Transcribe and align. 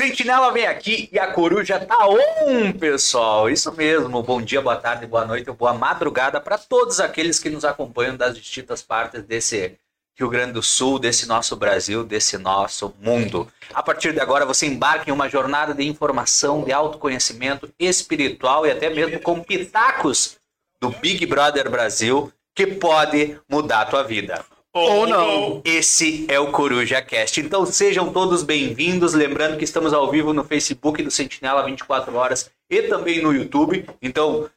Sentinela 0.00 0.50
vem 0.50 0.66
aqui 0.66 1.10
e 1.12 1.18
a 1.18 1.30
coruja 1.30 1.78
tá 1.78 2.08
on, 2.08 2.72
pessoal. 2.72 3.50
Isso 3.50 3.70
mesmo. 3.70 4.22
Bom 4.22 4.40
dia, 4.40 4.62
boa 4.62 4.76
tarde, 4.76 5.06
boa 5.06 5.26
noite, 5.26 5.52
boa 5.52 5.74
madrugada 5.74 6.40
para 6.40 6.56
todos 6.56 7.00
aqueles 7.00 7.38
que 7.38 7.50
nos 7.50 7.66
acompanham 7.66 8.16
das 8.16 8.34
distintas 8.34 8.80
partes 8.80 9.22
desse 9.22 9.76
Rio 10.18 10.30
Grande 10.30 10.52
do 10.54 10.62
Sul, 10.62 10.98
desse 10.98 11.28
nosso 11.28 11.54
Brasil, 11.54 12.02
desse 12.02 12.38
nosso 12.38 12.94
mundo. 12.98 13.46
A 13.74 13.82
partir 13.82 14.14
de 14.14 14.20
agora, 14.20 14.46
você 14.46 14.64
embarca 14.64 15.10
em 15.10 15.12
uma 15.12 15.28
jornada 15.28 15.74
de 15.74 15.86
informação, 15.86 16.64
de 16.64 16.72
autoconhecimento 16.72 17.70
espiritual 17.78 18.66
e 18.66 18.70
até 18.70 18.88
mesmo 18.88 19.20
com 19.20 19.42
pitacos 19.42 20.38
do 20.80 20.88
Big 20.88 21.26
Brother 21.26 21.68
Brasil 21.70 22.32
que 22.54 22.66
pode 22.66 23.38
mudar 23.46 23.82
a 23.82 23.84
tua 23.84 24.02
vida. 24.02 24.42
Ou 24.72 25.04
não. 25.04 25.60
Esse 25.64 26.24
é 26.28 26.38
o 26.38 26.52
Coruja 26.52 27.02
Cast. 27.02 27.40
Então 27.40 27.66
sejam 27.66 28.12
todos 28.12 28.44
bem-vindos. 28.44 29.14
Lembrando 29.14 29.58
que 29.58 29.64
estamos 29.64 29.92
ao 29.92 30.08
vivo 30.08 30.32
no 30.32 30.44
Facebook 30.44 31.02
do 31.02 31.10
Sentinela 31.10 31.64
24 31.64 32.14
horas 32.14 32.48
e 32.70 32.82
também 32.82 33.20
no 33.20 33.34
YouTube. 33.34 33.84
Então, 34.00 34.48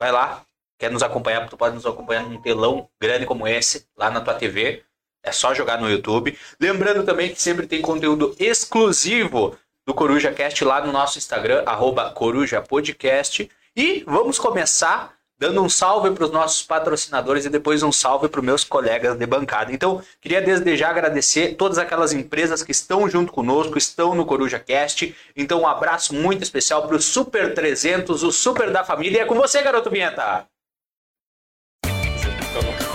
vai 0.00 0.12
lá. 0.12 0.42
Quer 0.78 0.92
nos 0.92 1.02
acompanhar? 1.02 1.48
Tu 1.48 1.56
pode 1.56 1.74
nos 1.74 1.84
acompanhar 1.84 2.22
num 2.22 2.40
telão 2.40 2.88
grande 3.00 3.26
como 3.26 3.48
esse, 3.48 3.88
lá 3.96 4.08
na 4.08 4.20
tua 4.20 4.34
TV. 4.34 4.84
É 5.24 5.32
só 5.32 5.52
jogar 5.52 5.80
no 5.80 5.90
YouTube. 5.90 6.38
Lembrando 6.60 7.04
também 7.04 7.34
que 7.34 7.42
sempre 7.42 7.66
tem 7.66 7.82
conteúdo 7.82 8.36
exclusivo 8.38 9.58
do 9.84 9.92
Coruja 9.92 10.32
Cast 10.32 10.64
lá 10.64 10.80
no 10.80 10.92
nosso 10.92 11.18
Instagram, 11.18 11.64
arroba 11.66 12.12
Coruja 12.12 12.62
Podcast. 12.62 13.50
E 13.74 14.04
vamos 14.06 14.38
começar 14.38 15.17
dando 15.38 15.62
um 15.62 15.68
salve 15.68 16.10
para 16.10 16.24
os 16.24 16.32
nossos 16.32 16.62
patrocinadores 16.62 17.44
e 17.44 17.48
depois 17.48 17.82
um 17.82 17.92
salve 17.92 18.28
para 18.28 18.40
os 18.40 18.44
meus 18.44 18.64
colegas 18.64 19.16
de 19.16 19.24
bancada. 19.24 19.72
Então, 19.72 20.02
queria 20.20 20.42
desde 20.42 20.76
já 20.76 20.90
agradecer 20.90 21.54
todas 21.54 21.78
aquelas 21.78 22.12
empresas 22.12 22.62
que 22.62 22.72
estão 22.72 23.08
junto 23.08 23.32
conosco, 23.32 23.78
estão 23.78 24.14
no 24.14 24.26
Coruja 24.26 24.58
Cast. 24.58 25.14
Então, 25.36 25.60
um 25.62 25.66
abraço 25.66 26.12
muito 26.14 26.42
especial 26.42 26.86
para 26.86 26.96
o 26.96 27.00
Super 27.00 27.54
300, 27.54 28.24
o 28.24 28.32
Super 28.32 28.72
da 28.72 28.82
Família. 28.82 29.18
E 29.18 29.20
é 29.20 29.24
com 29.24 29.36
você, 29.36 29.62
garoto 29.62 29.90
Vinheta! 29.90 30.46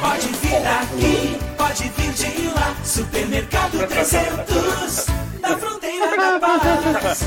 Pode 0.02 0.28
vir 0.28 0.68
aqui, 0.68 1.56
pode 1.58 1.90
vir 1.90 2.12
de 2.12 2.48
lá, 2.50 2.76
Supermercado 2.84 3.88
300, 3.88 5.06
da 5.40 5.58
fronteira 5.58 6.18
da 6.18 6.40
paz. 6.40 7.24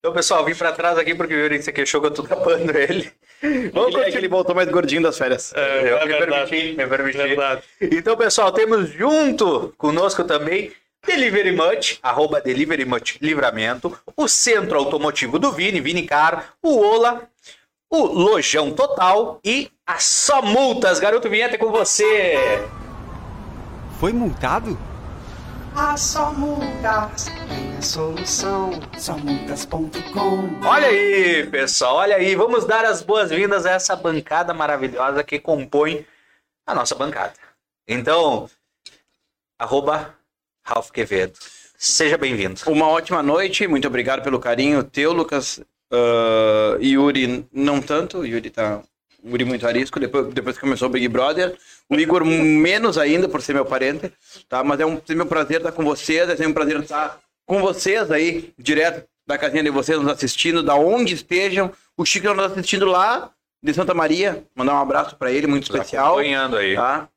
Então, 0.00 0.12
pessoal, 0.12 0.44
vim 0.44 0.54
para 0.54 0.72
trás 0.72 0.98
aqui 0.98 1.14
porque 1.14 1.32
o 1.32 1.38
Yuri 1.38 1.62
se 1.62 1.72
queixou 1.72 2.00
que 2.00 2.08
eu 2.08 2.10
tô 2.10 2.24
tapando 2.24 2.76
ele. 2.76 3.10
Vamos 3.72 3.94
ele, 3.94 4.04
é 4.04 4.10
que 4.10 4.16
ele 4.16 4.28
voltou 4.28 4.54
mais 4.54 4.68
gordinho 4.68 5.02
das 5.02 5.18
férias. 5.18 5.52
É, 5.54 5.90
eu 5.90 5.98
é 5.98 6.06
me 6.06 6.12
verdade. 6.12 6.50
permiti, 6.50 6.76
me 6.76 6.86
permiti. 6.86 7.18
Verdade. 7.18 7.62
Então, 7.80 8.16
pessoal, 8.16 8.52
temos 8.52 8.88
junto 8.90 9.74
conosco 9.76 10.24
também 10.24 10.72
Delivery 11.06 11.52
Much, 11.52 11.98
arroba 12.02 12.40
Delivery 12.40 12.84
Much 12.84 13.18
Livramento, 13.20 13.96
o 14.16 14.26
Centro 14.26 14.78
Automotivo 14.78 15.38
do 15.38 15.52
Vini, 15.52 15.80
Vini 15.80 16.06
Car, 16.06 16.54
o 16.62 16.78
Ola, 16.78 17.22
o 17.90 18.06
Lojão 18.06 18.72
Total 18.72 19.38
e 19.44 19.70
a 19.86 19.98
Só 19.98 20.40
Multas. 20.40 20.98
Garoto 20.98 21.28
Vinheta 21.28 21.56
é 21.56 21.58
com 21.58 21.70
você. 21.70 22.34
Foi 24.00 24.12
multado? 24.12 24.78
A 25.76 25.96
só 25.96 26.32
multas 26.32 27.24
tem 27.48 27.76
a 27.76 27.82
solução, 27.82 28.70
somultas.com. 28.96 30.66
Olha 30.66 30.86
aí, 30.86 31.46
pessoal, 31.50 31.96
olha 31.96 32.16
aí. 32.16 32.36
Vamos 32.36 32.64
dar 32.64 32.84
as 32.84 33.02
boas-vindas 33.02 33.66
a 33.66 33.72
essa 33.72 33.96
bancada 33.96 34.54
maravilhosa 34.54 35.24
que 35.24 35.40
compõe 35.40 36.06
a 36.64 36.74
nossa 36.76 36.94
bancada. 36.94 37.34
Então, 37.88 38.48
arroba 39.58 40.14
Ralph 40.64 40.90
Quevedo. 40.90 41.36
Seja 41.76 42.16
bem-vindo. 42.16 42.60
Uma 42.68 42.86
ótima 42.88 43.20
noite, 43.20 43.66
muito 43.66 43.88
obrigado 43.88 44.22
pelo 44.22 44.38
carinho 44.38 44.84
teu, 44.84 45.12
Lucas. 45.12 45.60
Ah, 45.92 46.76
Yuri, 46.80 47.48
não 47.52 47.80
tanto, 47.80 48.24
Yuri 48.24 48.50
tá. 48.50 48.82
Yuri 49.24 49.44
muito 49.44 49.66
arisco, 49.66 49.98
depois, 49.98 50.32
depois 50.34 50.56
que 50.56 50.60
começou 50.60 50.88
o 50.88 50.90
Big 50.90 51.08
Brother. 51.08 51.56
O 51.88 51.96
Igor 51.96 52.24
menos 52.24 52.98
ainda, 52.98 53.28
por 53.28 53.40
ser 53.40 53.54
meu 53.54 53.64
parente, 53.64 54.12
tá? 54.48 54.62
Mas 54.62 54.80
é 54.80 54.86
um 54.86 55.00
sempre 55.04 55.22
um 55.22 55.26
prazer 55.26 55.58
estar 55.58 55.72
com 55.72 55.82
vocês, 55.82 56.28
é 56.28 56.36
sempre 56.36 56.48
um 56.48 56.54
prazer 56.54 56.80
estar 56.80 57.18
com 57.46 57.60
vocês 57.60 58.10
aí, 58.10 58.52
direto 58.58 59.06
da 59.26 59.38
casinha 59.38 59.62
de 59.62 59.70
vocês, 59.70 59.98
nos 59.98 60.12
assistindo, 60.12 60.62
da 60.62 60.74
onde 60.74 61.14
estejam. 61.14 61.72
O 61.96 62.04
Chico 62.04 62.26
está 62.26 62.34
nos 62.34 62.52
assistindo 62.52 62.84
lá 62.84 63.30
de 63.62 63.72
Santa 63.72 63.94
Maria, 63.94 64.44
mandar 64.54 64.74
um 64.74 64.80
abraço 64.80 65.16
para 65.16 65.32
ele, 65.32 65.46
muito 65.46 65.64
especial. 65.64 66.14
Acompanhando 66.14 66.56
aí. 66.58 66.74
Tá? 66.74 67.08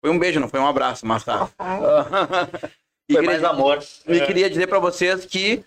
Foi 0.00 0.10
um 0.10 0.18
beijo, 0.18 0.40
não 0.40 0.48
foi 0.48 0.60
um 0.60 0.66
abraço, 0.66 1.06
mas 1.06 1.22
tá. 1.24 1.48
e, 3.08 3.12
Foi 3.12 3.22
queria, 3.22 3.22
mais 3.22 3.44
amor. 3.44 3.78
e 4.08 4.20
queria 4.22 4.48
dizer 4.48 4.66
pra 4.66 4.78
vocês 4.78 5.26
que 5.26 5.62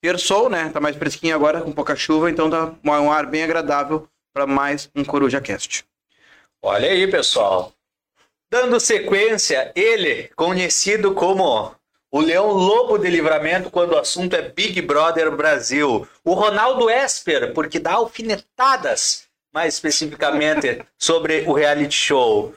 terçou, 0.00 0.48
né? 0.48 0.70
Tá 0.70 0.80
mais 0.80 0.96
fresquinho 0.96 1.34
agora, 1.34 1.60
com 1.60 1.70
pouca 1.70 1.94
chuva, 1.94 2.30
então 2.30 2.48
tá 2.50 2.74
um 2.82 3.12
ar 3.12 3.26
bem 3.26 3.44
agradável 3.44 4.08
para 4.32 4.46
mais 4.46 4.90
um 4.94 5.04
Coruja 5.04 5.40
Cast. 5.40 5.84
Olha 6.62 6.88
aí, 6.88 7.06
pessoal. 7.10 7.72
Dando 8.50 8.80
sequência, 8.80 9.72
ele, 9.74 10.28
conhecido 10.34 11.14
como 11.14 11.74
o 12.10 12.20
Leão 12.20 12.50
Lobo 12.50 12.98
de 12.98 13.08
Livramento 13.08 13.70
quando 13.70 13.92
o 13.92 13.98
assunto 13.98 14.34
é 14.34 14.42
Big 14.42 14.82
Brother 14.82 15.30
Brasil. 15.30 16.06
O 16.24 16.34
Ronaldo 16.34 16.90
Esper, 16.90 17.52
porque 17.54 17.78
dá 17.78 17.92
alfinetadas, 17.92 19.28
mais 19.52 19.74
especificamente, 19.74 20.82
sobre 20.98 21.44
o 21.46 21.52
reality 21.52 21.94
show. 21.94 22.54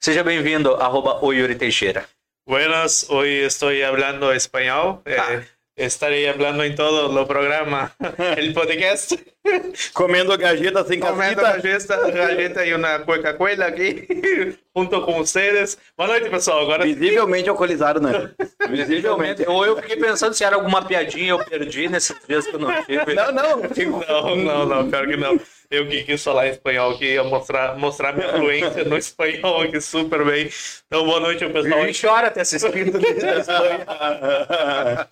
Seja 0.00 0.22
bem-vindo, 0.24 0.74
arroba 0.74 1.24
o 1.24 1.32
Yuri 1.32 1.54
Teixeira. 1.54 2.08
Buenas, 2.48 3.08
hoy 3.10 3.44
estoy 3.44 3.82
hablando 3.82 4.32
español. 4.32 5.02
eh, 5.04 5.44
estaré 5.76 6.28
hablando 6.28 6.64
en 6.64 6.74
todo 6.74 7.20
el 7.20 7.26
programa, 7.26 7.94
el 8.36 8.54
podcast. 8.54 9.12
Comendo 9.92 10.36
gajeta 10.36 10.84
sem 10.84 10.98
Comiendo 10.98 11.40
casita. 11.42 11.96
galleta, 11.96 12.10
galleta 12.10 12.66
y 12.66 12.72
una 12.72 13.04
Coca-Cola 13.04 13.66
aquí, 13.66 14.06
junto 14.74 15.04
con 15.04 15.20
ustedes. 15.20 15.78
Boa 15.96 16.08
noite, 16.08 16.28
pessoal. 16.30 16.62
Agora 16.62 16.84
Visivelmente 16.84 17.48
alcoolizado, 17.48 18.00
né? 18.00 18.34
Visivelmente. 18.68 19.44
Ou 19.46 19.64
eu 19.64 19.76
fiquei 19.76 19.96
pensando 19.96 20.34
se 20.34 20.42
era 20.42 20.56
alguma 20.56 20.84
piadinha 20.84 21.30
eu 21.30 21.38
perdi 21.44 21.88
nesses 21.88 22.16
dias 22.26 22.46
que 22.46 22.56
eu 22.56 22.58
não 22.58 22.72
tive. 22.84 23.14
Não, 23.14 23.32
não. 23.32 23.62
Não, 24.08 24.36
não, 24.36 24.66
não, 24.66 24.90
pior 24.90 25.06
que 25.06 25.16
não. 25.16 25.38
Eu 25.70 25.88
que 25.88 26.02
quis 26.04 26.22
falar 26.22 26.48
em 26.48 26.50
espanhol 26.50 26.92
aqui, 26.92 27.14
ia 27.14 27.24
mostrar, 27.24 27.76
mostrar 27.76 28.12
minha 28.14 28.28
fluência 28.28 28.84
no 28.84 28.96
espanhol 28.96 29.62
aqui 29.62 29.80
super 29.80 30.24
bem. 30.24 30.48
Então, 30.86 31.04
boa 31.04 31.20
noite, 31.20 31.46
pessoal. 31.48 31.86
E 31.86 31.92
chora 31.94 32.30
ter 32.30 32.40
assistido 32.40 32.98
desde 32.98 33.26
a 33.28 33.38
Espanha. 33.38 35.08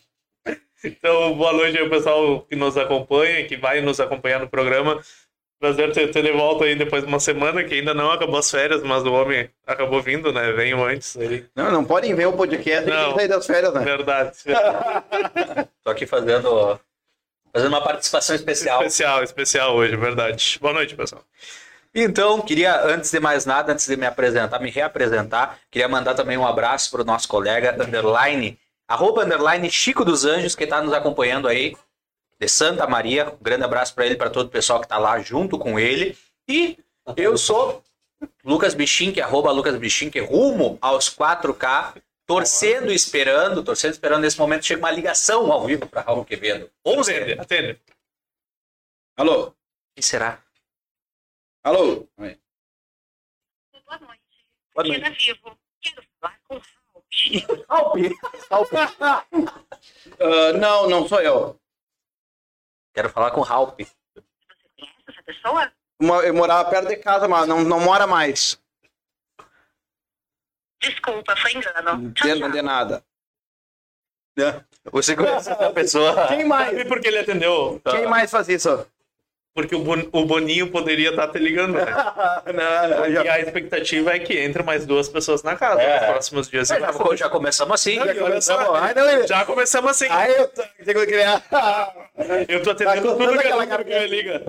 Então, 0.84 1.34
boa 1.34 1.52
noite 1.54 1.78
aí, 1.78 1.88
pessoal 1.88 2.42
que 2.42 2.54
nos 2.54 2.76
acompanha, 2.76 3.46
que 3.46 3.56
vai 3.56 3.80
nos 3.80 3.98
acompanhar 4.00 4.38
no 4.38 4.48
programa. 4.48 5.00
Prazer 5.58 5.92
ter, 5.92 6.10
ter 6.10 6.22
de 6.22 6.30
volta 6.30 6.64
aí 6.64 6.76
depois 6.76 7.02
de 7.02 7.08
uma 7.08 7.18
semana, 7.18 7.64
que 7.64 7.72
ainda 7.72 7.94
não 7.94 8.10
acabou 8.10 8.36
as 8.36 8.50
férias, 8.50 8.82
mas 8.82 9.02
o 9.02 9.12
homem 9.12 9.48
acabou 9.66 10.02
vindo, 10.02 10.30
né? 10.30 10.52
Veio 10.52 10.84
antes 10.84 11.16
aí. 11.16 11.46
Não, 11.56 11.72
não 11.72 11.84
podem 11.86 12.14
ver 12.14 12.26
o 12.26 12.34
podcast 12.34 12.86
Não. 12.86 13.12
e 13.12 13.14
sair 13.14 13.28
das 13.28 13.46
férias, 13.46 13.72
né? 13.72 13.82
Verdade. 13.82 14.36
verdade. 14.44 15.68
Tô 15.82 15.90
aqui 15.90 16.04
fazendo, 16.04 16.78
fazendo 17.50 17.68
uma 17.68 17.80
participação 17.80 18.36
especial. 18.36 18.82
Especial, 18.82 19.22
especial 19.22 19.76
hoje, 19.76 19.96
verdade. 19.96 20.58
Boa 20.60 20.74
noite, 20.74 20.94
pessoal. 20.94 21.24
Então, 21.94 22.42
queria, 22.42 22.84
antes 22.84 23.10
de 23.10 23.20
mais 23.20 23.46
nada, 23.46 23.72
antes 23.72 23.86
de 23.86 23.96
me 23.96 24.04
apresentar, 24.04 24.58
me 24.58 24.70
reapresentar, 24.70 25.60
queria 25.70 25.88
mandar 25.88 26.14
também 26.14 26.36
um 26.36 26.46
abraço 26.46 26.90
para 26.90 27.00
o 27.00 27.04
nosso 27.04 27.26
colega, 27.26 27.74
underline, 27.82 28.58
arroba, 28.88 29.24
underline, 29.24 29.70
Chico 29.70 30.04
dos 30.04 30.24
Anjos, 30.24 30.54
que 30.54 30.64
está 30.64 30.82
nos 30.82 30.92
acompanhando 30.92 31.48
aí, 31.48 31.76
de 32.38 32.48
Santa 32.48 32.86
Maria. 32.86 33.30
Um 33.30 33.42
grande 33.42 33.64
abraço 33.64 33.94
para 33.94 34.06
ele, 34.06 34.16
para 34.16 34.30
todo 34.30 34.46
o 34.46 34.50
pessoal 34.50 34.80
que 34.80 34.86
está 34.86 34.98
lá 34.98 35.20
junto 35.20 35.58
com 35.58 35.78
ele. 35.78 36.16
E 36.48 36.78
eu 37.16 37.36
sou 37.38 37.82
Lucas 38.44 38.74
Bichinque, 38.74 39.20
arroba 39.20 39.50
Lucas 39.52 39.76
Bichinque, 39.76 40.20
rumo 40.20 40.78
aos 40.80 41.08
4K, 41.08 42.02
torcendo 42.26 42.90
e 42.90 42.94
esperando, 42.94 43.62
torcendo 43.62 43.92
e 43.92 43.94
esperando. 43.94 44.22
Nesse 44.22 44.38
momento 44.38 44.64
chega 44.64 44.80
uma 44.80 44.90
ligação 44.90 45.50
ao 45.52 45.64
vivo 45.66 45.86
para 45.86 46.02
Raul 46.02 46.24
Quevedo. 46.24 46.70
11. 46.84 47.14
Atende, 47.14 47.40
atende. 47.40 47.80
Alô? 49.16 49.54
Quem 49.94 50.02
será? 50.02 50.42
Alô? 51.62 52.08
Oi. 52.16 52.38
Boa 53.86 53.98
noite. 53.98 54.22
Boa 54.74 54.86
noite. 54.86 55.00
Regina 55.00 55.16
Vivo. 55.18 55.58
Quero 55.80 56.02
falar 56.20 56.40
com 56.48 56.60
Alpi. 57.68 58.14
Alpi. 58.50 58.76
Ah, 60.20 60.52
não, 60.58 60.88
não 60.88 61.08
sou 61.08 61.20
eu. 61.20 61.58
Quero 62.94 63.08
falar 63.10 63.30
com 63.32 63.40
o 63.40 63.44
Ralp. 63.44 63.80
Você 63.80 63.90
conhece 64.78 65.02
essa 65.08 65.22
pessoa? 65.22 65.72
Eu 66.24 66.34
morava 66.34 66.68
perto 66.70 66.88
de 66.88 66.96
casa, 66.96 67.26
mas 67.28 67.46
não, 67.48 67.62
não 67.62 67.80
mora 67.80 68.06
mais. 68.06 68.60
Desculpa, 70.80 71.34
foi 71.36 71.52
engano. 71.52 72.12
Tchau, 72.12 72.28
De, 72.28 72.38
tchau. 72.40 72.50
de 72.50 72.62
nada. 72.62 73.04
Você 74.92 75.16
conhece 75.16 75.50
essa 75.50 75.70
pessoa? 75.72 76.28
Quem 76.28 76.44
mais? 76.44 76.76
E 76.78 76.84
por 76.84 77.00
que 77.00 77.08
ele 77.08 77.18
atendeu? 77.20 77.80
Quem 77.90 78.06
mais 78.06 78.30
faz 78.30 78.48
isso? 78.48 78.86
Porque 79.54 79.74
o, 79.76 79.78
Bon- 79.78 80.08
o 80.12 80.24
Boninho 80.24 80.68
poderia 80.68 81.10
estar 81.10 81.28
te 81.28 81.38
ligando, 81.38 81.74
né? 81.74 81.84
Não, 82.52 83.10
já- 83.12 83.24
E 83.24 83.28
a 83.28 83.40
expectativa 83.40 84.12
é 84.12 84.18
que 84.18 84.36
entre 84.36 84.64
mais 84.64 84.84
duas 84.84 85.08
pessoas 85.08 85.44
na 85.44 85.54
casa 85.54 85.80
É. 85.80 86.00
nos 86.00 86.06
próximos 86.10 86.48
dias. 86.50 86.66
Já, 86.68 86.76
já 87.16 87.28
começamos 87.28 87.74
assim. 87.74 87.96
Não, 87.98 88.12
e 88.12 88.18
olha 88.18 88.40
só, 88.40 88.74
Ai, 88.74 88.92
não, 88.94 89.08
ele- 89.08 89.26
já 89.28 89.44
começamos 89.44 89.92
assim. 89.92 90.08
Aí 90.10 90.34
eu 90.34 90.48
tô. 90.48 90.62
Eu 92.48 92.62
tô 92.62 92.70
atendendo 92.70 93.16
Tá 93.16 93.26
tudo 93.26 93.38
que, 93.84 94.06
liga. 94.08 94.42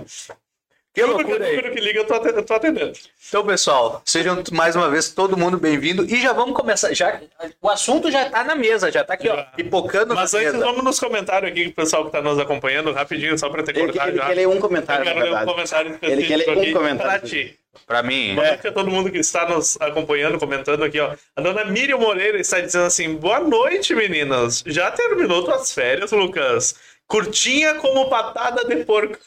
Que 0.95 1.01
Tudo 1.01 1.17
que, 1.17 1.23
loucura 1.23 1.45
aí. 1.45 1.55
tudo 1.61 1.71
que 1.75 1.81
liga, 1.81 1.99
eu 1.99 2.07
tô 2.07 2.13
atendendo. 2.13 2.39
Eu 2.39 2.45
tô 2.45 2.53
atendendo. 2.53 2.93
Então, 3.27 3.45
pessoal, 3.45 4.01
sejam 4.05 4.41
mais 4.53 4.77
uma 4.77 4.89
vez 4.89 5.09
todo 5.09 5.35
mundo 5.35 5.57
bem-vindo 5.57 6.05
e 6.05 6.21
já 6.21 6.31
vamos 6.31 6.55
começar. 6.55 6.93
Já, 6.93 7.19
o 7.61 7.69
assunto 7.69 8.09
já 8.09 8.29
tá 8.29 8.45
na 8.45 8.55
mesa, 8.55 8.89
já 8.89 9.03
tá 9.03 9.13
aqui, 9.15 9.27
ó, 9.27 9.35
Já. 9.35 9.43
pipocando 9.43 10.15
Mas 10.15 10.31
na 10.31 10.39
antes, 10.39 10.53
mesa. 10.53 10.65
vamos 10.65 10.83
nos 10.85 10.97
comentários 10.97 11.51
aqui, 11.51 11.67
o 11.67 11.73
pessoal 11.73 12.05
que 12.05 12.11
tá 12.13 12.21
nos 12.21 12.39
acompanhando, 12.39 12.93
rapidinho, 12.93 13.37
só 13.37 13.49
pra 13.49 13.61
ter 13.61 13.75
Ele, 13.75 13.87
cortado 13.87 14.09
ele 14.11 14.17
já. 14.19 14.25
quer 14.27 14.33
ler 14.35 14.47
um 14.47 14.53
Eu 14.53 14.59
comentário, 14.61 15.03
quero 15.03 15.19
ler 15.19 15.33
um 15.33 15.45
comentário 15.45 15.99
Ele 16.01 16.23
quer 16.25 16.35
ler 16.37 16.49
um 16.49 16.61
aqui 16.61 16.71
comentário. 16.71 17.19
pra 17.19 17.29
ti. 17.29 17.59
Pra 17.85 18.01
mim. 18.01 18.33
Boa 18.35 18.47
noite 18.47 18.67
a 18.67 18.71
todo 18.71 18.89
mundo 18.89 19.11
que 19.11 19.17
está 19.17 19.49
nos 19.49 19.75
acompanhando, 19.81 20.39
comentando 20.39 20.81
aqui, 20.85 20.97
ó. 21.01 21.13
A 21.35 21.41
dona 21.41 21.65
Miriam 21.65 21.97
Moreira 21.97 22.39
está 22.39 22.61
dizendo 22.61 22.85
assim: 22.85 23.15
boa 23.15 23.41
noite, 23.41 23.93
meninas. 23.93 24.63
Já 24.65 24.89
terminou 24.91 25.43
tuas 25.43 25.73
férias, 25.73 26.13
Lucas? 26.13 26.73
Curtinha 27.05 27.75
como 27.75 28.09
patada 28.09 28.63
de 28.63 28.77
porco. 28.85 29.17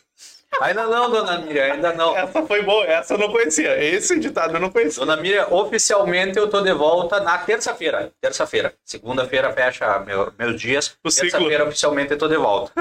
Ainda 0.60 0.86
não, 0.86 1.10
dona 1.10 1.38
Miriam, 1.38 1.72
ainda 1.72 1.92
não. 1.92 2.16
Essa 2.16 2.42
foi 2.46 2.62
boa, 2.62 2.84
essa 2.84 3.14
eu 3.14 3.18
não 3.18 3.30
conhecia. 3.30 3.82
Esse 3.82 4.18
ditado 4.18 4.54
eu 4.54 4.60
não 4.60 4.70
conhecia. 4.70 5.04
Dona 5.04 5.16
Miriam, 5.20 5.46
oficialmente 5.50 6.38
eu 6.38 6.48
tô 6.48 6.60
de 6.60 6.72
volta 6.72 7.20
na 7.20 7.38
terça-feira. 7.38 8.10
Terça-feira. 8.20 8.74
Segunda-feira 8.84 9.52
fecha 9.52 9.98
meu- 10.00 10.32
meus 10.38 10.60
dias. 10.60 10.96
Terça-feira 11.02 11.64
oficialmente 11.64 12.12
eu 12.12 12.18
tô 12.18 12.28
de 12.28 12.36
volta. 12.36 12.72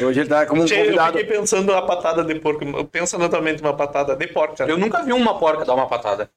Hoje 0.00 0.20
ele 0.20 0.28
tá 0.28 0.46
como 0.46 0.62
um 0.62 0.66
Che, 0.66 0.74
eu 0.74 0.84
convidado. 0.84 1.18
fiquei 1.18 1.36
pensando 1.38 1.72
a 1.74 1.82
patada 1.82 2.24
de 2.24 2.34
porco. 2.36 2.84
Pensa 2.86 3.16
notamente 3.18 3.62
uma 3.62 3.76
patada 3.76 4.16
de 4.16 4.26
porca. 4.26 4.64
Eu 4.64 4.76
nunca 4.78 5.02
vi 5.02 5.12
uma 5.12 5.38
porca 5.38 5.64
dar 5.64 5.74
uma 5.74 5.86
patada. 5.88 6.28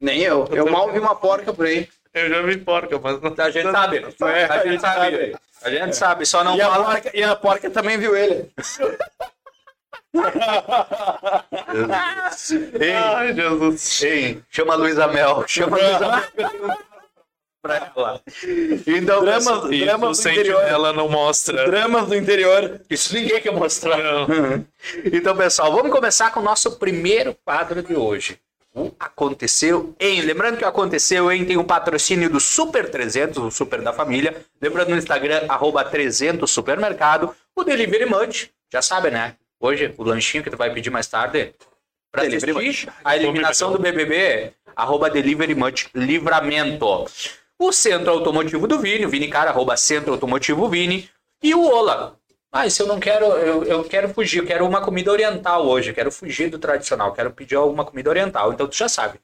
Nem 0.00 0.20
eu. 0.20 0.48
Eu 0.50 0.70
mal 0.70 0.90
vi 0.90 0.98
uma 0.98 1.14
porca 1.14 1.52
por 1.52 1.66
aí. 1.66 1.88
Eu 2.14 2.28
já 2.28 2.42
vi 2.42 2.56
porca, 2.58 2.98
mas 3.02 3.20
não. 3.20 3.34
A 3.38 3.50
gente 3.50 3.70
sabe. 3.70 3.96
É, 4.22 4.44
a 4.44 4.66
gente 4.66 4.80
sabe. 4.80 5.36
A 5.64 5.70
gente 5.70 5.96
sabe, 5.96 6.26
só 6.26 6.42
não 6.42 6.56
E 6.56 6.60
a, 6.60 6.68
fala. 6.70 6.84
porca, 6.84 7.10
e 7.14 7.22
a 7.22 7.36
porca 7.36 7.70
também 7.70 7.96
viu 7.96 8.16
ele. 8.16 8.50
Ei, 12.80 12.92
Ai, 12.92 13.34
Jesus. 13.34 14.02
ei, 14.02 14.42
chama 14.50 14.74
a 14.74 14.76
Luísa 14.76 15.06
Mel. 15.08 15.44
Chama 15.46 15.78
a 15.78 15.80
Luísa 15.80 16.08
Mel. 16.36 16.78
Pra 17.62 17.92
ela. 17.94 18.20
Então, 18.88 19.20
Dramas, 19.24 19.64
Isso, 19.70 19.84
dramas 19.84 20.18
o 20.18 20.22
do 20.22 20.28
interior. 20.30 20.56
sentinela 20.58 20.92
não 20.92 21.08
mostra. 21.08 21.64
Dramas 21.64 22.08
do 22.08 22.16
interior. 22.16 22.80
isso 22.90 23.14
ninguém 23.14 23.40
quer 23.40 23.52
mostrar. 23.52 23.98
Não. 23.98 24.26
Então, 25.12 25.36
pessoal, 25.36 25.72
vamos 25.72 25.92
começar 25.92 26.30
com 26.32 26.40
o 26.40 26.42
nosso 26.42 26.72
primeiro 26.72 27.36
quadro 27.44 27.80
de 27.82 27.94
hoje. 27.94 28.36
O 28.74 28.90
Aconteceu 28.98 29.94
em. 30.00 30.20
Lembrando 30.22 30.56
que 30.56 30.64
o 30.64 30.68
Aconteceu 30.68 31.30
em 31.30 31.44
tem 31.44 31.56
o 31.56 31.62
patrocínio 31.62 32.28
do 32.28 32.40
Super 32.40 32.90
300, 32.90 33.38
o 33.38 33.50
Super 33.50 33.80
da 33.80 33.92
Família. 33.92 34.44
Lembrando 34.60 34.88
no 34.88 34.96
Instagram, 34.96 35.42
arroba 35.48 35.84
300 35.84 36.50
Supermercado. 36.50 37.32
O 37.54 37.62
Delivery 37.62 38.06
Munch, 38.06 38.50
já 38.72 38.82
sabe, 38.82 39.10
né? 39.12 39.36
Hoje, 39.62 39.94
o 39.96 40.02
lanchinho 40.02 40.42
que 40.42 40.50
tu 40.50 40.56
vai 40.56 40.74
pedir 40.74 40.90
mais 40.90 41.06
tarde. 41.06 41.54
Pra 42.10 42.24
Delivery 42.24 42.68
assistir 42.68 42.92
a 43.04 43.16
eliminação 43.16 43.70
do 43.70 43.78
BBB, 43.78 44.52
arroba 44.74 45.08
Delivery 45.08 45.54
Munch 45.54 45.88
Livramento. 45.94 47.06
O 47.56 47.70
Centro 47.70 48.10
Automotivo 48.10 48.66
do 48.66 48.80
Vini, 48.80 49.06
o 49.06 49.08
Vini 49.08 49.28
Cara, 49.28 49.50
arroba 49.50 49.76
Centro 49.76 50.12
Automotivo 50.12 50.68
Vini. 50.68 51.08
E 51.40 51.54
o 51.54 51.64
Ola, 51.64 52.18
ah, 52.50 52.68
se 52.68 52.82
eu 52.82 52.88
não 52.88 52.98
quero, 52.98 53.24
eu, 53.24 53.62
eu 53.62 53.84
quero 53.84 54.12
fugir, 54.12 54.40
eu 54.40 54.46
quero 54.46 54.66
uma 54.66 54.82
comida 54.82 55.12
oriental 55.12 55.64
hoje, 55.64 55.90
eu 55.90 55.94
quero 55.94 56.10
fugir 56.10 56.50
do 56.50 56.58
tradicional, 56.58 57.12
quero 57.12 57.32
pedir 57.32 57.54
alguma 57.54 57.84
comida 57.84 58.10
oriental. 58.10 58.52
Então 58.52 58.66
tu 58.66 58.76
já 58.76 58.88
sabe. 58.88 59.20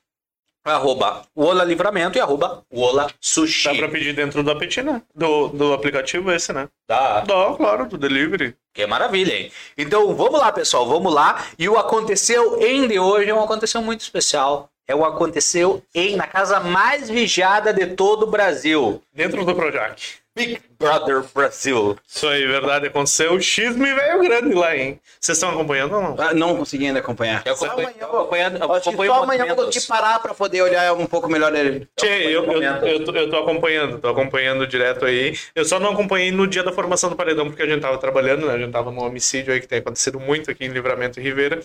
Arroba 0.72 1.22
Ola 1.34 1.64
Livramento 1.64 2.18
e 2.18 2.20
arroba 2.20 2.62
Ola 2.72 3.08
Sushi. 3.20 3.68
Dá 3.68 3.74
pra 3.74 3.88
pedir 3.88 4.14
dentro 4.14 4.42
do 4.42 4.50
apetite, 4.50 4.82
né? 4.82 5.02
Do, 5.14 5.48
do 5.48 5.72
aplicativo 5.72 6.30
esse, 6.32 6.52
né? 6.52 6.68
Dá. 6.88 7.20
Dá, 7.20 7.54
claro, 7.56 7.86
do 7.86 7.98
delivery. 7.98 8.54
Que 8.74 8.86
maravilha, 8.86 9.34
hein? 9.34 9.50
Então 9.76 10.14
vamos 10.14 10.38
lá, 10.38 10.52
pessoal, 10.52 10.86
vamos 10.86 11.12
lá. 11.12 11.44
E 11.58 11.68
o 11.68 11.78
aconteceu 11.78 12.60
em 12.62 12.86
de 12.86 12.98
hoje 12.98 13.30
é 13.30 13.34
um 13.34 13.42
aconteceu 13.42 13.82
muito 13.82 14.00
especial. 14.00 14.70
É 14.86 14.94
o 14.94 15.04
aconteceu 15.04 15.82
em 15.94 16.16
na 16.16 16.26
casa 16.26 16.60
mais 16.60 17.10
vigiada 17.10 17.74
de 17.74 17.88
todo 17.88 18.22
o 18.22 18.30
Brasil. 18.30 19.02
Dentro 19.12 19.44
do 19.44 19.54
Projac. 19.54 20.00
Big 20.38 20.60
Brother 20.78 21.24
Brasil. 21.34 21.96
Isso 22.06 22.26
aí, 22.28 22.46
verdade, 22.46 22.86
aconteceu. 22.86 23.34
O 23.34 23.40
X-Me 23.40 23.92
veio 23.94 24.20
grande 24.20 24.54
lá, 24.54 24.76
hein? 24.76 25.00
Vocês 25.20 25.36
estão 25.36 25.50
acompanhando 25.50 25.94
ou 25.96 26.02
não? 26.02 26.16
Ah, 26.18 26.32
não 26.32 26.56
consegui 26.56 26.86
ainda 26.86 27.00
acompanhar. 27.00 27.42
Eu 27.44 27.56
Só 27.56 27.66
acompanho, 27.66 27.88
amanhã 27.88 27.96
eu 28.00 28.72
acompanho, 28.72 29.12
só 29.12 29.22
amanhã 29.22 29.46
eu 29.46 29.56
vou 29.56 29.68
que 29.68 29.80
parar 29.86 30.20
pra 30.20 30.32
poder 30.32 30.62
olhar 30.62 30.92
um 30.94 31.06
pouco 31.06 31.28
melhor 31.28 31.54
ele. 31.54 31.88
Tchê, 31.96 32.06
eu, 32.26 32.44
eu, 32.44 32.62
eu, 32.62 32.80
tô, 32.80 32.86
eu 32.86 33.04
tô- 33.04 33.12
eu 33.16 33.30
tô 33.30 33.36
acompanhando, 33.38 33.98
tô 33.98 34.08
acompanhando 34.08 34.66
direto 34.66 35.04
aí. 35.04 35.36
Eu 35.54 35.64
só 35.64 35.80
não 35.80 35.90
acompanhei 35.90 36.30
no 36.30 36.46
dia 36.46 36.62
da 36.62 36.72
formação 36.72 37.10
do 37.10 37.16
Paredão, 37.16 37.46
porque 37.48 37.62
a 37.62 37.66
gente 37.66 37.80
tava 37.80 37.98
trabalhando, 37.98 38.46
né? 38.46 38.54
A 38.54 38.58
gente 38.58 38.70
tava 38.70 38.90
num 38.92 39.02
homicídio 39.02 39.52
aí 39.52 39.60
que 39.60 39.66
tem 39.66 39.80
acontecido 39.80 40.20
muito 40.20 40.50
aqui 40.50 40.64
em 40.64 40.68
Livramento 40.68 41.18
e 41.18 41.22
Ribeira. 41.22 41.60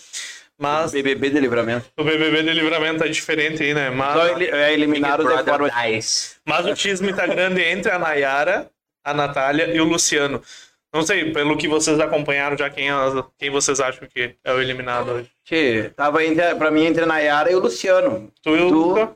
Mas 0.64 0.92
BBB 0.94 1.30
de 1.30 1.40
livramento. 1.42 1.86
o 1.98 2.04
BBB 2.06 2.44
de 2.44 2.54
Livramento 2.54 3.04
é 3.04 3.08
diferente 3.10 3.62
aí, 3.62 3.74
né? 3.74 3.90
Só 3.90 3.96
Mas, 3.96 4.32
ele 4.32 4.46
é 4.50 4.72
eliminado 4.74 5.24
de 5.28 5.44
forma. 5.44 5.70
Dice. 5.70 6.36
mas 6.46 6.66
o 6.66 6.74
tisme 6.74 7.12
tá 7.14 7.28
grande 7.28 7.62
entre 7.62 7.92
a 7.92 8.00
Nayara, 8.00 8.70
a 9.04 9.14
Natália 9.14 9.76
e 9.76 9.82
o 9.82 9.84
Luciano. 9.84 10.42
Não 10.94 11.02
sei, 11.02 11.32
pelo 11.34 11.58
que 11.58 11.68
vocês 11.68 12.00
acompanharam 12.00 12.56
já, 12.58 12.70
quem, 12.70 12.90
é- 12.90 12.94
quem 13.38 13.50
vocês 13.50 13.80
acham 13.82 14.08
que 14.08 14.36
é 14.44 14.54
o 14.54 14.62
eliminado 14.62 15.12
hoje? 15.12 15.30
Tchê, 15.44 15.92
tava 15.96 16.24
entre, 16.24 16.56
pra 16.56 16.72
mim 16.72 16.86
entre 16.86 17.04
a 17.04 17.08
Nayara 17.08 17.52
e 17.52 17.56
o 17.56 17.60
Luciano. 17.60 18.32
Tu 18.42 18.56
e 18.56 18.62
o 18.62 18.70
Tu- 18.70 18.74
Luca? 18.74 19.16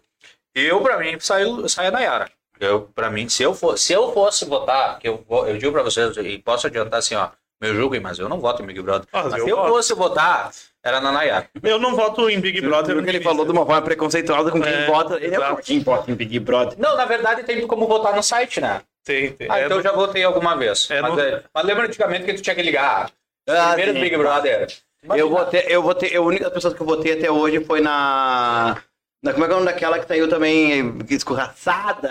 Eu, 0.56 0.82
pra 0.82 0.98
mim, 0.98 1.18
saio, 1.20 1.70
saio 1.70 1.92
da 1.92 2.00
Yara. 2.00 2.30
Eu, 2.60 2.90
pra 2.96 3.12
mim, 3.12 3.30
se 3.30 3.44
eu, 3.44 3.54
for, 3.54 3.78
se 3.78 3.94
eu 3.94 4.12
fosse 4.12 4.44
votar, 4.44 4.98
que 5.00 5.08
eu, 5.08 5.24
eu 5.48 5.58
digo 5.58 5.72
pra 5.72 5.84
vocês, 5.84 6.18
e 6.18 6.40
posso 6.40 6.66
adiantar 6.66 6.98
assim, 6.98 7.14
ó, 7.14 7.30
me 7.62 7.72
julguem, 7.76 8.00
mas 8.02 8.18
eu 8.18 8.28
não 8.28 8.40
voto 8.40 8.64
em 8.64 8.66
Big 8.66 8.82
Brother. 8.82 9.08
Mas 9.14 9.34
eu 9.34 9.44
se 9.46 9.50
eu 9.52 9.56
voto. 9.58 9.70
fosse 9.70 9.94
votar, 9.94 10.52
era 10.88 11.02
na 11.02 11.12
Nayara. 11.12 11.50
Eu 11.62 11.78
não 11.80 11.96
voto 11.96 12.30
em 12.30 12.40
Big 12.40 12.62
Brother. 12.62 12.96
Viu 12.96 13.04
que 13.04 13.10
ele 13.10 13.22
falou 13.22 13.46
de 13.46 13.52
uma 13.52 13.66
forma 13.66 13.82
preconceituosa 13.82 14.52
com 14.52 14.62
quem 14.62 14.72
É, 14.74 14.86
vota. 14.86 15.16
Ele 15.16 15.36
é 15.36 15.56
quem 15.64 15.80
vota 15.80 16.10
em 16.12 16.16
Big 16.16 16.40
Brother. 16.40 16.78
Não, 16.80 16.96
na 16.96 17.06
verdade, 17.06 17.44
tem 17.44 17.66
como 17.68 17.88
votar 17.88 18.16
no 18.16 18.24
site, 18.24 18.62
né? 18.62 18.82
Tem, 19.04 19.32
tem. 19.34 19.48
Ah, 19.50 19.60
É, 19.60 19.66
então 19.66 19.78
eu 19.78 19.84
já 19.84 19.92
votei 19.92 20.24
alguma 20.24 20.56
vez. 20.56 20.90
É, 20.90 21.02
mas, 21.02 21.14
não- 21.14 21.20
é, 21.20 21.44
mas 21.54 21.66
lembra 21.66 21.86
antigamente 21.88 22.26
que 22.26 22.34
tu 22.34 22.42
tinha 22.42 22.56
que 22.56 22.62
ligar. 22.62 23.10
Ah, 23.48 23.68
Primeiro 23.74 23.94
sim. 23.94 24.00
Big 24.02 24.18
Brother. 24.18 24.68
Eu 25.16 25.30
votei, 25.30 25.66
eu 25.68 25.82
votei, 25.82 26.16
a 26.16 26.22
única 26.22 26.50
pessoa 26.52 26.74
que 26.74 26.82
eu 26.82 26.86
votei 26.86 27.14
até 27.14 27.32
hoje 27.32 27.64
foi 27.64 27.80
na. 27.80 28.78
na 29.24 29.32
como 29.32 29.46
é 29.46 29.48
que 29.48 29.54
é 29.54 29.56
o 29.56 29.60
nome 29.60 29.72
daquela 29.72 30.00
que 30.00 30.08
saiu 30.08 30.28
também 30.28 30.98
escorraçada, 31.10 32.10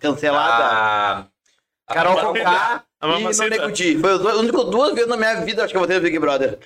cancelada? 0.00 0.64
Ah, 0.64 1.24
a 1.86 1.94
Carol 1.94 2.16
Carol 2.16 2.34
Conká 2.34 2.82
A 3.02 3.06
e 3.06 3.10
no 3.10 3.18
Mamacita. 3.18 3.50
Nego 3.50 3.72
Di. 3.72 3.98
Foi 3.98 4.12
as 4.12 4.20
duas, 4.20 4.36
únicas 4.36 4.64
duas 4.66 4.94
vezes 4.94 5.08
na 5.08 5.16
minha 5.16 5.34
vida 5.44 5.64
acho 5.64 5.72
que 5.72 5.76
eu 5.76 5.80
votei 5.80 5.96
no 5.96 6.02
Big 6.02 6.18
Brother. 6.20 6.56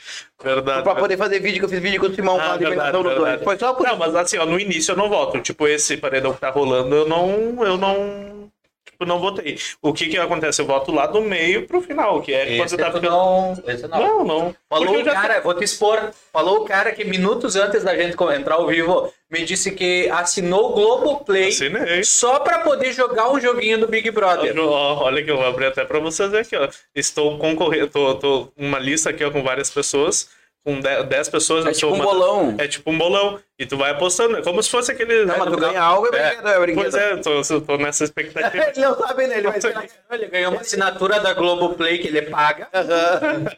Verdade. 0.42 0.82
Pra 0.82 0.94
poder 0.94 1.16
fazer 1.16 1.40
vídeo, 1.40 1.58
que 1.60 1.64
eu 1.64 1.68
fiz 1.70 1.80
vídeo 1.80 1.98
com 1.98 2.06
o 2.08 2.14
Simão 2.14 2.38
Ah, 2.38 2.56
verdade, 2.58 3.02
verdade. 3.02 3.42
Foi 3.42 3.58
só 3.58 3.72
por 3.72 3.86
Não, 3.86 3.96
mas 3.96 4.14
assim, 4.14 4.36
ó, 4.36 4.44
no 4.44 4.60
início 4.60 4.92
eu 4.92 4.96
não 4.96 5.08
voto. 5.08 5.40
Tipo, 5.40 5.66
esse 5.66 5.96
paredão 5.96 6.34
que 6.34 6.40
tá 6.40 6.50
rolando, 6.50 6.94
eu 6.94 7.08
não. 7.08 7.64
Eu 7.64 7.78
não. 7.78 8.50
Tipo, 8.84 9.04
não 9.06 9.18
votei. 9.18 9.58
O 9.82 9.92
que 9.92 10.08
que 10.08 10.18
acontece? 10.18 10.60
Eu 10.60 10.66
voto 10.66 10.92
lá 10.92 11.06
do 11.06 11.20
meio 11.20 11.66
pro 11.66 11.80
final, 11.80 12.20
que 12.22 12.32
é 12.32 12.56
quando 12.56 12.66
esse 12.66 12.68
você 12.70 12.76
tá 12.76 12.86
ficando. 12.92 13.10
não, 13.10 13.62
esse 13.66 13.88
não. 13.88 13.98
Não, 13.98 14.24
não. 14.24 14.56
Falou 14.70 14.94
o 14.94 15.04
já- 15.04 15.12
cara, 15.12 15.40
vou 15.40 15.54
te 15.54 15.64
expor. 15.64 16.10
Falou 16.32 16.58
o 16.58 16.64
cara 16.64 16.92
que 16.92 17.04
minutos 17.04 17.56
antes 17.56 17.82
da 17.82 17.94
gente 17.96 18.16
entrar 18.34 18.54
ao 18.56 18.66
vivo 18.66 19.12
me 19.30 19.44
disse 19.44 19.72
que 19.72 20.08
assinou 20.10 20.70
o 20.70 20.74
Globoplay 20.74 21.48
Assinei. 21.48 22.04
só 22.04 22.38
pra 22.40 22.60
poder 22.60 22.92
jogar 22.92 23.30
um 23.30 23.40
joguinho 23.40 23.78
do 23.78 23.88
Big 23.88 24.10
Brother. 24.10 24.56
Olha 24.58 25.22
que 25.24 25.30
eu 25.30 25.36
vou 25.36 25.46
abrir 25.46 25.66
até 25.66 25.84
pra 25.84 25.98
vocês 25.98 26.30
ver 26.30 26.40
aqui, 26.40 26.56
ó. 26.56 26.68
Estou 26.94 27.36
concorrendo, 27.38 27.88
tô, 27.88 28.14
tô 28.14 28.52
uma 28.56 28.78
lista 28.78 29.10
aqui 29.10 29.24
ó, 29.24 29.30
com 29.30 29.42
várias 29.42 29.70
pessoas, 29.70 30.28
com 30.66 30.80
10 30.80 31.28
pessoas. 31.28 31.64
É 31.64 31.70
tipo 31.70 31.94
um 31.94 31.98
bolão. 32.00 32.56
É 32.58 32.66
tipo 32.66 32.90
um 32.90 32.98
bolão. 32.98 33.38
E 33.56 33.64
tu 33.64 33.76
vai 33.76 33.92
apostando, 33.92 34.36
é 34.36 34.42
como 34.42 34.60
se 34.62 34.68
fosse 34.68 34.90
aquele. 34.90 35.24
Não, 35.24 35.38
mas 35.38 35.48
tu 35.48 35.56
ganha 35.56 35.80
algo 35.80 36.08
é 36.12 36.18
É. 36.18 36.28
brinquedo, 36.28 36.48
é 36.48 36.60
brinquedo. 36.60 36.82
Pois 36.82 36.94
é, 36.94 37.12
eu 37.12 37.20
tô, 37.22 37.54
eu 37.54 37.60
tô 37.62 37.76
nessa 37.78 38.04
expectativa. 38.04 38.64
Ele 38.68 38.80
não 38.80 38.98
sabe, 38.98 39.26
né? 39.28 39.38
Ele 39.38 39.48
vai. 39.48 39.88
Ele 40.10 40.26
ganhou 40.26 40.50
uma 40.52 40.60
assinatura 40.60 41.20
da 41.20 41.32
Globoplay 41.32 41.98
que 41.98 42.08
ele 42.08 42.22
paga 42.22 42.68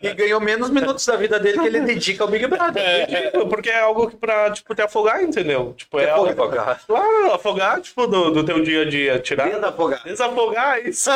e 0.02 0.12
ganhou 0.12 0.40
menos 0.40 0.70
minutos 0.70 1.04
da 1.06 1.16
vida 1.16 1.40
dele 1.40 1.58
que 1.58 1.66
ele 1.66 1.80
dedica 1.80 2.22
ao 2.22 2.30
Big 2.30 2.46
Brother. 2.46 2.82
É, 2.82 3.02
é, 3.10 3.30
porque 3.46 3.70
é 3.70 3.80
algo 3.80 4.08
que 4.10 4.16
pra, 4.16 4.50
tipo, 4.50 4.74
te 4.74 4.82
afogar, 4.82 5.22
entendeu? 5.22 5.74
Tipo, 5.76 5.98
é 5.98 6.04
Te 6.04 6.10
algo... 6.10 6.30
afogar. 6.30 6.80
Claro, 6.86 7.32
afogar, 7.32 7.80
tipo, 7.80 8.06
do, 8.06 8.30
do 8.30 8.44
teu 8.44 8.62
dia 8.62 8.82
a 8.82 8.84
dia. 8.84 9.18
Tirar... 9.18 9.48
Desafogar. 9.48 10.02
Desafogar, 10.04 10.86
isso. 10.86 11.10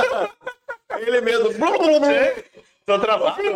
Ele 0.99 1.21
mesmo. 1.21 1.51
Tô 2.87 2.99
travado. 2.99 3.43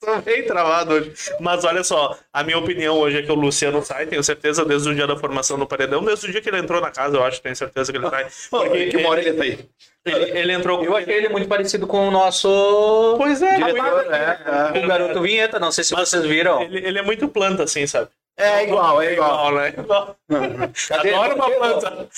Tô 0.00 0.16
bem 0.20 0.46
travado 0.46 0.94
hoje. 0.94 1.12
Mas 1.40 1.64
olha 1.64 1.82
só, 1.82 2.16
a 2.32 2.44
minha 2.44 2.56
opinião 2.56 2.96
hoje 2.96 3.18
é 3.18 3.22
que 3.22 3.32
o 3.32 3.34
Luciano 3.34 3.84
sai, 3.84 4.06
tenho 4.06 4.22
certeza, 4.22 4.64
desde 4.64 4.88
o 4.88 4.94
dia 4.94 5.08
da 5.08 5.16
formação 5.16 5.56
no 5.56 5.66
Paredão, 5.66 6.04
desde 6.04 6.28
o 6.28 6.30
dia 6.30 6.40
que 6.40 6.48
ele 6.48 6.58
entrou 6.58 6.80
na 6.80 6.92
casa, 6.92 7.16
eu 7.16 7.24
acho, 7.24 7.42
tenho 7.42 7.56
certeza 7.56 7.90
que 7.90 7.98
ele 7.98 8.08
sai. 8.08 8.28
Porque 8.48 8.86
que 8.86 8.96
uma 8.96 9.08
hora 9.08 9.20
ele 9.20 9.32
tá 9.32 9.42
aí. 9.42 9.68
ele, 10.06 10.38
ele 10.38 10.52
entrou 10.52 10.84
Eu 10.84 10.96
achei 10.96 11.16
ele 11.16 11.28
muito 11.28 11.48
parecido 11.48 11.84
com 11.84 12.06
o 12.06 12.12
nosso 12.12 13.16
Pois 13.18 13.42
é, 13.42 13.56
Diretor, 13.56 13.92
pois 13.92 14.10
é, 14.10 14.38
o 14.84 14.86
garoto 14.86 15.20
vinheta. 15.20 15.58
Não 15.58 15.72
sei 15.72 15.82
se 15.82 15.94
vocês 15.94 16.24
viram. 16.24 16.62
Ele, 16.62 16.78
ele 16.78 16.98
é 17.00 17.02
muito 17.02 17.28
planta, 17.28 17.64
assim, 17.64 17.84
sabe? 17.84 18.08
É 18.40 18.62
igual, 18.62 19.02
é 19.02 19.12
igual. 19.14 19.30
Igual, 19.50 19.52
né? 19.54 19.74
Igual. 19.76 20.16
Cadê? 20.88 21.12
Adoro 21.14 21.34
uma 21.34 21.50
planta. 21.50 22.08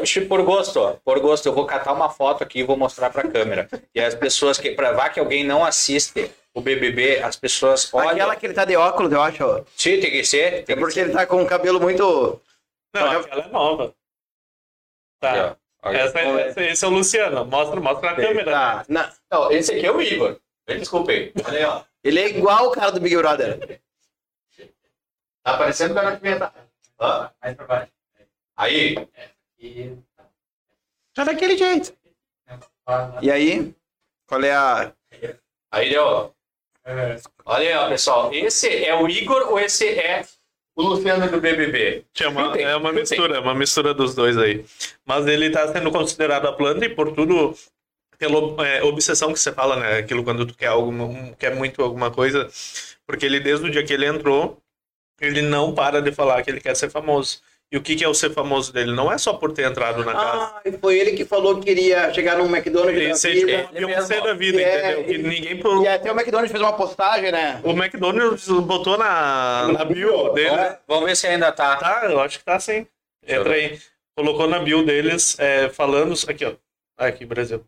Deixa 0.00 0.20
eu- 0.20 0.28
por 0.28 0.40
gosto, 0.42 0.78
ó. 0.80 0.96
por 1.04 1.18
gosto, 1.18 1.46
eu 1.46 1.52
vou 1.52 1.66
catar 1.66 1.92
uma 1.92 2.08
foto 2.08 2.44
aqui 2.44 2.60
e 2.60 2.62
vou 2.62 2.76
mostrar 2.76 3.10
pra 3.10 3.28
câmera. 3.28 3.68
E 3.92 4.00
as 4.00 4.14
pessoas 4.14 4.56
que, 4.58 4.70
pra 4.70 4.92
vá 4.92 5.08
que 5.08 5.18
alguém 5.18 5.42
não 5.42 5.64
assiste 5.64 6.30
o 6.54 6.60
BBB, 6.60 7.18
as 7.22 7.34
pessoas 7.34 7.92
olham. 7.92 8.10
Aquela 8.12 8.36
que 8.36 8.46
ele 8.46 8.54
tá 8.54 8.64
de 8.64 8.76
óculos, 8.76 9.10
eu 9.12 9.20
acho. 9.20 9.44
ó. 9.44 9.62
Sim, 9.76 9.98
tem 10.00 10.12
que 10.12 10.22
ser. 10.24 10.38
É 10.38 10.50
Tem 10.62 10.76
que 10.76 10.80
porque 10.80 10.94
ser. 10.94 11.00
ele 11.00 11.12
tá 11.12 11.26
com 11.26 11.42
o 11.42 11.46
cabelo 11.46 11.80
muito. 11.80 12.40
Não, 12.94 13.10
aquela 13.20 13.44
é 13.44 13.48
nova. 13.48 13.92
Tá. 15.20 15.56
Olha. 15.82 15.98
Essa, 15.98 16.20
é- 16.20 16.48
esse, 16.48 16.60
esse 16.62 16.84
é 16.84 16.88
o 16.88 16.90
Luciano. 16.92 17.44
Mostra, 17.44 17.80
mostra 17.80 18.10
na 18.10 18.16
câmera. 18.16 18.50
Tá, 18.52 18.84
Não, 19.30 19.50
esse 19.50 19.74
aqui 19.74 19.86
é 19.86 19.90
o 19.92 20.00
Igor. 20.00 20.36
Desculpem. 20.68 21.32
Olha 21.44 21.58
aí, 21.58 21.64
ó. 21.64 21.82
Ele 22.02 22.20
é 22.20 22.28
igual 22.28 22.66
o 22.68 22.70
cara 22.70 22.92
do 22.92 23.00
Big 23.00 23.16
Brother. 23.16 23.80
Tá 25.44 25.58
parecendo 25.58 25.92
o 25.92 25.94
garoto 25.94 26.20
vinheta. 26.22 26.52
Ó, 26.98 27.28
Mais 27.42 27.54
pra 27.56 27.66
baixo. 27.66 27.92
Aí. 28.56 28.96
E... 29.58 29.92
Tá 31.14 31.24
daquele 31.24 31.56
jeito. 31.56 31.92
E 33.20 33.30
aí? 33.30 33.74
Qual 34.26 34.42
é 34.42 34.52
a. 34.54 34.92
Aí 35.70 35.90
deu. 35.90 36.34
É. 36.84 37.16
Olha 37.44 37.68
aí, 37.68 37.74
ó, 37.74 37.88
pessoal. 37.88 38.32
Esse 38.32 38.84
é 38.84 38.94
o 38.94 39.08
Igor 39.08 39.48
ou 39.50 39.58
esse 39.58 39.86
é 39.88 40.24
o 40.76 40.82
Luciano 40.82 41.30
do 41.30 41.40
BBB? 41.40 42.04
Tinha 42.12 42.28
uma- 42.30 42.56
é 42.58 42.76
uma 42.76 42.92
mistura, 42.92 43.40
uma 43.40 43.54
mistura 43.54 43.94
dos 43.94 44.14
dois 44.14 44.36
aí. 44.38 44.64
Mas 45.04 45.26
ele 45.26 45.50
tá 45.50 45.70
sendo 45.72 45.90
considerado 45.90 46.46
a 46.46 46.52
planta 46.52 46.84
e 46.84 46.88
por 46.88 47.12
tudo, 47.14 47.54
pela 48.18 48.66
é, 48.66 48.82
obsessão 48.82 49.32
que 49.32 49.38
você 49.38 49.52
fala, 49.52 49.76
né? 49.76 49.98
Aquilo 49.98 50.24
quando 50.24 50.46
tu 50.46 50.54
quer 50.56 50.68
algo, 50.68 50.92
quer 51.38 51.54
muito 51.54 51.82
alguma 51.82 52.10
coisa. 52.10 52.48
Porque 53.06 53.24
ele, 53.26 53.40
desde 53.40 53.66
o 53.66 53.70
dia 53.70 53.84
que 53.84 53.92
ele 53.92 54.06
entrou, 54.06 54.58
ele 55.20 55.42
não 55.42 55.74
para 55.74 56.00
de 56.02 56.12
falar 56.12 56.42
que 56.42 56.50
ele 56.50 56.60
quer 56.60 56.74
ser 56.76 56.90
famoso. 56.90 57.40
E 57.72 57.76
o 57.76 57.82
que, 57.82 57.96
que 57.96 58.04
é 58.04 58.08
o 58.08 58.14
ser 58.14 58.30
famoso 58.30 58.72
dele? 58.72 58.92
Não 58.92 59.10
é 59.10 59.18
só 59.18 59.32
por 59.32 59.50
ter 59.52 59.64
entrado 59.66 60.04
na 60.04 60.12
casa. 60.12 60.52
Ah, 60.54 60.60
e 60.64 60.72
foi 60.72 60.96
ele 60.98 61.12
que 61.12 61.24
falou 61.24 61.58
que 61.58 61.64
queria 61.66 62.12
chegar 62.14 62.38
num 62.38 62.44
McDonald's 62.54 63.20
da 63.22 63.28
é 63.30 63.32
vida. 63.32 63.68
um 63.72 63.86
Beyoncé 63.86 64.20
da 64.20 64.34
vida, 64.34 64.60
É, 64.60 64.78
entendeu? 64.92 65.04
Que 65.04 65.12
e- 65.14 65.18
ninguém... 65.22 65.56
por- 65.56 65.82
E 65.82 65.88
até 65.88 66.12
o 66.12 66.14
McDonald's 66.14 66.52
fez 66.52 66.62
uma 66.62 66.74
postagem, 66.74 67.32
né? 67.32 67.60
O 67.64 67.70
McDonald's 67.72 68.46
botou 68.46 68.96
na, 68.96 69.68
na 69.72 69.84
bio 69.84 70.28
dele. 70.34 70.50
Vamos, 70.50 70.74
vamos 70.86 71.04
ver 71.06 71.16
se 71.16 71.26
ainda 71.26 71.50
tá. 71.50 71.76
Tá, 71.76 72.02
eu 72.08 72.20
acho 72.20 72.38
que 72.38 72.44
tá 72.44 72.60
sim. 72.60 72.86
Deixa 73.26 73.40
Entra 73.40 73.54
aí. 73.54 73.78
Colocou 74.16 74.46
na 74.46 74.60
bio 74.60 74.84
deles, 74.84 75.36
é, 75.40 75.68
falando. 75.68 76.14
Aqui, 76.28 76.44
ó. 76.44 76.52
Ah, 76.96 77.06
Aqui, 77.06 77.24
Brasil. 77.24 77.64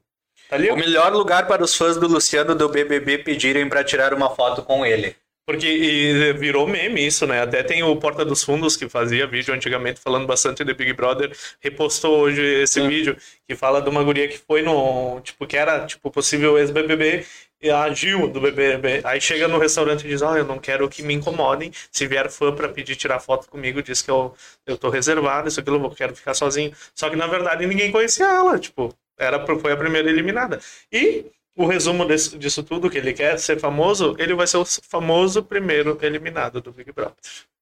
Tá 0.49 0.55
ali? 0.55 0.71
O 0.71 0.77
melhor 0.77 1.13
lugar 1.13 1.49
para 1.49 1.65
os 1.65 1.75
fãs 1.75 1.97
do 1.97 2.07
Luciano 2.07 2.55
do 2.55 2.69
BBB 2.69 3.19
pedirem 3.19 3.69
para 3.69 3.83
tirar 3.83 4.15
uma 4.15 4.31
foto 4.31 4.63
com 4.63 4.87
ele. 4.87 5.17
Porque 5.47 5.67
e 5.69 6.33
virou 6.33 6.67
meme 6.67 7.07
isso, 7.07 7.25
né? 7.25 7.41
Até 7.41 7.63
tem 7.63 7.81
o 7.83 7.95
Porta 7.97 8.25
dos 8.25 8.43
Fundos 8.43 8.77
que 8.77 8.89
fazia 8.89 9.29
vídeo 9.29 9.55
antigamente 9.55 10.01
falando 10.01 10.27
bastante 10.27 10.65
de 10.65 10.75
Big 10.75 10.93
Brother, 10.93 11.31
repostou 11.61 12.19
hoje 12.19 12.43
esse 12.63 12.81
vídeo 12.87 13.17
que 13.47 13.55
fala 13.55 13.81
de 13.81 13.89
uma 13.89 14.03
guria 14.03 14.27
que 14.27 14.39
foi 14.39 14.63
no, 14.63 15.21
tipo, 15.21 15.47
que 15.47 15.57
era, 15.57 15.87
tipo, 15.87 16.11
possível 16.11 16.59
ex-BBB 16.59 17.25
e 17.63 17.71
a 17.71 17.89
Gil 17.95 18.29
do 18.29 18.41
BBB. 18.41 19.03
Aí 19.05 19.21
chega 19.21 19.47
no 19.47 19.59
restaurante 19.59 20.05
e 20.05 20.09
diz: 20.09 20.21
"Ó, 20.21 20.37
eu 20.37 20.45
não 20.45 20.59
quero 20.59 20.89
que 20.89 21.01
me 21.03 21.15
incomodem. 21.15 21.71
Se 21.93 22.07
vier 22.09 22.29
fã 22.29 22.53
pra 22.53 22.69
pedir 22.69 22.97
tirar 22.97 23.21
foto 23.21 23.49
comigo, 23.49 23.81
diz 23.83 24.03
que 24.03 24.11
eu 24.11 24.35
eu 24.67 24.77
tô 24.77 24.91
reservado, 24.91 25.49
isso 25.49 25.61
aquilo, 25.61 25.83
eu 25.85 25.91
quero 25.91 26.15
ficar 26.17 26.35
sozinho". 26.35 26.73
Só 26.95 27.09
que 27.09 27.15
na 27.17 27.27
verdade 27.29 27.67
ninguém 27.67 27.93
conhecia 27.93 28.27
ela, 28.27 28.59
tipo, 28.59 28.93
era 29.19 29.45
foi 29.59 29.73
a 29.73 29.77
primeira 29.77 30.11
eliminada. 30.11 30.61
E 30.93 31.27
o 31.57 31.67
resumo 31.67 32.05
desse- 32.05 32.37
disso 32.39 32.63
tudo, 32.63 32.89
que 32.91 32.99
ele 32.99 33.13
quer 33.13 33.39
ser 33.39 33.59
famoso, 33.59 34.15
ele 34.19 34.35
vai 34.35 34.47
ser 34.47 34.59
o 34.59 34.65
famoso 34.65 35.43
primeiro 35.43 35.99
eliminado 36.03 36.61
do 36.61 36.71
Big 36.73 36.93
Brother. 36.93 37.15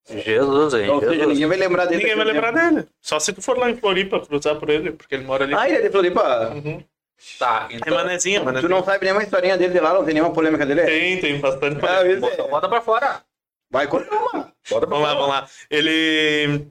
Jesus, 0.08 0.74
hein? 0.74 0.90
Ou 0.90 1.00
seja, 1.00 1.24
ninguém 1.26 1.46
vai 1.46 1.56
lembrar 1.56 1.86
dele. 1.86 2.02
Ninguém 2.02 2.16
vai 2.16 2.26
lembrar 2.26 2.50
dele. 2.50 2.86
Só 3.00 3.18
se 3.18 3.32
tu 3.32 3.40
for 3.40 3.56
lá 3.56 3.70
em 3.70 3.76
Floripa 3.76 4.20
cruzar 4.20 4.56
por 4.56 4.68
ele, 4.68 4.92
porque 4.92 5.14
ele 5.14 5.24
mora 5.24 5.44
ali. 5.44 5.54
Ah, 5.54 5.66
ele 5.68 5.78
é 5.78 5.82
de 5.82 5.90
Floripa? 5.90 6.50
Uhum. 6.54 6.84
Tá, 7.38 7.68
É 7.70 7.76
então. 7.76 7.94
manezinha, 7.94 8.40
Tu 8.60 8.68
não 8.68 8.84
sabe 8.84 9.04
nenhuma 9.06 9.22
historinha 9.22 9.56
dele 9.56 9.72
de 9.72 9.80
lá, 9.80 9.94
não 9.94 10.04
tem 10.04 10.12
nenhuma 10.12 10.32
polêmica 10.34 10.66
dele? 10.66 10.82
Tem, 10.82 11.20
tem 11.20 11.40
bastante. 11.40 11.78
Ah, 11.86 12.06
isso 12.06 12.20
Bota, 12.20 12.42
é. 12.42 12.48
bota 12.48 12.68
pra 12.68 12.80
fora. 12.82 13.22
Vai 13.70 13.86
contar 13.86 14.14
uma. 14.16 14.52
Bota 14.68 14.86
pra 14.86 14.96
Vamos 14.96 15.02
lá, 15.02 15.08
fora. 15.08 15.14
vamos 15.14 15.28
lá. 15.28 15.48
Ele 15.70 16.66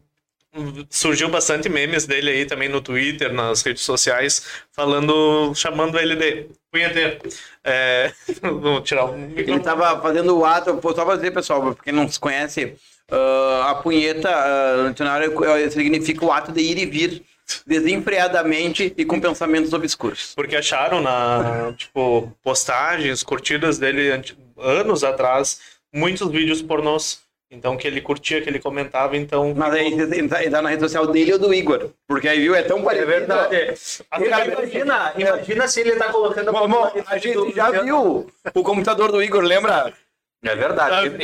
surgiu 0.90 1.30
bastante 1.30 1.68
memes 1.70 2.06
dele 2.06 2.30
aí 2.30 2.46
também 2.46 2.70
no 2.70 2.82
Twitter, 2.82 3.34
nas 3.34 3.62
redes 3.62 3.84
sociais, 3.84 4.46
falando, 4.72 5.54
chamando 5.56 6.00
ele 6.00 6.16
de 6.16 6.48
punheteiro. 6.72 7.20
É, 7.64 8.12
vou 8.42 8.82
tirar 8.82 9.06
um 9.06 9.32
Ele 9.36 9.60
tava 9.60 10.02
fazendo 10.02 10.38
o 10.38 10.46
ato, 10.46 10.80
só 10.96 11.06
pra 11.06 11.16
dizer, 11.16 11.32
pessoal, 11.32 11.74
pra 11.74 11.84
quem 11.84 11.94
não 11.94 12.08
se 12.08 12.20
conhece, 12.20 12.76
ah, 13.12 13.72
a 13.72 13.76
punheta 13.76 14.30
ah, 14.30 14.84
no 14.84 14.92
dicionário 14.92 15.46
eh, 15.46 15.70
significa 15.70 16.26
o 16.26 16.32
ato 16.32 16.52
de 16.52 16.62
ir 16.62 16.78
e 16.78 16.86
vir 16.86 17.24
desenfreadamente 17.68 18.94
e 18.98 19.06
com 19.06 19.20
pensamentos 19.20 19.74
obscuros. 19.74 20.34
Porque 20.36 20.56
acharam 20.56 21.02
na, 21.02 21.74
tipo, 21.78 22.32
postagens, 22.42 23.22
curtidas 23.22 23.78
dele 23.78 24.10
anos 24.58 25.04
atrás, 25.04 25.60
muitos 25.94 26.30
vídeos 26.32 26.62
pornôs. 26.62 27.22
Então, 27.54 27.78
que 27.78 27.88
ele 27.88 28.02
curtia, 28.02 28.42
que 28.42 28.50
ele 28.50 28.60
comentava, 28.60 29.16
então... 29.16 29.54
Mas 29.56 29.74
aí 29.74 29.94
entrar 29.94 30.44
entrar 30.44 30.62
na 30.62 30.70
rede 30.70 30.82
social 30.82 31.06
dele 31.08 31.34
ou 31.34 31.40
do 31.40 31.54
Igor. 31.54 31.92
Porque 32.08 32.28
aí, 32.28 32.40
viu, 32.40 32.56
é 32.56 32.64
tão 32.64 32.80
É 32.80 32.84
parecido. 32.84 33.08
verdade. 33.08 33.74
Cara, 34.10 34.46
Imagina, 34.52 35.14
imagina 35.16 35.68
se 35.68 35.82
ele 35.82 35.96
tá 35.96 36.12
colocando 36.12 36.52
Bom, 36.52 36.68
bom, 36.68 36.92
a 37.08 37.18
gente 37.18 37.54
já 37.56 37.70
viu 37.70 38.28
o 38.54 38.64
computador 38.64 39.12
do 39.12 39.22
Igor, 39.22 39.44
lembra? 39.44 39.94
É 40.44 40.56
verdade. 40.56 41.16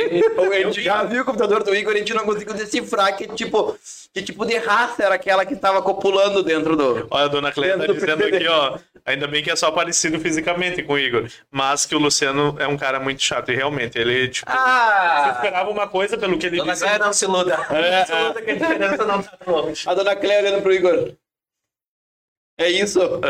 A 0.54 0.60
gente 0.64 0.82
já 0.82 1.04
viu 1.04 1.22
o 1.22 1.26
computador 1.26 1.64
do 1.64 1.76
Igor, 1.76 1.94
a 1.94 1.98
gente 1.98 2.14
não 2.14 2.24
conseguiu 2.26 2.54
decifrar 2.54 3.16
que 3.18 3.28
tipo, 3.28 3.78
que 4.14 4.22
tipo 4.22 4.46
de 4.46 4.58
raça 4.58 5.04
era 5.04 5.16
aquela 5.16 5.46
que 5.46 5.54
estava 5.54 5.82
copulando 5.82 6.42
dentro 6.42 6.76
do. 6.76 7.08
Olha, 7.12 7.26
a 7.26 7.28
dona 7.28 7.52
Cleia 7.52 7.78
tá 7.78 7.86
dizendo 7.88 8.24
aqui, 8.24 8.48
ó. 8.48 8.78
Ainda 9.06 9.28
bem 9.28 9.44
que 9.44 9.50
é 9.50 9.56
só 9.56 9.72
parecido 9.72 10.20
fisicamente 10.20 10.84
com 10.84 10.94
o 10.94 11.00
Igor. 11.00 11.28
Mas 11.52 11.86
que 11.86 11.96
o 11.96 12.00
Luciano 12.00 12.56
é 12.60 12.68
um 12.68 12.78
cara 12.78 13.00
muito 13.00 13.22
chato. 13.24 13.52
E 13.52 13.56
realmente, 13.56 13.98
ele, 13.98 14.28
tipo, 14.28 14.50
você 14.50 14.58
Ah! 14.58 15.34
esperava 15.36 15.70
uma 15.70 15.88
coisa 15.88 16.18
pelo 16.18 16.38
que 16.38 16.46
ele 16.46 16.58
Dona 16.58 16.74
disse. 16.74 16.84
Cléia, 16.86 17.00
não 17.00 17.14
se 17.14 17.26
iluda. 17.26 17.60
É, 17.72 18.00
Não 18.00 18.06
se 18.06 18.12
iluda 18.14 18.42
que 18.42 18.52
a 18.52 18.56
diferença 18.56 19.06
não 19.06 19.22
tá 19.22 19.38
longe. 19.48 19.84
A 19.90 19.94
dona 19.94 20.16
Cléia 20.16 20.42
olhando 20.42 20.62
pro 20.62 20.74
Igor. 20.74 21.12
É 22.60 22.70
isso? 22.70 23.00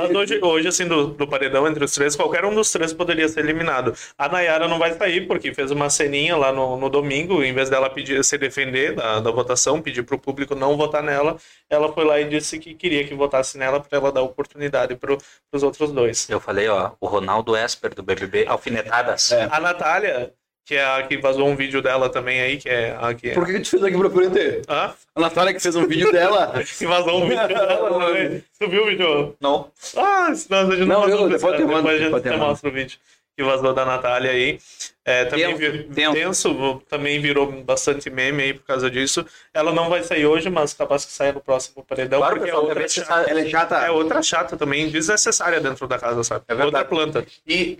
Mas 0.00 0.10
hoje, 0.10 0.38
hoje 0.42 0.68
assim, 0.68 0.86
do, 0.86 1.06
do 1.06 1.26
paredão 1.26 1.66
entre 1.66 1.82
os 1.82 1.92
três, 1.92 2.14
qualquer 2.14 2.44
um 2.44 2.54
dos 2.54 2.70
três 2.70 2.92
poderia 2.92 3.26
ser 3.26 3.40
eliminado. 3.40 3.94
A 4.18 4.28
Nayara 4.28 4.68
não 4.68 4.78
vai 4.78 4.92
sair, 4.92 5.26
porque 5.26 5.54
fez 5.54 5.70
uma 5.70 5.88
ceninha 5.88 6.36
lá 6.36 6.52
no, 6.52 6.76
no 6.76 6.90
domingo, 6.90 7.42
em 7.42 7.54
vez 7.54 7.70
dela 7.70 7.88
pedir, 7.88 8.22
se 8.22 8.36
defender 8.36 8.94
da, 8.94 9.18
da 9.20 9.30
votação, 9.30 9.80
pedir 9.80 10.02
pro 10.02 10.18
público 10.18 10.54
não 10.54 10.76
votar 10.76 11.02
nela, 11.02 11.38
ela 11.70 11.90
foi 11.90 12.04
lá 12.04 12.20
e 12.20 12.28
disse 12.28 12.58
que 12.58 12.74
queria 12.74 13.06
que 13.06 13.14
votasse 13.14 13.56
nela 13.56 13.80
para 13.80 13.98
ela 13.98 14.12
dar 14.12 14.20
oportunidade 14.20 14.94
pro, 14.94 15.16
pros 15.50 15.62
outros 15.62 15.90
dois. 15.90 16.28
Eu 16.28 16.38
falei, 16.38 16.68
ó, 16.68 16.90
o 17.00 17.06
Ronaldo 17.06 17.56
Esper 17.56 17.94
do 17.94 18.02
BBB, 18.02 18.44
alfinetadas. 18.46 19.32
É. 19.32 19.48
A 19.50 19.58
Natália, 19.58 20.34
que 20.64 20.74
é 20.76 20.84
a 20.84 21.02
que 21.02 21.16
vazou 21.18 21.48
um 21.48 21.56
vídeo 21.56 21.82
dela 21.82 22.08
também 22.08 22.40
aí, 22.40 22.56
que 22.58 22.68
é 22.68 22.96
a 23.00 23.12
que. 23.12 23.30
Por 23.30 23.44
que 23.46 23.54
que 23.54 23.60
tu 23.60 23.70
fez 23.70 23.82
aqui 23.84 23.98
pra 23.98 24.10
frente? 24.10 24.62
Hã? 24.68 24.94
A 25.14 25.20
Natália 25.20 25.52
que 25.54 25.60
fez 25.60 25.74
um 25.74 25.86
vídeo 25.86 26.12
dela. 26.12 26.52
Que 26.78 26.86
vazou 26.86 27.22
um 27.24 27.28
vídeo 27.28 27.48
dela 27.48 27.88
também. 28.06 28.44
Tu 28.58 28.68
viu 28.68 28.82
o 28.82 28.86
vídeo? 28.86 29.36
Não. 29.40 29.70
Ah, 29.96 30.32
senão 30.34 30.68
a 30.70 30.76
gente 30.76 30.86
Não, 30.86 31.00
não, 31.00 31.08
eu- 31.08 31.28
depois 31.28 31.58
mando, 31.60 31.66
Depois 31.66 31.86
a 31.86 31.98
gente 31.98 32.04
depois 32.04 32.22
te 32.22 32.36
mostra 32.36 32.68
o 32.68 32.72
vídeo 32.72 32.98
que 33.36 33.42
vazou 33.44 33.72
da 33.72 33.84
Natália 33.84 34.30
aí. 34.32 34.60
É, 35.04 35.24
também 35.24 35.56
Tenso, 35.56 35.72
vi- 35.72 35.84
tenso. 35.94 36.82
também 36.88 37.20
virou 37.20 37.50
bastante 37.62 38.10
meme 38.10 38.42
aí 38.42 38.54
por 38.54 38.64
causa 38.64 38.90
disso. 38.90 39.24
Ela 39.52 39.72
não 39.72 39.88
vai 39.88 40.02
sair 40.04 40.26
hoje, 40.26 40.48
mas 40.50 40.72
capaz 40.74 41.04
que 41.06 41.10
saia 41.12 41.32
no 41.32 41.40
próximo 41.40 41.82
paredão, 41.84 42.20
Claro, 42.20 42.36
porque 42.36 42.50
é 42.50 42.52
pessoal, 42.52 42.62
outra, 42.68 42.74
também 42.74 42.88
você 42.88 43.00
chata, 43.04 43.30
Ela 43.30 43.40
é 43.40 43.48
chata. 43.48 43.76
é 43.78 43.90
outra 43.90 44.22
chata 44.22 44.56
também, 44.56 44.88
desnecessária 44.90 45.58
dentro 45.60 45.88
da 45.88 45.98
casa, 45.98 46.22
sabe? 46.22 46.44
É 46.48 46.54
verdade. 46.54 46.76
outra 46.76 46.84
planta. 46.84 47.26
E, 47.46 47.78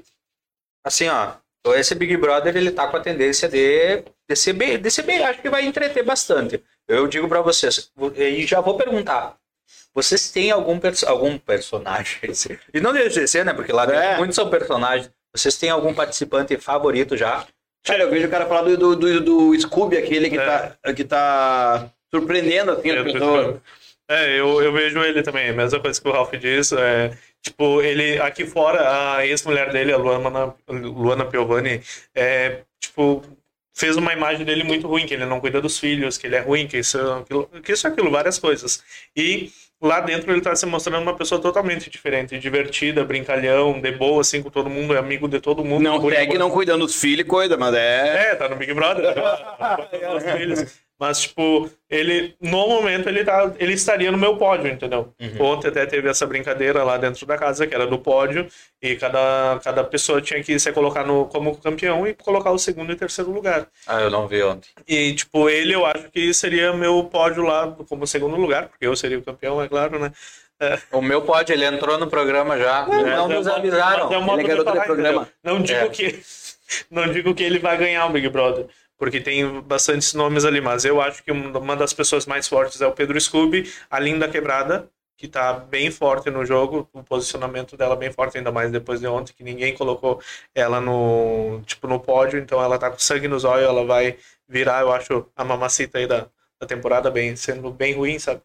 assim, 0.82 1.08
ó, 1.08 1.32
esse 1.75 1.95
Big 1.95 2.17
Brother, 2.17 2.57
ele 2.57 2.71
tá 2.71 2.87
com 2.88 2.97
a 2.97 3.00
tendência 3.00 3.49
de, 3.49 4.02
de, 4.29 4.37
ser 4.37 4.52
bem, 4.55 4.79
de 4.79 4.90
ser 4.90 5.02
bem, 5.02 5.23
acho 5.23 5.40
que 5.43 5.50
vai 5.50 5.64
entreter 5.64 6.02
bastante. 6.05 6.62
Eu 6.88 7.07
digo 7.07 7.29
pra 7.29 7.40
vocês, 7.43 7.90
e 8.17 8.47
já 8.47 8.61
vou 8.61 8.76
perguntar, 8.76 9.37
vocês 9.95 10.31
têm 10.31 10.50
algum, 10.50 10.79
perso- 10.79 11.07
algum 11.09 11.37
personagem, 11.38 12.19
e 12.73 12.81
não 12.81 12.93
deixa 12.93 13.21
de 13.21 13.29
ser, 13.29 13.45
né, 13.45 13.52
porque 13.52 13.73
lá 13.73 13.85
É. 13.85 14.17
muitos 14.17 14.35
são 14.37 14.49
personagens, 14.49 15.11
vocês 15.35 15.57
têm 15.59 15.71
algum 15.71 15.93
participante 15.95 16.57
favorito 16.57 17.17
já? 17.17 17.47
Cara, 17.85 18.02
eu 18.02 18.11
vejo 18.11 18.26
o 18.26 18.31
cara 18.31 18.47
falar 18.47 18.62
do, 18.62 18.76
do, 18.76 18.97
do, 18.97 19.21
do 19.52 19.61
Scooby, 19.61 19.97
aquele 19.97 20.29
que, 20.29 20.38
É. 20.38 20.45
tá, 20.47 20.93
que 20.95 21.05
tá 21.05 21.90
surpreendendo 22.12 22.73
assim, 22.73 22.90
as 22.90 23.05
pessoas. 23.12 23.61
É, 24.09 24.38
eu, 24.40 24.61
eu 24.61 24.73
vejo 24.73 25.00
ele 25.02 25.23
também, 25.23 25.50
a 25.50 25.52
mesma 25.52 25.79
coisa 25.79 26.00
que 26.00 26.09
o 26.09 26.12
Ralph 26.12 26.33
diz. 26.35 26.73
É, 26.73 27.17
Tipo, 27.42 27.80
ele 27.80 28.20
aqui 28.20 28.44
fora, 28.44 29.16
a 29.16 29.26
ex-mulher 29.26 29.73
dele, 29.73 29.92
a 29.92 29.97
Luana, 29.97 30.54
Luana 30.68 31.25
Piovani, 31.25 31.80
é, 32.14 32.62
tipo, 32.78 33.23
fez 33.75 33.97
uma 33.97 34.12
imagem 34.12 34.44
dele 34.44 34.62
muito 34.62 34.87
ruim, 34.87 35.06
que 35.06 35.14
ele 35.14 35.25
não 35.25 35.40
cuida 35.40 35.61
dos 35.61 35.78
filhos, 35.78 36.18
que 36.18 36.26
ele 36.26 36.37
é 36.37 36.40
ruim, 36.40 36.66
que 36.66 36.78
isso, 36.78 36.99
aquilo, 36.99 37.47
que 37.62 37.73
isso, 37.73 37.88
aquilo, 37.88 38.11
várias 38.11 38.38
coisas. 38.38 38.85
E 39.16 39.50
lá 39.80 40.00
dentro 40.00 40.30
ele 40.30 40.42
tá 40.42 40.54
se 40.54 40.66
mostrando 40.66 41.02
uma 41.02 41.16
pessoa 41.16 41.40
totalmente 41.40 41.88
diferente, 41.88 42.38
divertida, 42.38 43.04
brincalhão, 43.04 43.80
de 43.80 43.90
boa, 43.92 44.20
assim, 44.20 44.42
com 44.42 44.50
todo 44.50 44.68
mundo, 44.68 44.94
é 44.94 44.99
amigo 44.99 45.26
de 45.26 45.40
todo 45.40 45.64
mundo. 45.64 45.82
Não 45.82 46.11
segue 46.11 46.37
não 46.37 46.50
cuidando 46.50 46.85
dos 46.85 47.00
filhos 47.00 47.26
coisa, 47.26 47.56
mas 47.56 47.75
é. 47.75 48.32
É, 48.32 48.35
tá 48.35 48.49
no 48.49 48.56
Big 48.56 48.75
Brother. 48.75 49.14
tá. 49.14 49.88
Mas, 51.00 51.23
tipo, 51.23 51.71
ele, 51.88 52.35
no 52.38 52.69
momento, 52.69 53.09
ele, 53.09 53.25
tá, 53.25 53.50
ele 53.59 53.73
estaria 53.73 54.12
no 54.12 54.19
meu 54.19 54.37
pódio, 54.37 54.71
entendeu? 54.71 55.14
Ontem 55.40 55.69
até 55.69 55.87
teve 55.87 56.11
essa 56.11 56.26
brincadeira 56.26 56.85
lá 56.85 56.99
dentro 56.99 57.25
da 57.25 57.38
casa, 57.38 57.66
que 57.66 57.75
era 57.75 57.87
do 57.87 57.99
pódio, 57.99 58.47
e 58.83 58.97
cada, 58.97 59.59
cada 59.64 59.83
pessoa 59.83 60.21
tinha 60.21 60.42
que 60.45 60.59
se 60.59 60.71
colocar 60.73 61.02
no, 61.07 61.25
como 61.25 61.57
campeão 61.57 62.07
e 62.07 62.12
colocar 62.12 62.50
o 62.50 62.59
segundo 62.59 62.92
e 62.92 62.97
terceiro 62.97 63.30
lugar. 63.33 63.66
Ah, 63.87 64.02
eu 64.02 64.11
não 64.11 64.28
vi 64.28 64.42
ontem. 64.42 64.69
E, 64.87 65.14
tipo, 65.14 65.49
ele 65.49 65.75
eu 65.75 65.87
acho 65.87 66.11
que 66.11 66.35
seria 66.35 66.73
meu 66.75 67.02
pódio 67.04 67.42
lá 67.45 67.75
como 67.88 68.07
segundo 68.07 68.37
lugar, 68.37 68.69
porque 68.69 68.87
eu 68.87 68.95
seria 68.95 69.19
o 69.19 69.23
campeão, 69.23 69.62
é 69.62 69.66
claro, 69.69 69.99
né? 69.99 70.12
O 70.92 71.00
meu 71.00 71.23
pode, 71.23 71.50
ele 71.50 71.64
entrou 71.64 71.97
no 71.97 72.07
programa 72.09 72.59
já. 72.59 72.87
não 72.87 72.92
É, 72.95 73.02
nos 73.02 73.11
é 73.11 73.21
um 73.23 73.28
modo- 73.28 73.52
avisaram. 73.52 74.04
mas 74.11 74.12
é 74.12 74.19
um 74.19 74.33
Ele 74.35 74.42
é 74.42 74.47
garoto 74.49 74.73
de 74.73 74.85
programa. 74.85 75.23
entendeu? 75.23 75.26
Não 75.42 75.62
digo 75.62 75.78
É. 75.80 75.88
que 75.88 76.21
não 76.90 77.11
digo 77.11 77.35
que 77.35 77.42
ele 77.42 77.59
vai 77.59 77.78
ganhar 77.78 78.04
o 78.04 78.11
Big 78.11 78.28
Brother, 78.28 78.66
porque 79.00 79.21
tem 79.21 79.62
bastantes 79.62 80.14
nomes 80.14 80.45
ali, 80.45 80.61
mas 80.62 80.85
eu 80.85 81.02
acho 81.02 81.25
que 81.25 81.33
um- 81.33 81.59
uma 81.59 81.76
das 81.76 81.95
pessoas 81.95 82.26
mais 82.26 82.47
fortes 82.49 82.80
é 82.83 82.87
o 82.87 82.92
Pedro 82.92 83.21
Scooby, 83.21 83.73
a 83.90 83.99
Linda 83.99 84.28
Quebrada, 84.28 84.88
que 85.19 85.28
tá 85.28 85.54
bem 85.54 85.90
forte 85.90 86.30
no 86.30 86.47
jogo, 86.47 86.88
o 86.92 87.02
posicionamento 87.02 87.76
dela 87.76 87.97
bem 87.97 88.12
forte, 88.12 88.38
ainda 88.38 88.52
mais 88.52 88.73
depois 88.73 89.00
de 89.00 89.09
ontem, 89.09 89.35
que 89.35 89.45
ninguém 89.45 89.75
colocou 89.75 90.23
ela 90.54 90.80
no, 90.80 91.62
tipo, 91.66 91.88
no 91.88 92.00
pódio, 92.00 92.38
então 92.38 92.62
ela 92.62 92.78
tá 92.78 92.90
com 92.90 92.99
sangue 92.99 93.28
nos 93.28 93.45
olhos, 93.45 93.69
ela 93.69 93.85
vai 93.85 94.19
virar, 94.49 94.83
eu 94.83 94.92
acho, 94.92 95.26
a 95.37 95.45
mamacita 95.45 95.99
aí 95.99 96.07
da, 96.07 96.28
da 96.61 96.66
temporada, 96.66 97.11
bem, 97.11 97.37
sendo 97.37 97.71
bem 97.73 97.95
ruim, 97.95 98.19
sabe? 98.19 98.42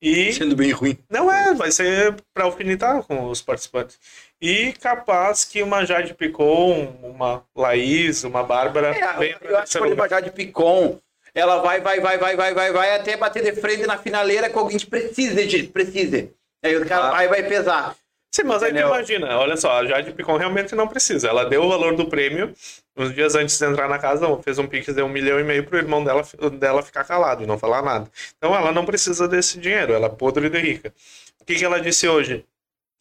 E... 0.00 0.32
Sendo 0.32 0.54
bem 0.56 0.70
ruim. 0.70 0.96
Não 1.10 1.32
é, 1.32 1.54
vai 1.54 1.72
ser 1.72 2.14
para 2.32 2.44
alfinetar 2.44 3.02
com 3.04 3.28
os 3.28 3.42
participantes. 3.42 3.98
E 4.40 4.72
capaz 4.74 5.44
que 5.44 5.62
uma 5.62 5.84
Jade 5.84 6.14
Picon, 6.14 6.96
uma 7.02 7.42
Laís, 7.56 8.22
uma 8.24 8.42
Bárbara 8.44 8.94
É, 8.96 9.00
eu 9.00 9.06
acho 9.08 9.18
que 9.18 9.42
terceiro 9.42 9.86
quando 9.86 9.90
lugar. 9.90 10.04
a 10.04 10.08
Jade 10.08 10.30
Picon, 10.30 10.98
ela 11.34 11.58
vai, 11.60 11.80
vai, 11.80 11.98
vai, 12.00 12.16
vai, 12.18 12.36
vai, 12.36 12.54
vai, 12.54 12.72
vai 12.72 12.94
até 12.96 13.16
bater 13.16 13.42
de 13.42 13.60
frente 13.60 13.84
na 13.86 13.98
finaleira 13.98 14.48
com 14.48 14.60
alguém 14.60 14.78
que 14.78 14.86
precise, 14.86 15.48
gente, 15.48 15.68
precise. 15.68 16.32
Aí 16.64 16.76
o 16.76 16.86
cara 16.86 17.08
Ah. 17.08 17.26
vai 17.28 17.42
pesar. 17.42 17.96
Sim, 18.30 18.42
mas 18.44 18.62
aí 18.62 18.72
tu 18.72 18.78
imagina, 18.78 19.38
olha 19.38 19.56
só, 19.56 19.72
a 19.80 19.86
Jade 19.86 20.12
Picon 20.12 20.36
realmente 20.36 20.74
não 20.74 20.86
precisa. 20.86 21.28
Ela 21.28 21.44
deu 21.46 21.62
o 21.64 21.68
valor 21.68 21.96
do 21.96 22.06
prêmio 22.08 22.52
uns 22.96 23.12
dias 23.14 23.34
antes 23.34 23.58
de 23.58 23.64
entrar 23.64 23.88
na 23.88 23.98
casa, 23.98 24.26
fez 24.42 24.58
um 24.58 24.66
pix 24.66 24.94
de 24.94 25.02
um 25.02 25.08
milhão 25.08 25.40
e 25.40 25.44
meio 25.44 25.64
pro 25.64 25.78
irmão 25.78 26.04
dela, 26.04 26.22
dela 26.58 26.82
ficar 26.82 27.04
calado 27.04 27.42
e 27.42 27.46
não 27.46 27.58
falar 27.58 27.80
nada. 27.82 28.08
Então 28.36 28.54
ela 28.54 28.70
não 28.70 28.84
precisa 28.84 29.26
desse 29.26 29.58
dinheiro, 29.58 29.94
ela 29.94 30.06
é 30.06 30.10
podre 30.10 30.48
de 30.50 30.58
rica. 30.58 30.92
O 31.40 31.44
que, 31.44 31.54
que 31.54 31.64
ela 31.64 31.80
disse 31.80 32.06
hoje? 32.06 32.44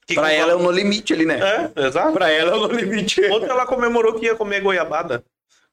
Que 0.07 0.15
Pra 0.15 0.31
ela 0.31 0.53
é 0.53 0.55
o 0.55 0.59
no 0.59 0.71
limite 0.71 1.13
ali, 1.13 1.25
né? 1.25 1.37
É, 1.75 1.87
exato. 1.87 2.13
Pra 2.13 2.31
ela 2.31 2.51
é 2.51 2.55
o 2.55 2.67
no 2.67 2.73
limite. 2.73 3.21
Ontem 3.29 3.49
ela 3.49 3.65
comemorou 3.65 4.13
que 4.17 4.25
ia 4.25 4.35
comer 4.35 4.61
goiabada. 4.61 5.23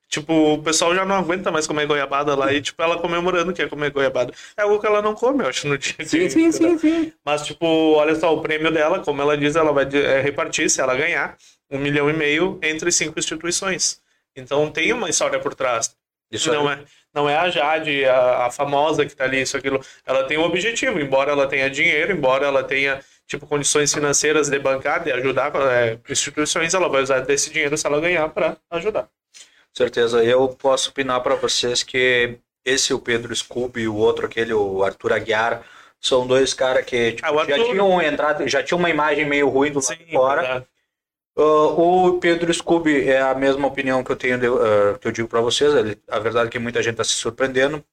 Tipo, 0.09 0.55
o 0.55 0.63
pessoal 0.63 0.95
já 0.95 1.05
não 1.05 1.17
aguenta 1.17 1.51
mais 1.51 1.67
comer 1.67 1.87
goiabada 1.87 2.35
lá 2.35 2.53
e, 2.53 2.61
tipo, 2.61 2.81
ela 2.83 2.99
comemorando 2.99 3.53
que 3.53 3.63
ia 3.63 3.69
comer 3.69 3.91
goiabada. 3.91 4.33
É 4.57 4.63
algo 4.63 4.79
que 4.79 4.87
ela 4.87 5.01
não 5.01 5.15
come, 5.15 5.43
eu 5.43 5.49
acho, 5.49 5.67
no 5.67 5.79
dia 5.79 5.95
Sim, 6.05 6.29
sim, 6.29 6.53
sim, 6.53 6.79
sim. 6.79 7.13
Mas, 7.25 7.45
tipo, 7.47 7.67
olha 7.67 8.15
só, 8.15 8.35
o 8.35 8.41
prêmio 8.41 8.71
dela, 8.71 9.01
como 9.01 9.23
ela 9.23 9.37
diz, 9.37 9.57
ela 9.57 9.73
vai 9.73 9.89
é, 9.93 10.21
repartir, 10.21 10.69
se 10.69 10.81
ela 10.81 10.95
ganhar, 10.95 11.37
um 11.71 11.79
milhão 11.79 12.09
e 12.09 12.13
meio 12.13 12.59
entre 12.63 12.93
cinco 12.93 13.19
instituições. 13.19 14.01
Então 14.37 14.71
tem 14.71 14.93
uma 14.93 15.09
história 15.09 15.39
por 15.41 15.55
trás. 15.55 15.97
Isso 16.31 16.53
não, 16.53 16.71
é, 16.71 16.81
não 17.13 17.29
é 17.29 17.37
a 17.37 17.49
Jade, 17.49 18.05
a, 18.05 18.47
a 18.47 18.51
famosa 18.51 19.07
que 19.07 19.15
tá 19.15 19.25
ali, 19.25 19.41
isso, 19.41 19.57
aquilo. 19.57 19.81
Ela 20.05 20.25
tem 20.25 20.37
um 20.37 20.43
objetivo, 20.45 21.01
embora 21.01 21.31
ela 21.33 21.47
tenha 21.47 21.71
dinheiro, 21.71 22.13
embora 22.13 22.47
ela 22.47 22.65
tenha, 22.65 23.01
tipo, 23.27 23.47
condições 23.47 23.93
financeiras 23.93 24.49
de 24.49 24.59
bancar, 24.59 25.03
de 25.03 25.13
ajudar 25.13 25.53
é, 25.71 25.99
instituições, 26.09 26.75
ela 26.75 26.89
vai 26.89 27.03
usar 27.03 27.21
desse 27.21 27.51
dinheiro 27.51 27.77
se 27.77 27.87
ela 27.87 28.01
ganhar 28.01 28.29
para 28.29 28.57
ajudar. 28.71 29.09
certeza. 29.73 30.23
Eu 30.25 30.49
posso 30.49 30.91
opinar 30.91 31.21
para 31.23 31.35
vocês 31.35 31.83
que 31.83 32.39
esse, 32.65 32.95
o 32.95 32.99
Pedro 32.99 33.35
Scooby 33.35 33.83
e 33.83 33.89
o 33.89 33.97
outro, 33.97 34.27
aquele, 34.27 34.53
o 34.55 34.83
Arthur 34.85 35.13
Aguiar, 35.13 35.63
são 36.01 36.27
dois 36.27 36.53
caras 36.55 36.85
que 36.85 37.13
tipo, 37.13 37.27
Ah, 37.29 37.45
já 37.47 37.57
tinham 37.65 38.03
entrado, 38.03 38.47
já 38.49 38.63
tinha 38.63 38.77
uma 38.77 38.91
imagem 38.91 39.25
meio 39.27 39.49
ruim 39.49 39.73
do 39.73 39.81
lado 39.81 39.97
de 39.97 40.13
fora. 40.13 40.67
Ah, 41.37 41.43
o 41.43 42.19
Pedro 42.21 42.53
Scooby 42.53 43.09
é 43.09 43.21
a 43.21 43.35
mesma 43.35 43.67
opinião 43.67 44.05
que 44.05 44.13
eu 44.13 44.17
tenho, 44.17 44.39
de- 44.39 44.47
ah, 44.47 44.99
que 44.99 45.09
eu 45.09 45.13
digo 45.13 45.29
para 45.29 45.41
vocês. 45.41 45.75
Ele, 45.75 45.99
a 46.09 46.19
verdade 46.19 46.49
é 46.49 46.51
que 46.51 46.59
muita 46.59 46.83
gente 46.83 46.93
está 46.93 47.05
se 47.05 47.13
surpreendendo. 47.13 47.85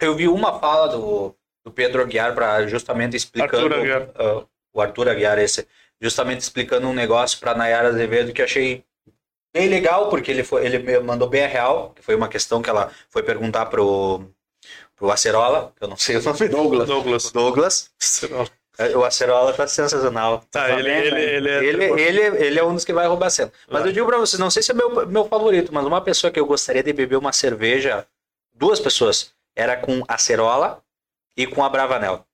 Eu 0.00 0.14
vi 0.14 0.28
uma 0.28 0.58
fala 0.60 0.86
do, 0.88 1.34
do 1.64 1.72
Pedro 1.72 2.00
Aguiar 2.02 2.34
para 2.34 2.66
justamente 2.66 3.16
explicando 3.16 3.74
ah, 4.14 4.44
o 4.78 4.82
Arthur 4.82 5.08
Aguiar 5.08 5.38
esse, 5.38 5.66
justamente 6.00 6.40
explicando 6.40 6.86
um 6.88 6.94
negócio 6.94 7.38
para 7.38 7.54
Nayara 7.54 7.88
Azevedo 7.88 8.32
que 8.32 8.40
eu 8.40 8.44
achei 8.46 8.84
bem 9.52 9.68
legal 9.68 10.08
porque 10.08 10.30
ele 10.30 10.44
foi, 10.44 10.64
ele 10.64 11.00
mandou 11.00 11.28
bem 11.28 11.44
a 11.44 11.48
real, 11.48 11.92
que 11.94 12.02
foi 12.02 12.14
uma 12.14 12.28
questão 12.28 12.62
que 12.62 12.70
ela 12.70 12.90
foi 13.10 13.22
perguntar 13.22 13.66
pro 13.66 14.24
pro 14.96 15.12
Acerola, 15.12 15.72
que 15.76 15.84
eu 15.84 15.88
não 15.88 15.96
sei 15.96 16.16
o 16.16 16.22
nome 16.22 16.48
Douglas. 16.50 16.88
Douglas. 16.88 17.30
Douglas. 17.32 17.90
É, 18.76 18.96
O 18.96 19.04
Acerola 19.04 19.52
tá 19.52 19.66
sensacional. 19.66 20.44
Tá, 20.50 20.70
ele, 20.70 20.90
ele, 20.90 21.20
ele, 21.20 21.50
é 21.50 21.64
Ele, 21.64 21.84
ele, 21.84 22.20
ele 22.44 22.58
é 22.58 22.64
um 22.64 22.74
dos 22.74 22.84
que 22.84 22.92
vai 22.92 23.06
roubar 23.06 23.26
a 23.26 23.30
cena. 23.30 23.52
Mas 23.68 23.80
Vai. 23.82 23.90
eu 23.90 23.92
digo 23.92 24.06
pra 24.06 24.18
vocês, 24.18 24.38
não 24.40 24.50
sei 24.50 24.62
se 24.62 24.72
é 24.72 24.74
meu, 24.74 25.06
meu 25.06 25.24
favorito, 25.26 25.72
mas 25.72 25.84
uma 25.86 26.00
pessoa 26.00 26.32
que 26.32 26.38
eu 26.38 26.46
gostaria 26.46 26.82
de 26.82 26.92
beber 26.92 27.16
uma 27.16 27.32
cerveja, 27.32 28.06
duas 28.52 28.80
pessoas, 28.80 29.32
era 29.54 29.76
com 29.76 30.04
acerola 30.08 30.82
e 31.36 31.46
com 31.46 31.64
a 31.64 31.68
Bravanel. 31.68 32.24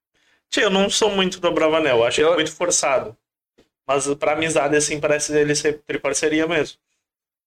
Tia, 0.50 0.64
eu 0.64 0.70
não 0.70 0.88
sou 0.88 1.11
muito 1.11 1.40
do 1.40 1.50
Bravanel, 1.52 1.98
eu 1.98 2.04
acho 2.04 2.20
Eu- 2.20 2.28
ele 2.28 2.37
muito 2.37 2.52
forçado. 2.52 3.16
Mas 3.87 4.07
pra 4.14 4.33
amizade, 4.33 4.76
assim, 4.76 4.98
parece 5.00 5.37
ele 5.37 5.54
ser 5.54 5.80
triparceria 5.87 6.46
mesmo. 6.46 6.78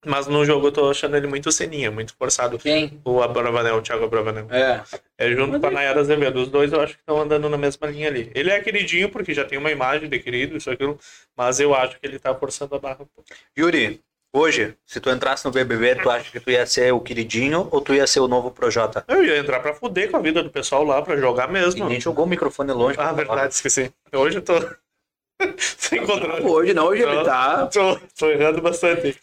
Mas 0.06 0.28
no 0.28 0.46
jogo 0.46 0.68
eu 0.68 0.72
tô 0.72 0.90
achando 0.92 1.18
ele 1.18 1.26
muito 1.26 1.52
ceninha, 1.52 1.90
muito 1.90 2.16
forçado. 2.16 2.60
Quem? 2.60 3.02
O 3.04 3.22
Abravanel, 3.22 3.78
o 3.78 3.82
Thiago 3.82 4.06
Abravanel. 4.06 4.48
É. 4.52 4.84
É 5.18 5.32
junto 5.32 5.60
com 5.60 5.66
a 5.68 5.72
Nayara 5.72 6.00
Azevedo. 6.02 6.40
Os 6.40 6.50
dois 6.50 6.72
eu 6.72 6.80
acho 6.80 6.94
que 6.94 7.00
estão 7.00 7.20
andando 7.20 7.50
na 7.50 7.58
mesma 7.58 7.88
linha 7.88 8.08
ali. 8.08 8.32
Ele 8.36 8.52
é 8.52 8.62
queridinho 8.62 9.10
porque 9.10 9.34
já 9.34 9.44
tem 9.44 9.58
uma 9.58 9.72
imagem 9.72 10.08
de 10.08 10.20
querido, 10.20 10.56
isso 10.56 10.70
aquilo. 10.70 11.00
Mas 11.36 11.60
eu 11.60 11.74
acho 11.74 12.00
que 12.00 12.06
ele 12.06 12.20
tá 12.20 12.34
forçando 12.36 12.76
a 12.76 12.80
barra. 12.80 13.02
um 13.02 13.08
pouco. 13.08 13.28
Yuri, 13.58 14.00
hoje, 14.38 14.76
se 14.86 15.00
tu 15.00 15.10
entrasse 15.10 15.44
no 15.46 15.52
BBB, 15.52 15.96
tu 15.96 16.10
acha 16.10 16.32
que 16.32 16.40
tu 16.40 16.50
ia 16.52 16.66
ser 16.66 16.94
o 16.94 17.00
queridinho 17.00 17.68
ou 17.72 17.82
tu 17.82 17.94
ia 17.94 18.06
ser 18.08 18.20
o 18.20 18.28
novo 18.28 18.52
Projota? 18.52 19.04
Eu 19.08 19.24
ia 19.24 19.38
entrar 19.38 19.60
pra 19.60 19.74
fuder 19.74 20.10
com 20.12 20.18
a 20.18 20.22
vida 20.22 20.42
do 20.44 20.50
pessoal 20.50 20.84
lá, 20.84 21.02
pra 21.02 21.18
jogar 21.18 21.48
mesmo. 21.48 21.84
Ninguém 21.84 22.00
jogou 22.02 22.26
o 22.26 22.28
microfone 22.28 22.72
longe. 22.72 22.98
Ah, 23.00 23.12
verdade, 23.14 23.54
esqueci. 23.54 23.92
Hoje 24.14 24.38
eu 24.38 24.42
tô. 24.42 24.54
tô 25.40 25.96
encontrando. 25.96 26.48
Hoje 26.50 26.74
não, 26.74 26.86
hoje 26.88 27.04
ele 27.04 27.24
tá. 27.24 27.68
Tô, 27.68 28.00
tô 28.18 28.30
errando 28.30 28.62
bastante. 28.62 29.18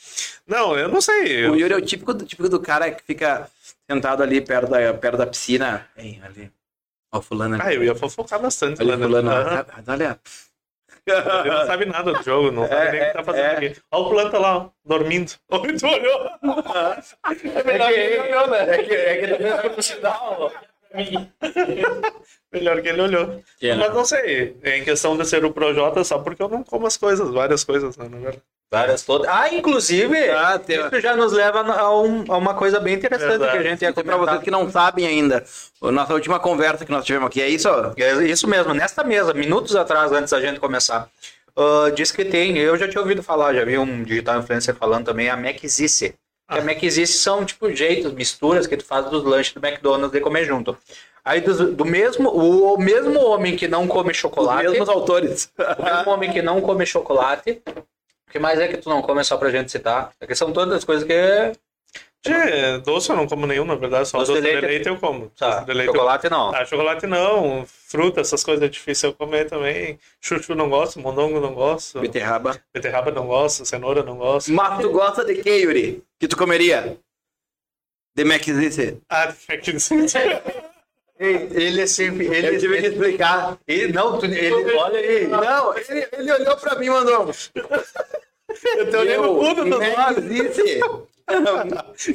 Não, 0.46 0.76
eu 0.78 0.88
não 0.88 1.00
sei. 1.00 1.46
O 1.48 1.56
Yuri 1.56 1.72
é 1.74 1.76
o 1.76 1.80
típico, 1.80 2.12
do- 2.14 2.24
típico 2.24 2.48
do 2.48 2.60
cara 2.60 2.90
que 2.90 3.02
fica 3.02 3.48
sentado 3.90 4.22
ali 4.22 4.40
perto 4.40 4.70
da, 4.70 4.92
perto 4.94 5.16
da 5.16 5.26
piscina. 5.26 5.86
Ei, 5.96 6.20
ali. 6.24 6.50
Ó, 7.12 7.20
fulano 7.20 7.54
ali. 7.54 7.62
Ah, 7.64 7.72
eu 7.74 7.82
ia 7.84 7.94
fofocar 7.94 8.40
bastante 8.40 8.80
Ali, 8.80 8.90
dentro. 8.90 9.06
fulano. 9.06 9.30
Ah, 9.30 9.64
Olha. 9.88 10.18
Ele 11.06 11.50
não 11.50 11.66
sabe 11.66 11.84
nada 11.84 12.12
do 12.12 12.22
jogo, 12.22 12.50
não 12.50 12.66
sabe 12.66 12.86
É, 12.86 12.92
nem 12.92 13.02
o 13.02 13.06
que 13.06 13.12
tá 13.12 13.24
fazendo 13.24 13.44
é. 13.44 13.56
aqui. 13.56 13.80
Olha 13.90 14.02
o 14.02 14.10
planta 14.10 14.38
lá, 14.38 14.56
ó, 14.56 14.70
dormindo. 14.84 15.32
Olha, 15.50 15.76
tu 15.76 15.86
olhou. 15.86 16.30
É 17.54 17.64
melhor 17.64 17.92
que 17.92 18.00
ele 18.00 18.20
olhou, 18.20 18.46
né? 18.48 18.74
É 18.74 18.82
que, 18.82 18.94
é 18.94 19.16
que 19.16 19.24
ele 19.24 19.36
fez. 19.36 20.00
Melhor 22.52 22.80
que 22.80 22.88
ele 22.88 23.02
olhou. 23.02 23.42
Que 23.58 23.74
Mas 23.74 23.92
não 23.92 24.04
sei, 24.04 24.56
em 24.64 24.84
questão 24.84 25.16
de 25.16 25.26
ser 25.26 25.44
o 25.44 25.52
Projota, 25.52 26.04
só 26.04 26.18
porque 26.18 26.42
eu 26.42 26.48
não 26.48 26.62
como 26.62 26.86
as 26.86 26.96
coisas, 26.96 27.30
várias 27.30 27.64
coisas, 27.64 27.96
né, 27.96 28.08
na 28.08 28.16
verdade. 28.18 28.42
Várias 28.70 29.02
todas. 29.02 29.28
Ah, 29.30 29.54
inclusive, 29.54 30.18
Ah, 30.30 30.58
tem- 30.58 30.80
isso 30.84 31.00
já 31.00 31.14
nos 31.14 31.32
leva 31.32 31.60
a, 31.60 31.96
um- 31.96 32.24
a 32.28 32.36
uma 32.36 32.54
coisa 32.54 32.80
bem 32.80 32.94
interessante 32.94 33.28
Verdade. 33.38 33.52
que 33.52 33.58
a 33.58 33.62
gente 33.62 33.82
ia 33.82 33.92
Pra 33.92 34.02
comentar. 34.02 34.26
vocês 34.34 34.42
que 34.44 34.50
não 34.50 34.68
sabem 34.68 35.06
ainda, 35.06 35.44
a 35.80 35.92
nossa 35.92 36.12
última 36.12 36.40
conversa 36.40 36.84
que 36.84 36.90
nós 36.90 37.04
tivemos 37.04 37.28
aqui 37.28 37.40
é 37.40 37.48
isso? 37.48 37.68
É 37.96 38.24
isso 38.24 38.48
mesmo, 38.48 38.74
nesta 38.74 39.04
mesa, 39.04 39.32
minutos 39.32 39.76
atrás, 39.76 40.10
antes 40.12 40.30
da 40.32 40.40
gente 40.40 40.58
começar. 40.58 41.08
ah, 41.56 41.88
diz 41.94 42.10
que 42.10 42.24
tem, 42.24 42.58
eu 42.58 42.76
já 42.76 42.88
tinha 42.88 43.00
ouvido 43.00 43.22
falar, 43.22 43.54
já 43.54 43.64
vi 43.64 43.78
um 43.78 44.02
digital 44.02 44.40
influencer 44.40 44.74
falando 44.74 45.04
também, 45.06 45.30
a 45.30 45.36
Maczice. 45.36 46.14
Que 46.50 46.58
A 46.58 46.60
Maczice 46.62 47.06
são 47.06 47.44
tipo 47.44 47.70
jeitos, 47.72 48.12
misturas 48.12 48.66
que 48.66 48.76
tu 48.76 48.84
faz 48.84 49.06
dos 49.08 49.22
lanches 49.22 49.54
do 49.54 49.64
McDonald's 49.64 50.10
de 50.10 50.20
comer 50.20 50.44
junto. 50.44 50.76
Aí 51.24 51.40
do, 51.40 51.72
do 51.72 51.84
mesmo, 51.84 52.28
o 52.28 52.76
mesmo 52.76 53.18
homem 53.24 53.54
que 53.56 53.66
não 53.68 53.86
come 53.86 54.10
Os 54.10 54.16
chocolate, 54.16 54.68
mesmos 54.68 54.88
autores. 54.88 55.48
o 55.78 55.82
mesmo 55.84 56.10
homem 56.10 56.32
que 56.32 56.42
não 56.42 56.60
come 56.60 56.84
chocolate, 56.84 57.62
o 58.28 58.32
que 58.32 58.38
mais 58.38 58.58
é 58.60 58.68
que 58.68 58.76
tu 58.78 58.88
não 58.88 59.02
come 59.02 59.22
só 59.24 59.36
pra 59.36 59.50
gente 59.50 59.70
citar? 59.70 60.10
Porque 60.18 60.34
são 60.34 60.52
todas 60.52 60.74
as 60.74 60.84
coisas 60.84 61.04
que 61.06 61.52
Tchê, 62.26 62.78
doce 62.78 63.10
eu 63.10 63.16
não 63.16 63.26
como 63.28 63.46
nenhum, 63.46 63.66
na 63.66 63.74
verdade, 63.74 64.08
só 64.08 64.16
Doce 64.18 64.30
doce, 64.32 64.40
de 64.42 64.46
de 64.48 64.52
leite- 64.54 64.66
leite 64.66 64.88
eu 64.88 64.96
como. 64.98 65.28
Tá, 65.38 65.60
de 65.60 65.72
leite 65.74 65.88
eu 65.88 65.94
chocolate 65.94 66.30
não. 66.30 66.54
Ah, 66.54 66.64
chocolate 66.64 67.06
não, 67.06 67.66
fruta, 67.66 68.22
essas 68.22 68.42
coisas 68.42 68.64
é 68.64 68.68
difícil 68.68 69.10
eu 69.10 69.14
comer 69.14 69.44
também. 69.46 69.98
Chuchu 70.22 70.54
não 70.54 70.70
gosto, 70.70 70.98
mondongo 70.98 71.38
não 71.38 71.52
gosto, 71.52 72.00
Beterraba. 72.00 72.58
beterraba 72.72 73.10
não 73.10 73.26
gosto, 73.26 73.66
cenoura 73.66 74.02
não 74.02 74.16
gosto. 74.16 74.50
Mas 74.52 74.80
tu 74.80 74.90
gosta 74.90 75.22
de 75.22 75.34
que, 75.42 75.50
Yuri? 75.50 76.02
Que 76.18 76.26
tu 76.26 76.34
comeria? 76.36 76.96
De 78.16 78.22
McZice. 78.22 79.02
Ah, 79.10 79.30
é 79.48 79.56
que 79.58 79.72
Ele 81.18 81.80
é 81.82 81.86
sempre. 81.86 82.26
Ele, 82.26 82.48
Eu 82.56 82.58
tive 82.58 82.80
que 82.80 82.86
explicar. 82.88 83.56
ele- 83.68 83.92
não, 83.92 84.22
ele, 84.24 84.72
olha 84.74 84.98
aí. 84.98 85.26
Não, 85.28 85.76
ele, 85.78 86.08
ele 86.12 86.32
olhou 86.32 86.56
pra 86.56 86.74
mim 86.76 86.88
mandou. 86.90 87.30
Eu 88.76 88.90
tô 88.90 88.98
olhando 88.98 89.32
o 89.32 89.44
fundo 89.44 89.76
olhos. 89.78 90.24
McZice. 90.24 90.80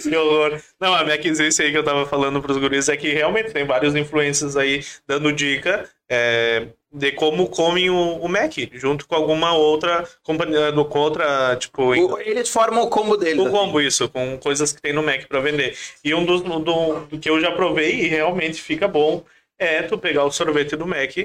Que 0.10 0.16
horror. 0.16 0.60
Não, 0.80 0.94
a 0.94 1.04
Maczice 1.04 1.64
aí 1.64 1.72
que 1.72 1.78
eu 1.78 1.84
tava 1.84 2.06
falando 2.06 2.42
pros 2.42 2.58
guris 2.58 2.90
é 2.90 2.96
que 2.98 3.10
realmente 3.12 3.52
tem 3.52 3.66
vários 3.66 3.96
influencers 3.96 4.56
aí 4.56 4.84
dando 5.08 5.34
dica 5.34 5.90
é, 6.08 6.68
de 6.94 7.12
como 7.14 7.48
comem 7.50 7.90
o, 7.90 8.18
o 8.18 8.30
Mac, 8.30 8.54
junto 8.74 9.08
com 9.08 9.16
alguma 9.16 9.54
outra 9.54 10.08
companhia, 10.22 10.72
no- 10.72 10.86
com 10.86 11.00
outra, 11.00 11.56
tipo, 11.56 11.86
O- 11.86 12.20
Eles 12.20 12.50
formam 12.50 12.84
o 12.84 12.88
combo 12.90 13.18
deles. 13.18 13.44
o 13.44 13.50
combo 13.50 13.82
isso, 13.82 14.08
com 14.10 14.38
coisas 14.38 14.72
que 14.72 14.80
tem 14.82 14.94
no 14.94 15.02
Mac 15.02 15.26
pra 15.28 15.40
vender. 15.40 15.76
E 16.04 16.14
um 16.14 16.24
dos 16.24 16.42
do, 16.44 16.60
do 16.60 17.18
que 17.20 17.30
eu 17.30 17.42
já 17.42 17.52
provei 17.52 18.02
e 18.02 18.08
realmente 18.08 18.62
fica 18.62 18.88
bom 18.88 19.24
é 19.58 19.82
tu 19.82 19.98
pegar 19.98 20.24
o 20.24 20.32
sorvete 20.32 20.76
do 20.76 20.86
Mac 20.88 21.16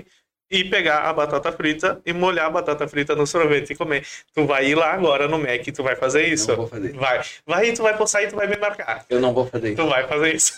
e 0.55 0.65
pegar 0.65 1.01
a 1.01 1.13
batata 1.13 1.51
frita 1.51 2.01
e 2.07 2.13
molhar 2.13 2.47
a 2.47 2.51
batata 2.51 2.87
frita 2.87 3.17
no 3.17 3.27
sorvete 3.27 3.73
e 3.73 3.77
comer. 3.77 4.07
Tu 4.33 4.47
vai 4.47 4.67
ir 4.67 4.75
lá 4.77 4.93
agora 4.93 5.27
no 5.27 5.39
Mac 5.39 5.67
e 5.67 5.73
tu 5.73 5.83
vai 5.83 5.97
fazer 5.97 6.27
isso. 6.29 6.49
Não 6.49 6.57
vou 6.57 6.69
fazer. 6.69 6.93
Vai. 6.93 7.21
Vai 7.45 7.69
e 7.69 7.73
tu 7.73 7.83
vai 7.83 7.97
postar 7.97 8.23
e 8.23 8.29
tu 8.29 8.37
vai 8.37 8.47
me 8.47 8.57
marcar. 8.57 9.05
Eu 9.11 9.21
não 9.21 9.35
vou 9.35 9.47
fazer 9.47 9.73
isso. 9.73 9.83
Tu 9.83 9.89
vai 9.89 10.07
fazer 10.07 10.35
isso. 10.35 10.53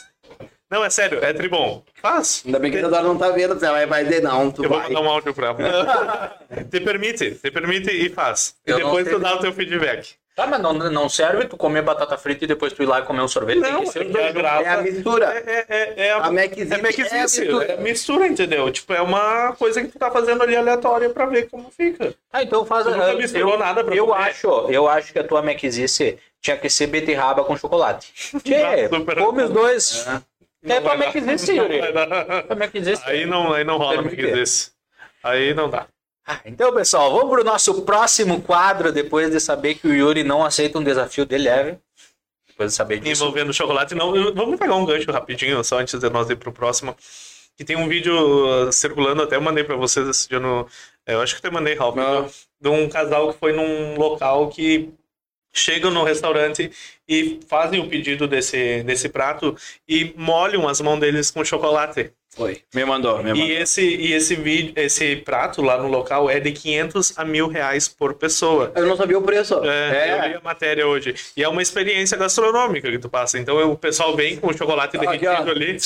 Não, 0.71 0.85
é 0.85 0.91
sério, 0.91 1.25
é 1.25 1.33
tribom. 1.33 1.83
Faz. 1.95 2.43
Ainda 2.45 2.59
bem 2.59 2.71
que 2.73 2.77
a 2.77 2.81
Isadora 2.81 3.05
não 3.05 3.17
tá 3.17 3.31
vendo, 3.31 3.55
você 3.59 3.87
vai, 3.87 4.05
dizer 4.05 4.21
não, 4.21 4.51
tu 4.51 4.65
Eu 4.65 4.69
vou 4.69 4.79
vai. 4.79 4.89
mandar 4.89 5.01
um 5.01 5.09
áudio 5.09 5.33
pra 5.33 5.47
ela. 5.49 6.37
te 6.71 6.81
permite, 6.81 7.31
te 7.37 7.51
permite 7.53 7.91
e 7.91 8.09
faz. 8.11 8.57
E 8.67 8.73
Eu 8.73 8.81
não 8.81 8.87
depois 8.87 9.09
tu 9.09 9.19
dá 9.21 9.37
o 9.37 9.39
teu 9.39 9.53
feedback. 9.53 10.15
Tá, 10.37 10.47
mas 10.47 10.61
não, 10.61 10.75
não 10.75 11.09
serve 11.09 11.47
tu 11.47 11.57
comer 11.57 11.81
batata 11.81 12.19
frita 12.19 12.45
e 12.45 12.47
depois 12.47 12.71
tu 12.71 12.83
ir 12.83 12.87
lá 12.87 12.99
e 13.01 13.03
comer 13.05 13.23
um 13.23 13.27
sorvete? 13.29 13.57
Não, 13.59 13.77
Tem 13.79 13.85
que 13.85 13.91
ser 13.91 14.17
é 14.21 14.29
a 14.29 14.33
graça 14.33 14.63
É 14.63 14.69
a 14.69 14.83
mistura. 14.83 15.27
É, 15.35 15.65
é, 15.67 16.07
é 16.09 16.13
A 16.13 16.31
Maczice 16.31 16.75
é 16.75 16.77
Maczice, 16.83 17.15
é 17.15 17.19
a 17.19 17.23
mistura. 17.23 17.65
é 17.65 17.77
mistura, 17.79 18.27
entendeu? 18.27 18.71
Tipo, 18.71 18.93
é 18.93 19.01
uma 19.01 19.55
coisa 19.55 19.81
que 19.81 19.89
tu 19.89 19.99
tá 19.99 20.11
fazendo 20.11 20.43
ali 20.43 20.55
aleatória 20.55 21.09
pra 21.09 21.25
ver 21.25 21.49
como 21.49 21.71
fica. 21.71 22.15
Ah, 22.31 22.43
então 22.43 22.67
faz. 22.67 22.85
Tu 22.85 22.91
nunca 22.91 23.13
eu- 23.13 23.17
misturou 23.17 23.53
eu, 23.55 23.59
nada 23.59 23.83
pra 23.83 23.97
eu 23.97 24.07
comer? 24.09 24.21
acho, 24.29 24.47
eu 24.71 24.87
acho 24.87 25.11
que 25.11 25.19
a 25.19 25.25
tua 25.25 25.41
Maczice 25.41 26.19
tinha 26.43 26.57
que 26.59 26.69
ser 26.69 26.87
beterraba 26.89 27.43
com 27.43 27.57
chocolate. 27.57 28.13
Tchê, 28.45 28.91
come 29.19 29.43
os 29.43 29.51
dois. 29.51 30.07
É 30.67 30.81
tua. 30.83 30.97
Maczice, 30.99 31.57
Yuri. 31.57 31.81
dar. 31.95 32.43
Tua 32.43 32.57
Maczice. 32.57 33.03
Aí 33.07 33.25
não, 33.25 33.55
aí 33.55 33.65
não 33.65 33.79
rola. 33.79 34.03
Maczice. 34.03 34.71
Aí 35.25 35.55
não 35.55 35.71
dá. 35.71 35.87
Ah, 36.27 36.41
Então, 36.45 36.73
pessoal, 36.75 37.13
vamos 37.13 37.31
pro 37.31 37.45
nosso 37.45 37.83
próximo 37.83 38.43
quadro 38.43 38.93
depois 38.93 39.31
de 39.31 39.39
saber 39.41 39.77
que 39.77 39.87
o 39.87 39.95
Yuri 39.95 40.25
não 40.25 40.45
aceita 40.45 40.79
um 40.79 40.85
desafio 40.85 41.25
de 41.25 41.39
leve. 41.39 41.79
Depois 42.49 42.73
de 42.73 42.77
saber 42.77 42.99
disso. 43.01 43.23
envolvendo 43.23 43.53
chocolate. 43.53 43.95
Não, 43.95 44.13
vamos 44.35 44.59
pegar 44.59 44.75
um 44.75 44.85
gancho 44.85 45.11
rapidinho, 45.13 45.63
só 45.63 45.79
antes 45.79 45.99
de 45.99 46.11
nós 46.11 46.29
ir 46.31 46.37
pro 46.37 46.53
próximo. 46.53 46.97
Que 47.57 47.65
tem 47.65 47.77
um 47.77 47.89
vídeo 47.89 48.15
uh, 48.69 48.73
circulando, 48.73 49.23
até 49.23 49.37
eu 49.37 49.41
mandei 49.41 49.63
pra 49.65 49.77
vocês 49.77 50.07
esse 50.09 50.29
dia 50.29 50.41
no. 50.41 50.67
é, 51.07 51.15
Eu 51.15 51.23
acho 51.23 51.35
que 51.35 51.39
até 51.47 51.51
mandei, 51.51 51.75
Ralph, 51.75 51.97
Ah. 51.99 52.21
do- 52.23 52.31
de 52.61 52.69
um 52.69 52.89
casal 52.89 53.33
que 53.33 53.39
foi 53.39 53.53
num 53.53 53.97
local 53.97 54.49
que 54.49 54.91
chegam 55.55 55.91
no 55.91 56.03
restaurante 56.05 56.71
e 57.09 57.41
fazem 57.49 57.81
o 57.81 57.89
pedido 57.89 58.27
desse, 58.27 58.83
desse 58.83 59.09
prato 59.09 59.57
e 59.89 60.13
molham 60.17 60.69
as 60.69 60.81
mãos 60.81 60.99
deles 60.99 61.31
com 61.31 61.45
chocolate. 61.45 62.13
Foi. 62.37 62.61
Me 62.75 62.85
mandou, 62.85 63.17
me 63.19 63.31
mandou. 63.31 63.47
E 63.47 63.53
esse, 63.53 63.83
e 63.83 64.13
esse 64.13 64.35
vídeo, 64.35 64.75
esse 64.77 65.17
prato 65.17 65.63
lá 65.63 65.79
no 65.79 65.89
local 65.89 66.29
é 66.29 66.39
de 66.39 66.53
500 66.53 67.19
a 67.19 67.25
mil 67.25 67.49
reais 67.49 67.89
por 67.89 68.13
pessoa. 68.15 68.71
Eu 68.77 68.87
não 68.87 68.95
sabia 68.95 69.19
o 69.19 69.23
preço. 69.23 69.55
É, 69.65 70.13
eu 70.13 70.29
li 70.29 70.35
a 70.35 70.41
matéria 70.43 70.87
hoje. 70.87 71.15
E 71.35 71.43
é 71.43 71.49
uma 71.49 71.63
experiência 71.63 72.17
gastronômica 72.19 72.91
que 72.91 72.99
tu 72.99 73.09
passa. 73.09 73.39
Então 73.39 73.73
o 73.73 73.77
pessoal 73.77 74.15
vem 74.15 74.37
com 74.37 74.49
o 74.49 74.57
chocolate 74.57 74.99
Aqui, 74.99 75.07
derretido 75.07 75.49
ó. 75.49 75.51
ali. 75.51 75.79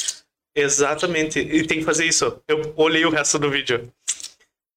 Exatamente. 0.56 1.38
E 1.38 1.64
tem 1.64 1.78
que 1.78 1.84
fazer 1.84 2.04
isso. 2.04 2.42
Eu 2.48 2.72
olhei 2.76 3.04
o 3.04 3.10
resto 3.10 3.38
do 3.38 3.48
vídeo. 3.48 3.88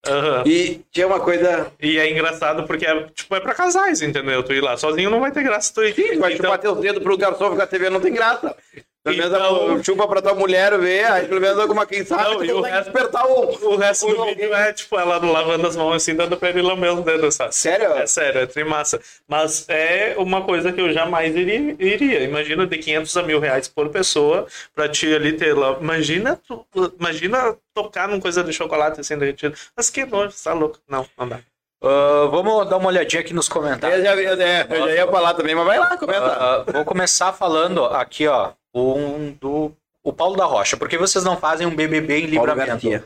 Aham. 0.05 0.43
E 0.45 0.81
tinha 0.91 1.07
uma 1.07 1.19
coisa. 1.19 1.71
E 1.81 1.97
é 1.97 2.11
engraçado 2.11 2.67
porque 2.67 2.85
é, 2.85 3.03
tipo, 3.15 3.35
é 3.35 3.39
pra 3.39 3.55
casais, 3.55 4.01
entendeu? 4.03 4.43
Tu 4.43 4.53
ir 4.53 4.61
lá 4.61 4.77
sozinho 4.77 5.09
não 5.09 5.19
vai 5.19 5.31
ter 5.31 5.41
graça. 5.41 5.73
Tu 5.73 5.83
ir. 5.85 5.95
Sim, 5.95 6.19
vai 6.19 6.33
então, 6.33 6.45
chupar 6.45 6.59
teus 6.59 6.79
dedos 6.79 7.01
pro 7.01 7.17
garçom 7.17 7.51
ficar 7.51 7.65
TV 7.65 7.89
não 7.89 7.99
tem 7.99 8.13
graça. 8.13 8.55
Pelo 9.03 9.17
menos 9.17 9.33
Então- 9.33 9.83
chupa 9.83 10.07
pra 10.07 10.21
tua 10.21 10.33
mulher 10.33 10.77
ver, 10.79 11.03
aí 11.11 11.27
pelo 11.27 11.41
menos 11.41 11.59
alguma 11.59 11.85
quem 11.85 12.05
sabe 12.05 12.23
Não, 12.35 12.45
e 12.45 12.51
o 12.53 12.61
resto- 12.61 12.83
despertar 12.91 13.25
um. 13.27 13.49
o 13.49 13.75
resto 13.75 14.07
do 14.07 14.25
vídeo 14.25 14.53
é, 14.53 14.71
tipo, 14.71 14.97
ela 14.97 15.17
lavando 15.17 15.67
as 15.67 15.75
mãos 15.75 15.95
assim, 15.95 16.15
dando 16.15 16.37
pra 16.37 16.49
ele 16.49 16.61
lamber 16.61 16.93
os 16.93 17.03
dedos, 17.03 17.35
sabe? 17.35 17.53
Sério? 17.53 17.91
É 17.91 18.07
sério, 18.07 18.39
é 18.41 18.45
trimassa. 18.45 19.01
Mas 19.27 19.65
é 19.67 20.15
uma 20.17 20.41
coisa 20.43 20.71
que 20.71 20.79
eu 20.79 20.93
jamais 20.93 21.35
iria. 21.35 21.75
iria. 21.77 22.21
Imagina 22.23 22.65
de 22.65 22.77
500 22.77 23.17
a 23.17 23.23
mil 23.23 23.41
reais 23.41 23.67
por 23.67 23.89
pessoa 23.89 24.47
pra 24.73 24.87
ti 24.87 25.13
ali 25.13 25.33
ter 25.33 25.53
lá. 25.53 25.77
Imagina, 25.81 26.39
tu- 26.47 26.65
imagina 26.97 27.57
tocar 27.73 28.07
numa 28.07 28.21
coisa 28.21 28.41
de 28.41 28.53
chocolate 28.53 29.01
assim 29.01 29.17
derretido. 29.17 29.53
Mas 29.75 29.89
que 29.89 30.05
nojo, 30.05 30.33
tá 30.41 30.53
louco. 30.53 30.79
Não, 30.87 31.05
não 31.17 31.27
dá. 31.27 31.39
Ah, 31.83 32.27
vamos 32.31 32.69
dar 32.69 32.77
uma 32.77 32.87
olhadinha 32.87 33.19
aqui 33.19 33.33
nos 33.33 33.49
comentários. 33.49 33.99
Eu 33.99 34.05
já, 34.05 34.15
eu, 34.15 34.41
é, 34.41 34.65
eu 34.69 34.87
já 34.87 34.95
ia 34.95 35.07
falar 35.07 35.33
também, 35.33 35.53
mas 35.53 35.65
vai 35.65 35.77
lá, 35.77 35.97
comenta. 35.97 36.25
Ah, 36.25 36.63
ah, 36.65 36.71
vou 36.71 36.85
começar 36.85 37.33
falando 37.33 37.83
aqui, 37.83 38.25
ó, 38.27 38.51
um 38.73 39.31
do 39.39 39.71
o 40.03 40.11
Paulo 40.11 40.35
da 40.35 40.45
Rocha. 40.45 40.75
Por 40.75 40.89
que 40.89 40.97
vocês 40.97 41.23
não 41.23 41.37
fazem 41.37 41.65
um 41.65 41.75
BBB 41.75 42.19
em 42.21 42.25
livramento? 42.25 42.67
Garcia. 42.71 43.05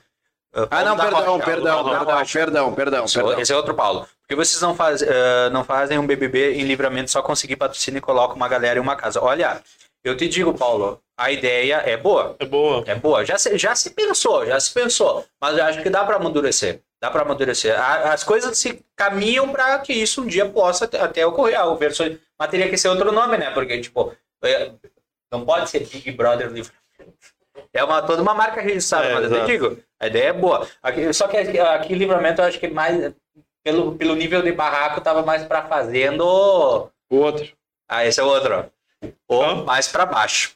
Ah, 0.53 0.67
Ah, 0.71 0.84
não, 0.84 0.97
perdão, 0.97 1.19
Rocha, 1.19 1.45
perdão, 1.45 1.84
perdão, 1.84 2.25
perdão, 2.25 2.73
perdão, 2.73 3.06
Esse- 3.06 3.13
perdão. 3.15 3.39
Esse 3.39 3.53
é 3.53 3.56
outro 3.56 3.75
Paulo. 3.75 4.01
Por 4.01 4.27
que 4.30 4.36
vocês 4.36 4.60
não, 4.62 4.73
faz, 4.75 5.03
ah, 5.03 5.49
não 5.51 5.63
fazem 5.63 5.99
um 5.99 6.08
BBB 6.08 6.53
em 6.56 6.63
livramento, 6.63 7.12
só 7.12 7.21
conseguir 7.21 7.56
patrocínio 7.58 7.99
e 7.99 8.01
colocam 8.01 8.36
uma 8.36 8.47
galera 8.47 8.80
em 8.80 8.82
uma 8.82 8.95
casa? 8.95 9.21
Olha, 9.23 9.62
eu 10.03 10.17
te 10.17 10.27
digo, 10.27 10.53
Paulo, 10.58 10.99
a 11.15 11.32
ideia 11.32 11.84
é 11.86 11.95
boa. 11.97 12.36
É 12.39 12.45
boa. 12.45 12.84
É 12.88 12.95
boa. 12.95 13.23
Já 13.25 13.38
se, 13.38 13.56
já 13.58 13.75
se 13.75 13.91
pensou, 13.91 14.45
já 14.45 14.60
se 14.60 14.73
pensou. 14.73 15.23
Mas 15.39 15.58
eu 15.58 15.63
acho 15.65 15.84
que 15.84 15.89
dá 15.89 16.03
para 16.03 16.15
amadurecer. 16.15 16.80
Dá 16.99 17.12
para 17.12 17.21
amadurecer. 17.21 17.80
A- 17.80 18.13
As 18.13 18.23
coisas 18.23 18.58
se 18.58 18.84
caminham 18.95 19.49
para 19.49 19.77
que 19.80 19.93
isso 19.93 20.23
um 20.23 20.25
dia 20.25 20.47
possa 20.47 20.86
até- 20.86 21.25
ocorrer. 21.27 21.60
A 21.60 21.71
versão, 21.75 22.17
mas 22.39 22.49
teria 22.49 22.67
que 22.69 22.77
ser 22.77 22.88
outro 22.89 23.12
nome, 23.12 23.38
né? 23.38 23.51
Porque, 23.51 23.80
tipo, 23.80 24.12
é, 24.43 24.71
não 25.32 25.46
pode 25.46 25.70
ser 25.70 25.80
Big 25.88 26.12
Brother 26.12 26.48
Livramento. 26.48 26.78
É 27.74 27.84
uma, 27.84 28.02
toda 28.02 28.22
uma 28.22 28.34
marca 28.34 28.62
registrada, 28.62 29.08
É, 29.08 29.13
mas 29.16 29.32
eu 29.32 29.46
digo, 29.46 29.78
a 30.00 30.08
ideia 30.08 30.30
é 30.30 30.34
boa. 30.34 30.68
Aqui- 30.82 31.12
só 31.13 31.28
que 31.28 31.38
aqui, 31.38 31.94
Livramento 31.96 32.42
eu 32.42 32.46
acho 32.46 32.60
que 32.60 32.68
mais, 32.68 33.13
pelo, 33.63 33.96
pelo 33.96 34.16
nível 34.16 34.42
de 34.42 34.52
barraco, 34.52 35.02
tava 35.02 35.22
mais 35.24 35.44
para 35.44 35.63
fazendo. 35.68 36.24
O 37.10 37.16
outro. 37.16 37.52
Ah, 37.88 38.06
esse 38.06 38.20
é 38.20 38.24
o 38.24 38.28
outro, 38.28 38.70
ó. 39.04 39.08
Ou 39.28 39.44
Ah. 39.44 39.56
mais 39.56 39.88
para 39.88 40.06
baixo. 40.06 40.56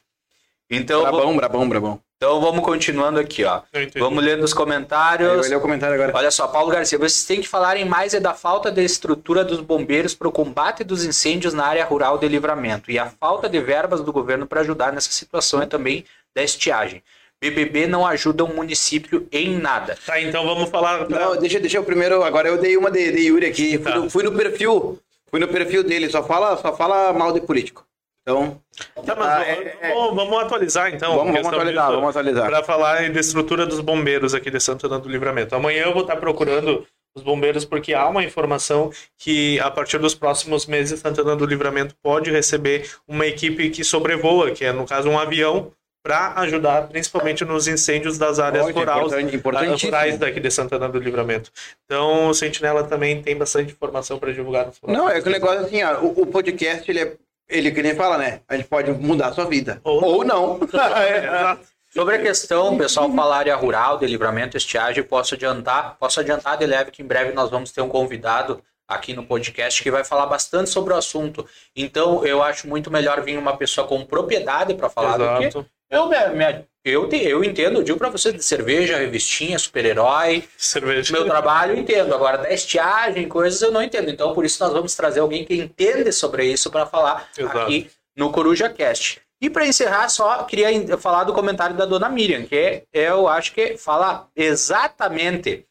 Então, 0.70 1.02
vou- 1.02 1.10
Brabão, 1.12 1.36
brabão, 1.36 1.68
brabão. 1.68 2.00
Então 2.22 2.40
vamos 2.40 2.64
continuando 2.64 3.18
aqui, 3.18 3.42
ó. 3.42 3.62
Eu. 3.72 3.88
Vamos 3.96 4.22
ler 4.22 4.38
nos 4.38 4.54
comentários. 4.54 5.48
ler 5.48 5.56
o 5.56 5.60
comentário 5.60 5.96
agora. 5.96 6.16
Olha 6.16 6.30
só, 6.30 6.46
Paulo 6.46 6.70
Garcia, 6.70 6.96
vocês 6.96 7.24
têm 7.24 7.40
que 7.40 7.48
falarem 7.48 7.84
mais 7.84 8.14
é 8.14 8.20
da 8.20 8.32
falta 8.32 8.70
de 8.70 8.80
estrutura 8.84 9.44
dos 9.44 9.58
bombeiros 9.58 10.14
para 10.14 10.28
o 10.28 10.32
combate 10.32 10.84
dos 10.84 11.04
incêndios 11.04 11.52
na 11.52 11.66
área 11.66 11.84
rural 11.84 12.18
de 12.18 12.28
livramento 12.28 12.92
e 12.92 12.96
a 12.96 13.06
falta 13.06 13.48
de 13.48 13.58
verbas 13.58 14.00
do 14.02 14.12
governo 14.12 14.46
para 14.46 14.60
ajudar 14.60 14.92
nessa 14.92 15.10
situação 15.10 15.64
e 15.64 15.66
também 15.66 16.04
da 16.32 16.44
estiagem. 16.44 17.02
BBB 17.40 17.88
não 17.88 18.06
ajuda 18.06 18.44
um 18.44 18.54
município 18.54 19.26
em 19.32 19.58
nada. 19.58 19.98
Tá, 20.06 20.20
então 20.20 20.46
vamos 20.46 20.70
falar. 20.70 21.08
Não, 21.10 21.36
deixa, 21.36 21.58
deixa 21.58 21.78
eu 21.78 21.82
primeiro. 21.82 22.22
Agora 22.22 22.46
eu 22.46 22.56
dei 22.56 22.76
uma 22.76 22.88
de, 22.88 23.10
de 23.10 23.18
Yuri 23.22 23.46
aqui. 23.46 23.78
Fui, 23.78 23.90
Tá. 23.90 23.98
no, 23.98 24.08
fui 24.08 24.22
no 24.22 24.30
perfil. 24.30 25.00
Fui 25.28 25.40
no 25.40 25.48
perfil 25.48 25.82
dele. 25.82 26.08
Só 26.08 26.22
fala, 26.22 26.56
só 26.56 26.72
fala 26.72 27.12
mal 27.12 27.32
de 27.32 27.40
político. 27.40 27.84
Então, 28.22 28.60
Tá, 29.04 29.12
Ah, 29.12 29.14
vamos, 29.14 29.46
é- 29.48 29.78
é- 29.80 29.94
vamos- 29.94 30.14
vamos 30.16 30.38
atualizar 30.42 30.94
então. 30.94 31.16
vamos, 31.16 31.32
vamos 31.34 31.48
atualizar, 31.48 31.84
disso. 31.86 31.94
vamos 31.96 32.10
atualizar. 32.16 32.48
para 32.50 32.62
falar 32.62 33.10
da 33.10 33.20
estrutura 33.20 33.66
dos 33.66 33.80
bombeiros 33.80 34.32
aqui 34.34 34.50
de 34.50 34.60
Santana 34.60 34.98
do 34.98 35.08
Livramento. 35.08 35.54
Amanhã 35.54 35.84
eu 35.84 35.92
vou 35.92 36.02
estar 36.02 36.16
procurando 36.16 36.86
os 37.14 37.22
bombeiros 37.22 37.64
porque 37.64 37.92
há 37.92 38.08
uma 38.08 38.22
informação 38.24 38.90
que 39.18 39.58
a 39.60 39.70
partir 39.70 39.98
dos 39.98 40.14
próximos 40.14 40.66
meses 40.66 41.00
Santana 41.00 41.36
do 41.36 41.44
Livramento 41.44 41.94
pode 42.02 42.30
receber 42.30 42.88
uma 43.06 43.26
equipe 43.26 43.68
que 43.70 43.84
sobrevoa, 43.84 44.50
que 44.52 44.64
é 44.64 44.72
no 44.72 44.86
caso 44.86 45.08
um 45.10 45.18
avião 45.18 45.70
para 46.04 46.32
ajudar 46.40 46.88
principalmente 46.88 47.44
nos 47.44 47.68
incêndios 47.68 48.18
das 48.18 48.40
áreas 48.40 48.64
Pode, 48.64 48.76
rurais, 48.78 49.12
importante- 49.34 49.86
rurais 49.86 50.18
daqui 50.18 50.40
de 50.40 50.50
Santana 50.50 50.88
do 50.88 50.98
Livramento. 50.98 51.50
Então 51.84 52.28
o 52.28 52.34
Sentinela 52.34 52.82
também 52.82 53.22
tem 53.22 53.36
bastante 53.36 53.72
informação 53.72 54.18
para 54.18 54.32
divulgar. 54.32 54.68
Não, 54.88 55.08
é 55.08 55.20
que 55.20 55.28
o 55.28 55.32
negócio 55.32 55.60
assim, 55.60 55.82
ó, 55.84 56.00
o, 56.00 56.22
o 56.22 56.26
podcast, 56.26 56.90
ele 56.90 57.00
é. 57.00 57.12
Ele 57.52 57.70
que 57.70 57.82
nem 57.82 57.94
fala, 57.94 58.18
né? 58.18 58.40
A 58.48 58.56
gente 58.56 58.66
pode 58.68 58.90
mudar 58.92 59.28
a 59.28 59.32
sua 59.32 59.44
vida. 59.44 59.80
Ou- 59.84 60.02
Ou, 60.04 60.24
não. 60.24 60.58
É, 60.96 61.18
exato. 61.26 61.72
Sobre 61.92 62.14
a 62.16 62.22
questão, 62.22 62.78
pessoal, 62.78 63.12
falar 63.12 63.36
área 63.36 63.54
rural, 63.54 63.98
de 63.98 64.06
livramento, 64.06 64.56
estiagem, 64.56 65.02
posso 65.04 65.34
adiantar, 65.34 65.96
posso 66.00 66.18
adiantar 66.20 66.56
de 66.56 66.64
leve 66.64 66.90
que 66.90 67.02
em 67.02 67.06
breve 67.06 67.32
nós 67.32 67.50
vamos 67.50 67.70
ter 67.70 67.82
um 67.82 67.88
convidado 67.88 68.62
aqui 68.88 69.12
no 69.12 69.24
podcast 69.24 69.82
que 69.82 69.90
vai 69.90 70.02
falar 70.02 70.24
bastante 70.26 70.70
sobre 70.70 70.94
o 70.94 70.96
assunto. 70.96 71.46
Então, 71.76 72.24
eu 72.24 72.42
acho 72.42 72.66
muito 72.66 72.90
melhor 72.90 73.20
vir 73.22 73.36
uma 73.38 73.56
pessoa 73.58 73.86
com 73.86 74.04
propriedade 74.06 74.74
para 74.74 74.88
falar 74.88 75.18
do 75.18 75.38
que 75.38 75.44
Exato. 75.44 75.66
Eu 75.92 76.08
me, 76.08 76.64
eu, 76.84 77.08
eu 77.08 77.44
entendo, 77.44 77.78
eu 77.78 77.82
digo 77.84 77.98
para 77.98 78.10
você 78.10 78.32
de 78.32 78.42
cerveja, 78.42 78.96
revistinha, 78.96 79.56
super-herói, 79.56 80.42
Cerveja. 80.56 81.12
meu 81.12 81.24
trabalho 81.24 81.74
eu 81.74 81.78
entendo. 81.78 82.12
Agora, 82.12 82.38
da 82.38 82.52
estiagem, 82.52 83.28
coisas 83.28 83.62
eu 83.62 83.70
não 83.70 83.82
entendo. 83.82 84.10
Então, 84.10 84.34
por 84.34 84.44
isso, 84.44 84.62
nós 84.62 84.72
vamos 84.72 84.94
trazer 84.96 85.20
alguém 85.20 85.44
que 85.44 85.54
entende 85.54 86.10
sobre 86.10 86.44
isso 86.46 86.70
para 86.70 86.84
falar 86.84 87.28
Exato. 87.38 87.58
aqui 87.58 87.88
no 88.16 88.32
Coruja 88.32 88.68
Cast. 88.68 89.20
E 89.40 89.48
para 89.48 89.66
encerrar, 89.66 90.08
só 90.08 90.42
queria 90.44 90.96
falar 90.98 91.24
do 91.24 91.32
comentário 91.32 91.76
da 91.76 91.84
dona 91.84 92.08
Miriam, 92.08 92.44
que 92.44 92.56
é, 92.56 92.84
eu 92.92 93.28
acho 93.28 93.52
que 93.52 93.76
fala 93.76 94.28
exatamente. 94.34 95.64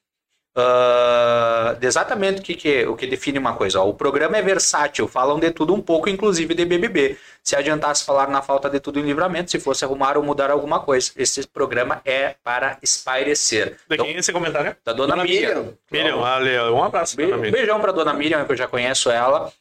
Ah, 0.56 1.76
exatamente 1.82 2.40
o 2.42 2.44
que, 2.44 2.54
que- 2.56 2.86
o 2.86 2.96
que 2.96 3.08
define 3.08 3.38
uma 3.40 3.54
coisa. 3.54 3.80
ó. 3.82 3.88
O 3.88 3.94
programa 3.94 4.38
é 4.38 4.42
versátil, 4.42 5.08
falam 5.08 5.40
de 5.40 5.52
tudo 5.52 5.74
um 5.74 5.82
pouco, 5.82 6.10
inclusive 6.10 6.54
de 6.54 6.66
BBB. 6.66 7.18
Se 7.44 7.56
adiantasse 7.56 8.04
falar 8.06 8.28
na 8.30 8.42
falta 8.42 8.70
de 8.70 8.80
tudo 8.80 9.00
em 9.00 9.04
livramento, 9.04 9.50
se 9.52 9.60
fosse 9.60 9.84
arrumar 9.84 10.18
ou 10.18 10.24
mudar 10.24 10.52
alguma 10.52 10.80
coisa. 10.80 11.12
Esse 11.18 11.46
programa 11.48 12.02
é 12.06 12.36
para 12.44 12.78
espairecer. 12.82 13.72
De 13.88 13.96
Então, 13.96 14.06
quem 14.06 14.16
é 14.16 14.20
esse 14.20 14.32
comentário? 14.32 14.76
da 14.86 14.94
dona, 14.94 15.14
Dona 15.16 15.24
Miriam. 15.24 15.74
Miriam. 15.92 16.18
Miriam, 16.42 16.72
ó, 16.72 16.72
um 16.80 16.84
abraço, 16.84 17.16
Be- 17.16 17.34
um 17.34 17.42
beijão 17.52 17.80
para 17.80 17.92
dona 17.92 18.14
Miriam, 18.14 18.46
que 18.46 18.52
eu 18.52 18.58
já 18.58 18.68
conheço 18.68 19.10
ela. 19.10 19.52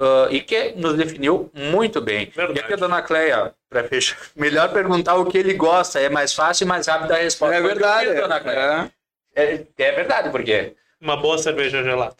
ah, 0.00 0.28
e 0.30 0.40
que 0.40 0.72
nos 0.76 0.94
definiu 0.94 1.50
muito 1.54 2.00
bem. 2.00 2.30
Verdade. 2.34 2.58
E 2.58 2.62
aqui 2.62 2.72
a 2.74 2.76
dona 2.76 3.02
Cleia, 3.02 3.52
para 3.68 3.84
fechar, 3.84 4.16
melhor 4.36 4.70
perguntar 4.72 5.16
o 5.16 5.26
que 5.26 5.38
ele 5.38 5.54
gosta, 5.54 5.98
é 6.00 6.08
mais 6.08 6.32
fácil 6.34 6.64
e 6.64 6.68
mais 6.68 6.86
rápida 6.86 7.14
a 7.14 7.18
resposta. 7.18 7.54
É 7.56 7.60
verdade. 7.60 8.14
dona 8.14 8.40
Cleia. 8.40 8.58
É. 8.92 8.95
É, 9.36 9.64
é 9.78 9.92
verdade, 9.92 10.30
porque. 10.30 10.74
Uma 11.00 11.16
boa 11.16 11.36
cerveja 11.36 11.82
gelada. 11.84 12.16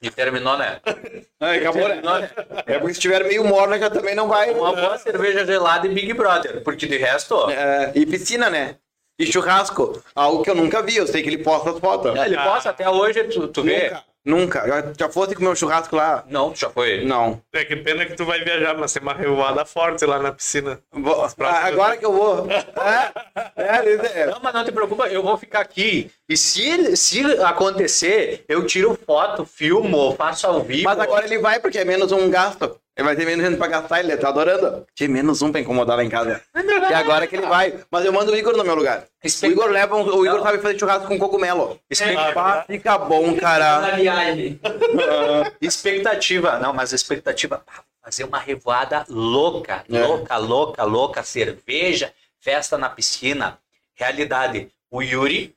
E 0.00 0.10
terminou, 0.10 0.56
né? 0.56 0.80
Ai, 1.40 1.58
acabou, 1.58 1.88
né? 1.88 2.30
É 2.66 2.78
porque 2.78 2.94
se 2.94 3.00
tiver 3.00 3.24
meio 3.24 3.42
morna 3.44 3.78
já 3.78 3.90
também 3.90 4.14
não 4.14 4.28
vai. 4.28 4.50
Uma 4.50 4.72
boa 4.72 4.98
cerveja 4.98 5.44
gelada 5.44 5.86
e 5.86 5.90
Big 5.94 6.12
Brother, 6.12 6.62
porque 6.62 6.86
de 6.86 6.98
resto, 6.98 7.50
É, 7.50 7.90
e 7.94 8.06
piscina, 8.06 8.48
né? 8.48 8.76
E 9.18 9.26
churrasco. 9.26 10.00
Algo 10.14 10.44
que 10.44 10.50
eu 10.50 10.54
nunca 10.54 10.80
vi. 10.82 10.96
Eu 10.96 11.06
sei 11.06 11.22
que 11.22 11.28
ele 11.28 11.42
posta 11.42 11.70
as 11.70 11.78
fotos. 11.80 12.14
ele 12.20 12.36
possa 12.36 12.70
até 12.70 12.88
hoje, 12.88 13.24
tu, 13.24 13.48
tu 13.48 13.62
vê. 13.62 13.84
Nunca. 13.90 14.04
Nunca. 14.28 14.66
Já, 14.68 14.92
já 14.98 15.08
fosse 15.08 15.34
comer 15.34 15.48
um 15.48 15.54
churrasco 15.56 15.96
lá? 15.96 16.22
Não, 16.28 16.50
tu 16.52 16.58
já 16.58 16.68
foi. 16.68 17.02
Não. 17.02 17.40
É 17.54 17.64
que 17.64 17.74
pena 17.76 18.04
que 18.04 18.14
tu 18.14 18.26
vai 18.26 18.44
viajar, 18.44 18.76
mas 18.76 18.92
tem 18.92 19.02
uma 19.02 19.14
revoada 19.14 19.64
forte 19.64 20.04
lá 20.04 20.18
na 20.18 20.30
piscina. 20.32 20.78
Vou- 20.92 21.24
Ah, 21.40 21.64
agora 21.66 21.96
que 21.96 22.04
eu 22.04 22.12
vou. 22.12 22.46
É, 22.50 23.12
é, 23.56 24.20
é. 24.22 24.26
Não, 24.26 24.38
mas 24.42 24.52
não 24.52 24.64
te 24.64 24.70
preocupa, 24.72 25.08
eu 25.08 25.22
vou 25.22 25.36
ficar 25.38 25.60
aqui. 25.60 26.10
E 26.28 26.36
se, 26.36 26.94
se 26.94 27.22
acontecer, 27.42 28.44
eu 28.48 28.66
tiro 28.66 28.98
foto, 29.06 29.46
filmo, 29.46 30.14
faço 30.14 30.46
ao 30.46 30.62
vivo. 30.62 30.84
Mas 30.84 30.98
agora 30.98 31.24
ele 31.24 31.38
vai 31.38 31.58
porque 31.60 31.78
é 31.78 31.84
menos 31.84 32.12
um 32.12 32.28
gasto. 32.30 32.78
Ele 32.98 33.06
vai 33.06 33.14
ter 33.14 33.24
menos 33.24 33.46
gente 33.46 33.56
pra 33.56 33.68
gastar, 33.68 34.00
ele 34.00 34.16
tá 34.16 34.28
adorando. 34.28 34.84
Tinha 34.92 35.08
menos 35.08 35.40
um 35.40 35.52
pra 35.52 35.60
incomodar 35.60 35.96
lá 35.96 36.02
em 36.02 36.08
casa. 36.08 36.42
E 36.90 36.92
agora 36.92 37.28
que 37.28 37.36
ele 37.36 37.46
vai. 37.46 37.78
Mas 37.88 38.04
eu 38.04 38.12
mando 38.12 38.32
o 38.32 38.36
Igor 38.36 38.56
no 38.56 38.64
meu 38.64 38.74
lugar. 38.74 39.04
O 39.24 39.46
Igor 39.46 39.70
leva 39.70 39.94
um, 39.94 40.02
O 40.02 40.26
Igor 40.26 40.42
sabe 40.42 40.58
fazer 40.58 40.76
churrasco 40.76 41.06
com 41.06 41.16
cogumelo. 41.16 41.78
Expectativa. 41.88 42.40
Ah, 42.42 42.64
fica 42.66 42.98
bom, 42.98 43.36
cara. 43.36 43.82
expectativa. 45.60 46.58
Não, 46.58 46.72
mas 46.72 46.92
expectativa. 46.92 47.62
Fazer 48.02 48.24
uma 48.24 48.38
revoada 48.40 49.04
louca, 49.08 49.84
É. 49.88 50.00
louca, 50.04 50.36
louca, 50.36 50.82
louca. 50.82 51.22
Cerveja, 51.22 52.12
festa 52.40 52.76
na 52.76 52.88
piscina. 52.88 53.58
Realidade. 53.94 54.72
O 54.90 55.02
Yuri, 55.02 55.54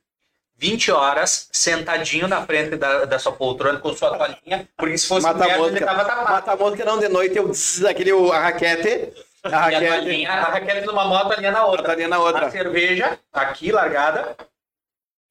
20 0.62 0.92
horas, 0.92 1.48
sentadinho 1.50 2.28
na 2.28 2.46
frente 2.46 2.76
da, 2.76 3.04
da 3.04 3.18
sua 3.18 3.32
poltrona 3.32 3.80
com 3.80 3.92
sua 3.96 4.16
toalhinha. 4.16 4.68
Porque 4.76 4.96
se 4.96 5.08
fosse 5.08 5.26
Mata 5.26 5.42
a 5.42 5.46
inverno, 5.48 5.66
ele 5.66 5.80
tava 5.84 6.04
tapado. 6.04 6.30
Mata 6.30 6.52
a 6.52 6.56
mosca 6.56 6.84
não, 6.84 6.98
de 7.00 7.08
noite 7.08 7.36
eu 7.36 7.52
zzz, 7.52 7.84
aquele, 7.84 8.12
o- 8.12 8.30
a 8.30 8.38
raquete. 8.38 9.12
A 9.42 9.48
a 9.48 9.60
raquete. 9.62 9.86
toalhinha, 9.86 10.30
a 10.30 10.40
Raquel 10.44 10.86
numa 10.86 11.04
moto, 11.04 11.22
a 11.26 11.28
toalhinha 11.30 11.50
na 11.50 11.58
A 11.58 11.66
outra. 11.66 11.84
toalhinha 11.84 12.06
na 12.06 12.14
A 12.14 12.20
outra. 12.20 12.48
cerveja, 12.48 13.18
aqui 13.32 13.72
largada. 13.72 14.36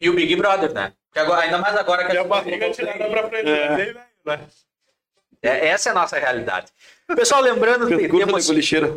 E 0.01 0.09
o 0.09 0.13
Big 0.13 0.35
Brother, 0.35 0.73
né? 0.73 0.91
Porque 1.07 1.19
agora, 1.19 1.43
ainda 1.43 1.57
mais 1.59 1.77
agora 1.77 2.03
que 2.05 2.13
E 2.13 2.17
a 2.17 2.21
gente 2.21 2.27
barriga 2.29 2.71
tirada 2.71 2.97
bem. 2.99 3.11
pra 3.11 3.29
frente. 3.29 3.49
É. 3.49 3.69
né? 3.77 3.95
Né? 4.25 4.39
É, 5.43 5.67
essa 5.69 5.87
é 5.89 5.91
a 5.91 5.95
nossa 5.95 6.19
realidade. 6.19 6.67
Pessoal, 7.15 7.41
lembrando 7.41 7.88
que 7.88 8.08
temos 8.08 8.50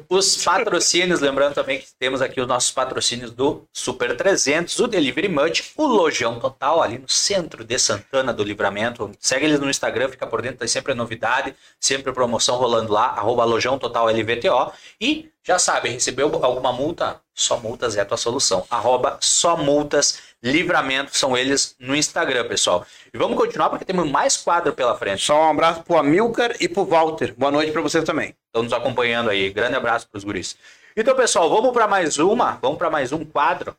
os 0.09 0.45
patrocínios, 0.45 1.21
lembrando 1.21 1.55
também 1.55 1.81
que 1.81 1.87
temos 1.99 2.23
aqui 2.23 2.41
os 2.41 2.47
nossos 2.47 2.71
patrocínios 2.71 3.31
do 3.31 3.67
Super 3.73 4.17
300, 4.17 4.79
o 4.79 4.87
Delivery 4.87 5.29
Munch, 5.29 5.73
o 5.77 5.87
Lojão 5.87 6.39
Total, 6.39 6.83
ali 6.83 6.99
no 6.99 7.09
centro 7.09 7.65
de 7.65 7.79
Santana 7.79 8.33
do 8.33 8.45
Livramento. 8.45 9.11
Segue 9.19 9.47
eles 9.47 9.61
no 9.61 9.69
Instagram, 9.69 10.09
fica 10.09 10.27
por 10.27 10.43
dentro, 10.43 10.59
tem 10.59 10.69
sempre 10.69 10.95
novidade, 10.95 11.55
sempre 11.81 12.13
promoção 12.13 12.57
rolando 12.57 12.93
lá, 12.93 13.07
arroba 13.07 13.45
Lojão 13.45 13.79
Total 13.79 14.07
LVTO. 14.07 14.73
E 15.01 15.31
já 15.43 15.59
sabe, 15.59 15.91
recebeu 15.91 16.27
alguma 16.43 16.73
multa? 16.73 17.21
Só 17.35 17.59
multas 17.59 17.97
é 17.97 18.01
a 18.01 18.05
tua 18.05 18.17
solução. 18.17 18.65
Arroba 18.71 19.19
só 19.21 19.57
multas 19.57 20.21
livramento, 20.43 21.17
são 21.17 21.37
eles 21.37 21.75
no 21.79 21.97
Instagram, 21.97 22.47
pessoal. 22.47 22.87
E 23.15 23.17
vamos 23.17 23.39
continuar 23.39 23.71
porque 23.71 23.85
temos 23.85 24.11
mais 24.11 24.37
quadro 24.37 24.73
pela 24.75 24.99
frente. 24.99 25.25
Só 25.25 25.41
um 25.47 25.51
abraço 25.51 25.85
pro 25.85 25.97
Amilcar 25.97 26.57
e 26.59 26.69
pro 26.69 26.85
Walter. 26.85 27.33
Boa 27.39 27.53
noite 27.53 27.71
pra 27.71 27.81
vocês 27.81 28.03
também. 28.03 28.35
estão 28.47 28.65
nos 28.65 28.73
acompanhando 28.73 29.31
aí. 29.31 29.51
Grande 29.51 29.77
abraço 29.77 30.09
para 30.09 30.19
os 30.19 30.25
guris. 30.25 30.57
Então, 30.97 31.15
pessoal, 31.15 31.49
vamos 31.49 31.73
para 31.73 31.87
mais 31.87 32.19
uma, 32.19 32.59
vamos 32.61 32.77
para 32.77 32.91
mais 32.91 33.13
um 33.13 33.25
quadro. 33.25 33.77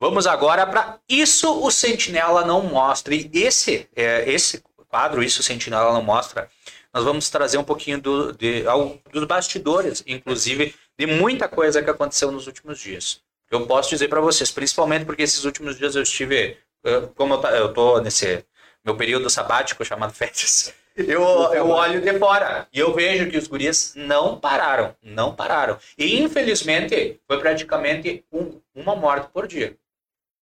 Vamos 0.00 0.26
agora 0.26 0.66
para 0.66 0.98
Isso 1.06 1.62
o 1.62 1.70
Sentinela 1.70 2.42
Não 2.46 2.62
Mostra. 2.62 3.14
E 3.14 3.30
esse, 3.34 3.86
é, 3.94 4.30
esse 4.32 4.64
quadro, 4.88 5.22
Isso 5.22 5.42
o 5.42 5.44
Sentinela 5.44 5.92
Não 5.92 6.02
Mostra, 6.02 6.48
nós 6.92 7.04
vamos 7.04 7.28
trazer 7.28 7.58
um 7.58 7.64
pouquinho 7.64 8.00
do, 8.00 8.32
de, 8.32 8.66
ao- 8.66 8.98
dos 9.12 9.24
bastidores, 9.24 10.02
inclusive, 10.06 10.74
de 10.98 11.06
muita 11.06 11.48
coisa 11.48 11.82
que 11.82 11.90
aconteceu 11.90 12.32
nos 12.32 12.46
últimos 12.46 12.78
dias. 12.78 13.20
Eu 13.50 13.66
posso 13.66 13.90
dizer 13.90 14.08
para 14.08 14.22
vocês, 14.22 14.50
principalmente 14.50 15.04
porque 15.04 15.22
esses 15.22 15.44
últimos 15.44 15.76
dias 15.76 15.94
eu 15.96 16.02
estive, 16.02 16.56
como 17.14 17.34
eu 17.34 17.72
tô 17.74 18.00
nesse 18.00 18.42
meu 18.84 18.96
período 18.96 19.30
sabático 19.30 19.84
chamado 19.84 20.12
férias, 20.12 20.74
eu, 20.96 21.22
eu 21.54 21.70
olho 21.70 22.00
de 22.00 22.18
fora 22.18 22.68
e 22.72 22.78
eu 22.78 22.92
vejo 22.94 23.28
que 23.30 23.36
os 23.38 23.46
gurias 23.48 23.94
não 23.96 24.38
pararam, 24.38 24.94
não 25.02 25.34
pararam. 25.34 25.78
E 25.98 26.20
infelizmente 26.20 27.18
foi 27.26 27.38
praticamente 27.40 28.24
um- 28.32 28.60
uma 28.74 28.94
morte 28.94 29.28
por 29.32 29.46
dia. 29.46 29.76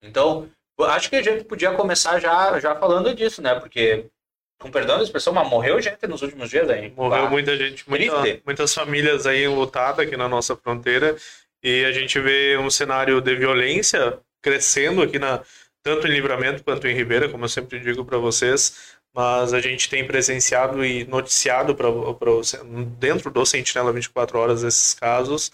Então, 0.02 0.48
acho 0.80 1.08
que 1.10 1.16
a 1.16 1.22
gente 1.22 1.44
podia 1.44 1.72
começar 1.72 2.18
já, 2.18 2.58
já 2.58 2.74
falando 2.74 3.14
disso, 3.14 3.40
né? 3.40 3.54
Porque, 3.54 4.06
com 4.58 4.70
perdão 4.70 4.96
da 4.98 5.04
expressão, 5.04 5.32
mas 5.32 5.48
morreu 5.48 5.80
gente 5.80 6.06
nos 6.08 6.22
últimos 6.22 6.50
dias 6.50 6.68
aí. 6.68 6.90
Morreu 6.90 7.26
Ah, 7.26 7.30
muita 7.30 7.56
gente, 7.56 7.88
muita- 7.88 8.40
muitas 8.44 8.74
famílias 8.74 9.26
aí 9.26 9.46
lutadas 9.46 10.06
aqui 10.06 10.16
na 10.16 10.28
nossa 10.28 10.56
fronteira 10.56 11.16
e 11.62 11.84
a 11.84 11.92
gente 11.92 12.18
vê 12.18 12.56
um 12.58 12.68
cenário 12.70 13.20
de 13.20 13.34
violência 13.36 14.18
crescendo 14.40 15.02
aqui 15.02 15.20
na 15.20 15.40
tanto 15.82 16.06
em 16.06 16.10
Livramento 16.10 16.62
quanto 16.62 16.86
em 16.86 16.94
Ribeira, 16.94 17.28
como 17.28 17.44
eu 17.44 17.48
sempre 17.48 17.80
digo 17.80 18.04
para 18.04 18.18
vocês, 18.18 18.96
mas 19.14 19.52
a 19.52 19.60
gente 19.60 19.88
tem 19.90 20.06
presenciado 20.06 20.84
e 20.84 21.04
noticiado 21.04 21.74
pra, 21.74 21.88
pra, 22.14 22.30
dentro 22.98 23.30
do 23.30 23.44
Sentinela 23.44 23.92
24 23.92 24.38
horas 24.38 24.62
esses 24.62 24.94
casos, 24.94 25.50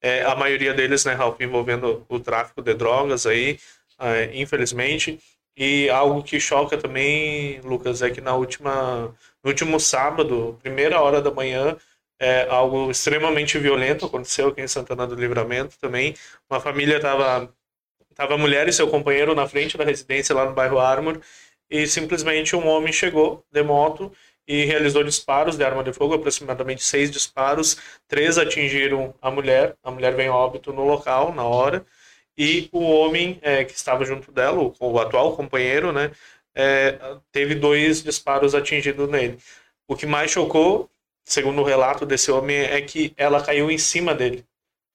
é, 0.00 0.22
a 0.24 0.34
maioria 0.34 0.74
deles, 0.74 1.04
né, 1.04 1.12
Ralf, 1.14 1.40
envolvendo 1.40 2.04
o 2.08 2.18
tráfico 2.18 2.62
de 2.62 2.74
drogas 2.74 3.26
aí, 3.26 3.58
é, 3.98 4.30
infelizmente, 4.34 5.18
e 5.56 5.88
algo 5.90 6.22
que 6.22 6.40
choca 6.40 6.76
também, 6.78 7.60
Lucas, 7.60 8.02
é 8.02 8.10
que 8.10 8.20
na 8.20 8.34
última 8.34 9.14
no 9.44 9.50
último 9.50 9.80
sábado, 9.80 10.58
primeira 10.62 11.00
hora 11.00 11.20
da 11.20 11.30
manhã, 11.30 11.76
é, 12.20 12.46
algo 12.48 12.90
extremamente 12.90 13.58
violento 13.58 14.06
aconteceu 14.06 14.48
aqui 14.48 14.60
em 14.60 14.68
Santana 14.68 15.06
do 15.06 15.16
Livramento 15.16 15.76
também. 15.80 16.14
Uma 16.48 16.60
família 16.60 16.96
estava 16.96 17.52
tava 18.14 18.34
a 18.34 18.38
mulher 18.38 18.68
e 18.68 18.72
seu 18.72 18.88
companheiro 18.88 19.34
na 19.34 19.46
frente 19.46 19.76
da 19.76 19.84
residência 19.84 20.34
lá 20.34 20.44
no 20.44 20.52
bairro 20.52 20.78
Armor 20.78 21.20
e 21.70 21.86
simplesmente 21.86 22.54
um 22.54 22.68
homem 22.68 22.92
chegou 22.92 23.44
de 23.50 23.62
moto 23.62 24.12
e 24.46 24.64
realizou 24.64 25.02
disparos 25.02 25.56
de 25.56 25.64
arma 25.64 25.82
de 25.82 25.92
fogo, 25.92 26.14
aproximadamente 26.14 26.82
seis 26.82 27.10
disparos, 27.10 27.78
três 28.08 28.38
atingiram 28.38 29.14
a 29.22 29.30
mulher, 29.30 29.74
a 29.82 29.90
mulher 29.90 30.18
a 30.20 30.34
óbito 30.34 30.72
no 30.72 30.84
local, 30.84 31.32
na 31.34 31.44
hora, 31.44 31.86
e 32.36 32.68
o 32.72 32.82
homem 32.82 33.38
é, 33.42 33.64
que 33.64 33.72
estava 33.72 34.04
junto 34.04 34.32
dela, 34.32 34.60
o, 34.60 34.74
o 34.78 35.00
atual 35.00 35.36
companheiro, 35.36 35.92
né, 35.92 36.10
é, 36.54 36.98
teve 37.30 37.54
dois 37.54 38.02
disparos 38.02 38.54
atingidos 38.54 39.08
nele. 39.08 39.38
O 39.88 39.96
que 39.96 40.06
mais 40.06 40.30
chocou, 40.30 40.90
segundo 41.24 41.60
o 41.60 41.64
relato 41.64 42.04
desse 42.04 42.30
homem, 42.30 42.56
é 42.56 42.80
que 42.82 43.14
ela 43.16 43.42
caiu 43.42 43.70
em 43.70 43.78
cima 43.78 44.14
dele. 44.14 44.44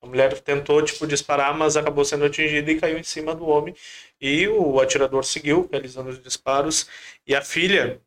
A 0.08 0.10
mulher 0.10 0.40
tentou, 0.40 0.82
tipo, 0.82 1.06
disparar, 1.06 1.54
mas 1.56 1.76
acabou 1.76 2.06
sendo 2.06 2.24
atingida 2.24 2.72
e 2.72 2.80
caiu 2.80 2.98
em 2.98 3.04
cima 3.04 3.36
do 3.36 3.46
homem. 3.46 3.76
E 4.22 4.48
o 4.48 4.80
atirador 4.80 5.26
seguiu 5.26 5.68
realizando 5.70 6.10
os 6.10 6.22
disparos. 6.22 6.88
E 7.26 7.36
a 7.36 7.42
filha 7.42 8.02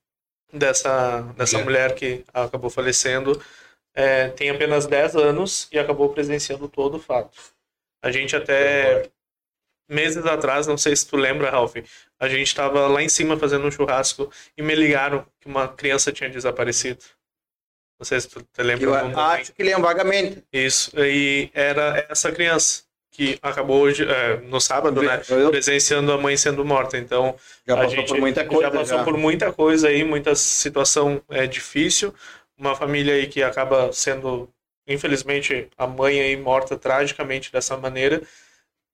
dessa, 0.50 1.20
dessa 1.36 1.58
Mulher. 1.58 1.88
mulher 1.90 1.94
que 1.94 2.24
acabou 2.32 2.70
falecendo 2.70 3.40
é, 3.94 4.28
tem 4.30 4.48
apenas 4.48 4.86
10 4.86 5.14
anos 5.16 5.68
e 5.70 5.78
acabou 5.78 6.08
presenciando 6.08 6.68
todo 6.68 6.96
o 6.96 7.00
fato. 7.00 7.38
A 8.02 8.10
gente 8.10 8.34
até 8.34 9.10
meses 9.86 10.24
atrás, 10.24 10.66
não 10.66 10.78
sei 10.78 10.96
se 10.96 11.06
tu 11.06 11.16
lembra, 11.16 11.50
Ralph, 11.50 11.76
a 12.18 12.28
gente 12.28 12.46
estava 12.46 12.86
lá 12.88 13.02
em 13.02 13.10
cima 13.10 13.36
fazendo 13.36 13.66
um 13.66 13.70
churrasco 13.70 14.32
e 14.56 14.62
me 14.62 14.74
ligaram 14.74 15.26
que 15.38 15.48
uma 15.48 15.68
criança 15.68 16.10
tinha 16.10 16.30
desaparecido. 16.30 17.04
Sei 18.02 18.20
se 18.20 18.28
tu 18.28 18.40
te 18.42 18.62
lembra. 18.62 18.84
Eu 18.84 18.94
momento. 18.94 19.18
acho 19.20 19.52
que 19.52 19.62
lembro 19.62 19.82
vagamente. 19.82 20.42
Isso, 20.52 20.90
e 20.98 21.50
era 21.52 22.06
essa 22.08 22.32
criança 22.32 22.82
que 23.10 23.38
acabou 23.42 23.80
hoje, 23.82 24.04
é, 24.08 24.36
no 24.36 24.60
sábado, 24.60 25.02
né, 25.02 25.20
Eu- 25.28 25.50
presenciando 25.50 26.12
a 26.12 26.16
mãe 26.18 26.36
sendo 26.36 26.64
morta. 26.64 26.96
Então, 26.96 27.34
Já 27.66 27.74
a 27.74 27.76
passou 27.76 27.90
gente 27.90 28.08
por 28.08 28.18
muita 28.20 28.44
coisa. 28.44 28.62
já 28.62 28.70
passou 28.70 29.04
por 29.04 29.16
muita 29.18 29.52
coisa 29.52 29.88
aí, 29.88 30.04
muita 30.04 30.34
situação 30.34 31.20
é, 31.28 31.46
difícil. 31.46 32.14
Uma 32.56 32.74
família 32.76 33.14
aí 33.14 33.26
que 33.26 33.42
acaba 33.42 33.92
sendo, 33.92 34.48
infelizmente, 34.86 35.68
a 35.76 35.86
mãe 35.86 36.20
aí 36.20 36.36
morta 36.36 36.76
tragicamente 36.76 37.52
dessa 37.52 37.76
maneira. 37.76 38.22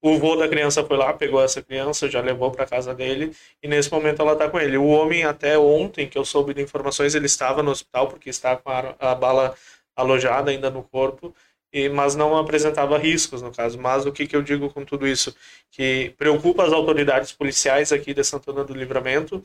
O 0.06 0.20
vô 0.20 0.36
da 0.36 0.46
criança 0.46 0.84
foi 0.84 0.96
lá, 0.96 1.12
pegou 1.12 1.42
essa 1.42 1.60
criança, 1.60 2.08
já 2.08 2.20
levou 2.20 2.52
para 2.52 2.64
casa 2.64 2.94
dele 2.94 3.34
e 3.60 3.66
nesse 3.66 3.90
momento 3.90 4.22
ela 4.22 4.36
tá 4.36 4.48
com 4.48 4.60
ele. 4.60 4.76
O 4.76 4.86
homem 4.86 5.24
até 5.24 5.58
ontem 5.58 6.08
que 6.08 6.16
eu 6.16 6.24
soube 6.24 6.54
de 6.54 6.62
informações, 6.62 7.16
ele 7.16 7.26
estava 7.26 7.60
no 7.60 7.72
hospital 7.72 8.06
porque 8.06 8.30
está 8.30 8.56
com 8.56 8.70
a, 8.70 8.94
a 9.00 9.16
bala 9.16 9.56
alojada 9.96 10.52
ainda 10.52 10.70
no 10.70 10.84
corpo. 10.84 11.34
E, 11.72 11.88
mas 11.88 12.14
não 12.14 12.36
apresentava 12.36 12.96
riscos 12.96 13.42
no 13.42 13.50
caso. 13.50 13.80
Mas 13.80 14.06
o 14.06 14.12
que, 14.12 14.28
que 14.28 14.36
eu 14.36 14.42
digo 14.42 14.70
com 14.70 14.84
tudo 14.84 15.08
isso? 15.08 15.34
Que 15.72 16.14
preocupa 16.16 16.64
as 16.64 16.72
autoridades 16.72 17.32
policiais 17.32 17.90
aqui 17.90 18.14
de 18.14 18.22
Santana 18.22 18.62
do 18.62 18.74
Livramento 18.74 19.42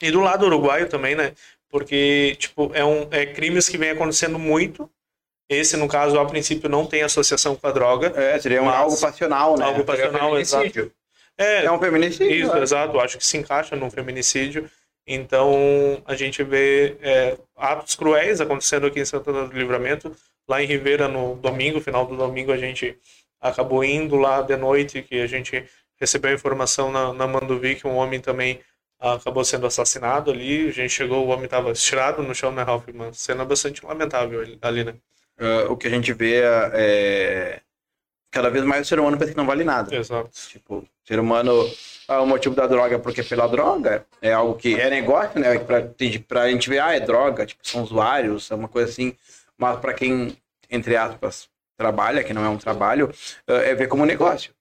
e 0.00 0.12
do 0.12 0.20
lado 0.20 0.46
uruguaio 0.46 0.88
também, 0.88 1.16
né? 1.16 1.32
Porque, 1.68 2.36
tipo, 2.38 2.70
é, 2.72 2.84
um, 2.84 3.08
é 3.10 3.26
crimes 3.26 3.68
que 3.68 3.76
vem 3.76 3.90
acontecendo 3.90 4.38
muito. 4.38 4.88
Esse, 5.48 5.76
no 5.76 5.88
caso, 5.88 6.18
a 6.18 6.26
princípio 6.26 6.68
não 6.68 6.86
tem 6.86 7.02
associação 7.02 7.56
com 7.56 7.66
a 7.66 7.72
droga. 7.72 8.12
É, 8.14 8.38
seria 8.38 8.62
um, 8.62 8.68
algo 8.68 9.00
passional, 9.00 9.56
né? 9.56 9.64
Algo 9.64 9.84
passional, 9.84 10.38
exato. 10.38 10.62
Feminicídio. 10.64 10.92
É, 11.38 11.64
É 11.64 11.72
um 11.72 11.78
feminicídio. 11.78 12.30
isso, 12.30 12.54
né? 12.54 12.62
exato. 12.62 13.00
Acho 13.00 13.16
que 13.16 13.24
se 13.24 13.36
encaixa 13.38 13.74
num 13.74 13.90
feminicídio. 13.90 14.70
Então, 15.06 16.02
a 16.04 16.14
gente 16.14 16.42
vê 16.42 16.98
é, 17.00 17.38
atos 17.56 17.94
cruéis 17.94 18.42
acontecendo 18.42 18.86
aqui 18.86 19.00
em 19.00 19.06
Santana 19.06 19.46
do 19.46 19.56
Livramento. 19.56 20.14
Lá 20.46 20.62
em 20.62 20.66
Ribeira, 20.66 21.08
no 21.08 21.34
domingo, 21.36 21.80
final 21.80 22.04
do 22.04 22.14
domingo, 22.14 22.52
a 22.52 22.58
gente 22.58 22.98
acabou 23.40 23.82
indo 23.82 24.16
lá 24.16 24.42
de 24.42 24.56
noite, 24.56 25.02
que 25.02 25.20
a 25.20 25.26
gente 25.26 25.64
recebeu 25.98 26.30
a 26.30 26.34
informação 26.34 26.92
na, 26.92 27.12
na 27.14 27.26
Manduvi 27.26 27.74
que 27.74 27.86
um 27.86 27.96
homem 27.96 28.20
também 28.20 28.60
acabou 28.98 29.44
sendo 29.44 29.66
assassinado 29.66 30.30
ali. 30.30 30.68
A 30.68 30.72
gente 30.72 30.90
chegou, 30.90 31.26
o 31.26 31.28
homem 31.28 31.46
estava 31.46 31.70
estirado 31.70 32.22
no 32.22 32.34
chão, 32.34 32.52
né, 32.52 32.62
Ralph? 32.62 32.88
Uma 32.88 33.12
cena 33.14 33.44
bastante 33.44 33.84
lamentável 33.84 34.40
ali, 34.60 34.84
né? 34.84 34.94
Ah, 35.38 35.66
o 35.70 35.76
que 35.76 35.86
a 35.86 35.90
gente 35.90 36.12
vê 36.12 36.42
é. 36.72 37.60
Cada 38.30 38.50
vez 38.50 38.62
mais 38.62 38.82
o 38.82 38.84
ser 38.84 39.00
humano 39.00 39.16
pensa 39.16 39.30
que 39.30 39.36
não 39.36 39.46
vale 39.46 39.64
nada. 39.64 39.94
Exato. 39.94 40.30
Tipo, 40.48 40.84
ser 41.04 41.18
humano. 41.18 41.68
Ah, 42.06 42.20
o 42.20 42.26
motivo 42.26 42.54
da 42.54 42.66
droga 42.66 42.96
é 42.96 42.98
porque 42.98 43.22
pela 43.22 43.46
droga 43.46 44.04
é 44.20 44.32
algo 44.32 44.54
que 44.54 44.78
é 44.78 44.90
negócio, 44.90 45.40
né? 45.40 45.58
Pra, 45.58 45.82
pra 46.26 46.50
gente 46.50 46.68
ver, 46.68 46.80
ah, 46.80 46.94
é 46.94 47.00
droga, 47.00 47.46
tipo, 47.46 47.66
são 47.66 47.82
usuários, 47.82 48.50
é 48.50 48.54
uma 48.54 48.68
coisa 48.68 48.90
assim. 48.90 49.14
Mas 49.56 49.78
pra 49.80 49.94
quem, 49.94 50.36
entre 50.70 50.96
aspas, 50.96 51.48
trabalha, 51.76 52.22
que 52.22 52.34
não 52.34 52.44
é 52.44 52.48
um 52.48 52.58
trabalho, 52.58 53.10
ah, 53.46 53.54
é 53.54 53.74
ver 53.74 53.88
como 53.88 54.04
negócio. 54.04 54.52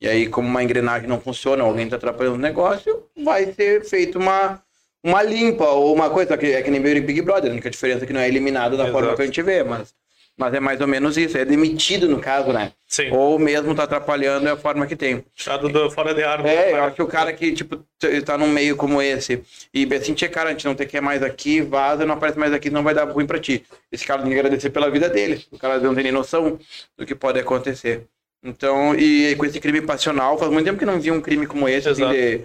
E 0.00 0.08
aí, 0.08 0.26
como 0.26 0.48
uma 0.48 0.62
engrenagem 0.62 1.06
não 1.06 1.20
funciona, 1.20 1.62
alguém 1.62 1.88
tá 1.88 1.96
atrapalhando 1.96 2.36
o 2.36 2.40
negócio, 2.40 3.04
vai 3.22 3.52
ser 3.52 3.84
feito 3.84 4.18
uma, 4.18 4.62
uma 5.04 5.22
limpa 5.22 5.66
ou 5.66 5.94
uma 5.94 6.08
coisa 6.08 6.38
que 6.38 6.46
é 6.46 6.62
que 6.62 6.70
nem 6.70 6.80
Big 6.80 7.20
Brother, 7.20 7.50
a 7.50 7.52
única 7.52 7.68
diferença 7.68 8.04
é 8.04 8.06
que 8.06 8.12
não 8.12 8.20
é 8.20 8.26
eliminado 8.26 8.78
da 8.78 8.84
forma 8.84 9.08
Exato. 9.08 9.16
que 9.16 9.22
a 9.22 9.26
gente 9.26 9.42
vê, 9.42 9.62
mas, 9.62 9.94
mas 10.40 10.54
é 10.54 10.58
mais 10.58 10.80
ou 10.80 10.86
menos 10.88 11.18
isso, 11.18 11.36
é 11.36 11.44
demitido 11.44 12.08
no 12.08 12.18
caso, 12.18 12.50
né? 12.50 12.72
Sim. 12.86 13.10
Ou 13.12 13.38
mesmo 13.38 13.74
tá 13.74 13.82
atrapalhando 13.84 14.48
é 14.48 14.52
a 14.52 14.56
forma 14.56 14.86
que 14.86 14.96
tem. 14.96 15.22
Tirado 15.34 15.68
do, 15.68 15.90
fora 15.90 16.14
de 16.14 16.22
arma. 16.24 16.48
É, 16.48 16.72
eu 16.72 16.82
acho 16.84 16.96
que 16.96 17.02
o 17.02 17.06
cara 17.06 17.30
que, 17.34 17.52
tipo, 17.52 17.84
tá 18.24 18.38
num 18.38 18.48
meio 18.48 18.74
como 18.74 19.02
esse 19.02 19.42
e 19.72 19.86
assim, 19.94 20.14
"Tchê, 20.14 20.28
cara, 20.30 20.48
a 20.48 20.52
gente 20.52 20.64
não 20.64 20.74
tem 20.74 20.86
que 20.86 20.96
ir 20.96 21.00
mais 21.02 21.22
aqui, 21.22 21.60
vaza, 21.60 22.06
não 22.06 22.14
aparece 22.14 22.38
mais 22.38 22.54
aqui, 22.54 22.70
não 22.70 22.82
vai 22.82 22.94
dar 22.94 23.04
ruim 23.04 23.26
pra 23.26 23.38
ti. 23.38 23.64
Esse 23.92 24.06
cara 24.06 24.22
tem 24.22 24.32
que 24.32 24.38
agradecer 24.38 24.70
pela 24.70 24.90
vida 24.90 25.08
dele. 25.10 25.44
O 25.52 25.58
cara 25.58 25.78
não 25.78 25.94
tem 25.94 26.04
nem 26.04 26.12
noção 26.12 26.58
do 26.96 27.04
que 27.04 27.14
pode 27.14 27.38
acontecer. 27.38 28.06
Então, 28.42 28.94
e 28.94 29.36
com 29.36 29.44
esse 29.44 29.60
crime 29.60 29.82
passional, 29.82 30.38
faz 30.38 30.50
muito 30.50 30.64
tempo 30.64 30.78
que 30.78 30.86
não 30.86 30.98
vi 30.98 31.10
um 31.10 31.20
crime 31.20 31.46
como 31.46 31.68
esse, 31.68 31.86
assim, 31.90 32.02
Exato. 32.02 32.18
de 32.18 32.40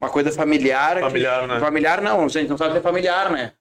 uma 0.00 0.10
coisa 0.10 0.32
familiar. 0.32 0.96
que- 0.96 1.02
Familiar, 1.02 1.46
né? 1.46 1.60
Familiar 1.60 2.02
não, 2.02 2.24
a 2.24 2.28
gente 2.28 2.48
não 2.48 2.58
sabe 2.58 2.72
se 2.72 2.78
é 2.78 2.82
familiar, 2.82 3.30
né? 3.30 3.52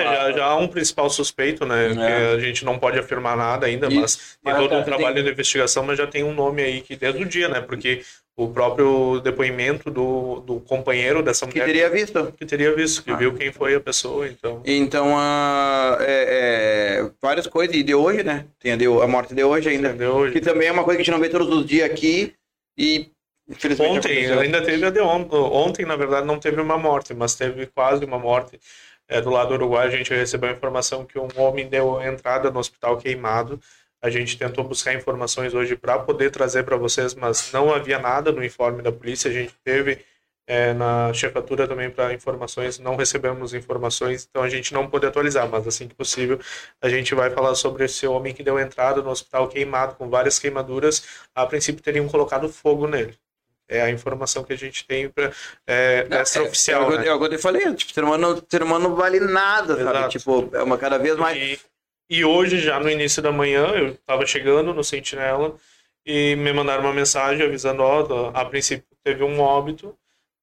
É, 0.00 0.04
já, 0.04 0.32
já 0.32 0.44
há 0.46 0.56
um 0.56 0.68
principal 0.68 1.08
suspeito, 1.10 1.64
né? 1.66 1.90
É. 1.90 1.94
Que 1.94 2.36
a 2.36 2.38
gente 2.38 2.64
não 2.64 2.78
pode 2.78 2.98
afirmar 2.98 3.36
nada 3.36 3.66
ainda, 3.66 3.86
E- 3.92 3.94
mas 4.00 4.38
tem 4.44 4.54
todo 4.54 4.74
um 4.74 4.82
trabalho 4.82 5.14
tem- 5.16 5.24
de 5.24 5.30
investigação, 5.30 5.82
mas 5.84 5.98
já 5.98 6.06
tem 6.06 6.22
um 6.24 6.32
nome 6.34 6.62
aí 6.62 6.80
que 6.80 6.96
desde 6.96 7.22
o 7.22 7.26
dia, 7.26 7.48
né? 7.48 7.60
Porque 7.60 8.02
o 8.36 8.48
próprio 8.48 9.20
depoimento 9.20 9.90
do, 9.90 10.40
do 10.46 10.60
companheiro 10.60 11.22
dessa 11.24 11.44
Que 11.46 11.54
mulher 11.54 11.66
teria 11.66 11.90
visto. 11.90 12.32
que 12.38 12.46
teria 12.46 12.72
visto, 12.74 13.02
que 13.02 13.10
Ah. 13.10 13.16
viu 13.16 13.34
quem 13.34 13.50
foi 13.52 13.74
a 13.74 13.80
pessoa, 13.80 14.28
então. 14.28 14.62
Então, 14.64 15.12
ah, 15.16 15.98
é, 16.00 17.00
é, 17.02 17.10
várias 17.20 17.46
coisas, 17.48 17.74
e 17.74 17.82
de 17.82 17.94
hoje, 17.94 18.22
né? 18.22 18.44
Tem 18.60 18.72
a, 18.72 18.76
de, 18.76 18.86
a 18.86 19.06
morte 19.08 19.34
de 19.34 19.42
hoje 19.42 19.68
ainda. 19.68 19.88
Entendeu? 19.88 20.30
Que 20.30 20.40
também 20.40 20.68
é 20.68 20.72
uma 20.72 20.84
coisa 20.84 20.96
que 20.96 21.02
a 21.02 21.04
gente 21.04 21.12
não 21.14 21.20
vê 21.20 21.28
todos 21.28 21.48
os 21.48 21.66
dias 21.66 21.84
aqui 21.90 22.32
e 22.78 23.10
Ontem, 23.50 23.72
aconteceu. 23.72 24.40
ainda 24.40 24.62
teve 24.62 24.84
a 24.86 24.90
de. 24.90 25.00
Ontem, 25.00 25.86
na 25.86 25.96
verdade, 25.96 26.26
não 26.26 26.38
teve 26.38 26.60
uma 26.60 26.76
morte, 26.76 27.14
mas 27.14 27.34
teve 27.34 27.66
quase 27.66 28.04
uma 28.04 28.18
morte. 28.18 28.60
É, 29.08 29.20
do 29.20 29.30
lado 29.30 29.48
do 29.48 29.54
Uruguai, 29.54 29.86
a 29.86 29.90
gente 29.90 30.12
recebeu 30.12 30.50
a 30.50 30.52
informação 30.52 31.04
que 31.04 31.18
um 31.18 31.28
homem 31.36 31.68
deu 31.68 32.00
entrada 32.02 32.50
no 32.50 32.58
hospital 32.60 32.98
queimado. 32.98 33.60
A 34.02 34.10
gente 34.10 34.38
tentou 34.38 34.62
buscar 34.64 34.94
informações 34.94 35.54
hoje 35.54 35.76
para 35.76 35.98
poder 35.98 36.30
trazer 36.30 36.64
para 36.64 36.76
vocês, 36.76 37.14
mas 37.14 37.50
não 37.52 37.72
havia 37.72 37.98
nada 37.98 38.30
no 38.30 38.44
informe 38.44 38.82
da 38.82 38.92
polícia. 38.92 39.30
A 39.30 39.34
gente 39.34 39.54
teve 39.64 40.04
é, 40.46 40.72
na 40.72 41.12
chefatura 41.12 41.68
também 41.68 41.90
para 41.90 42.14
informações, 42.14 42.78
não 42.78 42.96
recebemos 42.96 43.52
informações, 43.54 44.26
então 44.28 44.42
a 44.42 44.48
gente 44.48 44.72
não 44.72 44.88
pôde 44.88 45.06
atualizar, 45.06 45.48
mas 45.48 45.66
assim 45.66 45.86
que 45.88 45.94
possível 45.94 46.40
a 46.80 46.88
gente 46.88 47.14
vai 47.14 47.30
falar 47.30 47.54
sobre 47.54 47.84
esse 47.84 48.06
homem 48.06 48.34
que 48.34 48.42
deu 48.42 48.58
entrada 48.58 49.02
no 49.02 49.10
hospital 49.10 49.48
queimado 49.48 49.94
com 49.96 50.08
várias 50.08 50.38
queimaduras. 50.38 51.26
A 51.34 51.46
princípio 51.46 51.82
teriam 51.82 52.08
colocado 52.08 52.48
fogo 52.48 52.86
nele. 52.86 53.18
É 53.68 53.82
a 53.82 53.90
informação 53.90 54.42
que 54.44 54.52
a 54.52 54.56
gente 54.56 54.86
tem 54.86 55.08
pra, 55.10 55.30
é, 55.66 56.06
Não, 56.08 56.20
extraoficial, 56.22 56.90
é, 56.90 56.94
é, 56.94 56.98
né? 56.98 57.08
eu- 57.08 57.22
é 57.22 57.26
eu 57.26 57.28
te 57.28 57.38
falei, 57.38 57.74
tipo, 57.74 57.92
ser 57.92 58.02
humano, 58.02 58.42
ser 58.48 58.62
humano 58.62 58.88
não 58.88 58.96
vale 58.96 59.20
nada, 59.20 59.74
sabe? 59.76 59.90
Exato. 59.90 60.18
Tipo, 60.18 60.50
é 60.56 60.62
uma 60.62 60.78
cada 60.78 60.98
vez 60.98 61.16
mais. 61.16 61.36
E, 61.36 61.60
e 62.10 62.24
hoje, 62.24 62.58
já 62.58 62.80
no 62.80 62.90
início 62.90 63.20
da 63.22 63.30
manhã, 63.30 63.66
eu 63.74 63.88
estava 63.88 64.24
chegando 64.24 64.72
no 64.72 64.82
Sentinela 64.82 65.54
e 66.06 66.34
me 66.36 66.52
mandaram 66.52 66.82
uma 66.84 66.92
mensagem 66.94 67.44
avisando, 67.46 67.82
ó, 67.82 68.30
a 68.32 68.44
princípio 68.46 68.86
teve 69.04 69.22
um 69.22 69.38
óbito 69.40 69.94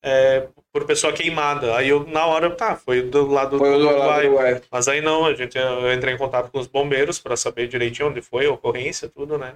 é, 0.04 0.48
por 0.72 0.86
pessoa 0.86 1.12
queimada. 1.12 1.76
Aí 1.76 1.90
eu, 1.90 2.06
na 2.06 2.28
hora, 2.28 2.52
tá, 2.52 2.76
foi 2.76 3.02
do 3.02 3.26
lado 3.28 3.58
Foi 3.58 3.72
do 3.72 3.80
do 3.80 3.88
Uruguai. 3.88 4.22
do 4.22 4.28
Uruguai. 4.28 4.62
Mas 4.72 4.88
aí 4.88 5.02
não, 5.02 5.26
a 5.26 5.34
gente, 5.34 5.58
eu 5.58 5.92
entrei 5.92 6.14
em 6.14 6.18
contato 6.18 6.52
com 6.52 6.60
os 6.60 6.68
bombeiros 6.68 7.18
para 7.18 7.36
saber 7.36 7.68
direitinho 7.68 8.10
onde 8.10 8.22
foi 8.22 8.46
a 8.46 8.52
ocorrência, 8.52 9.10
tudo, 9.10 9.38
né? 9.40 9.56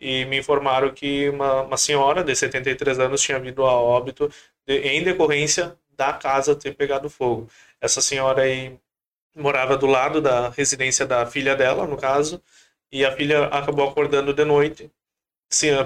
E 0.00 0.24
me 0.26 0.38
informaram 0.38 0.92
que 0.94 1.28
uma, 1.30 1.62
uma 1.62 1.76
senhora 1.76 2.22
de 2.24 2.34
73 2.36 2.98
anos 2.98 3.20
tinha 3.22 3.38
vindo 3.38 3.64
a 3.64 3.72
óbito 3.72 4.30
de- 4.66 4.78
em 4.80 5.02
decorrência 5.02 5.76
da 5.96 6.12
casa 6.12 6.54
ter 6.54 6.74
pegado 6.74 7.10
fogo. 7.10 7.48
Essa 7.80 8.00
senhora 8.00 8.42
aí 8.42 8.78
morava 9.36 9.76
do 9.76 9.86
lado 9.86 10.20
da 10.20 10.50
residência 10.50 11.06
da 11.06 11.26
filha 11.26 11.56
dela, 11.56 11.86
no 11.86 11.96
caso, 11.96 12.42
e 12.92 13.04
a 13.04 13.12
filha 13.16 13.46
acabou 13.46 13.88
acordando 13.88 14.32
de 14.34 14.44
noite 14.44 14.90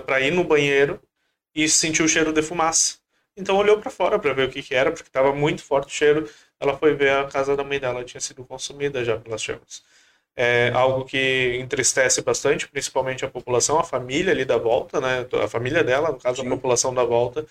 para 0.04 0.20
ir 0.20 0.30
no 0.32 0.44
banheiro 0.44 1.00
e 1.54 1.68
sentiu 1.68 2.04
o 2.04 2.08
cheiro 2.08 2.32
de 2.32 2.42
fumaça. 2.42 2.98
Então 3.36 3.56
olhou 3.56 3.78
para 3.80 3.90
fora 3.90 4.18
para 4.18 4.32
ver 4.34 4.48
o 4.48 4.50
que, 4.52 4.62
que 4.62 4.74
era, 4.74 4.90
porque 4.92 5.08
estava 5.08 5.34
muito 5.34 5.62
forte 5.62 5.88
o 5.88 5.90
cheiro. 5.96 6.28
Ela 6.60 6.76
foi 6.76 6.94
ver 6.94 7.10
a 7.12 7.24
casa 7.26 7.56
da 7.56 7.64
mãe 7.64 7.78
dela, 7.80 8.04
tinha 8.04 8.20
sido 8.20 8.44
consumida 8.44 9.04
já 9.04 9.18
pelas 9.18 9.42
chamas. 9.42 9.82
É 10.34 10.70
algo 10.74 11.04
que 11.04 11.58
entristece 11.60 12.22
bastante, 12.22 12.66
principalmente 12.68 13.24
a 13.24 13.28
população, 13.28 13.78
a 13.78 13.84
família 13.84 14.32
ali 14.32 14.44
da 14.44 14.56
volta, 14.56 15.00
né? 15.00 15.26
A 15.42 15.48
família 15.48 15.84
dela, 15.84 16.10
no 16.10 16.18
caso, 16.18 16.40
Sim. 16.40 16.46
a 16.46 16.50
população 16.50 16.94
da 16.94 17.04
volta. 17.04 17.46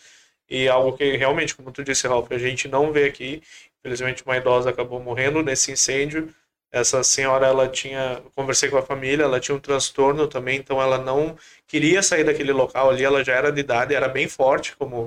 E 0.49 0.67
algo 0.67 0.97
que 0.97 1.15
realmente, 1.15 1.55
como 1.55 1.71
tu 1.71 1.83
disse, 1.83 2.07
Ralf, 2.07 2.31
a 2.31 2.37
gente 2.37 2.67
não 2.67 2.91
vê 2.91 3.05
aqui. 3.05 3.41
Infelizmente, 3.79 4.23
uma 4.25 4.35
idosa 4.37 4.69
acabou 4.69 4.99
morrendo 4.99 5.41
nesse 5.43 5.71
incêndio. 5.71 6.29
Essa 6.71 7.03
senhora, 7.03 7.47
ela 7.47 7.67
tinha, 7.67 8.21
conversei 8.35 8.69
com 8.69 8.77
a 8.77 8.81
família, 8.81 9.23
ela 9.23 9.39
tinha 9.39 9.55
um 9.55 9.59
transtorno 9.59 10.27
também, 10.27 10.57
então 10.57 10.81
ela 10.81 10.97
não 10.97 11.37
queria 11.67 12.01
sair 12.01 12.23
daquele 12.23 12.53
local 12.53 12.89
ali, 12.89 13.03
ela 13.03 13.23
já 13.25 13.33
era 13.33 13.51
de 13.51 13.59
idade, 13.59 13.93
era 13.93 14.07
bem 14.07 14.27
forte, 14.27 14.75
como 14.77 14.97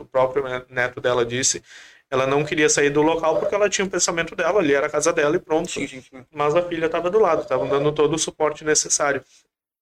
o 0.00 0.04
próprio 0.06 0.44
neto 0.68 1.00
dela 1.00 1.24
disse. 1.24 1.62
Ela 2.10 2.26
não 2.26 2.44
queria 2.44 2.68
sair 2.68 2.90
do 2.90 3.02
local 3.02 3.38
porque 3.40 3.54
ela 3.54 3.68
tinha 3.68 3.84
o 3.86 3.90
pensamento 3.90 4.36
dela, 4.36 4.60
ali 4.60 4.74
era 4.74 4.86
a 4.86 4.90
casa 4.90 5.12
dela 5.12 5.36
e 5.36 5.38
pronto. 5.38 5.70
Sim, 5.70 5.86
sim, 5.86 6.00
sim. 6.00 6.24
Mas 6.30 6.54
a 6.54 6.62
filha 6.62 6.86
estava 6.86 7.10
do 7.10 7.18
lado, 7.18 7.42
estavam 7.42 7.68
dando 7.68 7.92
todo 7.92 8.14
o 8.14 8.18
suporte 8.18 8.64
necessário. 8.64 9.24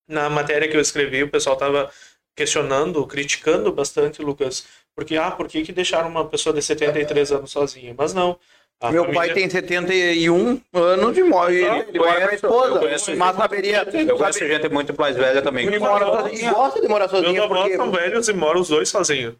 Na 0.07 0.29
matéria 0.29 0.67
que 0.67 0.75
eu 0.75 0.81
escrevi, 0.81 1.23
o 1.23 1.29
pessoal 1.29 1.55
estava 1.55 1.91
questionando, 2.35 3.05
criticando 3.07 3.71
bastante, 3.71 4.21
Lucas, 4.21 4.65
porque, 4.95 5.15
ah, 5.17 5.31
por 5.31 5.47
que, 5.47 5.63
que 5.63 5.71
deixaram 5.71 6.09
uma 6.09 6.27
pessoa 6.27 6.53
de 6.53 6.61
73 6.61 7.31
anos 7.31 7.51
sozinha? 7.51 7.93
Mas 7.97 8.13
não, 8.13 8.39
A 8.83 8.91
Meu 8.91 9.03
família- 9.05 9.21
pai 9.27 9.33
tem 9.33 9.49
71 9.49 10.59
anos 10.73 11.17
e 11.17 11.23
mora, 11.23 11.53
ele, 11.53 11.65
ele 11.87 11.99
mora 11.99 12.15
com 12.15 12.27
a 12.27 12.29
eu 12.29 12.33
esposa. 12.35 12.79
conheço 12.79 13.15
Mas 13.15 13.35
saberia. 13.37 13.87
Eu 14.07 14.17
conheço 14.17 14.39
gente 14.47 14.67
muito 14.69 14.93
mais 14.99 15.15
velha 15.15 15.41
também. 15.41 15.65
Ele 15.67 15.79
mora 15.79 16.05
sozinho, 16.05 16.51
e 16.51 16.53
gosta 16.53 16.81
de 16.81 16.87
morar 16.89 17.09
Meus 17.09 17.23
sozinho. 17.23 17.43
avós 17.43 17.61
Porque, 17.61 17.75
são 17.77 17.91
velhos 17.91 18.27
e 18.27 18.33
moram 18.33 18.59
os 18.59 18.67
dois 18.67 18.89
sozinhos. 18.89 19.35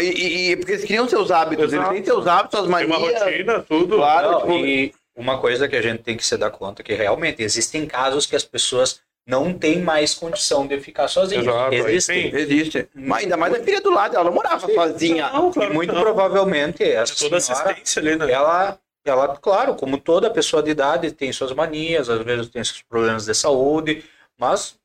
E, 0.00 0.04
e- 0.04 0.50
e 0.52 0.56
porque 0.56 0.72
eles 0.72 0.84
criam 0.84 1.08
seus 1.08 1.30
hábitos, 1.32 1.72
Exato. 1.72 1.92
eles 1.92 2.04
têm 2.04 2.04
seus 2.14 2.26
hábitos, 2.26 2.60
suas 2.60 2.70
Tem 2.78 2.86
uma 2.86 2.98
manias. 3.00 3.22
rotina, 3.22 3.64
tudo. 3.68 3.96
Claro, 3.96 4.30
Não, 4.30 4.40
tipo, 4.42 4.52
e 4.58 4.94
uma 5.16 5.38
coisa 5.38 5.66
que 5.66 5.74
a 5.74 5.82
gente 5.82 6.02
tem 6.04 6.16
que 6.16 6.24
se 6.24 6.36
dar 6.36 6.50
conta 6.50 6.82
é 6.82 6.84
que 6.84 6.94
realmente 6.94 7.42
existem 7.42 7.86
casos 7.86 8.26
que 8.26 8.36
as 8.36 8.44
pessoas 8.44 9.00
não 9.26 9.54
têm 9.54 9.78
mais 9.80 10.12
condição 10.14 10.66
de 10.66 10.78
ficar. 10.80 11.04
Exato, 11.06 11.40
aí 11.72 11.76
Existem. 11.78 12.30
sim. 12.30 12.36
Existe. 12.36 12.86
Mas 12.94 13.22
ainda 13.22 13.38
mais 13.38 13.54
a 13.54 13.58
filha 13.62 13.80
do 13.80 13.90
lado, 13.90 14.14
ela 14.14 14.24
não 14.24 14.32
morava 14.34 14.68
sozinha. 14.70 15.30
Não, 15.32 15.48
E 15.48 15.52
claro 15.54 15.68
que 15.70 15.74
muito 15.74 15.94
não. 15.94 16.02
provavelmente 16.02 16.82
essa 16.82 17.14
Tem 17.16 17.30
toda 17.30 17.40
senhora, 17.40 17.64
assistência 17.70 18.02
ali, 18.02 18.16
né? 18.16 18.30
ela, 18.30 18.78
ela, 19.10 19.36
claro, 19.36 19.74
como 19.74 19.98
toda 19.98 20.30
pessoa 20.30 20.62
de 20.62 20.70
idade, 20.70 21.10
tem 21.12 21.32
suas 21.32 21.52
manias, 21.52 22.08
às 22.08 22.22
vezes 22.22 22.48
tem 22.48 22.62
seus 22.64 22.82
problemas 22.82 23.26
de 23.26 23.34
saúde, 23.34 24.04
mas 24.38 24.76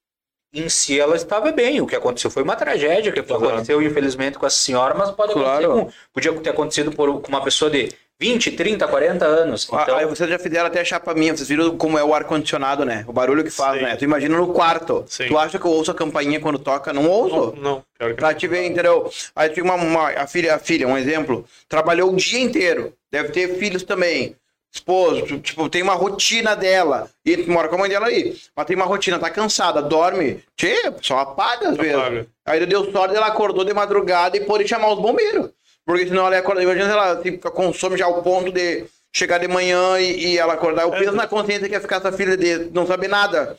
em 0.54 0.68
si 0.68 1.00
ela 1.00 1.16
estava 1.16 1.52
bem. 1.52 1.80
O 1.82 1.88
que 1.88 1.96
aconteceu 1.96 2.30
foi 2.32 2.44
uma 2.44 2.56
tragédia 2.56 3.12
que 3.12 3.20
Exato. 3.20 3.46
aconteceu, 3.46 3.82
infelizmente, 3.82 4.38
com 4.38 4.46
essa 4.46 4.58
senhora, 4.58 4.94
mas 4.96 5.12
pode 5.12 5.34
Claro. 5.34 5.72
com, 5.86 5.92
podia 6.14 6.34
ter 6.42 6.50
acontecido 6.50 6.92
por, 6.92 7.22
com 7.22 7.28
uma 7.30 7.44
pessoa 7.44 7.70
de 7.72 7.90
20, 8.22 8.52
30, 8.52 8.86
40 8.86 9.26
anos. 9.26 9.66
Então, 9.72 9.96
Aí 9.96 10.06
vocês 10.06 10.30
já 10.30 10.38
fizeram 10.38 10.66
até 10.66 10.84
chapa 10.84 11.14
minha, 11.14 11.34
vocês 11.38 11.48
viram 11.48 11.78
como 11.78 11.98
é 11.98 12.04
o 12.04 12.14
ar-condicionado, 12.14 12.84
né? 12.84 13.06
O 13.08 13.14
barulho 13.14 13.44
que 13.46 13.50
faz, 13.50 13.78
Sim. 13.80 13.86
né? 13.86 13.96
Tu 13.96 14.04
imagina 14.04 14.36
no 14.38 14.52
quarto. 14.52 15.06
Sim. 15.08 15.28
Tu 15.28 15.38
acha 15.38 15.58
que 15.58 15.66
eu 15.66 15.72
ouço 15.72 15.92
a 15.92 15.96
campainha 15.96 16.38
quando 16.42 16.60
toca? 16.60 16.92
Não 16.92 17.08
ouço. 17.10 17.56
Não, 17.56 17.62
não, 17.76 17.84
pior 17.98 18.10
que 18.10 18.16
Pra 18.16 18.34
te 18.34 18.46
ver, 18.46 18.66
entendeu? 18.66 19.10
Aí 19.34 19.48
tinha 19.50 19.64
uma, 19.64 19.76
uma- 19.76 20.10
a 20.10 20.28
filha, 20.28 20.56
a 20.56 20.60
filha, 20.60 20.86
um 20.86 20.98
exemplo, 20.98 21.46
trabalhou 21.70 22.12
o 22.12 22.16
dia 22.18 22.42
inteiro. 22.42 22.92
Deve 23.12 23.30
ter 23.30 23.58
filhos 23.58 23.84
também. 23.84 24.36
Esposo, 24.72 25.40
tipo, 25.40 25.68
tem 25.68 25.82
uma 25.82 25.96
rotina 25.96 26.56
dela. 26.56 27.10
E 27.26 27.38
mora 27.48 27.68
com 27.68 27.76
a 27.76 27.80
mãe 27.80 27.90
dela 27.90 28.06
aí. 28.08 28.38
Mas 28.56 28.66
tem 28.68 28.76
uma 28.76 28.86
rotina, 28.86 29.18
tá 29.18 29.30
cansada, 29.30 29.82
dorme. 29.82 30.44
Tchê, 30.56 30.76
só 31.02 31.20
apaga 31.20 31.70
às 31.70 31.78
vezes. 31.78 31.96
Apaga. 31.96 32.28
Aí 32.46 32.66
deu 32.68 32.92
sorte, 32.92 33.16
ela 33.16 33.26
acordou 33.28 33.66
de 33.66 33.74
madrugada 33.74 34.38
e 34.38 34.42
pôde 34.46 34.68
chamar 34.68 34.94
os 34.94 35.00
bombeiros. 35.02 35.50
Porque 35.84 36.06
senão 36.08 36.28
ela 36.28 36.36
ia 36.36 36.42
acordar. 36.42 36.62
Imagina 36.62 36.86
se 36.86 36.92
ela 36.92 37.16
tipo, 37.22 37.50
consome 37.52 37.98
já 37.98 38.06
ao 38.06 38.22
ponto 38.22 38.52
de 38.52 38.86
chegar 39.12 39.40
de 39.40 39.48
manhã 39.48 40.00
e, 40.00 40.34
e 40.34 40.38
ela 40.38 40.54
acordar. 40.54 40.86
O 40.86 40.94
É. 40.94 41.00
peso 41.00 41.14
na 41.14 41.26
consciência 41.26 41.68
que 41.68 41.74
ia 41.74 41.82
ficar 41.82 41.96
essa 41.98 42.12
filha 42.12 42.38
de 42.38 42.70
não 42.72 42.86
saber 42.86 43.08
nada. 43.08 43.58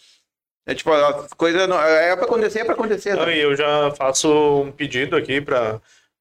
É 0.64 0.74
tipo, 0.74 0.92
a 0.92 1.26
coisa. 1.36 1.66
não- 1.66 1.82
É 1.82 2.14
pra 2.14 2.24
acontecer, 2.26 2.60
é 2.60 2.64
pra 2.64 2.74
acontecer. 2.74 3.16
Não, 3.16 3.28
e 3.28 3.40
eu 3.40 3.56
já 3.56 3.90
faço 3.96 4.28
um 4.62 4.70
pedido 4.70 5.16
aqui 5.16 5.40
para 5.40 5.80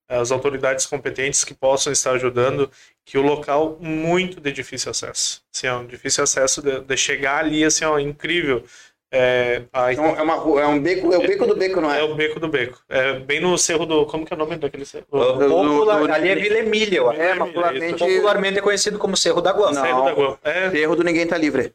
as 0.10 0.32
autoridades 0.32 0.86
competentes 0.88 1.44
que 1.44 1.54
possam 1.54 1.94
estar 1.94 2.12
ajudando, 2.14 2.70
que 3.06 3.18
o 3.18 3.22
local 3.22 3.78
muito 3.80 4.42
de 4.42 4.52
difícil 4.52 4.90
acesso. 4.92 5.42
Assim, 5.56 5.68
ó, 5.68 5.80
um 5.80 5.86
difícil 5.86 6.24
acesso 6.24 6.62
de, 6.62 6.82
de 6.82 6.98
chegar 6.98 7.38
ali, 7.38 7.64
assim, 7.64 7.86
ó, 7.86 7.98
incrível. 8.00 8.64
É, 9.12 9.64
a- 9.74 9.92
Então, 9.92 10.06
é, 10.06 10.22
uma, 10.22 10.36
é 10.62 10.68
um 10.68 10.80
beco, 10.82 11.12
é 11.14 11.18
o 11.18 11.22
beco 11.22 11.46
do 11.48 11.56
beco, 11.56 11.82
não 11.82 11.92
é? 11.92 12.00
é 12.00 12.04
o 12.04 12.14
Beco 12.16 12.40
do 12.40 12.48
Beco. 12.48 12.80
É 12.88 13.14
bem 13.20 13.40
no 13.40 13.58
Cerro 13.58 13.86
do... 13.86 14.06
Como 14.06 14.24
que 14.26 14.32
é 14.34 14.36
o 14.36 14.40
nome 14.40 14.56
daquele 14.58 14.86
cerro? 14.86 15.06
popular- 15.06 15.34
do- 15.34 16.08
do- 16.08 16.14
ali 16.14 16.30
é 16.30 16.36
Vila 16.36 16.60
Emília, 16.60 16.98
eu 16.98 17.10
acho. 17.10 17.20
É, 17.22 17.36
popularmente. 17.36 17.98
Popularmente 18.00 18.62
conhecido 18.62 19.00
como 19.00 19.18
Cerro 19.18 19.42
da 19.42 19.52
Guampa. 19.52 19.74
Não. 19.74 19.82
Cerro 19.84 20.06
da 20.06 20.12
Guampa. 20.14 20.40
É, 20.44 20.78
Erro 20.78 20.96
do 20.96 21.04
ninguém 21.04 21.26
tá 21.26 21.38
livre. 21.38 21.74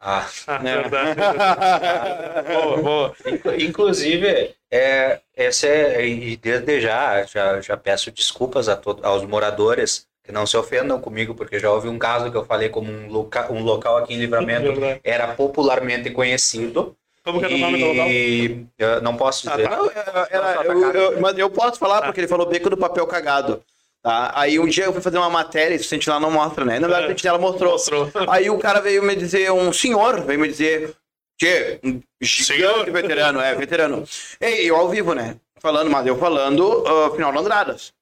Ah, 0.00 0.26
ah, 0.46 0.60
É. 0.64 0.82
verdade. 0.82 1.20
boa, 2.52 2.76
boa. 2.82 3.14
Inclu- 3.26 3.60
Inclusive, 3.60 4.54
é, 4.70 5.20
esse 5.36 5.66
é, 5.66 6.06
e 6.06 6.36
desde 6.36 6.80
já, 6.80 7.24
já, 7.24 7.60
já 7.60 7.76
peço 7.76 8.10
desculpas 8.12 8.68
a 8.68 8.76
to- 8.76 9.00
aos 9.02 9.24
moradores 9.24 10.06
que 10.22 10.30
não 10.30 10.46
se 10.46 10.56
ofendam 10.56 11.00
comigo, 11.00 11.34
porque 11.34 11.58
já 11.58 11.70
houve 11.70 11.88
um 11.88 11.98
caso 11.98 12.30
que 12.30 12.36
eu 12.36 12.44
falei 12.44 12.68
como 12.68 12.92
um, 12.92 13.08
loca, 13.08 13.50
um 13.52 13.62
local 13.62 13.96
aqui 13.96 14.14
em 14.14 14.18
Livramento 14.18 14.72
era 15.02 15.28
popularmente 15.34 16.10
conhecido. 16.10 16.94
Como 17.24 17.40
que 17.40 17.46
é 17.46 17.48
o 17.56 17.58
nome 17.58 17.78
do 17.78 17.86
local? 17.86 18.08
E 18.08 18.66
eu 18.78 19.00
não 19.02 19.16
posso 19.16 19.48
Ah, 19.50 19.56
dizer. 19.56 19.68
tá. 19.68 20.26
Era- 20.30 20.50
era- 20.52 20.64
eu- 20.64 20.92
eu- 20.92 21.20
mas 21.20 21.36
eu 21.36 21.50
posso 21.50 21.78
falar 21.78 22.02
porque 22.02 22.20
ele 22.20 22.28
falou 22.28 22.46
beco 22.46 22.70
do 22.70 22.76
papel 22.76 23.06
cagado. 23.06 23.62
Tá? 24.02 24.32
Aí 24.34 24.58
um 24.58 24.66
dia 24.66 24.84
eu 24.84 24.92
fui 24.92 25.02
fazer 25.02 25.18
uma 25.18 25.30
matéria, 25.30 25.74
isso 25.74 25.86
o 25.86 25.88
Sentinela 25.88 26.20
não 26.20 26.30
mostra, 26.30 26.64
né? 26.64 26.78
Na 26.78 26.86
verdade, 26.86 27.06
o 27.06 27.08
Sentinela 27.10 27.38
mostrou. 27.38 27.72
Mostrou. 27.72 28.10
Aí 28.28 28.48
o 28.48 28.58
cara 28.58 28.80
veio 28.80 29.02
me 29.02 29.16
dizer, 29.16 29.50
um 29.50 29.72
senhor 29.72 30.20
veio 30.22 30.38
me 30.38 30.48
dizer, 30.48 30.94
que 31.38 31.78
um 31.84 32.00
gigante 32.20 32.90
veterano, 32.90 33.40
é, 33.40 33.54
veterano. 33.54 34.04
E 34.40 34.66
eu 34.66 34.76
ao 34.76 34.88
vivo, 34.88 35.14
né? 35.14 35.36
Falando, 35.60 35.90
mas 35.90 36.06
eu 36.06 36.16
falando 36.16 36.84
ah, 36.86 37.10
final 37.14 37.32
do 37.32 37.38
Andradas. 37.38 37.92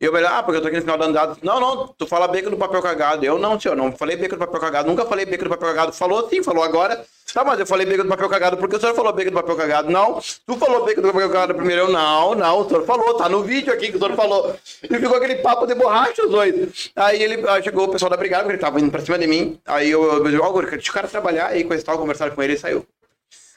E 0.00 0.04
eu 0.04 0.12
falei, 0.12 0.28
ah, 0.28 0.44
porque 0.44 0.58
eu 0.58 0.62
tô 0.62 0.68
aqui 0.68 0.76
no 0.76 0.82
final 0.82 0.96
do 0.96 1.04
Andradas. 1.04 1.38
Não, 1.42 1.58
não, 1.58 1.88
tu 1.88 2.06
fala 2.06 2.28
beco 2.28 2.48
do 2.48 2.56
papel 2.56 2.80
cagado. 2.80 3.24
Eu 3.24 3.36
não, 3.36 3.58
senhor, 3.58 3.74
não 3.74 3.90
falei 3.90 4.16
beco 4.16 4.36
do 4.36 4.38
papel 4.38 4.60
cagado. 4.60 4.88
Nunca 4.88 5.04
falei 5.04 5.26
beco 5.26 5.42
do 5.42 5.50
papel 5.50 5.68
cagado. 5.70 5.92
Falou 5.92 6.28
sim, 6.28 6.40
falou 6.40 6.62
agora. 6.62 7.04
Tá, 7.34 7.44
mas 7.44 7.58
eu 7.58 7.66
falei 7.66 7.84
beco 7.84 8.04
do 8.04 8.08
papel 8.08 8.28
cagado 8.28 8.56
porque 8.56 8.76
o 8.76 8.80
senhor 8.80 8.94
falou 8.94 9.12
beco 9.12 9.32
do 9.32 9.34
papel 9.34 9.56
cagado. 9.56 9.90
Não, 9.90 10.20
tu 10.46 10.56
falou 10.56 10.84
beco 10.84 11.02
do 11.02 11.12
papel 11.12 11.28
cagado 11.28 11.54
primeiro. 11.56 11.82
Eu, 11.82 11.88
não, 11.88 12.32
não, 12.36 12.60
o 12.60 12.68
senhor 12.68 12.86
falou, 12.86 13.14
tá 13.14 13.28
no 13.28 13.42
vídeo 13.42 13.72
aqui 13.72 13.90
que 13.90 13.96
o 13.96 13.98
senhor 13.98 14.14
falou. 14.14 14.56
E 14.84 14.86
ficou 14.86 15.16
aquele 15.16 15.36
papo 15.36 15.66
de 15.66 15.74
borracha, 15.74 16.24
os 16.24 16.30
dois. 16.30 16.92
Aí 16.94 17.20
ele 17.20 17.48
aí 17.48 17.62
chegou 17.64 17.86
o 17.86 17.90
pessoal 17.90 18.08
da 18.08 18.16
brigada, 18.16 18.44
porque 18.44 18.54
ele 18.54 18.62
tava 18.62 18.80
indo 18.80 18.92
pra 18.92 19.00
cima 19.00 19.18
de 19.18 19.26
mim. 19.26 19.58
Aí 19.66 19.90
eu, 19.90 20.24
eu 20.24 20.42
ó, 20.44 20.50
Guri, 20.52 20.70
deixa 20.70 20.92
o 20.92 20.94
cara 20.94 21.08
trabalhar. 21.08 21.48
Aí 21.48 21.64
coisa 21.64 21.82
e 21.82 21.84
tal, 21.84 21.98
conversaram 21.98 22.36
com 22.36 22.42
ele 22.42 22.52
e 22.52 22.58
saiu. 22.58 22.86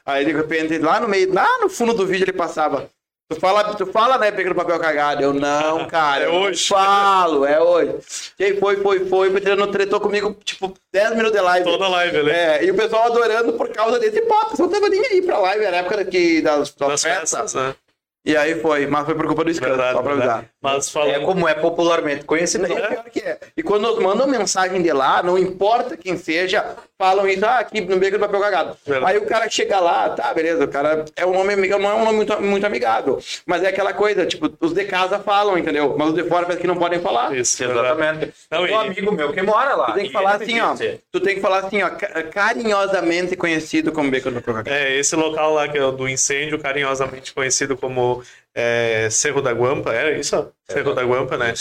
Aí 0.04 0.26
de 0.26 0.32
repente, 0.32 0.80
lá 0.80 1.00
no 1.00 1.08
meio, 1.08 1.32
lá 1.32 1.60
no 1.60 1.70
fundo 1.70 1.94
do 1.94 2.08
vídeo 2.08 2.24
ele 2.26 2.34
passava. 2.34 2.90
Tu 3.34 3.40
fala, 3.40 3.76
tu 3.76 3.86
fala, 3.88 4.18
né, 4.18 4.30
pegando 4.32 4.56
papel 4.56 4.80
cagado. 4.80 5.24
Eu 5.24 5.34
não, 5.34 5.86
cara. 5.90 6.24
É 6.24 6.28
eu 6.28 6.34
não 6.34 6.42
hoje. 6.44 6.68
Falo, 6.68 7.46
é 7.46 7.62
hoje. 7.62 7.96
E 8.38 8.44
aí 8.44 8.60
foi, 8.60 8.78
foi, 8.78 9.06
foi. 9.06 9.30
O 9.30 9.32
veterano 9.32 9.68
tretou 9.68 10.00
comigo, 10.00 10.36
tipo, 10.44 10.74
10 10.92 11.12
minutos 11.12 11.32
de 11.32 11.40
live. 11.42 11.66
Toda 11.66 11.88
live, 11.88 12.24
né? 12.24 12.58
É, 12.58 12.66
e 12.66 12.72
o 12.72 12.76
pessoal 12.76 13.06
adorando 13.06 13.54
por 13.54 13.70
causa 13.70 13.98
desse 14.00 14.22
papo. 14.22 14.56
Você 14.56 14.62
não 14.62 14.70
tava 14.70 14.90
nem 14.90 15.06
aí 15.06 15.22
pra 15.22 15.38
live, 15.40 15.64
era 15.66 15.78
a 15.78 15.80
época 15.80 16.04
que, 16.06 16.42
das, 16.42 16.72
das 16.74 16.90
Das 16.90 17.02
festas. 17.04 17.30
festas, 17.32 17.54
né? 17.54 17.76
E 18.24 18.38
aí 18.38 18.54
foi, 18.62 18.86
mas 18.86 19.04
foi 19.06 19.16
por 19.16 19.26
culpa 19.26 19.44
do 19.44 19.50
escândalo, 19.50 19.78
Verdade, 19.78 19.98
só 19.98 20.04
pra 20.04 20.14
verdade. 20.14 20.32
avisar. 20.32 20.50
Mas 20.62 20.88
É 20.88 20.92
falando... 20.92 21.26
como 21.26 21.48
é 21.48 21.56
popularmente 21.56 22.24
conhecido. 22.24 22.68
E 22.68 22.72
é 22.72 22.88
pior 22.88 23.04
que 23.06 23.20
é. 23.20 23.40
E 23.58 23.64
quando 23.64 23.82
nos 23.82 23.98
mandam 23.98 24.28
mensagem 24.28 24.80
de 24.80 24.94
lá, 24.94 25.24
não 25.24 25.40
importa 25.40 25.98
quem 25.98 26.16
seja, 26.18 26.76
falam 27.02 27.28
isso, 27.28 27.44
ah, 27.44 27.58
aqui 27.58 27.82
no 27.82 27.98
beco 27.98 28.18
do 28.18 28.20
papel 28.20 28.40
cagado. 28.40 28.78
Verdade. 28.86 29.12
Aí 29.12 29.18
o 29.18 29.26
cara 29.26 29.50
chega 29.50 29.80
lá, 29.80 30.10
tá, 30.10 30.32
beleza, 30.36 30.64
o 30.64 30.68
cara 30.68 31.04
é 31.16 31.26
um 31.26 31.34
nome 31.34 31.54
amigável, 31.54 31.84
não 31.84 31.92
é 31.92 31.96
um 31.96 32.06
nome 32.06 32.18
muito, 32.18 32.40
muito 32.42 32.64
amigável. 32.66 33.20
Mas 33.48 33.64
é 33.64 33.70
aquela 33.70 33.92
coisa, 33.92 34.24
tipo, 34.28 34.54
os 34.60 34.72
de 34.72 34.84
casa 34.86 35.18
falam, 35.18 35.58
entendeu? 35.58 35.96
Mas 35.98 36.10
os 36.10 36.14
de 36.14 36.24
fora 36.26 36.44
parece 36.46 36.62
que 36.62 36.68
não 36.68 36.78
podem 36.78 37.00
falar. 37.00 37.36
Isso. 37.36 37.64
Exatamente. 37.64 38.32
Não, 38.52 38.62
um 38.62 38.68
e- 38.68 38.74
amigo 38.74 39.12
meu 39.12 39.34
que 39.34 39.42
mora 39.42 39.74
lá. 39.74 39.88
Tu 39.88 39.94
tem 39.96 40.04
que 40.04 40.10
e 40.10 40.14
falar 40.14 40.36
ele 40.36 40.44
assim, 40.44 40.60
ó. 40.62 40.76
Tu 41.12 41.20
tem 41.20 41.36
que 41.36 41.42
falar 41.42 41.58
assim, 41.60 41.82
ó, 41.82 41.90
ca- 41.90 42.24
carinhosamente 42.24 43.36
conhecido 43.36 43.92
como 43.92 44.12
beco 44.12 44.30
do 44.30 44.36
papel 44.36 44.54
cagado. 44.54 44.76
É, 44.78 44.96
esse 44.96 45.16
local 45.16 45.54
lá 45.56 45.68
que 45.68 45.78
é 45.78 45.84
o 45.84 45.92
do 45.92 46.08
incêndio, 46.08 46.60
carinhosamente 46.60 47.34
conhecido 47.34 47.76
como 47.76 48.22
é, 48.54 49.08
Cerro 49.10 49.42
da 49.42 49.52
Guampa, 49.52 49.92
era 49.94 50.12
isso? 50.12 50.52
Cerro 50.70 50.94
da 50.94 51.04
Guampa, 51.04 51.38
né? 51.38 51.54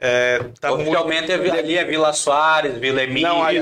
É, 0.00 0.38
tá 0.60 0.68
muito... 0.70 0.82
Oficialmente 0.82 1.32
é 1.32 1.38
vi- 1.38 1.50
ali 1.50 1.76
é 1.78 1.84
Vila 1.84 2.12
Soares, 2.12 2.74
Vila 2.78 3.02
Emília. 3.02 3.28
Não, 3.28 3.42
aí- 3.42 3.58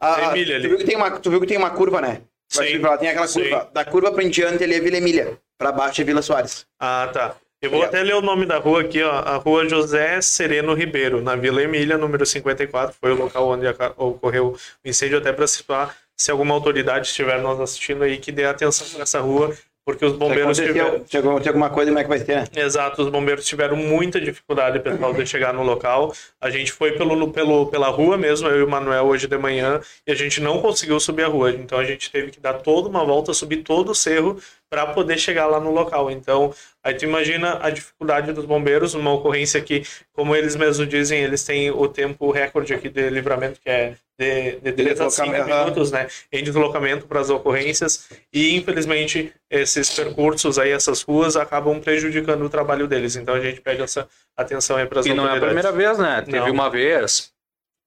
Ah, 0.00 0.14
tem 0.16 0.24
ah, 0.24 0.32
milha 0.32 0.56
tu, 0.56 0.62
viu 0.62 0.70
ali. 0.70 0.76
que 0.78 0.84
tem 0.84 0.96
uma, 0.96 1.10
tu 1.12 1.30
viu 1.30 1.40
que 1.40 1.46
tem 1.46 1.56
uma 1.58 1.70
curva, 1.70 2.00
né? 2.00 2.22
Sim. 2.48 2.80
pra 2.80 2.90
lá, 2.90 2.98
tem 2.98 3.08
aquela 3.08 3.28
Sim. 3.28 3.42
curva. 3.42 3.70
Da 3.72 3.84
curva 3.84 4.10
pra 4.12 4.24
em 4.24 4.28
diante 4.28 4.64
ele 4.64 4.74
é 4.74 4.80
Vila 4.80 4.96
Emília. 4.96 5.38
Pra 5.56 5.70
baixo 5.70 6.00
é 6.00 6.04
Vila 6.04 6.22
Soares. 6.22 6.66
Ah, 6.80 7.08
tá. 7.12 7.36
Eu 7.62 7.68
vou 7.70 7.78
Obrigado. 7.80 7.94
até 8.00 8.02
ler 8.02 8.14
o 8.14 8.22
nome 8.22 8.46
da 8.46 8.56
rua 8.58 8.80
aqui, 8.80 9.02
ó. 9.02 9.10
A 9.12 9.36
rua 9.36 9.68
José 9.68 10.20
Sereno 10.22 10.72
Ribeiro, 10.74 11.20
na 11.20 11.36
Vila 11.36 11.62
Emília, 11.62 11.98
número 11.98 12.24
54. 12.24 12.96
Foi 12.98 13.12
o 13.12 13.16
local 13.16 13.46
onde 13.48 13.66
ocorreu 13.98 14.56
o 14.84 14.88
incêndio, 14.88 15.18
até 15.18 15.30
para 15.32 15.46
situar 15.46 15.94
se 16.16 16.30
alguma 16.30 16.54
autoridade 16.54 17.06
estiver 17.06 17.38
nos 17.40 17.60
assistindo 17.60 18.02
aí, 18.02 18.16
que 18.18 18.32
dê 18.32 18.46
atenção 18.46 18.86
para 18.88 19.02
essa 19.02 19.20
rua, 19.20 19.54
porque 19.84 20.04
os 20.04 20.12
bombeiros 20.12 20.56
tiveram. 20.56 21.04
se 21.06 21.16
aconteceu 21.16 21.50
alguma 21.50 21.70
coisa, 21.70 21.90
como 21.90 21.98
é 21.98 22.02
que 22.02 22.08
vai 22.08 22.18
ser, 22.18 22.36
né? 22.36 22.44
Exato, 22.56 23.02
os 23.02 23.08
bombeiros 23.08 23.44
tiveram 23.44 23.76
muita 23.76 24.20
dificuldade, 24.20 24.78
pessoal, 24.80 25.12
de 25.12 25.26
chegar 25.26 25.52
no 25.52 25.62
local. 25.62 26.14
A 26.40 26.50
gente 26.50 26.72
foi 26.72 26.92
pelo, 26.92 27.30
pelo, 27.32 27.66
pela 27.66 27.88
rua 27.88 28.16
mesmo, 28.16 28.48
eu 28.48 28.60
e 28.60 28.62
o 28.62 28.68
Manuel, 28.68 29.06
hoje 29.06 29.26
de 29.26 29.38
manhã, 29.38 29.80
e 30.06 30.12
a 30.12 30.14
gente 30.14 30.40
não 30.40 30.60
conseguiu 30.60 31.00
subir 31.00 31.24
a 31.24 31.28
rua. 31.28 31.50
Então 31.50 31.78
a 31.78 31.84
gente 31.84 32.10
teve 32.10 32.30
que 32.30 32.40
dar 32.40 32.54
toda 32.54 32.88
uma 32.88 33.04
volta, 33.04 33.32
subir 33.32 33.58
todo 33.58 33.90
o 33.90 33.94
cerro 33.94 34.40
para 34.70 34.86
poder 34.86 35.18
chegar 35.18 35.46
lá 35.46 35.58
no 35.58 35.72
local. 35.72 36.10
Então, 36.10 36.54
aí 36.84 36.94
tu 36.94 37.04
imagina 37.04 37.58
a 37.60 37.70
dificuldade 37.70 38.32
dos 38.32 38.44
bombeiros, 38.44 38.94
uma 38.94 39.12
ocorrência 39.12 39.60
que, 39.60 39.82
como 40.12 40.36
eles 40.36 40.54
mesmos 40.54 40.88
dizem, 40.88 41.20
eles 41.20 41.42
têm 41.42 41.70
o 41.70 41.88
tempo 41.88 42.30
recorde 42.30 42.72
aqui 42.72 42.88
de 42.88 43.10
livramento, 43.10 43.60
que 43.60 43.68
é 43.68 43.96
de, 44.20 44.60
de 44.60 44.72
3 44.72 45.00
a 45.00 45.08
5 45.10 45.32
deslocamento, 45.32 45.50
aham. 45.50 45.64
minutos, 45.64 45.90
né, 45.90 46.06
em 46.30 46.44
deslocamento 46.44 47.06
para 47.06 47.20
as 47.20 47.30
ocorrências, 47.30 48.08
e 48.32 48.54
infelizmente 48.56 49.32
esses 49.50 49.90
percursos 49.90 50.58
aí, 50.58 50.70
essas 50.70 51.02
ruas, 51.02 51.36
acabam 51.36 51.80
prejudicando 51.80 52.44
o 52.44 52.50
trabalho 52.50 52.86
deles. 52.86 53.16
Então 53.16 53.34
a 53.34 53.40
gente 53.40 53.60
pede 53.60 53.82
essa 53.82 54.08
atenção 54.36 54.76
aí 54.76 54.86
para 54.86 55.00
as 55.00 55.06
E 55.06 55.14
não 55.14 55.26
é 55.28 55.36
a 55.36 55.40
primeira 55.40 55.72
vez, 55.72 55.98
né? 55.98 56.22
Teve 56.22 56.38
Não. 56.40 56.52
uma 56.52 56.68
vez 56.70 57.32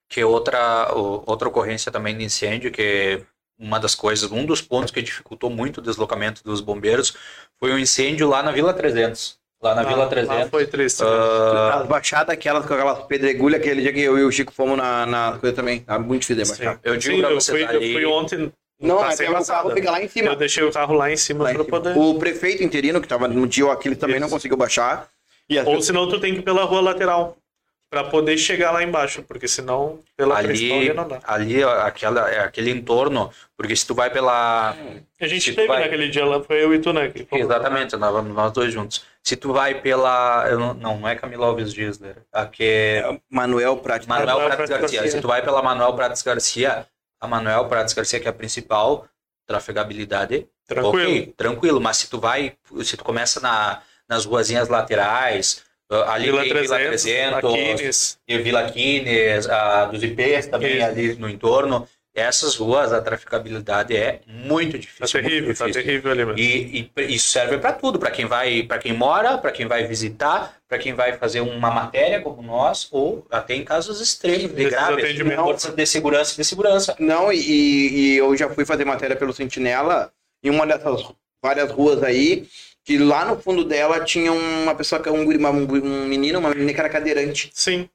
que 0.10 0.24
outra, 0.24 0.94
o- 0.96 1.24
outra 1.26 1.48
ocorrência 1.50 1.92
também 1.92 2.18
de 2.18 2.24
incêndio, 2.24 2.72
que 2.72 3.24
uma 3.58 3.80
das 3.80 3.96
coisas, 3.96 4.32
um 4.32 4.46
dos 4.46 4.62
pontos 4.62 4.92
que 4.92 5.02
dificultou 5.02 5.50
muito 5.50 5.78
o 5.78 5.82
deslocamento 5.82 6.44
dos 6.44 6.62
bombeiros 6.62 7.16
foi 7.60 7.72
um 7.72 7.78
incêndio 7.80 8.28
lá 8.28 8.44
na 8.44 8.52
Vila 8.52 8.74
300. 8.74 9.40
Lá 9.64 9.74
na 9.76 9.82
Ah, 9.82 9.86
Vila 9.86 9.98
lá 10.04 10.08
300. 10.08 10.50
foi 10.50 10.68
triste. 10.68 11.02
né? 11.04 11.10
Ah, 11.10 11.80
As 11.82 11.88
baixadas, 11.88 12.34
aquelas 12.34 12.66
com 12.66 12.74
aquelas 12.74 13.00
pedregulhas, 13.06 13.60
aquele 13.62 13.82
dia 13.82 13.94
que 13.94 14.02
eu 14.02 14.18
e 14.18 14.24
o 14.24 14.32
Chico 14.32 14.52
fomos 14.54 14.78
na, 14.78 15.06
na 15.06 15.38
coisa 15.40 15.56
também. 15.56 15.80
Tá 15.80 15.98
muito 15.98 16.22
difícil 16.22 16.44
de 16.44 16.50
Sim. 16.50 16.64
baixar. 16.66 16.80
eu 16.84 16.98
digo 16.98 17.16
Sim, 17.16 17.22
pra 17.22 17.32
eu 17.32 17.42
fui, 17.42 17.64
eu 17.64 17.70
ali- 17.70 17.94
fui 17.94 18.06
ontem. 18.06 18.52
Não, 18.82 18.96
mas 19.00 19.12
passei 19.12 19.30
o 19.30 19.46
carro 19.46 19.72
fica 19.72 19.92
lá 19.92 20.04
em 20.04 20.08
cima. 20.10 20.28
Eu 20.30 20.36
deixei 20.36 20.64
o 20.64 20.72
carro 20.72 20.94
lá 20.94 21.10
em 21.10 21.16
cima 21.16 21.46
Lá 21.46 21.52
em 21.52 21.56
pra 21.56 21.64
cima. 21.64 21.80
poder. 21.80 21.98
O 21.98 22.16
prefeito 22.16 22.64
interino, 22.64 23.00
que 23.00 23.08
tava 23.08 23.28
no 23.30 23.48
dia 23.48 23.72
aquele 23.72 23.96
também 23.96 24.20
não 24.20 24.28
Isso. 24.28 24.36
conseguiu 24.36 24.58
baixar. 24.58 25.08
E 25.50 25.58
Ou 25.58 25.64
pessoas- 25.66 25.86
senão 25.86 26.10
tu 26.10 26.20
tem 26.20 26.34
que 26.34 26.40
ir 26.40 26.44
pela 26.44 26.64
rua 26.66 26.82
lateral. 26.82 27.38
Pra 27.94 28.04
poder 28.06 28.38
chegar 28.40 28.72
lá 28.72 28.82
embaixo. 28.82 29.22
Porque 29.22 29.48
senão, 29.48 30.00
pela 30.18 30.36
ali, 30.38 30.72
ali 30.74 30.94
não 30.94 31.08
dá. 31.08 31.20
ali 31.24 31.64
aquela, 31.64 32.28
é 32.28 32.40
aquele 32.40 32.72
entorno, 32.72 33.30
porque 33.56 33.76
se 33.76 33.86
tu 33.86 33.94
vai 33.94 34.10
pela. 34.10 34.76
A 35.22 35.28
gente 35.28 35.54
teve 35.54 35.68
vai- 35.68 35.84
naquele 35.84 36.10
dia 36.10 36.26
lá, 36.26 36.42
foi 36.44 36.64
eu 36.64 36.74
e 36.74 36.80
tu, 36.80 36.92
né? 36.92 37.10
que 37.10 37.24
fomos 37.24 37.48
lá. 37.48 37.56
Exatamente, 37.56 37.96
nós, 37.96 38.26
nós 38.26 38.52
dois 38.52 38.74
juntos. 38.74 39.04
Se 39.22 39.36
tu 39.36 39.54
vai 39.54 39.80
pela. 39.80 40.50
não, 40.58 40.74
não, 40.74 41.08
é 41.08 41.16
Camila 41.16 41.46
Alves 41.46 41.72
Dias, 41.72 42.00
né? 42.00 42.16
Aqui 42.34 42.64
é 42.66 43.20
Manuel 43.30 43.78
Prat. 43.78 44.08
Manuel 44.08 44.28
Manuel 44.28 44.48
Prates 44.48 44.66
Prates 44.66 44.82
Garcia. 44.82 45.00
Garcia. 45.02 45.16
Se 45.18 45.22
tu 45.22 45.28
vai 45.28 45.42
pela 45.44 45.62
Manuel 45.62 45.94
Prates 45.94 46.22
Garcia, 46.24 46.88
a 47.22 47.28
Manuel 47.28 47.66
Prates 47.68 47.94
Garcia, 47.94 48.20
que 48.20 48.28
é 48.28 48.32
a 48.32 48.34
principal, 48.34 49.06
trafegabilidade, 49.46 50.48
Tranquilo. 50.68 50.90
ok, 51.12 51.34
tranquilo. 51.38 51.80
Mas 51.80 51.98
se 51.98 52.10
tu 52.10 52.20
vai, 52.20 52.54
se 52.84 52.98
tu 52.98 53.04
começa 53.04 53.40
na, 53.40 53.82
nas 54.10 54.26
ruazinhas 54.26 54.68
laterais, 54.68 55.64
ali 56.02 56.26
Vila 56.26 56.42
tem 56.42 56.50
300, 56.50 56.70
Vila 56.70 56.90
300, 56.90 57.38
Aquines. 57.38 58.20
e 58.28 58.38
Vila 58.38 58.72
Quines, 58.72 59.50
a 59.50 59.86
dos 59.86 60.04
IPs 60.04 60.48
também 60.48 60.78
Isso. 60.78 60.86
ali 60.86 61.16
no 61.16 61.30
entorno. 61.30 61.88
Essas 62.16 62.56
ruas, 62.56 62.94
a 62.94 63.02
traficabilidade 63.02 63.98
é 63.98 64.20
muito 64.28 64.78
difícil. 64.78 65.20
muito 65.20 65.30
terrível, 65.30 65.56
tá 65.56 65.66
difícil. 65.66 65.84
terrível 65.84 66.12
ali 66.12 66.26
mesmo. 66.26 66.40
E, 66.40 66.92
e 66.96 67.16
isso 67.16 67.30
serve 67.32 67.58
para 67.58 67.74
tudo, 67.74 67.98
para 67.98 68.12
quem 68.12 68.26
vai, 68.26 68.62
para 68.62 68.78
quem 68.78 68.94
mora, 68.94 69.36
para 69.40 69.52
quem 69.52 69.66
vai 69.66 69.88
visitar, 69.88 70.56
para 70.70 70.78
quem 70.78 70.94
vai 70.94 71.14
fazer 71.14 71.42
uma 71.42 71.72
matéria 71.72 72.22
como 72.22 72.44
nós, 72.44 72.88
ou 72.92 73.26
até 73.32 73.56
em 73.56 73.66
casos 73.66 74.00
extremos, 74.00 74.56
de 74.56 74.66
graves, 74.66 75.76
de 75.76 75.86
segurança 75.88 76.34
e 76.34 76.38
de 76.38 76.46
segurança. 76.46 76.96
Não, 77.00 77.34
e, 77.34 77.40
e 77.40 78.18
eu 78.18 78.38
já 78.38 78.48
fui 78.48 78.64
fazer 78.64 78.86
matéria 78.86 79.16
pelo 79.16 79.34
Sentinela 79.34 80.12
em 80.44 80.52
uma 80.52 80.68
dessas 80.68 81.04
várias 81.44 81.72
ruas 81.72 82.04
aí, 82.04 82.48
que 82.84 82.98
lá 82.98 83.26
no 83.26 83.40
fundo 83.40 83.64
dela 83.64 84.04
tinha 84.04 84.32
uma 84.32 84.76
pessoa, 84.76 85.02
que- 85.02 85.10
um, 85.10 85.24
guri- 85.26 85.38
uma- 85.38 85.50
um 85.52 86.06
menino, 86.08 86.40
uma 86.40 86.50
menina 86.50 86.74
que 86.74 86.80
era 86.80 86.90
cadeirante. 86.90 87.50
Sim, 87.54 87.90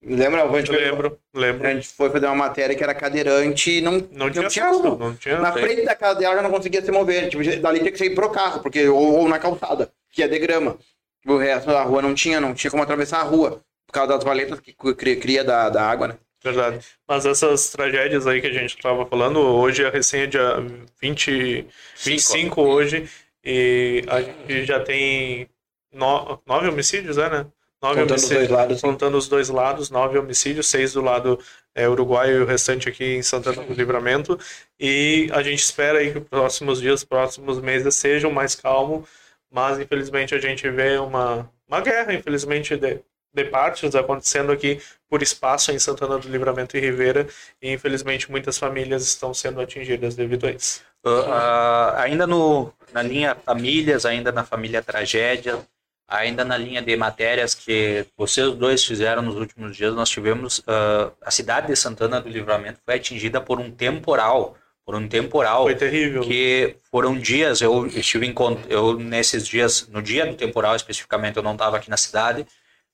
Lembra? 0.00 0.44
A 0.44 0.56
gente, 0.60 0.70
lembro, 0.70 1.18
lembro. 1.34 1.66
a 1.66 1.74
gente 1.74 1.88
foi 1.88 2.08
fazer 2.08 2.26
uma 2.26 2.34
matéria 2.36 2.74
que 2.76 2.84
era 2.84 2.94
cadeirante 2.94 3.78
e 3.78 3.80
não, 3.80 3.94
Não 4.12 4.30
tinha 4.30 4.46
tinha 4.46 4.66
acesso, 4.66 4.80
como. 4.80 4.96
não 4.96 5.16
tinha. 5.16 5.40
Na 5.40 5.52
frente 5.52 5.84
da 5.84 5.92
casa 5.96 6.20
dela 6.20 6.36
já 6.36 6.42
não 6.42 6.52
conseguia 6.52 6.80
se 6.80 6.90
mover. 6.92 7.28
Tipo, 7.28 7.42
dali 7.60 7.80
tinha 7.80 7.90
que 7.90 7.98
sair 7.98 8.14
pro 8.14 8.30
carro, 8.30 8.60
porque, 8.62 8.86
ou, 8.88 9.16
ou 9.18 9.28
na 9.28 9.40
calçada, 9.40 9.90
que 10.12 10.22
é 10.22 10.28
de 10.28 10.38
grama. 10.38 10.78
O 11.26 11.36
resto 11.36 11.66
da 11.66 11.82
rua 11.82 12.00
não 12.00 12.14
tinha, 12.14 12.40
não 12.40 12.54
tinha 12.54 12.70
como 12.70 12.80
atravessar 12.84 13.18
a 13.18 13.24
rua. 13.24 13.60
Por 13.88 13.92
causa 13.92 14.14
das 14.14 14.22
valetas 14.22 14.60
que 14.60 14.72
cria, 14.94 15.16
cria 15.16 15.42
da, 15.42 15.68
da 15.68 15.82
água, 15.84 16.06
né? 16.08 16.14
Verdade. 16.44 16.78
Mas 17.08 17.26
essas 17.26 17.68
tragédias 17.70 18.24
aí 18.28 18.40
que 18.40 18.46
a 18.46 18.52
gente 18.52 18.76
estava 18.76 19.04
falando, 19.04 19.40
hoje 19.40 19.84
a 19.84 19.90
recém 19.90 20.20
é 20.22 20.26
dia 20.26 20.64
20, 21.02 21.66
25 22.04 22.62
hoje, 22.62 23.08
e 23.44 24.04
a 24.08 24.20
gente 24.20 24.64
já 24.64 24.80
tem 24.80 25.48
no, 25.92 26.40
nove 26.46 26.68
homicídios, 26.68 27.18
é, 27.18 27.30
né? 27.30 27.46
Nove 27.80 28.00
Contando 28.00 28.16
os 28.16 28.24
homicídios. 28.24 28.48
dois 28.48 28.50
lados. 28.50 28.80
Contando 28.80 29.18
os 29.18 29.28
dois 29.28 29.48
lados, 29.48 29.90
nove 29.90 30.18
homicídios, 30.18 30.66
seis 30.66 30.92
do 30.92 31.00
lado 31.00 31.38
é, 31.74 31.88
uruguaio 31.88 32.38
e 32.38 32.42
o 32.42 32.46
restante 32.46 32.88
aqui 32.88 33.04
em 33.04 33.22
Santana 33.22 33.62
do 33.62 33.72
Livramento. 33.72 34.38
E 34.78 35.28
a 35.32 35.42
gente 35.42 35.60
espera 35.60 35.98
aí 35.98 36.12
que 36.12 36.18
os 36.18 36.24
próximos 36.24 36.80
dias, 36.80 37.04
próximos 37.04 37.60
meses 37.60 37.94
sejam 37.94 38.32
mais 38.32 38.54
calmos, 38.54 39.08
mas 39.50 39.78
infelizmente 39.78 40.34
a 40.34 40.40
gente 40.40 40.68
vê 40.68 40.98
uma, 40.98 41.48
uma 41.68 41.80
guerra, 41.80 42.12
infelizmente, 42.12 42.76
de, 42.76 43.00
de 43.32 43.44
partes 43.44 43.94
acontecendo 43.94 44.50
aqui 44.50 44.80
por 45.08 45.22
espaço 45.22 45.70
em 45.70 45.78
Santana 45.78 46.18
do 46.18 46.28
Livramento 46.28 46.76
e 46.76 46.80
Ribeira, 46.80 47.28
e 47.62 47.72
infelizmente 47.72 48.30
muitas 48.30 48.58
famílias 48.58 49.06
estão 49.06 49.32
sendo 49.32 49.60
atingidas 49.60 50.16
devido 50.16 50.48
a 50.48 50.50
isso. 50.50 50.82
Ah, 51.28 51.94
ainda 52.02 52.26
no, 52.26 52.72
na 52.92 53.02
linha 53.02 53.34
famílias, 53.34 54.04
ainda 54.06 54.32
na 54.32 54.44
família 54.44 54.82
tragédia, 54.82 55.58
ainda 56.06 56.44
na 56.44 56.56
linha 56.56 56.80
de 56.80 56.96
matérias 56.96 57.54
que 57.54 58.06
vocês 58.16 58.52
dois 58.54 58.84
fizeram 58.84 59.20
nos 59.22 59.36
últimos 59.36 59.76
dias, 59.76 59.94
nós 59.94 60.08
tivemos 60.08 60.62
ah, 60.66 61.10
a 61.22 61.30
cidade 61.30 61.66
de 61.68 61.76
Santana 61.76 62.20
do 62.20 62.28
Livramento 62.28 62.80
foi 62.84 62.94
atingida 62.94 63.40
por 63.40 63.60
um 63.60 63.70
temporal, 63.70 64.56
por 64.88 64.94
um 64.94 65.06
temporal 65.06 65.64
Foi 65.64 65.74
terrível. 65.74 66.22
que 66.22 66.76
foram 66.90 67.18
dias 67.18 67.60
eu 67.60 67.86
estive 67.86 68.26
em 68.26 68.34
eu 68.70 68.98
nesses 68.98 69.46
dias 69.46 69.86
no 69.88 70.00
dia 70.00 70.24
do 70.24 70.34
temporal 70.34 70.74
especificamente 70.74 71.36
eu 71.36 71.42
não 71.42 71.52
estava 71.52 71.76
aqui 71.76 71.90
na 71.90 71.98
cidade 71.98 72.46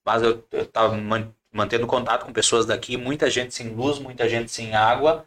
mas 0.05 0.21
eu 0.21 0.45
estava 0.53 0.99
mantendo 1.53 1.87
contato 1.87 2.27
com 2.27 2.33
pessoas 2.33 2.67
daqui 2.67 2.97
muita 2.97 3.31
gente 3.31 3.55
sem 3.55 3.69
luz 3.69 4.01
muita 4.01 4.29
gente 4.29 4.51
sem 4.51 4.75
água 4.75 5.25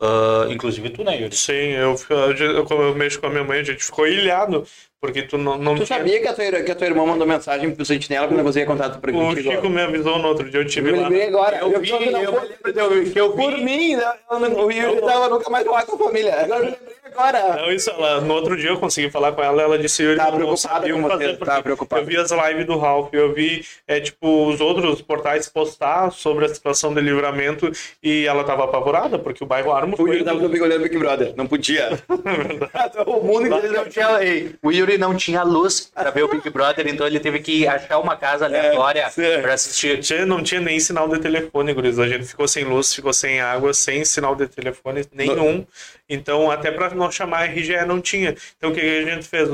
ah, 0.00 0.46
inclusive 0.50 0.90
tu 0.90 1.02
né 1.04 1.20
Yuri? 1.20 1.36
Sim, 1.36 1.52
eu, 1.52 1.94
eu, 2.40 2.64
como 2.64 2.82
eu 2.82 2.94
mexo 2.94 3.20
com 3.20 3.26
a 3.26 3.30
minha 3.30 3.44
mãe, 3.44 3.60
a 3.60 3.64
gente 3.64 3.84
ficou 3.84 4.06
ilhado, 4.06 4.66
porque 5.06 5.22
tu 5.22 5.38
não, 5.38 5.56
não 5.56 5.74
Tu 5.74 5.84
tinha- 5.84 5.98
sabia 5.98 6.20
que 6.20 6.28
a 6.28 6.32
tua, 6.34 6.62
que 6.62 6.70
a 6.70 6.74
tua 6.74 6.86
irmã 6.86 7.06
mandou 7.06 7.26
mensagem 7.26 7.70
pro 7.74 7.84
Sentinela 7.84 8.28
quando 8.28 8.42
você 8.42 8.60
ia 8.60 8.66
contato 8.66 9.00
pra 9.00 9.12
O? 9.12 9.36
Chico 9.36 9.68
me 9.68 9.80
avisou 9.82 10.18
no 10.18 10.28
outro 10.28 10.50
dia, 10.50 10.60
eu 10.60 10.66
tive 10.66 10.90
lá. 10.90 11.02
lembrei 11.02 11.28
agora. 11.28 11.56
Eu 11.58 11.72
Eu, 11.72 11.80
vi, 11.80 11.90
não 12.10 12.22
eu 12.22 12.32
eu- 12.32 12.42
eu 12.84 13.04
vi. 13.04 13.10
Por 13.12 13.58
mim, 13.58 13.96
né? 13.96 14.12
eu 14.30 14.40
não- 14.40 14.66
o 14.66 14.70
Yuri 14.72 15.00
tava 15.00 15.28
nunca 15.28 15.48
mais 15.50 15.64
falar 15.64 15.82
com 15.86 15.96
a 15.96 15.98
família. 16.06 16.34
Agora 16.40 16.58
eu 16.60 16.64
lembrei 16.64 16.96
agora. 17.04 17.56
Não, 17.62 17.72
isso, 17.72 17.90
ela, 17.90 18.20
no 18.20 18.34
outro 18.34 18.56
dia 18.56 18.70
eu 18.70 18.78
consegui 18.78 19.10
falar 19.10 19.32
com 19.32 19.42
ela, 19.42 19.62
ela 19.62 19.78
disse 19.78 20.02
Yuri, 20.02 20.16
não 20.18 20.32
preocupada 20.32 20.90
com 20.92 21.02
você, 21.02 21.36
tava 21.36 21.62
preocupada. 21.62 22.02
Eu 22.02 22.06
vi 22.06 22.16
as 22.16 22.30
lives 22.30 22.66
do 22.66 22.76
Ralph, 22.78 23.08
eu 23.12 23.32
vi, 23.32 23.64
é, 23.88 24.00
tipo, 24.00 24.46
os 24.48 24.60
outros 24.60 25.00
portais 25.00 25.48
postar 25.48 26.10
sobre 26.12 26.44
a 26.44 26.48
situação 26.48 26.92
de 26.92 27.00
livramento 27.00 27.70
e 28.02 28.26
ela 28.26 28.44
tava 28.44 28.64
apavorada, 28.64 29.18
porque 29.18 29.42
o 29.42 29.46
bairro 29.46 29.72
Armo 29.72 29.96
O. 29.98 30.06
Yuri 30.06 30.24
tava 30.24 30.38
no 30.40 30.62
olhando 30.62 30.82
Big 30.82 30.98
Brother. 30.98 31.32
Não 31.36 31.46
podia. 31.46 31.90
o 33.06 33.20
mundo 33.24 33.46
inteiro 33.46 33.72
não 33.74 33.84
tinha- 33.86 34.22
ei, 34.22 34.54
o 34.62 34.70
Yuri 34.70 34.95
não 34.98 35.14
tinha 35.14 35.42
luz 35.42 35.90
para 35.94 36.10
ver 36.10 36.24
o 36.24 36.28
Big 36.28 36.48
Brother, 36.50 36.86
então 36.88 37.06
ele 37.06 37.20
teve 37.20 37.40
que 37.40 37.66
achar 37.66 37.98
uma 37.98 38.16
casa 38.16 38.44
aleatória 38.46 39.08
sim. 39.10 39.22
para 39.42 39.54
assistir. 39.54 40.26
Não 40.26 40.42
tinha 40.42 40.60
nem 40.60 40.78
sinal 40.80 41.08
de 41.08 41.18
telefone, 41.18 41.72
guris. 41.72 41.98
A 41.98 42.08
gente 42.08 42.24
ficou 42.26 42.46
sem 42.48 42.64
luz, 42.64 42.94
ficou 42.94 43.12
sem 43.12 43.40
água, 43.40 43.72
sem 43.74 44.04
sinal 44.04 44.34
de 44.34 44.46
telefone 44.46 45.04
nenhum. 45.12 45.66
Então, 46.08 46.50
até 46.50 46.70
para 46.70 46.90
nós 46.94 47.14
chamar 47.14 47.40
a 47.40 47.44
RGE 47.46 47.84
não 47.84 48.00
tinha. 48.00 48.34
Então, 48.56 48.70
o 48.70 48.72
que 48.74 48.80
a 48.80 49.02
gente 49.04 49.26
fez? 49.26 49.48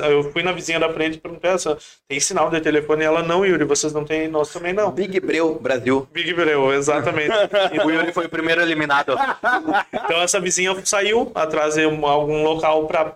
Eu 0.00 0.30
fui 0.32 0.42
na 0.42 0.52
vizinha 0.52 0.78
da 0.78 0.92
frente 0.92 1.16
e 1.16 1.20
perguntei: 1.20 1.50
"Essa, 1.50 1.76
tem 2.08 2.20
sinal 2.20 2.48
de 2.48 2.60
telefone? 2.60 3.02
E 3.02 3.06
ela, 3.06 3.22
não, 3.22 3.44
Yuri, 3.44 3.64
vocês 3.64 3.92
não 3.92 4.04
têm, 4.04 4.28
nós 4.28 4.52
também 4.52 4.72
não. 4.72 4.90
Big 4.90 5.18
Breu, 5.20 5.58
Brasil. 5.60 6.08
Big 6.12 6.32
Breu, 6.32 6.72
exatamente. 6.72 7.34
O 7.84 7.90
Yuri 7.90 8.12
foi 8.12 8.26
o 8.26 8.28
primeiro 8.28 8.60
eliminado. 8.62 9.16
Então 9.92 10.20
essa 10.22 10.40
vizinha 10.40 10.74
saiu 10.84 11.30
atrás 11.34 11.74
de 11.74 11.86
um- 11.86 12.06
algum 12.06 12.42
local 12.42 12.86
para 12.86 13.14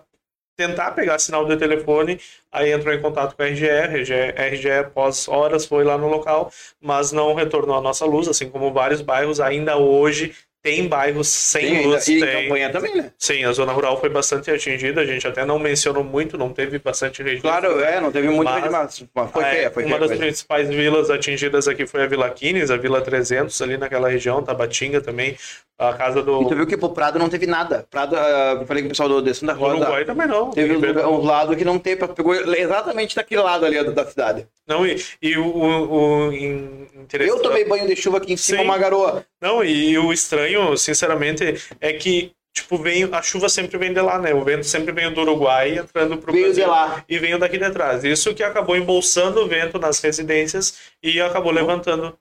tentar 0.57 0.91
pegar 0.91 1.19
sinal 1.19 1.45
de 1.45 1.57
telefone, 1.57 2.19
aí 2.51 2.71
entrou 2.71 2.93
em 2.93 3.01
contato 3.01 3.35
com 3.35 3.41
a 3.43 3.47
RGE, 3.47 3.69
a 3.69 3.85
RGE, 3.85 4.13
RGE 4.35 4.71
após 4.71 5.27
horas 5.27 5.65
foi 5.65 5.83
lá 5.83 5.97
no 5.97 6.07
local, 6.07 6.51
mas 6.79 7.11
não 7.11 7.33
retornou 7.33 7.75
a 7.75 7.81
nossa 7.81 8.05
luz, 8.05 8.27
assim 8.27 8.49
como 8.49 8.71
vários 8.73 9.01
bairros 9.01 9.39
ainda 9.39 9.77
hoje 9.77 10.35
tem 10.63 10.87
bairros 10.87 11.27
sem 11.27 11.61
Tem, 11.75 11.85
luz, 11.87 12.07
e 12.07 12.19
tem. 12.19 12.43
campanha 12.43 12.69
também, 12.71 12.95
né? 12.95 13.11
Sim, 13.17 13.43
a 13.45 13.51
zona 13.51 13.71
rural 13.71 13.99
foi 13.99 14.09
bastante 14.09 14.51
atingida, 14.51 15.01
a 15.01 15.05
gente 15.05 15.27
até 15.27 15.43
não 15.45 15.57
mencionou 15.57 16.03
muito, 16.03 16.37
não 16.37 16.53
teve 16.53 16.77
bastante 16.77 17.23
registro. 17.23 17.49
Claro, 17.49 17.79
é, 17.81 17.99
não 17.99 18.11
teve 18.11 18.29
muito, 18.29 18.43
Mas- 18.49 18.71
mas, 18.71 19.03
mas 19.13 19.31
foi 19.31 19.43
É, 19.43 19.49
feia, 19.51 19.71
foi 19.71 19.83
uma 19.83 19.89
feia. 19.89 19.99
das 19.99 20.09
coisa. 20.09 20.23
principais 20.23 20.69
vilas 20.69 21.09
atingidas 21.09 21.67
aqui 21.67 21.87
foi 21.87 22.03
a 22.03 22.07
Vila 22.07 22.29
Quines, 22.29 22.69
a 22.69 22.77
Vila 22.77 23.01
300, 23.01 23.59
ali 23.61 23.77
naquela 23.77 24.07
região, 24.09 24.43
Tabatinga 24.43 25.01
também, 25.01 25.35
a 25.79 25.93
casa 25.93 26.21
do 26.21 26.43
E 26.43 26.47
tu 26.47 26.55
viu 26.55 26.67
que 26.67 26.77
pro 26.77 26.89
Prado 26.89 27.17
não 27.17 27.27
teve 27.27 27.47
nada. 27.47 27.87
Prado, 27.89 28.15
ah, 28.15 28.57
eu 28.61 28.67
falei 28.67 28.83
com 28.83 28.87
o 28.87 28.89
pessoal 28.91 29.09
do 29.09 29.19
Descendo 29.21 29.47
da 29.47 29.53
do 29.57 29.59
Rosa. 29.59 29.77
Uruguai 29.77 30.05
também 30.05 30.27
não. 30.27 30.51
Teve 30.51 30.73
uns 30.77 31.25
lados 31.25 31.55
que 31.55 31.65
não 31.65 31.79
teve, 31.79 32.07
pegou 32.09 32.35
exatamente 32.35 33.15
daquele 33.15 33.41
lado 33.41 33.65
ali 33.65 33.83
da 33.83 33.89
da 33.91 34.05
cidade. 34.05 34.47
Não, 34.67 34.85
e, 34.85 35.03
e 35.21 35.35
o, 35.37 35.43
o, 35.43 36.27
o 36.27 36.33
in- 36.33 36.87
interessante. 37.01 37.35
Eu 37.35 37.41
tomei 37.41 37.65
banho 37.65 37.87
de 37.87 37.95
chuva 37.95 38.17
aqui 38.17 38.31
em 38.33 38.37
cima, 38.37 38.59
Sim. 38.59 38.63
uma 38.65 38.77
garoa. 38.77 39.25
Não, 39.41 39.63
e 39.63 39.97
o 39.97 40.13
estranho, 40.13 40.77
sinceramente, 40.77 41.43
é 41.79 41.93
que, 41.93 42.31
tipo, 42.53 42.77
vem, 42.77 43.03
a 43.11 43.21
chuva 43.21 43.49
sempre 43.49 43.77
vem 43.77 43.91
de 43.93 43.99
lá, 44.01 44.19
né? 44.19 44.33
O 44.33 44.43
vento 44.43 44.65
sempre 44.65 44.91
vem 44.91 45.11
do 45.11 45.21
Uruguai 45.21 45.77
entrando 45.79 46.17
pro 46.17 46.31
Veio 46.31 46.45
Brasil 46.45 46.63
de 46.65 46.69
lá. 46.69 47.03
e 47.09 47.17
veio 47.17 47.39
daqui 47.39 47.57
de 47.57 47.69
trás. 47.71 48.03
Isso 48.03 48.35
que 48.35 48.43
acabou 48.43 48.75
embolsando 48.77 49.41
o 49.41 49.47
vento 49.47 49.79
nas 49.79 49.99
residências 49.99 50.77
e 51.01 51.19
acabou 51.19 51.51
levantando. 51.51 52.15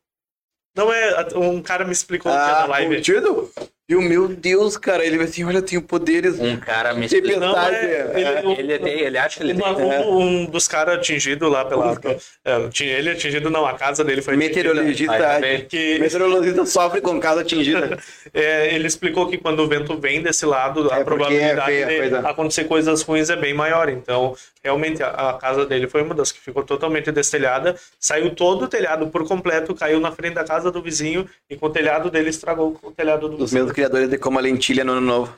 Não 0.75 0.93
é. 0.93 1.27
Um 1.35 1.61
cara 1.61 1.85
me 1.85 1.93
explicou 1.93 2.33
aqui 2.33 2.41
Ah, 2.51 2.61
na 2.61 2.67
live. 2.67 2.95
curtido? 2.95 3.53
E 3.91 3.97
o 3.97 4.01
meu 4.01 4.29
Deus, 4.29 4.77
cara, 4.77 5.05
ele 5.05 5.17
vai 5.17 5.27
assim, 5.27 5.43
olha, 5.43 5.59
eu 5.59 5.63
tenho 5.63 5.83
poderes. 5.83 6.39
Um 6.39 6.57
cara 6.57 6.95
me 6.95 7.07
explicou. 7.07 7.41
Não, 7.41 7.53
tempestade. 7.55 7.77
é, 7.87 8.13
ele- 8.15 8.47
o- 8.47 8.53
Ele, 8.53 8.79
tem, 8.79 9.01
ele 9.01 9.19
acha 9.19 9.39
que 9.39 9.43
ele 9.43 9.53
Uma- 9.55 9.75
tem. 9.75 9.85
um, 9.85 10.19
um 10.21 10.45
dos 10.45 10.69
caras 10.69 10.95
atingidos 10.95 11.51
lá 11.51 11.65
pela. 11.65 11.99
é, 12.45 12.69
ele 12.85 13.11
atingido, 13.11 13.51
não, 13.51 13.67
a 13.67 13.75
casa 13.75 14.05
dele 14.05 14.23
foi 14.23 14.35
atingida. 14.35 14.57
Meteorologista, 14.59 15.19
Vai 15.19 15.21
saber. 15.35 15.67
Que 15.67 15.99
meteorologista 15.99 16.65
sofre 16.67 17.01
com 17.01 17.19
casa 17.19 17.41
atingida. 17.41 17.99
É, 18.33 18.73
ele 18.75 18.87
explicou 18.87 19.27
que 19.29 19.37
quando 19.37 19.59
o 19.61 19.67
vento 19.67 19.99
vem 19.99 20.23
desse 20.23 20.47
lado, 20.47 20.89
É, 20.93 21.01
a 21.01 21.05
probabilidade 21.05 21.73
é 21.73 21.87
feia 21.87 22.03
de 22.05 22.11
coisa. 22.11 22.29
acontecer 22.29 22.65
coisas 22.65 23.03
ruins 23.03 23.29
é 23.29 23.35
bem 23.35 23.53
maior. 23.53 23.89
Então, 23.89 24.37
realmente 24.63 25.03
a, 25.03 25.31
a 25.31 25.35
casa 25.35 25.65
dele 25.67 25.89
foi 25.89 26.03
uma 26.03 26.15
das 26.15 26.31
que 26.31 26.41
ficou 26.41 26.63
totalmente 26.63 27.11
destelhada, 27.11 27.77
saiu 27.99 28.35
todo 28.35 28.65
o 28.65 28.69
telhado 28.69 29.09
por 29.09 29.27
completo, 29.27 29.75
caiu 29.75 30.01
na 30.01 30.13
frente 30.13 30.35
da 30.35 30.45
casa 30.45 30.71
do 30.71 30.83
vizinho 30.83 31.29
e 31.49 31.57
com 31.57 31.67
o 31.67 31.71
telhado 31.71 32.11
dele 32.11 32.31
estragou 32.31 32.79
o 32.83 32.91
telhado 32.93 33.29
do 33.29 33.35
Os 33.35 33.41
vizinho. 33.41 33.61
mesmos 33.63 33.75
criadores 33.75 34.09
de 34.09 34.19
como 34.19 34.39
a 34.39 34.43
lentilha 34.43 34.85
no 34.85 34.93
ano 34.93 35.01
novo. 35.01 35.37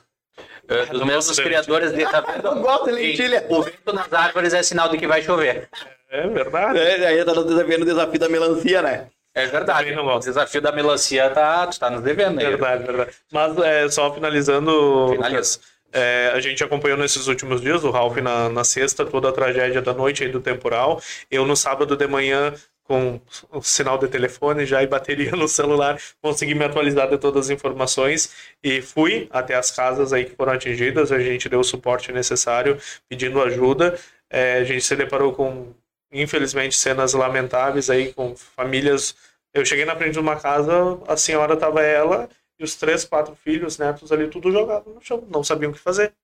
Uh, 0.65 0.91
dos 0.91 1.01
não 1.01 1.07
mesmos 1.07 1.39
criadores 1.39 1.93
de. 1.93 2.05
Tá 2.05 2.25
Eu 2.43 2.61
gosto 2.61 2.87
de 2.87 2.93
lentilha. 2.93 3.47
O 3.49 3.63
vento 3.63 3.93
nas 3.93 4.13
árvores 4.13 4.55
é 4.55 4.63
sinal 4.63 4.89
de 4.89 4.97
que 4.97 5.07
vai 5.07 5.23
chover. 5.23 5.69
É 6.11 6.27
verdade. 6.27 6.79
É, 6.79 7.07
aí 7.07 7.25
tá 7.25 7.33
desafiando 7.33 7.83
o 7.83 7.87
desafio 7.87 8.21
da 8.21 8.29
melancia, 8.29 8.83
né? 8.83 9.07
É 9.35 9.47
verdade. 9.47 9.93
Não 9.95 10.07
O 10.07 10.19
desafio 10.19 10.61
da 10.61 10.71
melancia 10.71 11.31
tá, 11.31 11.67
tu 11.67 11.79
tá 11.81 11.91
nos 11.91 12.03
devendo 12.03 12.39
aí. 12.39 12.47
Verdade, 12.47 12.85
verdade. 12.85 13.11
Mas 13.31 13.57
é, 13.59 13.89
só 13.89 14.13
finalizando, 14.13 15.09
Finaliza. 15.11 15.59
É, 15.93 16.31
a 16.33 16.41
gente 16.41 16.65
acompanhou 16.65 16.97
nesses 16.97 17.27
últimos 17.27 17.61
dias, 17.61 17.85
o 17.85 17.91
Ralph 17.91 18.17
na, 18.17 18.49
na 18.49 18.65
sexta, 18.65 19.05
toda 19.05 19.29
a 19.29 19.33
tragédia 19.33 19.83
da 19.83 19.93
noite 19.93 20.25
aí 20.25 20.31
do 20.31 20.41
temporal. 20.41 21.01
Eu 21.31 21.45
no 21.45 21.55
sábado 21.55 21.95
de 21.95 22.07
manhã, 22.07 22.55
com 22.85 23.21
o 23.51 23.63
sinal 23.63 23.99
de 23.99 24.09
telefone 24.09 24.65
já 24.65 24.83
e 24.83 24.87
bateria 24.87 25.33
no 25.33 25.47
celular, 25.47 25.99
consegui 26.21 26.55
me 26.55 26.65
atualizar 26.65 27.09
de 27.09 27.19
todas 27.19 27.47
as 27.47 27.51
informações 27.51 28.33
e 28.63 28.81
fui 28.81 29.29
até 29.31 29.55
as 29.55 29.71
casas 29.71 30.13
aí 30.13 30.25
que 30.25 30.35
foram 30.35 30.53
atingidas. 30.53 31.13
A 31.13 31.19
gente 31.19 31.49
deu 31.49 31.61
o 31.61 31.65
suporte 31.65 32.11
necessário, 32.11 32.79
pedindo 33.09 33.41
ajuda. 33.43 33.99
É, 34.31 34.55
a 34.55 34.65
gente 34.65 34.83
se 34.83 34.97
deparou 34.97 35.33
com, 35.35 35.75
infelizmente, 36.11 36.75
cenas 36.75 37.13
lamentáveis 37.13 37.91
aí, 37.91 38.13
com 38.15 38.35
famílias. 38.35 39.15
Eu 39.55 39.65
cheguei 39.65 39.85
na 39.85 39.95
frente 39.95 40.15
de 40.15 40.21
uma 40.21 40.37
casa, 40.37 40.99
a 41.07 41.17
senhora 41.19 41.55
tava 41.55 41.83
ela 41.83 42.29
e 42.59 42.65
os 42.65 42.75
três, 42.77 43.05
quatro 43.05 43.35
filhos, 43.35 43.79
netos 43.79 44.13
ali, 44.13 44.29
tudo 44.29 44.51
jogado 44.53 44.91
no 44.91 45.01
chão, 45.03 45.27
não 45.31 45.43
sabiam 45.43 45.71
o 45.71 45.75
que 45.75 45.81
fazer. 45.81 46.15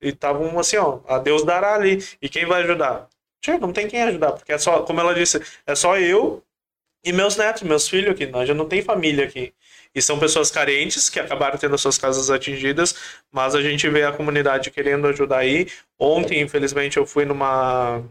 E 0.00 0.08
estavam 0.08 0.58
assim, 0.58 0.76
ó, 0.76 1.00
a 1.08 1.18
Deus 1.18 1.44
dará 1.44 1.74
ali. 1.74 2.04
E 2.20 2.28
quem 2.28 2.46
vai 2.46 2.62
ajudar? 2.62 3.08
Tchê, 3.40 3.58
não 3.58 3.72
tem 3.72 3.88
quem 3.88 4.02
ajudar, 4.02 4.32
porque 4.32 4.52
é 4.52 4.58
só, 4.58 4.82
como 4.82 5.00
ela 5.00 5.14
disse, 5.14 5.40
é 5.66 5.74
só 5.74 5.98
eu 5.98 6.42
e 7.04 7.12
meus 7.12 7.36
netos, 7.36 7.62
meus 7.62 7.88
filhos 7.88 8.10
aqui. 8.10 8.26
Nós 8.26 8.48
já 8.48 8.54
não 8.54 8.68
tem 8.68 8.82
família 8.82 9.24
aqui. 9.24 9.54
E 9.94 10.02
são 10.02 10.18
pessoas 10.18 10.50
carentes 10.50 11.08
que 11.08 11.20
acabaram 11.20 11.56
tendo 11.56 11.74
as 11.74 11.80
suas 11.80 11.96
casas 11.96 12.30
atingidas, 12.30 12.94
mas 13.32 13.54
a 13.54 13.62
gente 13.62 13.88
vê 13.88 14.04
a 14.04 14.12
comunidade 14.12 14.70
querendo 14.70 15.06
ajudar 15.06 15.38
aí. 15.38 15.68
Ontem, 15.98 16.40
infelizmente, 16.42 16.96
eu 16.96 17.06
fui 17.06 17.24
numa 17.24 18.02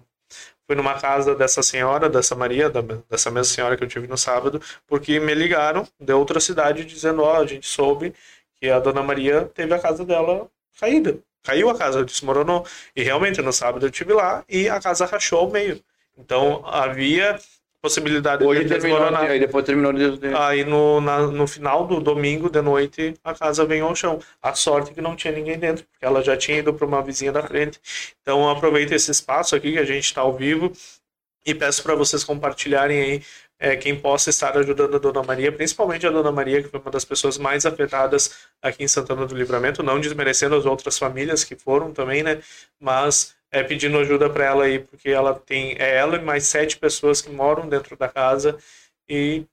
fui 0.67 0.75
numa 0.75 0.95
casa 0.99 1.35
dessa 1.35 1.61
senhora, 1.63 2.09
dessa 2.09 2.35
Maria, 2.35 2.69
da- 2.69 2.81
dessa 3.09 3.29
mesma 3.31 3.53
senhora 3.53 3.77
que 3.77 3.83
eu 3.83 3.87
tive 3.87 4.07
no 4.07 4.17
sábado, 4.17 4.61
porque 4.87 5.19
me 5.19 5.33
ligaram 5.33 5.87
de 5.99 6.13
outra 6.13 6.39
cidade 6.39 6.85
dizendo, 6.85 7.21
ó, 7.23 7.37
a 7.41 7.45
gente 7.45 7.67
soube 7.67 8.13
que 8.59 8.69
a 8.69 8.79
dona 8.79 9.03
Maria 9.03 9.49
teve 9.53 9.73
a 9.73 9.79
casa 9.79 10.03
dela 10.05 10.49
caída. 10.79 11.17
Caiu 11.43 11.69
a 11.69 11.77
casa, 11.77 12.03
desmoronou. 12.03 12.65
E 12.95 13.03
realmente, 13.03 13.41
no 13.41 13.53
sábado 13.53 13.85
eu 13.85 13.89
estive 13.89 14.13
lá 14.13 14.43
e 14.49 14.67
a 14.67 14.79
casa 14.79 15.05
rachou 15.05 15.39
ao 15.39 15.51
meio. 15.51 15.79
Então, 16.17 16.63
havia 16.65 17.37
possibilidade 17.85 18.43
Hoje 18.43 18.63
de 18.63 18.69
terminou, 18.69 19.15
aí 19.15 19.39
depois 19.39 19.65
terminou 19.65 19.93
de... 19.93 20.17
de- 20.17 20.35
Aí 20.35 20.63
no, 20.63 20.99
na- 21.01 21.27
no 21.27 21.47
final 21.47 21.85
do 21.87 21.99
domingo 21.99 22.49
de 22.49 22.61
noite 22.61 23.13
a 23.23 23.33
casa 23.33 23.65
veio 23.65 23.85
ao 23.85 23.95
chão. 23.95 24.19
A 24.41 24.53
sorte 24.53 24.91
é 24.91 24.93
que 24.93 25.01
não 25.01 25.15
tinha 25.15 25.33
ninguém 25.33 25.57
dentro, 25.57 25.85
porque 25.91 26.05
ela 26.05 26.21
já 26.23 26.35
tinha 26.35 26.57
ido 26.59 26.73
para 26.73 26.85
uma 26.85 27.01
vizinha 27.01 27.31
da 27.31 27.43
frente. 27.43 27.79
Então 28.21 28.49
aproveita 28.49 28.95
esse 28.95 29.11
espaço 29.11 29.55
aqui 29.55 29.71
que 29.73 29.79
a 29.79 29.85
gente 29.85 30.03
está 30.05 30.21
ao 30.21 30.33
vivo 30.33 30.71
e 31.45 31.53
peço 31.53 31.83
para 31.83 31.95
vocês 31.95 32.23
compartilharem 32.23 32.99
aí 33.01 33.21
é, 33.59 33.75
quem 33.75 33.95
possa 33.97 34.29
estar 34.29 34.57
ajudando 34.57 34.95
a 34.95 34.99
Dona 34.99 35.23
Maria, 35.23 35.51
principalmente 35.51 36.05
a 36.05 36.09
Dona 36.11 36.31
Maria, 36.31 36.61
que 36.61 36.67
foi 36.69 36.79
uma 36.79 36.91
das 36.91 37.05
pessoas 37.05 37.37
mais 37.37 37.65
afetadas 37.65 38.31
aqui 38.61 38.83
em 38.83 38.87
Santana 38.87 39.25
do 39.25 39.35
Livramento, 39.35 39.81
não 39.81 39.99
desmerecendo 39.99 40.55
as 40.55 40.65
outras 40.65 40.97
famílias 40.97 41.43
que 41.43 41.55
foram 41.55 41.91
também, 41.93 42.21
né? 42.21 42.39
Mas 42.79 43.33
é, 43.55 43.63
pedindo 43.63 43.97
ajuda 43.99 44.29
para 44.29 44.43
ela 44.45 44.65
aí, 44.65 44.79
porque 44.79 45.09
ela 45.09 45.33
tem 45.33 45.75
é 45.79 45.95
ela 45.95 46.17
e 46.17 46.21
mais 46.21 46.45
sete 46.45 46.77
pessoas 46.77 47.21
que 47.21 47.29
moram 47.29 47.69
dentro 47.69 47.95
da 47.95 48.09
casa 48.09 48.57
e 49.07 49.45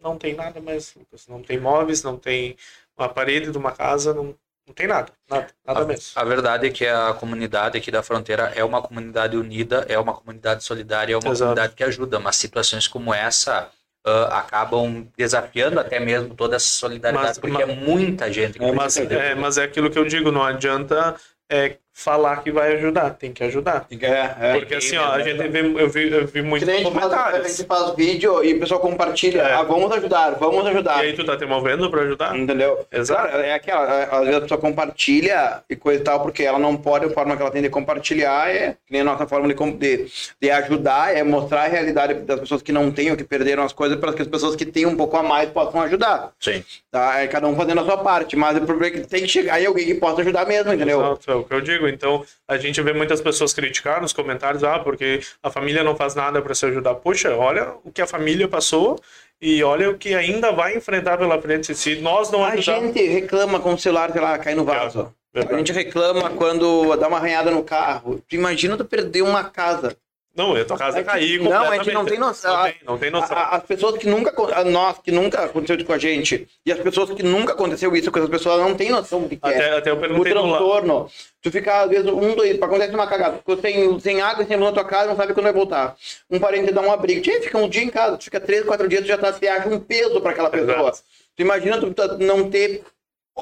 não 0.00 0.16
tem 0.16 0.34
nada 0.34 0.60
mais, 0.60 0.94
Lucas. 0.94 1.26
Não 1.26 1.42
tem 1.42 1.58
móveis, 1.58 2.02
não 2.02 2.16
tem 2.16 2.56
uma 2.96 3.08
parede 3.08 3.50
de 3.50 3.58
uma 3.58 3.72
casa, 3.72 4.14
não, 4.14 4.34
não 4.66 4.72
tem 4.74 4.86
nada, 4.86 5.12
nada, 5.28 5.48
nada 5.66 5.84
mesmo. 5.84 6.04
A 6.14 6.24
verdade 6.24 6.68
é 6.68 6.70
que 6.70 6.86
a 6.86 7.12
comunidade 7.12 7.76
aqui 7.76 7.90
da 7.90 8.02
fronteira 8.04 8.52
é 8.54 8.62
uma 8.62 8.80
comunidade 8.80 9.36
unida, 9.36 9.84
é 9.88 9.98
uma 9.98 10.14
comunidade 10.14 10.62
solidária, 10.62 11.12
é 11.14 11.16
uma 11.16 11.32
Exato. 11.32 11.40
comunidade 11.40 11.74
que 11.74 11.82
ajuda, 11.82 12.20
mas 12.20 12.36
situações 12.36 12.86
como 12.86 13.12
essa 13.12 13.68
ah, 14.04 14.38
acabam 14.38 15.06
desafiando 15.18 15.78
até 15.80 15.98
mesmo 16.00 16.34
toda 16.34 16.56
essa 16.56 16.66
solidariedade, 16.68 17.28
Mas- 17.30 17.38
porque 17.38 17.64
mas- 17.66 17.68
é 17.68 17.74
muita 17.80 18.32
gente 18.32 18.58
que 18.58 18.72
Mas 18.72 18.94
precisa 18.94 19.06
de 19.06 19.14
é, 19.16 19.34
mas 19.34 19.58
é 19.58 19.64
aquilo 19.64 19.90
que 19.90 19.98
eu 19.98 20.04
digo, 20.04 20.30
não 20.30 20.42
adianta 20.42 21.16
é, 21.50 21.76
falar 21.92 22.42
que 22.42 22.50
vai 22.50 22.74
ajudar, 22.76 23.10
tem 23.10 23.32
que 23.32 23.44
ajudar. 23.44 23.86
É, 24.00 24.34
é. 24.40 24.58
Porque 24.58 24.74
assim, 24.76 24.96
ó, 24.96 25.10
a 25.12 25.20
gente 25.22 25.46
vê, 25.48 25.60
eu 25.60 25.88
vi, 25.88 26.10
eu 26.10 26.26
vi 26.26 26.32
Que 26.32 26.42
muitos 26.42 26.66
gente, 26.68 26.84
faz, 26.84 26.96
a 27.12 27.16
comentários. 27.16 27.56
gente 27.56 27.66
faz 27.66 27.94
vídeo 27.94 28.42
e 28.44 28.54
o 28.54 28.60
pessoal 28.60 28.80
compartilha. 28.80 29.42
É. 29.42 29.52
Ah, 29.54 29.62
vamos 29.62 29.90
ajudar, 29.92 30.30
vamos 30.38 30.64
E 30.64 30.68
ajudar. 30.68 30.96
aí 30.98 31.12
tu 31.12 31.24
tá 31.24 31.36
te 31.36 31.44
movendo 31.44 31.90
para 31.90 32.02
ajudar? 32.02 32.36
Entendeu? 32.38 32.86
Exato. 32.90 33.28
Claro, 33.28 33.42
é 33.44 33.52
aquela, 33.52 33.94
é, 33.94 34.08
às 34.10 34.20
vezes 34.20 34.34
a 34.36 34.40
pessoa 34.40 34.60
compartilha 34.60 35.62
e 35.68 35.76
coisa 35.76 36.00
e 36.00 36.04
tal, 36.04 36.20
porque 36.20 36.42
ela 36.42 36.58
não 36.58 36.76
pode, 36.76 37.04
a 37.06 37.10
forma 37.10 37.36
que 37.36 37.42
ela 37.42 37.50
tem 37.50 37.62
de 37.62 37.68
compartilhar 37.68 38.48
é, 38.48 38.76
que 38.86 38.92
nem 38.92 39.02
a 39.02 39.04
nossa 39.04 39.26
forma 39.26 39.46
de, 39.48 39.54
de, 39.72 40.06
de 40.40 40.50
ajudar, 40.50 41.14
é 41.14 41.22
mostrar 41.22 41.64
a 41.64 41.68
realidade 41.68 42.14
das 42.14 42.40
pessoas 42.40 42.62
que 42.62 42.72
não 42.72 42.90
têm 42.90 43.10
ou 43.10 43.16
que 43.16 43.24
perderam 43.24 43.62
as 43.62 43.72
coisas, 43.72 43.98
para 43.98 44.12
que 44.12 44.22
as 44.22 44.28
pessoas 44.28 44.56
que 44.56 44.64
têm 44.64 44.86
um 44.86 44.96
pouco 44.96 45.16
a 45.16 45.22
mais 45.22 45.50
possam 45.50 45.80
ajudar. 45.82 46.30
Sim. 46.40 46.64
Tá? 46.90 47.20
É 47.20 47.26
cada 47.26 47.46
um 47.46 47.56
fazendo 47.56 47.80
a 47.80 47.84
sua 47.84 47.98
parte, 47.98 48.36
mas 48.36 48.56
o 48.56 48.60
problema 48.62 48.96
é 48.96 49.00
que 49.00 49.06
tem 49.06 49.22
que 49.22 49.28
chegar 49.28 49.54
aí 49.54 49.66
alguém 49.66 49.86
que 49.86 49.94
possa 49.94 50.22
ajudar 50.22 50.46
mesmo, 50.46 50.72
entendeu? 50.72 51.00
Exato, 51.00 51.30
é 51.30 51.34
o 51.34 51.44
que 51.44 51.54
eu 51.54 51.60
digo. 51.60 51.79
Então, 51.88 52.24
a 52.46 52.56
gente 52.56 52.80
vê 52.82 52.92
muitas 52.92 53.20
pessoas 53.20 53.52
criticar 53.52 54.00
nos 54.00 54.12
comentários, 54.12 54.64
ah, 54.64 54.78
porque 54.78 55.20
a 55.42 55.50
família 55.50 55.82
não 55.82 55.96
faz 55.96 56.14
nada 56.14 56.40
para 56.42 56.54
se 56.54 56.66
ajudar. 56.66 56.94
Poxa, 56.96 57.34
olha 57.34 57.74
o 57.84 57.90
que 57.90 58.02
a 58.02 58.06
família 58.06 58.46
passou 58.48 59.00
e 59.40 59.62
olha 59.62 59.90
o 59.90 59.96
que 59.96 60.14
ainda 60.14 60.52
vai 60.52 60.76
enfrentar 60.76 61.16
pela 61.16 61.40
frente. 61.40 61.74
Se 61.74 61.96
nós 61.96 62.30
não 62.30 62.44
A 62.44 62.48
ajudarmos... 62.48 62.94
gente 62.94 63.06
reclama 63.06 63.58
com 63.60 63.74
o 63.74 63.78
celular, 63.78 64.14
lá, 64.14 64.38
cai 64.38 64.54
no 64.54 64.64
vaso. 64.64 65.14
A 65.34 65.38
Verdade. 65.38 65.58
gente 65.58 65.72
reclama 65.72 66.30
quando 66.30 66.96
dá 66.96 67.06
uma 67.08 67.18
arranhada 67.18 67.50
no 67.50 67.62
carro. 67.62 68.20
Imagina 68.32 68.76
tu 68.76 68.84
perder 68.84 69.22
uma 69.22 69.44
casa. 69.44 69.96
Não, 70.34 70.54
a 70.54 70.64
tua 70.64 70.78
casa 70.78 71.00
É 71.00 71.02
cair 71.02 71.40
não, 71.42 71.50
a 71.52 71.76
gente 71.76 71.90
completamente. 71.90 71.92
não 71.94 72.04
tem 72.04 72.18
noção. 72.18 72.56
Não 72.56 72.62
tem, 72.64 72.74
não 72.86 72.98
tem 72.98 73.10
noção. 73.10 73.36
A- 73.36 73.40
a- 73.40 73.56
As 73.56 73.64
pessoas 73.64 73.98
que 73.98 74.06
nunca, 74.08 74.32
nós 74.64 74.98
que 74.98 75.10
nunca 75.10 75.44
aconteceu 75.44 75.76
isso 75.76 75.84
com 75.84 75.92
a 75.92 75.98
gente, 75.98 76.48
e 76.64 76.70
as 76.72 76.78
pessoas 76.78 77.10
que 77.10 77.22
nunca 77.22 77.52
aconteceu 77.52 77.94
isso 77.96 78.12
com 78.12 78.18
essas 78.20 78.30
pessoas 78.30 78.60
não 78.60 78.74
têm 78.76 78.90
noção 78.90 79.22
do 79.22 79.28
que, 79.28 79.36
que 79.36 79.46
Até, 79.46 79.68
é. 79.70 79.76
até 79.78 79.90
eu 79.90 79.96
O 79.96 80.00
perguntei 80.00 80.32
lá. 80.32 80.40
transtorno. 80.42 81.10
Tu 81.42 81.50
ficar, 81.50 81.82
às 81.82 81.90
vezes, 81.90 82.06
um, 82.06 82.34
dois, 82.36 82.62
acontece 82.62 82.94
uma 82.94 83.06
cagada, 83.08 83.38
ficou 83.38 83.56
sem, 83.60 83.98
sem 83.98 84.20
água, 84.20 84.44
sem 84.46 84.56
luz 84.56 84.68
na 84.68 84.74
tua 84.74 84.84
casa, 84.84 85.08
não 85.08 85.16
sabe 85.16 85.34
quando 85.34 85.44
vai 85.44 85.52
voltar. 85.52 85.96
Um 86.30 86.38
parente 86.38 86.72
dá 86.72 86.80
um 86.80 86.92
abrigo, 86.92 87.22
Tchê, 87.22 87.40
fica 87.40 87.58
um 87.58 87.68
dia 87.68 87.82
em 87.82 87.90
casa, 87.90 88.16
tu 88.16 88.24
fica 88.24 88.38
três, 88.38 88.64
quatro 88.64 88.88
dias, 88.88 89.02
tu 89.02 89.08
já 89.08 89.18
tá, 89.18 89.32
tu 89.32 89.44
acha 89.48 89.68
um 89.68 89.80
peso 89.80 90.20
para 90.20 90.30
aquela 90.30 90.48
pessoa. 90.50 90.72
Exato. 90.80 90.98
Tu 91.36 91.42
imagina 91.42 91.78
tu 91.80 91.92
tá- 91.92 92.16
não 92.18 92.48
ter, 92.48 92.82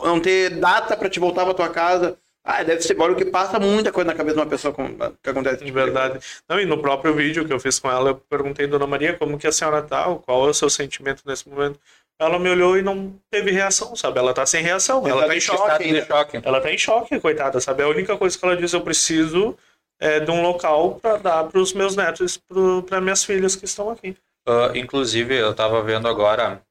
não 0.03 0.19
ter 0.21 0.51
data 0.51 0.97
para 0.97 1.09
te 1.11 1.21
voltar 1.21 1.45
pra 1.45 1.55
tua 1.55 1.69
casa. 1.69 2.17
Ah, 2.51 2.63
deve 2.63 2.81
ser, 2.81 2.99
o 2.99 3.15
que 3.15 3.27
passa 3.27 3.61
muita 3.61 3.93
coisa 3.93 4.11
na 4.11 4.17
cabeça 4.17 4.37
de 4.37 4.41
uma 4.41 4.49
pessoa 4.49 4.73
com, 4.73 4.89
que 5.23 5.29
acontece. 5.29 5.63
De 5.63 5.71
verdade. 5.71 6.19
Não, 6.49 6.59
e 6.59 6.65
no 6.65 6.81
próprio 6.81 7.13
vídeo 7.13 7.45
que 7.45 7.53
eu 7.53 7.61
fiz 7.61 7.79
com 7.79 7.91
ela, 7.91 8.09
eu 8.09 8.15
perguntei, 8.15 8.67
Dona 8.67 8.87
Maria, 8.87 9.13
como 9.13 9.37
que 9.39 9.47
a 9.47 9.53
senhora 9.53 9.83
tá? 9.83 10.05
Qual 10.25 10.47
é 10.47 10.51
o 10.51 10.55
seu 10.55 10.71
sentimento 10.71 11.23
nesse 11.27 11.47
momento? 11.47 11.79
Ela 12.19 12.39
me 12.39 12.49
olhou 12.49 12.79
e 12.79 12.81
não 12.81 13.15
teve 13.31 13.51
reação, 13.51 13.95
sabe? 13.95 14.19
Ela 14.19 14.33
tá 14.33 14.47
sem 14.47 14.63
reação. 14.63 15.07
Ela 15.07 15.27
tá 15.27 15.37
em 15.37 15.41
choque. 15.41 15.93
De 15.93 16.07
choque. 16.07 16.41
Ela 16.43 16.61
tá 16.63 16.73
em 16.73 16.79
choque, 16.79 17.21
coitada, 17.21 17.61
sabe? 17.61 17.83
A 17.83 17.89
única 17.89 18.17
coisa 18.17 18.39
que 18.39 18.43
ela 18.43 18.57
diz, 18.57 18.73
eu 18.73 18.81
preciso 18.81 19.55
é, 20.01 20.19
de 20.19 20.31
um 20.31 20.41
local 20.41 20.99
para 21.03 21.19
dar 21.19 21.45
para 21.45 21.61
os 21.61 21.75
meus 21.75 21.97
netos, 21.97 22.41
para 22.89 22.99
minhas 22.99 23.25
filhas 23.25 23.55
que 23.55 23.67
estão 23.67 23.91
aqui. 23.91 24.17
Ah, 24.47 24.73
inclusive, 24.75 25.37
eu 25.37 25.51
estava 25.51 25.83
vendo 25.83 26.09
agora, 26.09 26.63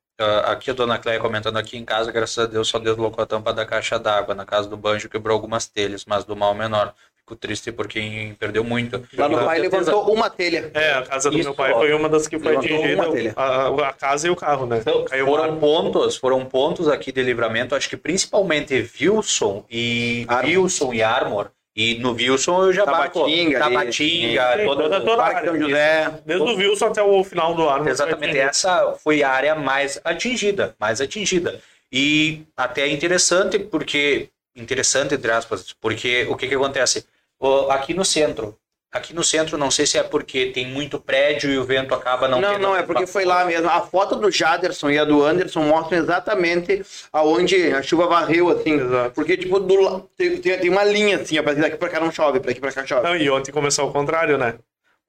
aqui 0.45 0.71
a 0.71 0.73
dona 0.73 0.97
Cléia 0.97 1.19
comentando 1.19 1.57
aqui 1.57 1.77
em 1.77 1.85
casa, 1.85 2.11
graças 2.11 2.37
a 2.37 2.45
Deus, 2.45 2.67
só 2.67 2.79
deslocou 2.79 3.23
a 3.23 3.27
tampa 3.27 3.53
da 3.53 3.65
caixa 3.65 3.99
d'água. 3.99 4.33
Na 4.33 4.45
casa 4.45 4.67
do 4.67 4.77
banjo 4.77 5.09
quebrou 5.09 5.33
algumas 5.33 5.67
telhas, 5.67 6.05
mas 6.05 6.23
do 6.23 6.35
mal 6.35 6.53
menor. 6.53 6.93
Fico 7.17 7.35
triste 7.35 7.73
por 7.73 7.87
quem 7.89 8.33
perdeu 8.35 8.63
muito. 8.63 9.03
Lá 9.17 9.27
no 9.27 9.43
pai 9.43 9.59
certeza, 9.59 9.91
levantou 9.91 10.13
uma 10.13 10.29
telha. 10.29 10.71
É, 10.73 10.93
a 10.93 11.01
casa 11.01 11.29
do 11.29 11.37
Isso, 11.37 11.49
meu 11.49 11.53
pai 11.53 11.73
ó, 11.73 11.79
foi 11.79 11.93
uma 11.93 12.07
das 12.07 12.25
que 12.25 12.39
foi 12.39 12.55
atingida, 12.55 13.03
a, 13.35 13.89
a 13.89 13.93
casa 13.93 14.27
e 14.27 14.29
o 14.29 14.35
carro, 14.35 14.65
né? 14.65 14.77
Então, 14.79 15.05
foram 15.25 15.49
uma... 15.49 15.59
pontos, 15.59 16.15
foram 16.15 16.45
pontos 16.45 16.87
aqui 16.87 17.11
de 17.11 17.21
livramento, 17.21 17.75
acho 17.75 17.89
que 17.89 17.97
principalmente 17.97 18.89
Wilson 19.01 19.65
e 19.69 20.25
Armor. 20.29 20.45
Wilson 20.45 20.93
e 20.93 21.03
Armor. 21.03 21.51
E 21.79 21.99
no 21.99 22.13
Wilson 22.13 22.63
eu 22.65 22.73
já 22.73 22.85
Tabatinga 22.85 23.63
ali, 23.63 23.75
Tabatinga, 23.75 24.65
toda, 24.65 24.99
Toda- 25.01 25.17
Parque 25.17 25.35
área. 25.37 25.51
São 25.51 25.59
José. 25.61 26.13
Desde 26.25 26.43
o 26.43 26.55
Wilson 26.55 26.85
até 26.87 27.03
o 27.03 27.23
final 27.23 27.53
do 27.53 27.69
ano. 27.69 27.87
Exatamente, 27.87 28.35
essa 28.39 28.93
foi 29.03 29.21
a 29.21 29.29
área 29.29 29.53
mais 29.53 30.01
atingida, 30.03 30.75
mais 30.79 30.99
atingida. 30.99 31.61
E 31.93 32.41
até 32.57 32.81
é 32.81 32.91
interessante 32.91 33.59
porque 33.59 34.29
interessante 34.55 35.13
entre 35.13 35.31
aspas, 35.31 35.71
porque 35.79 36.25
o 36.31 36.35
que 36.35 36.47
que 36.47 36.55
acontece? 36.55 37.05
O- 37.39 37.69
Aqui 37.69 37.93
no 37.93 38.03
centro, 38.03 38.57
Aqui 38.89 39.13
no 39.13 39.21
centro, 39.23 39.57
não 39.57 39.69
sei 39.69 39.85
se 39.85 39.97
é 39.97 40.03
porque 40.03 40.45
tem 40.47 40.65
muito 40.65 40.97
prédio 40.99 41.51
e 41.51 41.57
o 41.57 41.63
vento 41.65 41.93
acaba 41.93 42.25
não 42.27 42.39
Não, 42.39 42.53
tendo 42.53 42.61
não, 42.61 42.75
é 42.75 42.83
porque 42.83 43.05
foi 43.05 43.25
lá 43.25 43.43
mesmo. 43.43 43.69
A 43.69 43.81
foto 43.81 44.15
do 44.15 44.31
Jaderson 44.31 44.89
e 44.89 44.97
a 44.97 45.03
do 45.03 45.23
Anderson 45.25 45.61
mostram 45.63 45.99
exatamente 45.99 46.81
aonde 47.11 47.73
a 47.73 47.81
chuva 47.83 48.07
varreu, 48.07 48.47
assim. 48.49 48.79
Exato. 48.79 49.11
Porque, 49.13 49.35
tipo, 49.35 49.59
do, 49.59 49.99
tem, 50.17 50.37
tem, 50.37 50.69
uma 50.69 50.85
linha, 50.85 51.17
assim, 51.17 51.37
ó, 51.37 51.43
pra 51.43 51.53
daqui 51.53 51.75
pra 51.75 51.89
cá 51.89 51.99
não 51.99 52.11
chove, 52.11 52.39
pra 52.39 52.51
aqui 52.51 52.61
pra 52.61 52.71
cá 52.71 52.85
chove. 52.85 53.03
Não, 53.03 53.15
e 53.15 53.29
ontem 53.29 53.51
começou 53.51 53.85
ao 53.85 53.91
contrário, 53.91 54.37
né? 54.37 54.55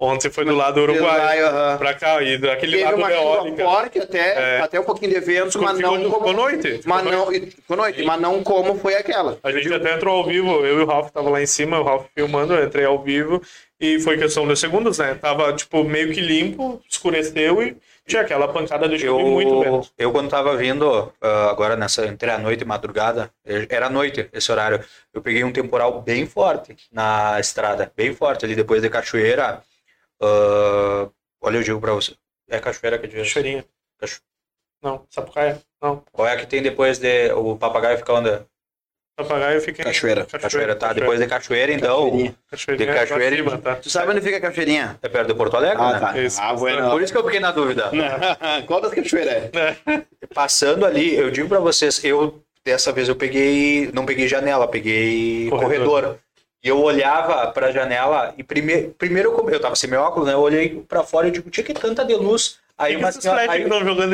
Ontem 0.01 0.31
foi 0.31 0.45
do 0.45 0.55
lado 0.55 0.75
do 0.75 0.83
Uruguai. 0.83 1.41
aham. 1.43 1.77
Pra 1.79 1.93
cá, 1.93 2.23
e 2.23 2.39
daquele 2.39 2.73
Teve 2.79 2.85
lado 2.85 2.97
uma 2.99 3.11
chuva 3.11 3.21
eólica. 3.23 3.65
forte 3.65 3.99
até, 3.99 4.57
É. 4.59 4.61
até 4.61 4.79
um 4.79 4.85
pouquinho 4.85 5.13
de 5.13 5.19
vento, 5.21 5.61
mas 5.61 5.77
Ficou- 5.77 5.97
não 5.99 6.05
ficou 6.05 6.21
como... 6.21 6.33
noite. 6.35 6.81
Mas 6.85 7.03
Ficou 7.03 7.13
não, 7.19 7.33
e- 7.33 7.51
ficou 7.51 7.77
noite, 7.77 8.03
mas 8.05 8.21
não 8.21 8.43
como 8.45 8.77
foi 8.79 8.95
aquela. 8.95 9.39
A 9.43 9.51
gente 9.51 9.73
até 9.75 9.95
entrou 9.95 10.17
ao 10.19 10.25
vivo, 10.25 10.65
eu 10.65 10.79
e 10.79 10.83
o 10.83 10.87
Ralf 10.87 11.11
tava 11.11 11.29
lá 11.31 11.43
em 11.43 11.47
cima, 11.47 11.81
o 11.81 11.83
Ralf 11.83 12.07
filmando, 12.15 12.55
eu 12.55 12.65
entrei 12.65 12.85
ao 12.85 13.03
vivo 13.03 13.43
e 13.81 14.01
foi 14.01 14.19
questão 14.19 14.47
de 14.47 14.57
segundos, 14.57 14.99
né? 14.99 15.15
Tava, 15.15 15.53
tipo, 15.55 15.85
meio 15.85 16.13
que 16.13 16.21
limpo, 16.21 16.83
escureceu 16.89 17.63
e 17.63 17.77
tinha 18.07 18.23
aquela 18.23 18.49
pancada 18.53 18.89
de 18.89 18.99
chuva 18.99 19.23
muito 19.23 19.61
vento. 19.61 19.91
eu 19.99 20.11
quando 20.11 20.31
tava 20.31 20.57
vindo, 20.57 21.13
ah, 21.21 21.51
agora 21.51 21.77
nessa, 21.77 22.07
entre 22.07 22.31
a 22.31 22.39
noite 22.39 22.63
e 22.63 22.65
madrugada, 22.65 23.31
eh, 23.45 23.67
era 23.69 23.89
noite 23.91 24.29
esse 24.33 24.51
horário, 24.51 24.83
eu 25.13 25.21
peguei 25.23 25.45
um 25.45 25.53
temporal 25.53 26.01
bem 26.03 26.27
forte 26.27 26.75
na 26.91 27.39
estrada, 27.39 27.93
bem 27.97 28.15
forte 28.15 28.45
ali 28.45 28.55
depois 28.57 28.83
de 28.83 28.89
Cachoeira. 28.91 29.63
ah, 30.21 31.09
olha, 31.41 31.59
eu 31.59 31.63
digo 31.63 31.81
pra 31.81 31.93
você, 31.93 32.15
é 32.49 32.59
Cachoeira 32.59 32.99
que 32.99 33.07
eu 33.07 33.11
digo. 33.11 33.25
Cheirinha. 33.25 33.65
Cacho- 33.99 34.21
Não, 34.83 35.05
Sapucaia. 35.11 35.61
Não, 35.83 36.03
Qual 36.13 36.27
é 36.27 36.33
a 36.33 36.37
que 36.37 36.47
tem 36.47 36.63
depois 36.63 36.99
de, 36.99 37.31
o 37.33 37.57
papagaio 37.57 37.99
fica 37.99 38.13
onde? 38.13 38.31
Papagaio 39.19 39.61
fica 39.61 39.83
em 39.83 39.85
Cachoeira. 39.85 40.25
Cachoeira, 40.25 40.77
tá, 40.77 40.93
depois 40.93 41.19
de 41.19 41.27
Cachoeira, 41.27 41.73
então, 41.73 42.09
de 42.17 42.33
Cachoeira 42.49 42.87
pra 42.87 43.31
cima, 43.31 43.59
tá? 43.59 43.75
Tu 43.75 43.91
sabe 43.91 44.13
onde 44.13 44.21
fica 44.21 44.37
a 44.37 44.41
cachoeirinha? 44.41 44.97
é 45.03 45.09
perto 45.09 45.27
de 45.27 45.35
Porto 45.35 45.57
Alegre, 45.57 45.83
Ah, 45.83 45.93
né? 45.95 45.99
tá. 45.99 46.19
Isso. 46.19 46.41
Ah, 46.41 46.55
bueno. 46.55 46.89
Por 46.89 47.03
isso 47.03 47.13
que 47.13 47.19
eu 47.19 47.25
fiquei 47.25 47.41
na 47.41 47.51
dúvida. 47.51 47.91
Qual 48.69 48.81
das 48.81 48.95
cachoeiras 48.95 49.35
é? 49.35 50.05
Passando 50.33 50.87
ali, 50.87 51.17
eu 51.17 51.33
digo 51.33 51.49
pra 51.49 51.59
vocês, 51.59 52.03
eu 52.05 52.41
dessa 52.65 52.93
vez 52.93 53.09
eu 53.09 53.17
peguei, 53.17 53.91
não 53.93 54.07
peguei 54.07 54.29
janela, 54.29 54.69
peguei 54.69 55.49
Corredor. 55.51 55.87
corredor. 55.89 56.19
E 56.63 56.69
eu 56.69 56.81
olhava 56.81 57.47
pra 57.53 57.71
janela 57.73 58.35
e 58.39 58.45
primeiro, 58.45 58.95
primeiro 58.99 59.31
eu, 59.33 59.51
eu 59.51 59.61
tava 59.61 59.75
sem 59.75 59.91
meu 59.91 60.01
óculos, 60.01 60.29
né? 60.29 60.35
Eu 60.35 60.41
olhei 60.41 60.85
pra 60.89 61.03
fora 61.03 61.27
e 61.27 61.31
digo, 61.33 61.51
tinha 61.51 61.65
que 61.65 61.75
tanta 61.75 62.05
de 62.05 62.15
luz. 62.15 62.59
Aí, 62.79 62.97
uma 62.97 63.11
senhora, 63.11 63.41
aí, 63.51 63.67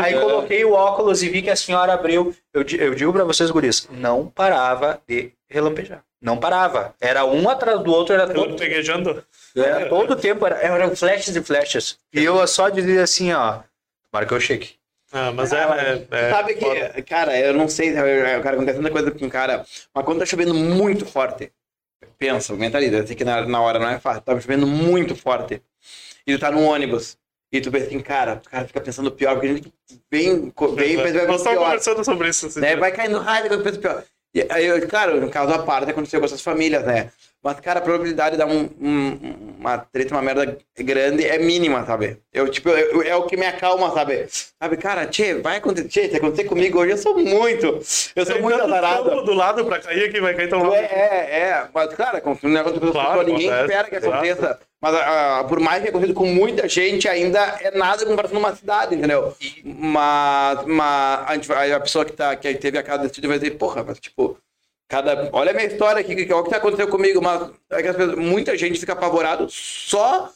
aí 0.02 0.14
coloquei 0.14 0.64
o 0.64 0.72
óculos 0.72 1.22
e 1.22 1.28
vi 1.28 1.42
que 1.42 1.50
a 1.50 1.56
senhora 1.56 1.92
abriu. 1.92 2.34
Eu, 2.52 2.64
eu 2.78 2.94
digo 2.94 3.12
pra 3.12 3.22
vocês, 3.22 3.50
guris, 3.50 3.86
não 3.90 4.26
parava 4.26 5.02
de 5.06 5.32
relampejar. 5.46 6.02
Não 6.18 6.38
parava. 6.38 6.94
Era 6.98 7.26
um 7.26 7.46
atrás 7.50 7.78
do 7.82 7.92
outro, 7.92 8.14
era 8.14 8.26
todo, 8.26 8.56
Peguejando. 8.56 9.22
era 9.54 9.86
todo 9.90 10.16
tempo, 10.16 10.46
era, 10.46 10.56
eram 10.56 10.96
flashes 10.96 11.36
e 11.36 11.42
flashes. 11.42 11.98
E 12.10 12.24
eu 12.24 12.46
só 12.46 12.70
dizia 12.70 13.02
assim, 13.02 13.30
ó, 13.34 13.60
tomara 14.10 14.26
que 14.26 14.32
eu 14.32 14.40
chegue. 14.40 14.70
Ah, 15.12 15.30
mas 15.30 15.52
é, 15.52 15.58
é, 15.58 16.06
é 16.10 16.30
Sabe 16.30 16.54
que, 16.54 16.64
foda. 16.64 17.02
cara, 17.02 17.38
eu 17.38 17.52
não 17.52 17.68
sei, 17.68 17.92
cara, 17.92 18.54
acontece 18.54 18.78
tanta 18.78 18.90
coisa 18.90 19.10
com 19.10 19.26
o 19.26 19.30
cara, 19.30 19.64
mas 19.94 20.04
quando 20.04 20.18
tá 20.20 20.26
chovendo 20.26 20.54
muito 20.54 21.04
forte, 21.04 21.52
pensa, 22.18 22.54
mentaliza, 22.54 22.96
eu 22.96 23.06
sei 23.06 23.14
que 23.14 23.24
na, 23.24 23.46
na 23.46 23.60
hora 23.60 23.78
não 23.78 23.88
é 23.88 23.98
fácil, 24.00 24.22
tá 24.22 24.40
chovendo 24.40 24.66
muito 24.66 25.14
forte, 25.14 25.62
e 26.26 26.32
tu 26.32 26.40
tá 26.40 26.50
no 26.50 26.64
ônibus, 26.64 27.16
e 27.58 27.60
tu 27.60 27.70
pensa 27.70 27.86
assim, 27.86 28.00
cara, 28.00 28.40
o 28.44 28.50
cara 28.50 28.66
fica 28.66 28.80
pensando 28.80 29.10
pior, 29.10 29.34
porque 29.34 29.46
a 29.46 29.54
gente 29.54 29.72
vem, 30.10 30.52
vem, 30.74 30.96
pensa 30.96 31.18
vai 31.18 31.26
Nós 31.26 31.36
estamos 31.40 31.58
conversando 31.58 32.04
sobre 32.04 32.28
isso. 32.28 32.46
esse 32.46 32.60
né? 32.60 32.76
Vai 32.76 32.92
caindo 32.92 33.18
raiva 33.18 33.48
quando 33.48 33.62
pensa 33.62 33.78
pior. 33.78 34.02
E 34.34 34.44
aí, 34.50 34.80
claro, 34.82 35.20
no 35.20 35.30
caso 35.30 35.52
à 35.52 35.58
parte 35.60 35.90
aconteceu 35.90 36.18
com 36.18 36.26
essas 36.26 36.42
famílias, 36.42 36.82
né? 36.84 37.10
Mas, 37.40 37.60
cara, 37.60 37.78
a 37.78 37.82
probabilidade 37.82 38.32
de 38.32 38.38
dar 38.38 38.46
um, 38.46 38.68
um- 38.80 39.54
uma 39.60 39.76
treta, 39.78 40.14
uma 40.14 40.22
merda 40.22 40.56
grande 40.78 41.24
é 41.26 41.38
mínima, 41.38 41.84
sabe? 41.84 42.16
Eu, 42.32 42.48
tipo, 42.48 42.70
eu- 42.70 42.94
eu- 42.94 43.02
é 43.02 43.14
o 43.14 43.26
que 43.26 43.36
me 43.36 43.44
acalma, 43.46 43.92
sabe? 43.92 44.26
Sabe, 44.30 44.76
cara, 44.78 45.06
tchê, 45.06 45.34
vai 45.34 45.58
acontecer, 45.58 45.88
tchê, 45.88 46.08
se 46.08 46.16
acontecer 46.16 46.44
comigo 46.44 46.78
hoje, 46.80 46.92
eu 46.92 46.98
sou 46.98 47.16
muito, 47.18 47.66
eu 47.66 48.24
sou 48.24 48.34
Tem 48.34 48.42
muito 48.42 48.60
azarado. 48.62 49.22
do 49.24 49.34
lado 49.34 49.62
pra 49.66 49.78
cair 49.78 50.10
que 50.10 50.20
vai 50.22 50.34
cair 50.34 50.48
tão 50.48 50.60
É, 50.60 50.64
longe. 50.64 50.78
é, 50.78 51.38
é, 51.40 51.68
mas, 51.72 51.94
cara, 51.94 52.20
com 52.20 52.32
um 52.42 52.48
negócio 52.48 52.80
que 52.80 52.90
Claro, 52.90 53.22
ninguém 53.22 53.48
acontece, 53.50 53.64
espera 53.72 53.88
que 53.90 53.96
exato. 53.96 54.58
Mas, 54.84 54.94
ah, 54.96 55.46
por 55.48 55.60
mais 55.60 55.82
que 55.82 55.88
aconteça 55.88 56.12
com 56.12 56.26
muita 56.26 56.68
gente, 56.68 57.08
ainda 57.08 57.40
é 57.62 57.70
nada 57.70 58.04
comparado 58.04 58.34
numa 58.34 58.54
cidade, 58.54 58.94
entendeu? 58.94 59.34
Mas, 59.64 60.66
mas 60.66 61.50
a, 61.50 61.76
a 61.76 61.80
pessoa 61.80 62.04
que, 62.04 62.12
tá, 62.12 62.36
que 62.36 62.54
teve 62.56 62.76
a 62.76 62.82
casa 62.82 63.04
decidida 63.04 63.28
vai 63.28 63.38
dizer, 63.38 63.52
porra, 63.52 63.82
mas 63.82 63.98
tipo, 63.98 64.36
cada. 64.86 65.30
Olha 65.32 65.52
a 65.52 65.54
minha 65.54 65.68
história 65.68 66.02
aqui, 66.02 66.12
olha 66.30 66.36
o 66.36 66.44
que 66.44 66.54
aconteceu 66.54 66.86
comigo, 66.88 67.22
mas 67.22 67.50
é 67.70 67.82
pessoas- 67.82 68.14
muita 68.14 68.58
gente 68.58 68.78
fica 68.78 68.92
apavorado 68.92 69.46
só 69.48 70.30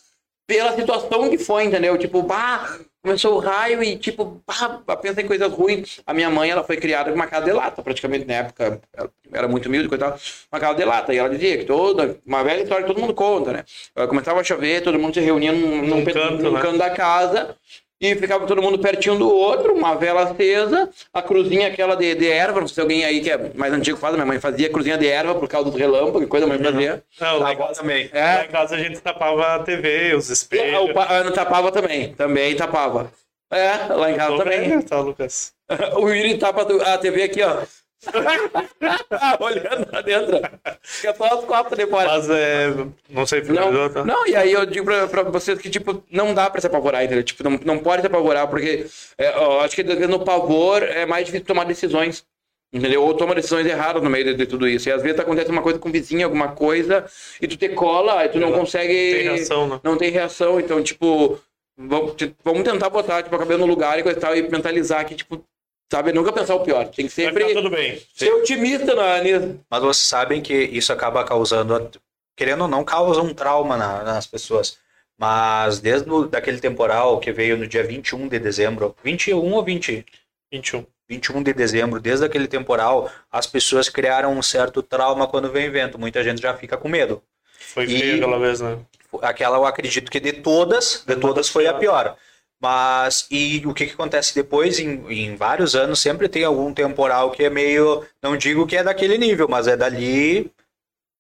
pela 0.49 0.75
situação 0.75 1.29
que 1.29 1.37
foi, 1.37 1.65
entendeu? 1.65 1.99
Tipo, 1.99 2.23
bah, 2.23 2.79
começou 3.03 3.37
o 3.37 3.39
raio 3.39 3.83
e, 3.83 3.99
tipo, 3.99 4.43
bah, 4.47 4.97
pensa 4.97 5.21
em 5.21 5.27
coisas 5.27 5.53
ruins. 5.53 6.01
A 6.07 6.15
minha 6.15 6.31
mãe, 6.31 6.49
ela 6.49 6.65
foi 6.65 6.79
criada 6.79 7.11
com 7.11 7.17
uma 7.17 7.27
casa 7.27 7.45
de 7.45 7.53
lata, 7.53 7.83
praticamente, 7.83 8.25
na 8.25 8.33
época. 8.33 8.81
Ela 8.97 9.11
era 9.31 9.47
muito 9.47 9.67
humilde, 9.67 9.91
coisa 9.91 10.07
e 10.07 10.09
tal. 10.09 10.19
Uma 10.51 10.59
casa 10.59 10.75
de 10.79 10.85
lata. 10.87 11.13
E 11.13 11.19
ela 11.19 11.29
dizia 11.29 11.59
que 11.59 11.65
toda, 11.67 12.19
uma 12.27 12.43
velha 12.43 12.63
história 12.63 12.83
que 12.83 12.89
todo 12.89 12.99
mundo 13.01 13.13
conta, 13.13 13.53
né? 13.53 13.65
Ela 13.95 14.09
começava 14.09 14.41
a 14.41 14.45
chover, 14.45 14.83
todo 14.83 14.99
mundo 14.99 15.13
se 15.13 15.21
reunia 15.21 15.53
num, 15.53 15.83
num, 15.83 15.97
Num 15.99 16.05
canto, 16.07 16.43
num 16.43 16.53
né? 16.53 16.63
canto 16.63 16.79
da 16.79 16.91
casa. 16.91 17.55
E 18.01 18.15
ficava 18.15 18.47
todo 18.47 18.63
mundo 18.63 18.79
pertinho 18.79 19.17
do 19.19 19.29
outro, 19.29 19.75
uma 19.75 19.95
vela 19.97 20.23
acesa, 20.23 20.89
a 21.13 21.21
cruzinha 21.21 21.67
aquela 21.67 21.97
de, 21.97 22.15
de 22.15 22.29
erva, 22.29 22.61
não 22.61 22.69
sei 22.69 22.75
se 22.77 22.81
alguém 22.81 23.05
aí 23.05 23.21
que 23.21 23.29
é 23.31 23.53
mais 23.55 23.73
antigo 23.73 23.99
faz, 23.99 24.15
minha 24.15 24.25
mãe 24.25 24.39
fazia 24.39 24.71
cruzinha 24.71 24.97
de 24.97 25.09
erva 25.09 25.35
por 25.35 25.49
causa 25.49 25.69
do 25.69 25.77
relâmpago, 25.77 26.21
que 26.21 26.27
coisa 26.27 26.47
a 26.47 26.49
mãe 26.49 26.59
fazia. 26.63 27.03
Não, 27.21 27.39
lá, 27.41 27.53
em 27.53 27.57
casa, 27.57 27.81
também. 27.81 28.09
lá 28.15 28.43
É, 28.43 28.45
em 28.45 28.49
casa 28.49 28.77
a 28.77 28.79
gente 28.79 29.01
tapava 29.01 29.57
a 29.57 29.59
TV, 29.65 30.15
os 30.15 30.29
espelhos. 30.31 30.91
o 30.91 30.95
pa- 30.95 31.09
Ana 31.11 31.33
tapava 31.33 31.73
também, 31.73 32.15
também 32.15 32.55
tapava. 32.55 33.11
É, 33.51 33.93
lá 33.93 34.11
em 34.13 34.15
casa 34.15 34.37
também. 34.37 34.81
Tá, 34.83 35.01
Lucas? 35.01 35.53
O 35.97 36.09
Yuri 36.09 36.39
tapa 36.39 36.63
a 36.63 36.99
TV 36.99 37.23
aqui, 37.25 37.43
ó. 37.43 37.63
Olhando 39.41 39.89
lá 39.93 40.01
dentro. 40.01 40.41
Fica 40.83 41.15
só 41.15 41.25
as 41.39 41.45
quatro 41.45 41.77
de 41.77 41.87
fora. 41.87 42.09
Mas 42.09 42.31
é. 42.31 42.69
Não 43.11 43.27
sei, 43.27 43.43
Não, 43.43 43.89
tá? 43.91 44.05
não, 44.05 44.27
e 44.27 44.37
aí 44.37 44.53
eu 44.53 44.65
digo 44.65 44.85
pra, 44.85 45.07
pra 45.09 45.23
vocês 45.25 45.59
que, 45.59 45.69
tipo, 45.69 46.03
não 46.11 46.33
dá 46.33 46.49
pra 46.49 46.61
se 46.61 46.67
apavorar, 46.67 47.05
entendeu? 47.05 47.25
Tipo, 47.25 47.43
não, 47.43 47.59
não 47.65 47.79
pode 47.79 48.03
se 48.03 48.07
apavorar, 48.07 48.47
porque 48.49 48.87
é, 49.17 49.35
eu 49.37 49.61
acho 49.61 49.75
que 49.75 49.83
no 49.83 50.25
pavor 50.25 50.83
é 50.83 51.05
mais 51.07 51.27
difícil 51.27 51.47
tomar 51.47 51.65
decisões, 51.65 52.25
entendeu? 52.73 53.03
Ou 53.03 53.15
toma 53.15 53.35
decisões 53.35 53.67
erradas 53.67 54.03
no 54.03 54.11
meio 54.11 54.25
de, 54.27 54.35
de 54.35 54.47
tudo 54.47 54.69
isso. 54.69 54.89
E 54.89 54.93
às 54.93 55.03
vezes 55.03 55.19
acontece 55.19 55.51
uma 55.51 55.63
coisa 55.63 55.79
com 55.79 55.89
o 55.89 55.93
vizinho, 55.93 56.25
alguma 56.25 56.49
coisa, 56.53 57.05
e 57.43 57.49
tu 57.49 57.57
te 57.57 57.69
cola, 57.71 58.25
e 58.25 58.29
tu 58.29 58.39
não 58.39 58.49
Ela 58.49 58.59
consegue... 58.59 58.93
Tem 58.95 59.23
reação, 59.25 59.69
né? 59.69 59.81
Não 59.83 59.97
tem 59.97 60.11
reação, 60.11 60.61
então, 60.61 60.81
tipo, 60.83 61.39
vamos, 61.77 62.15
vamos 62.45 62.63
tentar 62.63 62.91
botar, 62.91 63.25
tipo, 63.25 63.35
a 63.35 63.39
cabeça 63.41 63.59
no 63.59 63.67
lugar 63.67 63.99
e 63.99 64.05
coisa 64.05 64.19
e 64.19 64.21
tal, 64.21 64.37
e 64.37 64.43
mentalizar 64.49 65.05
que, 65.05 65.17
tipo, 65.17 65.45
sabe, 65.91 66.13
nunca 66.13 66.33
pensar 66.33 66.55
o 66.55 66.61
pior. 66.65 66.89
Tem 66.89 67.07
que 67.07 67.13
sempre 67.13 67.45
ficar 67.45 67.61
tudo 67.61 67.71
bem. 67.71 68.01
ser 68.15 68.33
otimista 68.33 68.95
na, 68.95 69.19
nisso. 69.21 69.61
Mas 69.71 69.81
vocês 69.83 70.07
sabem 70.07 70.41
que 70.41 70.55
isso 70.55 70.93
acaba 70.93 71.25
causando, 71.25 71.91
querendo 72.37 72.63
ou 72.63 72.69
não, 72.69 72.85
causa 72.85 73.21
um 73.23 73.35
trauma 73.35 73.77
na- 73.77 74.03
nas 74.05 74.27
pessoas. 74.27 74.79
Mas 75.19 75.81
desde 75.81 76.09
o, 76.09 76.27
daquele 76.27 76.61
temporal 76.61 77.19
que 77.19 77.33
veio 77.33 77.57
no 77.57 77.67
dia 77.67 77.83
21 77.83 78.29
de 78.29 78.39
dezembro, 78.39 78.95
21 79.03 79.53
ou 79.53 79.65
20? 79.65 80.07
21. 80.53 80.87
21 81.09 81.43
de 81.43 81.53
dezembro, 81.55 82.01
desde 82.01 82.25
aquele 82.27 82.47
temporal, 82.47 83.11
as 83.33 83.47
pessoas 83.47 83.89
criaram 83.89 84.33
um 84.37 84.43
certo 84.43 84.83
trauma 84.83 85.27
quando 85.27 85.51
vem 85.51 85.71
vento. 85.71 85.99
Muita 85.99 86.23
gente 86.23 86.41
já 86.41 86.55
fica 86.55 86.77
com 86.77 86.87
medo. 86.89 87.23
Foi 87.59 87.87
feio 87.87 88.17
aquela 88.17 88.39
vez, 88.39 88.61
né? 88.61 88.79
Aquela 89.23 89.57
eu 89.57 89.65
acredito 89.65 90.11
que 90.11 90.21
de 90.21 90.35
todas, 90.35 91.03
de 91.07 91.17
todas 91.17 91.49
foi 91.49 91.67
a 91.67 91.73
pior. 91.75 92.15
Mas, 92.61 93.27
e 93.31 93.63
o 93.65 93.73
que, 93.73 93.87
que 93.87 93.93
acontece 93.93 94.35
depois, 94.35 94.81
em, 94.81 95.05
em 95.09 95.37
vários 95.37 95.77
anos, 95.77 96.01
sempre 96.01 96.29
tem 96.29 96.45
algum 96.45 96.75
temporal 96.75 97.31
que 97.31 97.45
é 97.45 97.51
meio, 97.51 98.05
não 98.21 98.37
digo 98.37 98.67
que 98.67 98.77
é 98.77 98.83
daquele 98.83 99.17
nível, 99.17 99.47
mas 99.49 99.69
é 99.69 99.77
dali, 99.77 100.51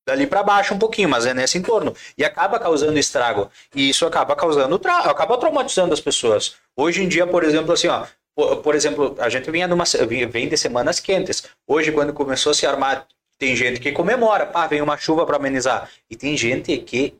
dali 0.06 0.26
para 0.26 0.42
baixo 0.42 0.74
um 0.74 0.78
pouquinho, 0.78 1.08
mas 1.08 1.26
é 1.26 1.34
nesse 1.34 1.56
entorno. 1.56 1.94
E 2.16 2.24
acaba 2.24 2.58
causando 2.58 2.98
estrago. 2.98 3.50
E 3.72 3.88
isso 3.88 4.04
acaba 4.04 4.34
causando, 4.34 4.78
tra 4.80 4.98
acaba 4.98 5.38
traumatizando 5.38 5.94
as 5.94 6.00
pessoas. 6.00 6.56
Hoje 6.76 7.04
em 7.04 7.08
dia, 7.08 7.26
por 7.26 7.44
exemplo, 7.44 7.72
assim, 7.72 7.86
ó, 7.86 8.04
por, 8.34 8.56
por 8.56 8.74
exemplo, 8.74 9.14
a 9.18 9.28
gente 9.28 9.48
vinha 9.50 9.68
numa, 9.68 9.84
vem 10.30 10.48
de 10.48 10.56
semanas 10.56 10.98
quentes. 10.98 11.44
Hoje, 11.66 11.92
quando 11.92 12.12
começou 12.12 12.50
a 12.50 12.54
se 12.54 12.66
armar, 12.66 13.06
tem 13.38 13.54
gente 13.54 13.78
que 13.78 13.92
comemora, 13.92 14.44
pá, 14.44 14.66
vem 14.66 14.82
uma 14.82 14.96
chuva 14.96 15.24
para 15.24 15.36
amenizar. 15.36 15.88
E 16.10 16.16
tem 16.16 16.36
gente 16.36 16.76
que 16.78 17.14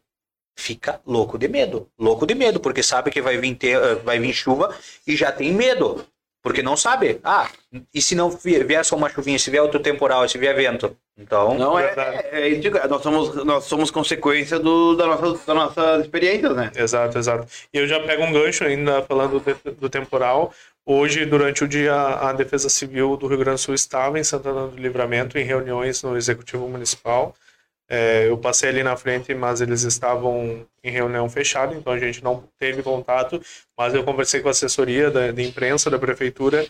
fica 0.59 1.01
louco 1.07 1.39
de 1.39 1.47
medo. 1.49 1.89
Louco 1.99 2.27
de 2.27 2.35
medo, 2.35 2.59
porque 2.59 2.83
sabe 2.83 3.11
que 3.13 3.23
vai 3.23 3.39
vir, 3.39 3.55
ter, 3.55 3.81
eh, 3.81 3.95
vai 3.95 4.19
vir 4.19 4.33
chuva 4.33 4.75
e 5.07 5.15
já 5.15 5.31
tem 5.31 5.53
medo. 5.53 6.05
Porque 6.43 6.63
não 6.63 6.77
sabe. 6.77 7.21
Ah, 7.23 7.49
e 7.93 8.01
se 8.01 8.15
não 8.15 8.31
vi- 8.31 8.63
vier 8.65 8.85
só 8.85 8.97
uma 8.97 9.09
chuvinha, 9.09 9.39
se 9.39 9.51
vier 9.51 9.63
outro 9.63 9.81
temporal, 9.81 10.29
se 10.29 10.39
vier 10.39 10.55
vento? 10.55 10.97
Então, 11.17 11.55
Não, 11.59 11.79
é, 11.79 11.93
é, 12.33 12.53
é 12.55 12.89
nós, 12.89 13.03
somos, 13.03 13.35
nós 13.45 13.65
somos 13.65 13.91
consequência 13.91 14.59
do, 14.59 14.95
da 14.97 15.07
nossa, 15.07 15.47
da 15.47 15.55
nossas 15.55 16.01
experiências, 16.05 16.55
né? 16.57 16.71
Exato, 16.77 17.19
exato. 17.19 17.47
E 17.73 17.79
eu 17.79 17.87
já 17.89 18.01
pego 18.01 18.23
um 18.23 18.33
gancho 18.33 18.65
ainda 18.65 19.03
falando 19.03 19.41
de- 19.41 19.71
do 19.73 19.89
temporal. 19.89 20.53
Hoje, 20.87 21.25
durante 21.27 21.63
o 21.65 21.69
dia, 21.69 21.95
a 21.95 22.33
Defesa 22.33 22.69
Civil 22.69 23.17
do 23.17 23.27
Rio 23.27 23.39
Grande 23.39 23.57
do 23.57 23.61
Sul 23.65 23.75
estava 23.75 24.19
em 24.19 24.25
Santana 24.25 24.69
do 24.69 24.77
Livramento, 24.77 25.37
em 25.39 25.45
reuniões 25.45 26.03
no 26.03 26.17
Executivo 26.17 26.69
Municipal. 26.69 27.35
É, 27.89 28.29
eu 28.29 28.37
passei 28.37 28.69
ali 28.69 28.83
na 28.83 28.97
frente, 28.97 29.35
mas 29.35 29.61
eles 29.61 29.83
estavam 29.83 30.67
em 30.85 30.91
reunião 30.91 31.29
fechada, 31.29 31.75
então 31.75 31.93
a 31.93 31.99
gente 31.99 32.23
não 32.23 32.45
teve 32.59 32.83
contato. 32.83 33.41
Mas 33.77 33.95
eu 33.95 34.05
conversei 34.05 34.41
com 34.41 34.49
a 34.49 34.51
assessoria 34.51 35.11
da, 35.11 35.31
de 35.33 35.43
imprensa 35.43 35.89
da 35.89 35.99
prefeitura 35.99 36.67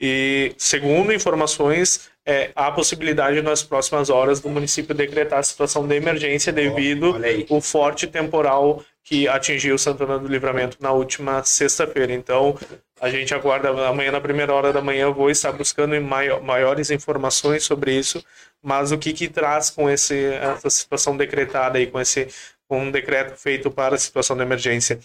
e, 0.00 0.54
segundo 0.56 1.12
informações, 1.12 2.08
é, 2.26 2.50
há 2.56 2.72
possibilidade 2.72 3.42
nas 3.42 3.62
próximas 3.62 4.08
horas 4.08 4.40
do 4.40 4.48
município 4.48 4.94
decretar 4.94 5.40
a 5.40 5.42
situação 5.42 5.86
de 5.86 5.94
emergência 5.94 6.50
devido 6.50 7.12
olha 7.12 7.26
aí. 7.26 7.46
o 7.50 7.60
forte 7.60 8.06
temporal 8.06 8.82
que 9.04 9.28
atingiu 9.28 9.76
Santana 9.76 10.18
do 10.18 10.26
Livramento 10.26 10.78
na 10.80 10.92
última 10.92 11.42
sexta-feira. 11.44 12.14
Então, 12.14 12.56
a 13.00 13.08
gente 13.10 13.34
aguarda 13.34 13.70
amanhã, 13.88 14.12
na 14.12 14.20
primeira 14.20 14.52
hora 14.52 14.72
da 14.72 14.80
manhã, 14.82 15.04
eu 15.04 15.14
vou 15.14 15.30
estar 15.30 15.52
buscando 15.52 15.94
em 15.94 16.00
maio- 16.00 16.42
maiores 16.42 16.90
informações 16.90 17.64
sobre 17.64 17.92
isso, 17.98 18.22
mas 18.62 18.92
o 18.92 18.98
que, 18.98 19.12
que 19.12 19.28
traz 19.28 19.70
com 19.70 19.88
esse, 19.88 20.26
essa 20.34 20.68
situação 20.68 21.16
decretada 21.16 21.78
aí, 21.78 21.86
com 21.86 22.00
esse 22.00 22.28
com 22.68 22.82
um 22.84 22.90
decreto 22.90 23.36
feito 23.36 23.70
para 23.70 23.94
a 23.96 23.98
situação 23.98 24.36
de 24.36 24.42
emergência? 24.42 25.00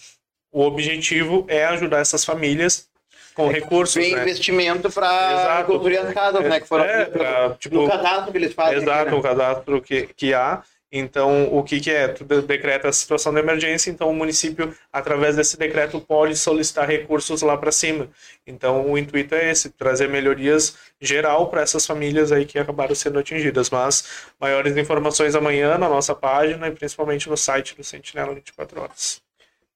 O 0.52 0.62
objetivo 0.62 1.44
é 1.48 1.64
ajudar 1.66 1.98
essas 2.00 2.24
famílias 2.24 2.88
com 3.34 3.48
recursos, 3.48 3.96
Vem 3.96 4.14
né? 4.14 4.22
investimento 4.22 4.90
para 4.90 5.64
construir 5.64 5.98
as 5.98 6.14
casas, 6.14 6.42
né? 6.42 6.60
Que 6.60 6.66
foram 6.66 6.84
É, 6.84 7.04
pra, 7.06 7.50
tipo, 7.58 7.74
no 7.76 7.88
cadastro 7.88 8.32
que 8.32 8.38
eles 8.38 8.54
fazem. 8.54 8.76
Exato, 8.78 9.08
aqui, 9.08 9.14
o 9.14 9.16
né? 9.16 9.22
cadastro 9.22 9.82
que, 9.82 10.06
que 10.16 10.32
há. 10.32 10.62
Então, 10.90 11.52
o 11.52 11.62
que, 11.64 11.80
que 11.80 11.90
é? 11.90 12.08
Tu 12.08 12.24
de- 12.24 12.42
decreta 12.42 12.88
a 12.88 12.92
situação 12.92 13.32
de 13.34 13.40
emergência, 13.40 13.90
então 13.90 14.08
o 14.08 14.14
município, 14.14 14.74
através 14.92 15.34
desse 15.36 15.56
decreto, 15.58 16.00
pode 16.00 16.36
solicitar 16.36 16.88
recursos 16.88 17.42
lá 17.42 17.56
para 17.56 17.72
cima. 17.72 18.08
Então, 18.46 18.90
o 18.90 18.96
intuito 18.96 19.34
é 19.34 19.50
esse, 19.50 19.70
trazer 19.70 20.08
melhorias 20.08 20.76
geral 21.00 21.48
para 21.50 21.62
essas 21.62 21.84
famílias 21.84 22.30
aí 22.32 22.46
que 22.46 22.58
acabaram 22.58 22.94
sendo 22.94 23.18
atingidas. 23.18 23.68
Mas, 23.68 24.04
maiores 24.40 24.76
informações 24.76 25.34
amanhã 25.34 25.76
na 25.76 25.88
nossa 25.88 26.14
página 26.14 26.68
e 26.68 26.70
principalmente 26.72 27.28
no 27.28 27.36
site 27.36 27.76
do 27.76 27.82
Sentinela 27.82 28.34
24 28.34 28.80
Horas. 28.80 29.20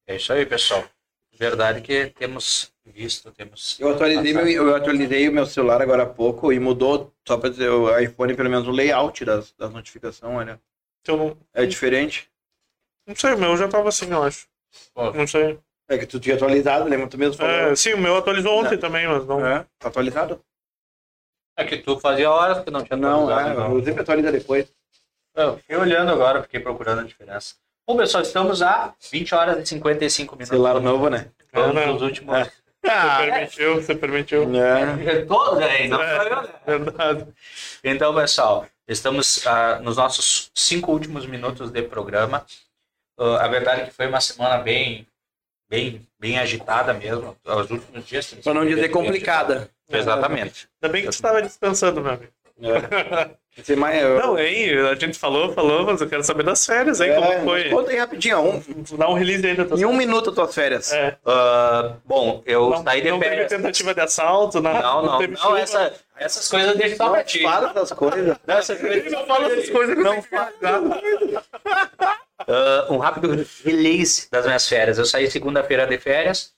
É 0.07 0.15
isso 0.15 0.31
aí, 0.33 0.45
pessoal. 0.45 0.83
Verdade 1.33 1.81
que 1.81 2.07
temos 2.07 2.71
visto, 2.85 3.31
temos. 3.31 3.79
Eu 3.79 3.89
atualizei, 3.89 4.33
meu, 4.33 4.45
eu 4.67 4.75
atualizei 4.75 5.27
o 5.27 5.31
meu 5.31 5.45
celular 5.45 5.81
agora 5.81 6.03
há 6.03 6.05
pouco 6.05 6.51
e 6.53 6.59
mudou, 6.59 7.13
só 7.27 7.37
para 7.37 7.49
dizer, 7.49 7.69
o 7.69 7.97
iPhone, 7.99 8.35
pelo 8.35 8.49
menos 8.49 8.67
o 8.67 8.71
layout 8.71 9.23
das, 9.25 9.51
das 9.53 9.71
notificações, 9.71 10.31
olha. 10.35 10.61
Então, 11.01 11.17
não, 11.17 11.37
É 11.53 11.65
diferente. 11.65 12.29
não 13.07 13.15
sei, 13.15 13.33
o 13.33 13.37
meu 13.37 13.57
já 13.57 13.65
estava 13.65 13.89
assim, 13.89 14.09
eu 14.11 14.23
acho. 14.23 14.47
Pô. 14.93 15.11
Não 15.11 15.27
sei. 15.27 15.59
É 15.89 15.97
que 15.97 16.05
tu 16.05 16.19
tinha 16.19 16.35
atualizado, 16.35 16.87
lembra? 16.87 17.07
Tu 17.07 17.17
mesmo 17.17 17.35
falou. 17.35 17.51
É, 17.51 17.75
sim, 17.75 17.93
o 17.93 17.97
meu 17.97 18.15
atualizou 18.15 18.59
ontem 18.63 18.77
também, 18.77 19.07
mas 19.07 19.25
não. 19.25 19.45
É, 19.45 19.65
tá 19.77 19.89
atualizado? 19.89 20.41
É 21.57 21.65
que 21.65 21.77
tu 21.77 21.99
fazia 21.99 22.31
horas 22.31 22.63
que 22.63 22.71
não 22.71 22.83
tinha 22.83 22.95
Não, 22.95 23.29
é, 23.37 23.53
não. 23.53 23.75
eu 23.77 23.83
sempre 23.83 24.01
atualiza 24.01 24.31
depois. 24.31 24.73
Eu 25.35 25.57
fiquei 25.57 25.75
olhando 25.75 26.11
agora, 26.11 26.41
fiquei 26.43 26.59
procurando 26.59 27.01
a 27.01 27.03
diferença. 27.03 27.55
Bom, 27.87 27.97
pessoal, 27.97 28.23
estamos 28.23 28.61
a 28.61 28.95
20 29.11 29.35
horas 29.35 29.57
e 29.59 29.65
55 29.65 30.35
minutos. 30.35 30.47
Celular 30.49 30.79
novo, 30.79 31.09
né? 31.09 31.29
Vamos 31.51 31.75
É, 31.75 31.85
não. 31.85 31.93
nos 31.93 32.01
últimos. 32.01 32.37
Você 32.83 33.31
permitiu, 33.31 33.75
você 33.75 33.95
permitiu. 33.95 34.55
É. 34.55 35.25
Todos 35.25 35.59
aí, 35.63 35.87
não 35.87 36.01
É. 36.01 36.15
sou 36.15 36.25
eu, 36.27 36.41
né? 36.41 36.49
Verdade. 36.65 37.27
Então, 37.83 38.13
pessoal, 38.15 38.65
estamos 38.87 39.45
ah, 39.45 39.79
nos 39.79 39.97
nossos 39.97 40.51
cinco 40.55 40.91
últimos 40.91 41.25
minutos 41.25 41.69
de 41.71 41.81
programa. 41.83 42.45
Ah, 43.17 43.45
a 43.45 43.47
verdade 43.47 43.81
é 43.81 43.85
que 43.85 43.91
foi 43.91 44.07
uma 44.07 44.19
semana 44.19 44.57
bem, 44.57 45.07
bem, 45.69 46.05
bem 46.19 46.39
agitada 46.39 46.93
mesmo. 46.93 47.37
Os 47.45 47.69
últimos 47.69 48.05
dias. 48.05 48.33
Pra 48.33 48.53
não 48.53 48.65
dizer 48.65 48.89
complicada. 48.89 49.69
Exatamente. 49.87 50.67
Ainda 50.81 50.91
bem 50.91 51.01
que 51.01 51.07
você 51.11 51.17
estava 51.17 51.41
descansando, 51.41 52.01
meu 52.01 52.13
amigo. 52.13 52.31
Mais. 53.77 54.01
Não, 54.01 54.39
hein? 54.39 54.69
A 54.89 54.95
gente 54.95 55.19
falou, 55.19 55.53
falou, 55.53 55.85
mas 55.85 55.99
eu 55.99 56.07
quero 56.07 56.23
saber 56.23 56.43
das 56.43 56.65
férias, 56.65 57.01
hein? 57.01 57.11
É, 57.11 57.15
Como 57.15 57.43
foi? 57.43 57.69
Conta 57.69 57.91
aí 57.91 57.97
rapidinho, 57.97 58.39
um, 58.39 58.63
Dá 58.97 59.09
um 59.09 59.13
release 59.13 59.45
aí 59.45 59.55
da 59.55 59.65
tua 59.65 59.77
em 59.79 59.85
um 59.85 59.93
minuto 59.93 60.29
as 60.29 60.35
tuas 60.35 60.55
férias. 60.55 60.91
É. 60.93 61.17
Ah, 61.25 61.95
bom, 62.05 62.41
eu 62.45 62.69
Não, 62.69 62.83
saí 62.83 63.01
de 63.01 63.09
não 63.09 63.19
teve 63.19 63.29
férias. 63.31 63.49
tentativa 63.51 63.93
de 63.93 63.99
assalto, 64.01 64.61
nada. 64.61 64.81
Não, 64.81 65.05
não, 65.05 65.17
teve 65.19 65.33
não, 65.33 65.41
chuva. 65.41 65.59
essa, 65.59 65.93
essas 66.17 66.47
coisas 66.47 66.75
pra 66.97 67.23
ti. 67.25 67.43
Para 67.43 67.71
essas 67.81 67.91
coisas. 67.91 68.37
Essas 68.47 68.79
coisas- 68.79 69.11
Não 69.11 69.25
fala 69.25 69.45
essas 69.51 69.69
coisas 69.69 69.95
que 69.95 70.01
não 70.01 70.21
fala. 70.21 70.51
Ah, 72.47 72.87
um 72.89 72.97
rápido 72.97 73.45
release 73.63 74.29
das 74.31 74.45
minhas 74.45 74.67
férias. 74.67 74.97
Eu 74.97 75.05
saí 75.05 75.29
segunda-feira 75.29 75.85
de 75.85 75.97
férias. 75.99 76.53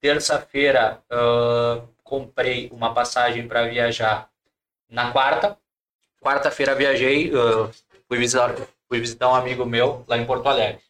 Terça-feira 0.00 0.98
ah, 1.10 1.82
comprei 2.02 2.68
uma 2.72 2.94
passagem 2.94 3.46
para 3.46 3.68
viajar 3.68 4.28
na 4.90 5.10
quarta. 5.12 5.56
Quarta-feira 6.28 6.74
viajei, 6.74 7.32
ah, 7.34 7.70
fui, 8.06 8.18
visitar, 8.18 8.54
fui 8.86 9.00
visitar 9.00 9.30
um 9.30 9.34
amigo 9.34 9.64
meu 9.64 10.04
lá 10.06 10.18
em 10.18 10.26
Porto 10.26 10.46
Alegre. 10.46 10.82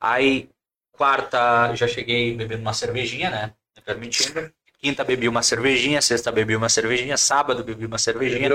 Aí, 0.00 0.48
quarta, 0.92 1.74
já 1.74 1.88
cheguei 1.88 2.32
bebendo 2.32 2.62
uma 2.62 2.72
cervejinha, 2.72 3.28
né? 3.28 3.52
Me 3.76 3.82
permitindo. 3.82 4.52
Quinta 4.80 5.02
bebi 5.02 5.28
uma 5.28 5.42
cervejinha, 5.42 6.00
sexta 6.00 6.30
bebi 6.30 6.54
uma 6.54 6.68
cervejinha, 6.68 7.16
sábado 7.16 7.64
bebi 7.64 7.86
uma 7.86 7.98
cervejinha, 7.98 8.48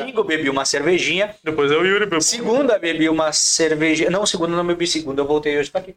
domingo 0.00 0.24
bebi 0.24 0.50
uma 0.50 0.64
cervejinha, 0.64 1.36
Depois 1.44 1.70
é 1.70 1.76
o 1.76 1.84
Yuri. 1.84 2.06
meu- 2.06 2.20
Segunda 2.20 2.76
bebi 2.76 3.08
uma 3.08 3.32
cerveja. 3.32 4.10
Não, 4.10 4.26
segunda 4.26 4.56
não 4.56 4.66
bebi 4.66 4.84
segunda, 4.86 5.22
eu 5.22 5.26
voltei 5.26 5.56
hoje 5.58 5.70
pra 5.70 5.80
aqui. 5.80 5.94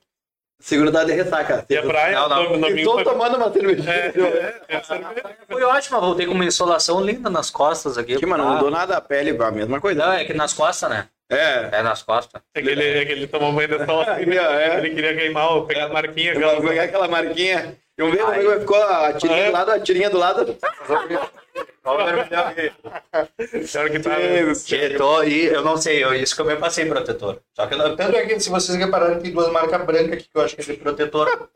Seguro 0.61 0.91
dá 0.91 1.03
de 1.05 1.13
ressaca. 1.13 1.65
E 1.69 1.77
a 1.77 1.81
praia, 1.83 2.19
Não, 2.19 2.29
não. 2.29 2.57
no 2.57 2.67
Estou 2.69 2.95
foi- 2.95 3.03
tomando 3.05 3.37
uma 3.37 3.51
cervejinha. 3.51 3.89
É, 3.93 4.07
é, 4.17 4.61
é, 4.77 4.79
cerveja. 4.83 5.23
Foi 5.49 5.63
ótima, 5.63 5.99
voltei 6.01 6.25
com 6.25 6.33
uma 6.33 6.43
insolação 6.45 7.01
linda 7.01 7.29
nas 7.29 7.49
costas 7.49 7.97
aqui. 7.97 8.17
Que, 8.17 8.25
mano, 8.25 8.43
não 8.43 8.51
Ah, 8.51 8.55
mudou 8.55 8.69
nada 8.71 8.97
a 8.97 9.01
pele, 9.01 9.35
a 9.41 9.51
mesma 9.51 9.79
coisa. 9.79 10.05
Não, 10.05 10.13
é 10.13 10.25
que 10.25 10.33
nas 10.33 10.53
costas, 10.53 10.89
né? 10.89 11.07
É. 11.31 11.69
É 11.79 11.81
nas 11.83 12.01
costas. 12.03 12.41
É 12.53 12.61
que 12.61 12.67
ele, 12.69 12.83
é 12.83 13.05
que 13.05 13.11
ele 13.13 13.27
tomou 13.27 13.53
banho 13.53 13.67
de 13.69 13.85
sol. 13.85 14.01
assim, 14.01 14.25
né? 14.27 14.35
É. 14.35 14.77
Ele 14.79 14.89
queria 14.89 15.15
queimar, 15.15 15.55
o- 15.57 15.65
pegar 15.65 15.85
a 15.85 15.89
marquinha. 15.89 16.33
Aquela... 16.33 16.61
pegar 16.61 16.83
aquela 16.83 17.07
marquinha. 17.07 17.77
Como 17.99 18.33
é 18.33 18.39
que 18.55 18.59
ficou 18.61 18.81
a 18.83 19.13
tirinha 19.13 19.39
É. 19.39 19.45
do 19.47 19.51
lado, 19.53 19.71
a 19.71 19.79
tirinha 19.79 20.09
do 20.09 20.17
lado. 20.17 20.45
Que 23.91 23.99
tá... 23.99 24.15
Que 24.65 24.89
tô, 24.97 25.23
e 25.23 25.45
eu 25.45 25.63
não 25.63 25.77
sei, 25.77 26.03
eu, 26.03 26.13
isso 26.13 26.35
que 26.35 26.41
eu 26.41 26.45
me 26.45 26.55
passei 26.55 26.85
protetor. 26.85 27.41
Só 27.53 27.65
que 27.67 27.73
eu- 27.75 27.95
tanto 27.95 28.15
é 28.15 28.25
que 28.25 28.39
se 28.39 28.49
vocês 28.49 28.77
repararem, 28.77 29.19
tem 29.19 29.31
duas 29.31 29.51
marcas 29.51 29.83
brancas 29.85 30.13
aqui 30.13 30.23
que 30.23 30.29
eu 30.37 30.41
acho 30.41 30.55
que 30.55 30.61
é 30.61 30.65
de 30.65 30.73
protetor. 30.79 31.49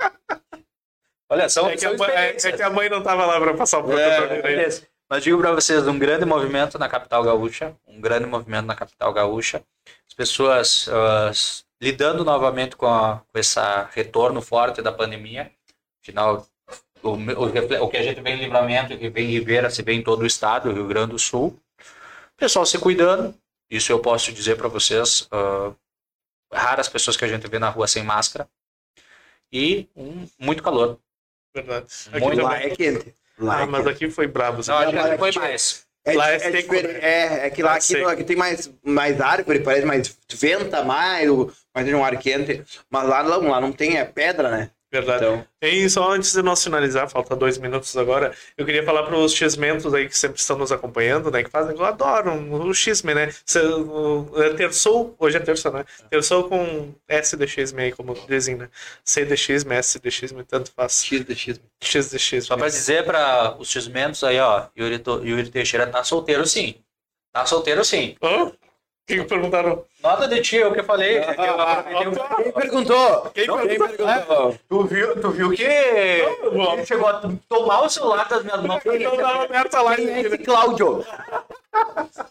Olha, 1.29 1.49
são, 1.49 1.67
É 1.69 1.73
que, 1.73 1.79
são 1.81 1.93
a 1.93 1.97
mãe, 1.97 2.09
é, 2.11 2.35
é 2.37 2.51
que 2.51 2.61
a 2.61 2.69
mãe 2.69 2.89
não 2.89 3.01
tava 3.01 3.25
lá 3.25 3.39
pra 3.39 3.53
passar 3.53 3.79
o 3.79 3.83
protetor 3.83 4.11
É, 4.11 4.21
direito. 4.21 4.43
Beleza. 4.43 4.87
Mas 5.09 5.23
digo 5.23 5.39
para 5.39 5.51
vocês, 5.51 5.87
um 5.87 5.97
grande 5.99 6.25
movimento 6.25 6.79
na 6.79 6.87
capital 6.89 7.23
gaúcha, 7.23 7.73
um 7.87 7.99
grande 8.01 8.25
movimento 8.25 8.65
na 8.65 8.75
capital 8.75 9.13
gaúcha. 9.13 9.61
As 10.07 10.13
pessoas 10.13 10.87
s- 11.29 11.63
lidando 11.81 12.23
novamente 12.23 12.75
com, 12.75 12.87
a, 12.87 13.21
com 13.31 13.39
esse 13.39 13.59
retorno 13.93 14.41
forte 14.41 14.81
da 14.81 14.91
pandemia. 14.91 15.51
Afinal, 16.03 16.45
o, 17.01 17.09
o, 17.11 17.83
o 17.85 17.89
que 17.89 17.97
a 17.97 18.03
gente 18.03 18.19
vê 18.21 18.31
em 18.31 18.35
Livramento, 18.39 18.97
que 18.97 19.09
vem 19.09 19.25
em 19.27 19.31
Ribeira, 19.31 19.69
se 19.69 19.81
vê 19.81 19.93
em 19.93 20.03
todo 20.03 20.21
o 20.23 20.25
estado, 20.27 20.71
Rio 20.71 20.85
Grande 20.87 21.11
do 21.11 21.19
Sul. 21.19 21.57
Pessoal 22.35 22.65
se 22.65 22.77
cuidando, 22.77 23.33
isso 23.71 23.89
eu 23.91 23.99
posso 23.99 24.31
dizer 24.33 24.57
para 24.57 24.67
vocês. 24.67 25.27
ah, 25.31 25.71
raras 26.51 26.89
pessoas 26.89 27.15
que 27.17 27.23
a 27.25 27.27
gente 27.27 27.47
vê 27.47 27.57
na 27.57 27.69
rua 27.69 27.87
sem 27.87 28.03
máscara. 28.03 28.47
E 29.51 29.87
um, 29.95 30.27
muito 30.37 30.61
calor. 30.61 30.99
Verdade. 31.55 31.85
Aqui 32.11 32.19
Muito. 32.19 32.41
Lá 32.41 32.57
é 32.61 32.69
quente. 32.71 33.15
Lá 33.37 33.59
Ah, 33.59 33.61
é 33.61 33.65
mas 33.65 33.83
quente. 33.85 33.95
aqui 33.95 34.09
foi 34.09 34.27
brabo. 34.27 34.61
Não, 34.67 34.77
acho 34.77 34.89
que 34.89 34.95
mas 34.95 35.05
aqui 35.05 35.17
foi 35.19 35.29
aqui- 35.29 35.39
mais. 35.39 35.85
É, 36.05 36.13
lá 36.15 36.31
é 36.31 36.35
é, 36.35 36.39
seco, 36.39 36.55
diferente- 36.75 36.93
né? 36.93 36.99
é, 37.01 37.47
é 37.47 37.49
que 37.49 37.63
Lá 37.63 37.75
é 37.75 37.77
aqui, 37.77 37.95
aqui 38.03 38.23
tem 38.25 38.35
mais, 38.35 38.69
mais 38.83 39.21
árvore, 39.21 39.61
parece 39.61 39.85
mais 39.85 40.17
venta 40.33 40.83
mais, 40.83 41.29
o- 41.29 41.49
mais 41.73 41.87
de 41.87 41.95
um 41.95 42.03
ar 42.03 42.17
quente. 42.19 42.61
Mas 42.89 43.07
lá 43.07 43.23
não, 43.23 43.49
lá 43.49 43.61
não 43.61 43.71
tem, 43.71 43.97
é 43.97 44.03
pedra, 44.03 44.49
né? 44.51 44.71
Verdade. 44.93 45.25
Então, 45.25 45.47
E 45.59 45.89
só 45.89 46.11
antes 46.11 46.33
de 46.33 46.43
nós 46.43 46.63
finalizar, 46.63 47.09
falta 47.09 47.35
dois 47.35 47.57
minutos 47.57 47.97
agora, 47.97 48.31
eu 48.55 48.63
queria 48.63 48.83
falar 48.83 49.01
para 49.01 49.17
os 49.17 49.33
xmentos 49.33 49.91
aí 49.91 50.07
que 50.07 50.15
sempre 50.15 50.39
estão 50.39 50.55
nos 50.55 50.71
acompanhando, 50.71 51.31
né? 51.31 51.43
Que 51.43 51.49
fazem, 51.49 51.75
eu 51.75 51.83
adoro 51.83 52.31
o 52.53 52.71
xisme, 52.75 53.15
né? 53.15 53.31
É 54.35 54.49
terçou, 54.53 55.15
hoje 55.17 55.37
é 55.37 55.39
terça, 55.39 55.71
né? 55.71 55.83
Terçou 56.11 56.47
com 56.47 56.93
S 57.07 57.35
de 57.35 57.47
xisme 57.47 57.81
aí, 57.81 57.91
como 57.91 58.13
dizem, 58.27 58.55
né? 58.55 58.69
C 59.03 59.25
de 59.25 59.35
xisme, 59.35 59.73
S 59.73 59.99
de 59.99 60.11
xisme, 60.11 60.43
tanto 60.43 60.71
faz. 60.71 61.03
X 61.03 61.25
de 61.25 61.35
X. 61.35 61.61
X 61.81 62.11
de 62.11 62.19
xisme. 62.19 62.47
Só 62.47 62.55
pra 62.55 62.67
dizer 62.67 63.03
para 63.03 63.55
os 63.57 63.69
xismentos 63.69 64.23
aí, 64.23 64.39
ó, 64.39 64.67
Yuri, 64.77 65.01
Yuri 65.23 65.49
Teixeira 65.49 65.87
tá 65.87 66.03
solteiro 66.03 66.45
sim. 66.45 66.75
Tá 67.33 67.47
solteiro 67.47 67.83
sim. 67.83 68.15
Hã? 68.21 68.51
Quem 69.07 69.19
que 69.19 69.25
perguntaram? 69.25 69.83
Nota 70.01 70.27
de 70.27 70.41
ti, 70.41 70.59
é 70.59 70.67
o 70.67 70.73
que 70.73 70.79
eu 70.79 70.83
falei. 70.85 71.17
Eu 71.17 71.61
aproveitei 71.61 72.07
o- 72.07 72.43
Quem 72.43 72.51
perguntou? 72.53 73.31
Quem 73.33 73.47
Não, 73.47 73.57
perguntou? 73.57 74.59
Tu 74.69 74.83
viu, 74.85 75.21
tu 75.21 75.29
viu 75.31 75.51
que 75.51 75.67
Não, 76.53 76.73
ele 76.73 76.85
chegou 76.85 77.07
a 77.07 77.21
tomar 77.49 77.81
o 77.81 77.89
celular 77.89 78.27
das 78.29 78.43
minhas 78.43 78.61
mãos. 78.61 78.81
Não 78.85 79.17
tava 79.17 79.43
aberta 79.43 79.81
lá. 79.81 79.95
Quem 79.95 80.07
é 80.09 80.21
esse 80.21 80.37
Cláudio? 80.37 81.05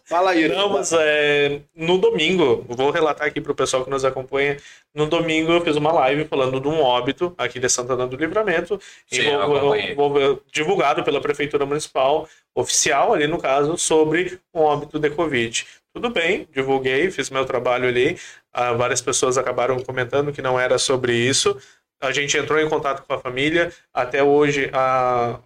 Fala, 0.04 0.34
Yuri. 0.34 0.54
Não, 0.54 0.68
mas 0.70 0.92
é, 0.92 1.60
no 1.74 1.98
domingo, 1.98 2.64
eu 2.68 2.76
vou 2.76 2.90
relatar 2.90 3.26
aqui 3.26 3.40
pro 3.40 3.54
pessoal 3.54 3.84
que 3.84 3.90
nos 3.90 4.04
acompanha. 4.04 4.56
No 4.94 5.06
domingo 5.06 5.52
eu 5.52 5.60
fiz 5.62 5.76
uma 5.76 5.92
live 5.92 6.26
falando 6.26 6.60
de 6.60 6.68
um 6.68 6.80
óbito 6.80 7.34
aqui 7.36 7.58
de 7.58 7.68
Santana 7.68 8.06
do 8.06 8.16
Livramento, 8.16 8.80
Sim, 9.10 9.22
eu 9.22 10.42
divulgado 10.52 11.02
pela 11.02 11.20
Prefeitura 11.20 11.66
Municipal, 11.66 12.28
oficial 12.54 13.12
ali 13.14 13.26
no 13.26 13.38
caso, 13.38 13.76
sobre 13.76 14.38
um 14.54 14.60
óbito 14.60 14.98
de 14.98 15.10
Covid. 15.10 15.66
Tudo 15.94 16.10
bem, 16.10 16.48
divulguei, 16.52 17.10
fiz 17.10 17.30
meu 17.30 17.44
trabalho 17.44 17.86
ali. 17.86 18.18
Ah, 18.52 18.72
várias 18.72 19.00
pessoas 19.00 19.38
acabaram 19.38 19.82
comentando 19.82 20.32
que 20.32 20.42
não 20.42 20.58
era 20.58 20.78
sobre 20.78 21.14
isso. 21.14 21.56
A 22.00 22.10
gente 22.10 22.36
entrou 22.36 22.58
em 22.58 22.68
contato 22.68 23.06
com 23.06 23.12
a 23.12 23.18
família. 23.18 23.72
Até 23.92 24.22
hoje, 24.22 24.70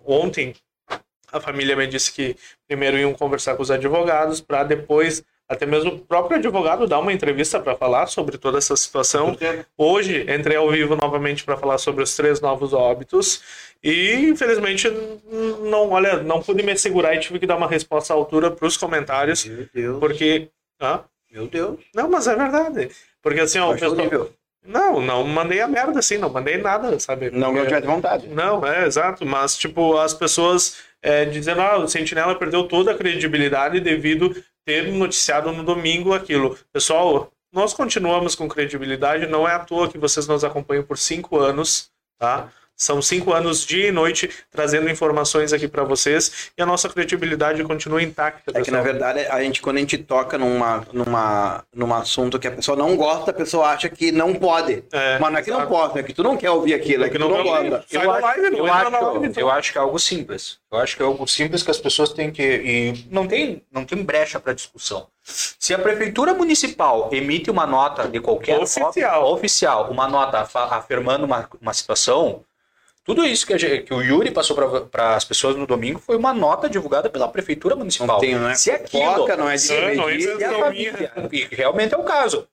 ontem, 0.05 0.55
a 1.31 1.41
família 1.41 1.77
me 1.77 1.87
disse 1.87 2.13
que 2.13 2.37
primeiro 2.67 2.97
iam 2.97 3.13
conversar 3.13 3.57
com 3.57 3.63
os 3.63 3.71
advogados 3.71 4.41
para 4.41 4.65
depois 4.65 5.23
até 5.49 5.65
mesmo 5.65 5.93
o 5.93 5.99
próprio 5.99 6.39
advogado 6.39 6.87
dar 6.87 6.99
uma 6.99 7.13
entrevista 7.13 7.61
para 7.61 7.77
falar 7.77 8.07
sobre 8.07 8.37
toda 8.37 8.59
essa 8.59 8.77
situação. 8.77 9.37
Hoje 9.79 10.27
entrei 10.29 10.57
ao 10.57 10.71
vivo 10.71 10.97
novamente 10.97 11.45
para 11.45 11.57
falar 11.57 11.79
sobre 11.79 12.03
os 12.03 12.15
três 12.17 12.41
novos 12.41 12.73
óbitos 12.73 13.43
e 13.83 14.15
infelizmente 14.29 14.91
não, 15.71 15.91
olha, 15.91 16.17
não 16.23 16.43
pude 16.43 16.63
me 16.63 16.77
segurar 16.77 17.15
e 17.15 17.21
tive 17.21 17.39
que 17.39 17.47
dar 17.47 17.57
uma 17.57 17.69
resposta 17.69 18.13
à 18.13 18.17
altura 18.17 18.51
para 18.51 18.67
os 18.67 18.77
comentários, 18.77 19.45
Meu 19.45 19.69
Deus. 19.73 19.99
porque 20.01 20.49
Hã? 20.81 21.01
Meu 21.31 21.47
Deus. 21.47 21.79
não, 21.95 22.09
mas 22.11 22.27
é 22.27 22.35
verdade. 22.35 22.91
Porque 23.23 23.41
assim, 23.41 23.59
ó, 23.59 23.71
o 23.73 23.79
pessoal- 23.79 24.31
não, 24.65 25.01
não 25.01 25.23
mandei 25.25 25.61
a 25.61 25.69
merda 25.69 26.01
assim, 26.01 26.19
não 26.19 26.29
mandei 26.29 26.57
nada, 26.57 26.99
sabe? 26.99 27.31
Não 27.31 27.53
que 27.53 27.59
eu 27.59 27.63
Porque- 27.63 27.67
tivesse 27.69 27.87
vontade. 27.87 28.29
não, 28.29 28.67
é, 28.67 28.85
exato. 28.85 29.25
Mas, 29.25 29.57
tipo, 29.57 29.97
as 29.97 30.13
pessoas 30.13 30.79
é, 31.03 31.25
dizendo, 31.25 31.61
ah, 31.61 31.79
o 31.79 31.87
Sentinela 31.89 32.35
perdeu 32.37 32.65
toda 32.67 32.91
a 32.91 32.95
credibilidade 32.97 33.79
devido 33.81 34.35
ter 34.67 34.93
noticiado 34.93 35.53
no 35.53 35.63
domingo 35.63 36.13
aquilo. 36.13 36.59
Pessoal, 36.73 37.33
nós 37.53 37.73
continuamos 37.73 38.35
com 38.35 38.49
credibilidade, 38.49 39.27
não 39.27 39.49
é 39.49 39.55
à 39.55 39.61
toa 39.61 39.89
que 39.89 39.97
vocês 39.97 40.27
nos 40.27 40.43
acompanham 40.43 40.83
por 40.83 40.99
cinco 40.99 41.39
anos, 41.39 41.91
tá? 42.19 42.53
São 42.77 43.01
cinco 43.01 43.33
anos, 43.33 43.65
dia 43.65 43.89
e 43.89 43.93
noite, 43.93 44.29
trazendo 44.51 44.91
informações 44.91 45.53
aqui 45.53 45.67
para 45.67 45.83
vocês 45.83 46.51
e 46.57 46.61
a 46.61 46.67
nossa 46.67 46.89
credibilidade 46.91 47.65
continua 47.65 48.03
intacta. 48.03 48.53
É 48.55 48.61
que, 48.61 48.71
na 48.71 48.83
verdade, 48.83 49.21
a 49.21 49.43
gente, 49.43 49.63
quando 49.63 49.79
a 49.79 49.81
gente 49.81 49.97
toca 49.97 50.37
numa, 50.37 50.87
numa, 50.93 51.65
num 51.75 51.95
assunto 51.95 52.39
que 52.39 52.47
a 52.47 52.51
pessoa 52.51 52.77
não 52.77 52.95
gosta, 52.95 53.31
a 53.31 53.35
pessoa 53.35 53.69
acha 53.69 53.89
que 53.89 54.13
não 54.13 54.35
pode. 54.35 54.85
É, 54.93 55.19
Mas 55.19 55.33
não 55.33 55.39
é 55.39 55.43
que 55.43 55.51
não 55.51 55.67
pode, 55.67 55.99
é 55.99 56.03
que 56.03 56.13
tu 56.13 56.23
não 56.23 56.37
quer 56.37 56.51
ouvir 56.51 56.75
aquilo, 56.75 57.05
é 57.05 57.09
que, 57.09 57.19
tu 57.19 57.21
não 57.21 57.31
ouvir. 57.31 57.71
gosta. 57.71 57.85
Não 57.93 58.03
eu, 58.03 58.11
entra 58.67 58.91
na 58.91 58.99
acho, 58.99 59.07
live, 59.07 59.27
então. 59.27 59.41
eu 59.43 59.51
acho 59.51 59.73
que 59.73 59.79
é 59.79 59.81
algo 59.81 59.99
simples. 59.99 60.59
Eu 60.71 60.79
acho 60.79 60.97
que 60.97 61.03
é 61.03 61.07
algo 61.07 61.27
simples 61.27 61.63
que 61.63 61.71
as 61.71 61.79
pessoas 61.79 62.13
têm 62.13 62.31
que. 62.31 62.43
E 62.43 63.07
não 63.11 63.27
tem, 63.27 63.63
não 63.73 63.87
tem 63.87 64.03
brecha 64.03 64.39
para 64.39 64.53
discussão. 64.53 65.07
Se 65.23 65.73
a 65.73 65.79
prefeitura 65.79 66.35
municipal 66.35 67.09
emite 67.11 67.51
uma 67.51 67.67
nota 67.67 68.07
de 68.07 68.21
qualquer 68.21 68.61
Oficial. 68.61 69.33
oficial, 69.33 69.91
uma 69.91 70.07
nota 70.07 70.47
afirmando 70.71 71.25
uma, 71.25 71.49
uma 71.61 71.73
situação, 71.73 72.45
tudo 73.07 73.25
isso 73.25 73.47
que, 73.47 73.57
gente- 73.57 73.85
que 73.85 73.95
o 73.95 74.03
Yuri 74.03 74.31
passou 74.33 74.57
para 74.91 75.15
as 75.15 75.25
pessoas 75.25 75.55
no 75.57 75.67
domingo 75.67 75.99
foi 76.01 76.17
uma 76.17 76.35
nota 76.35 76.69
divulgada 76.69 77.09
pela 77.09 77.29
prefeitura 77.29 77.77
municipal. 77.77 78.19
Tem, 78.19 78.35
não 78.35 78.49
é 78.51 78.55
Se 78.57 78.71
aquilo, 78.73 79.05
fofoca, 79.05 79.37
não 79.37 79.49
é 79.49 79.55
de 79.57 79.69
Não, 79.69 79.95
não 79.95 80.09
é 80.09 80.13
a 80.13 80.15
invenção 80.17 80.59
família, 80.61 81.13
e 81.33 81.45
realmente 81.55 81.95
é 81.95 81.97
o 81.97 82.03
caso. 82.03 82.49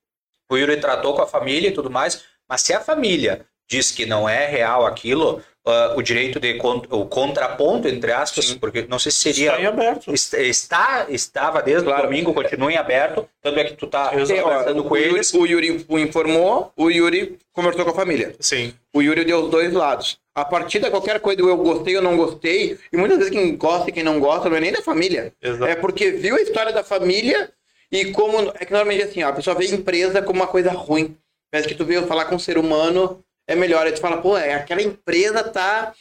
O 0.51 0.55
Yuri 0.55 0.79
tratou 0.79 1.15
com 1.15 1.21
a 1.23 1.27
família 1.27 1.69
e 1.69 1.73
tudo 1.73 1.89
mais, 1.89 2.23
mas 2.47 2.61
se 2.61 2.71
a 2.73 2.79
família 2.79 3.45
diz 3.67 3.89
que 3.91 4.05
não 4.05 4.29
é 4.29 4.45
real 4.45 4.85
aquilo, 4.85 5.41
ah, 5.65 5.93
o 5.95 6.01
direito 6.01 6.39
de 6.39 6.59
o 6.89 7.05
contraponto 7.05 7.87
entre 7.87 8.11
aspas, 8.11 8.53
porque 8.55 8.85
não 8.89 8.99
sei 8.99 9.11
se 9.11 9.19
seria 9.19 9.51
Está 9.51 9.61
em 9.61 9.65
aberto. 9.65 10.13
est- 10.13 10.33
está 10.33 11.05
estava 11.09 11.61
desde 11.61 11.85
Claro. 11.85 12.03
o 12.03 12.05
domingo, 12.07 12.33
continua 12.33 12.71
em 12.71 12.77
aberto, 12.77 13.27
tanto 13.41 13.59
é 13.59 13.63
que 13.63 13.73
tu 13.75 13.87
tá 13.87 14.09
conversando 14.09 14.83
com 14.83 14.93
o, 14.93 14.97
Yuri, 14.97 15.15
eles. 15.15 15.33
o 15.33 15.45
Yuri 15.45 15.85
informou, 15.89 16.71
o 16.75 16.89
Yuri 16.89 17.37
conversou 17.53 17.85
com 17.85 17.91
a 17.91 17.95
família. 17.95 18.35
Sim. 18.39 18.73
O 18.93 19.01
Yuri 19.01 19.23
deu 19.25 19.43
os 19.45 19.49
dois 19.49 19.71
lados. 19.73 20.17
A 20.35 20.43
partir 20.43 20.79
de 20.79 20.89
qualquer 20.89 21.19
coisa 21.19 21.37
do 21.37 21.47
eu 21.49 21.57
gostei 21.57 21.95
ou 21.95 22.01
não 22.01 22.17
gostei, 22.17 22.77
e 22.91 22.97
muitas 22.97 23.17
vezes 23.19 23.31
quem 23.31 23.55
gosta 23.55 23.89
e 23.89 23.93
quem 23.93 24.03
não 24.03 24.19
gosta 24.19 24.49
não 24.49 24.57
é 24.57 24.59
nem 24.59 24.71
da 24.71 24.81
família. 24.81 25.31
Exato. 25.41 25.65
É 25.65 25.75
porque 25.75 26.11
viu 26.11 26.35
a 26.35 26.41
história 26.41 26.73
da 26.73 26.83
família 26.83 27.51
e 27.91 28.05
como. 28.11 28.51
É 28.59 28.65
que 28.65 28.71
normalmente 28.73 29.03
assim, 29.03 29.23
ó, 29.23 29.29
a 29.29 29.33
pessoa 29.33 29.55
vê 29.55 29.65
empresa 29.67 30.21
como 30.21 30.39
uma 30.39 30.47
coisa 30.47 30.71
ruim. 30.71 31.15
Mas 31.53 31.67
que 31.67 31.75
tu 31.75 31.85
veio 31.85 32.07
falar 32.07 32.25
com 32.25 32.33
um 32.35 32.39
ser 32.39 32.57
humano, 32.57 33.23
é 33.47 33.55
melhor. 33.55 33.85
Aí 33.85 33.93
tu 33.93 34.01
fala, 34.01 34.21
pô, 34.21 34.37
é, 34.37 34.53
aquela 34.53 34.81
empresa 34.81 35.43
tá 35.43 35.93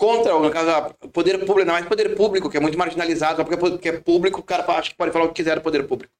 contra, 0.00 0.32
no 0.38 0.50
caso, 0.50 0.94
o 1.02 1.08
poder 1.08 1.38
público, 1.44 1.66
não 1.66 1.74
mais 1.74 1.84
poder 1.86 2.14
público, 2.16 2.48
que 2.48 2.56
é 2.56 2.60
muito 2.60 2.78
marginalizado, 2.78 3.36
só 3.36 3.44
porque 3.44 3.88
é 3.88 3.92
público, 3.92 4.40
o 4.40 4.42
cara 4.42 4.64
acha 4.72 4.90
que 4.90 4.96
pode 4.96 5.12
falar 5.12 5.26
o 5.26 5.28
que 5.28 5.34
quiser 5.34 5.56
do 5.56 5.60
poder 5.60 5.86
público. 5.86 6.10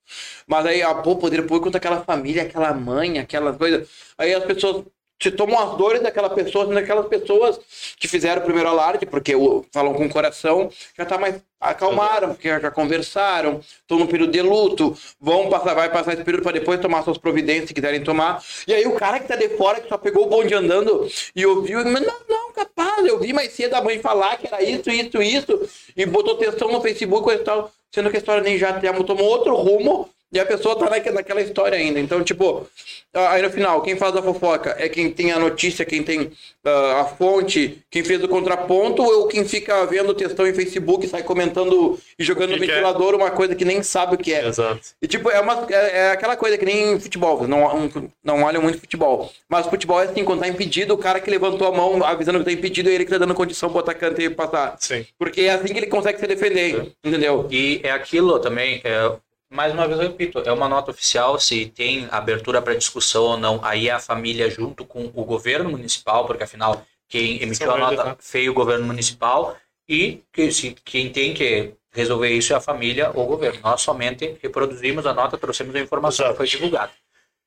Mas 0.46 0.66
aí, 0.66 0.82
ó, 0.82 0.94
pô, 0.96 1.16
poder 1.16 1.42
público 1.42 1.64
contra 1.64 1.78
aquela 1.78 2.04
família, 2.04 2.42
aquela 2.42 2.74
mãe, 2.74 3.18
aquelas 3.18 3.56
coisas. 3.56 3.88
Aí 4.18 4.34
as 4.34 4.44
pessoas 4.44 4.84
te 5.20 5.30
tomam 5.30 5.58
as 5.60 5.76
dores 5.76 6.00
daquela 6.02 6.30
pessoa, 6.30 6.64
sendo 6.66 6.78
aquelas 6.78 7.06
pessoas 7.06 7.60
que 7.98 8.08
fizeram 8.08 8.40
o 8.40 8.44
primeiro 8.44 8.70
alarde, 8.70 9.04
porque 9.04 9.36
o- 9.36 9.64
falam 9.70 9.92
com 9.92 10.06
o 10.06 10.08
coração, 10.10 10.70
já 10.96 11.04
tá 11.04 11.18
mais 11.18 11.36
acalmaram, 11.60 12.30
porque 12.30 12.48
já 12.48 12.70
conversaram, 12.70 13.60
estão 13.82 13.98
no 13.98 14.08
período 14.08 14.32
de 14.32 14.40
luto, 14.40 14.96
vão 15.20 15.50
passar, 15.50 15.74
vai 15.74 15.92
passar 15.92 16.14
esse 16.14 16.24
período 16.24 16.42
para 16.42 16.52
depois 16.52 16.80
tomar 16.80 17.02
suas 17.02 17.18
providências 17.18 17.68
se 17.68 17.74
quiserem 17.74 18.02
tomar. 18.02 18.42
E 18.66 18.72
aí 18.72 18.86
o 18.86 18.94
cara 18.94 19.20
que 19.20 19.28
tá 19.28 19.36
de 19.36 19.50
fora, 19.50 19.78
que 19.78 19.88
só 19.90 19.98
pegou 19.98 20.24
o 20.24 20.28
bonde 20.30 20.54
andando 20.54 21.06
e 21.36 21.44
ouviu, 21.44 21.84
mas 21.84 22.00
não, 22.00 22.14
não, 22.26 22.52
capaz, 22.52 23.04
eu 23.06 23.20
vi 23.20 23.34
mais 23.34 23.52
cedo 23.52 23.74
a 23.74 23.82
mãe 23.82 23.98
falar 23.98 24.38
que 24.38 24.46
era 24.46 24.62
isso, 24.62 24.88
isso, 24.90 25.20
isso, 25.20 25.68
e 25.94 26.06
botou 26.06 26.36
textão 26.36 26.72
no 26.72 26.80
Facebook 26.80 27.30
e 27.30 27.38
tal, 27.40 27.70
sendo 27.94 28.08
que 28.08 28.16
a 28.16 28.20
história 28.20 28.42
nem 28.42 28.56
já 28.56 28.72
tem- 28.72 28.90
tomou 29.04 29.26
outro 29.26 29.54
rumo. 29.54 30.08
E 30.32 30.38
a 30.38 30.46
pessoa 30.46 30.76
tá 30.76 30.88
naque- 30.88 31.10
naquela 31.10 31.40
história 31.42 31.76
ainda. 31.76 31.98
Então, 31.98 32.22
tipo, 32.22 32.64
aí 33.12 33.42
no 33.42 33.50
final, 33.50 33.82
quem 33.82 33.96
faz 33.96 34.14
a 34.16 34.22
fofoca 34.22 34.76
é 34.78 34.88
quem 34.88 35.10
tem 35.10 35.32
a 35.32 35.38
notícia, 35.40 35.84
quem 35.84 36.02
tem 36.04 36.30
ah, 36.64 37.00
a 37.00 37.04
fonte, 37.04 37.82
quem 37.90 38.04
fez 38.04 38.22
o 38.22 38.28
contraponto, 38.28 39.02
ou 39.02 39.26
quem 39.26 39.44
fica 39.44 39.84
vendo 39.86 40.10
o 40.10 40.14
textão 40.14 40.46
em 40.46 40.54
Facebook, 40.54 41.06
sai 41.08 41.24
comentando 41.24 41.98
e 42.18 42.22
jogando 42.22 42.50
no 42.50 42.58
que 42.58 42.64
que 42.66 42.70
é? 42.70 42.74
ventilador 42.76 43.14
uma 43.16 43.30
coisa 43.32 43.56
que 43.56 43.64
nem 43.64 43.82
sabe 43.82 44.14
o 44.14 44.18
que 44.18 44.32
é. 44.32 44.46
Exato. 44.46 44.80
E 45.02 45.08
tipo, 45.08 45.28
é, 45.30 45.40
uma, 45.40 45.66
é, 45.68 45.98
é 45.98 46.10
aquela 46.12 46.36
coisa 46.36 46.56
que 46.56 46.64
nem 46.64 47.00
futebol, 47.00 47.48
não, 47.48 47.64
um- 47.76 48.10
não 48.22 48.42
olham 48.44 48.62
muito 48.62 48.78
futebol. 48.78 49.32
Mas 49.48 49.66
futebol 49.66 50.00
é 50.00 50.04
assim, 50.04 50.24
quando 50.24 50.40
tá 50.40 50.48
impedido, 50.48 50.94
o 50.94 50.98
cara 50.98 51.18
que 51.18 51.28
levantou 51.30 51.66
a 51.66 51.72
mão 51.72 52.04
avisando 52.04 52.38
que 52.38 52.44
tá 52.44 52.52
impedido, 52.52 52.88
é 52.88 52.92
ele 52.92 53.04
que 53.04 53.10
tá 53.10 53.18
dando 53.18 53.34
condição 53.34 53.68
pro 53.70 53.80
atacante 53.80 54.30
passar. 54.30 54.76
Sim. 54.78 55.04
Porque 55.18 55.40
é 55.42 55.50
assim 55.54 55.72
que 55.72 55.78
ele 55.80 55.86
consegue 55.88 56.20
se 56.20 56.26
defender, 56.28 56.92
entendeu? 57.04 57.48
E 57.50 57.80
é 57.82 57.90
aquilo 57.90 58.38
também, 58.38 58.80
é, 58.84 59.10
mais 59.50 59.72
uma 59.74 59.86
vez 59.86 59.98
eu 59.98 60.06
repito, 60.06 60.38
é 60.38 60.52
uma 60.52 60.68
nota 60.68 60.90
oficial, 60.92 61.38
se 61.38 61.66
tem 61.66 62.06
abertura 62.10 62.62
para 62.62 62.74
discussão 62.74 63.24
ou 63.24 63.36
não, 63.36 63.60
aí 63.64 63.88
é 63.88 63.92
a 63.92 63.98
família 63.98 64.48
junto 64.48 64.84
com 64.84 65.10
o 65.12 65.24
governo 65.24 65.70
municipal, 65.70 66.24
porque 66.24 66.44
afinal 66.44 66.86
quem 67.08 67.42
emitiu 67.42 67.66
São 67.66 67.74
a 67.74 67.78
nota 67.78 68.04
né? 68.04 68.16
foi 68.20 68.48
o 68.48 68.54
governo 68.54 68.86
municipal 68.86 69.56
e 69.88 70.22
que, 70.32 70.52
se, 70.52 70.76
quem 70.84 71.10
tem 71.10 71.34
que 71.34 71.74
resolver 71.92 72.30
isso 72.30 72.52
é 72.52 72.56
a 72.56 72.60
família 72.60 73.10
ou 73.12 73.24
o 73.24 73.26
governo. 73.26 73.60
Nós 73.62 73.82
somente 73.82 74.36
reproduzimos 74.40 75.04
a 75.04 75.12
nota, 75.12 75.36
trouxemos 75.36 75.74
a 75.74 75.80
informação 75.80 76.26
Exato. 76.26 76.34
que 76.34 76.36
foi 76.36 76.46
divulgada. 76.46 76.92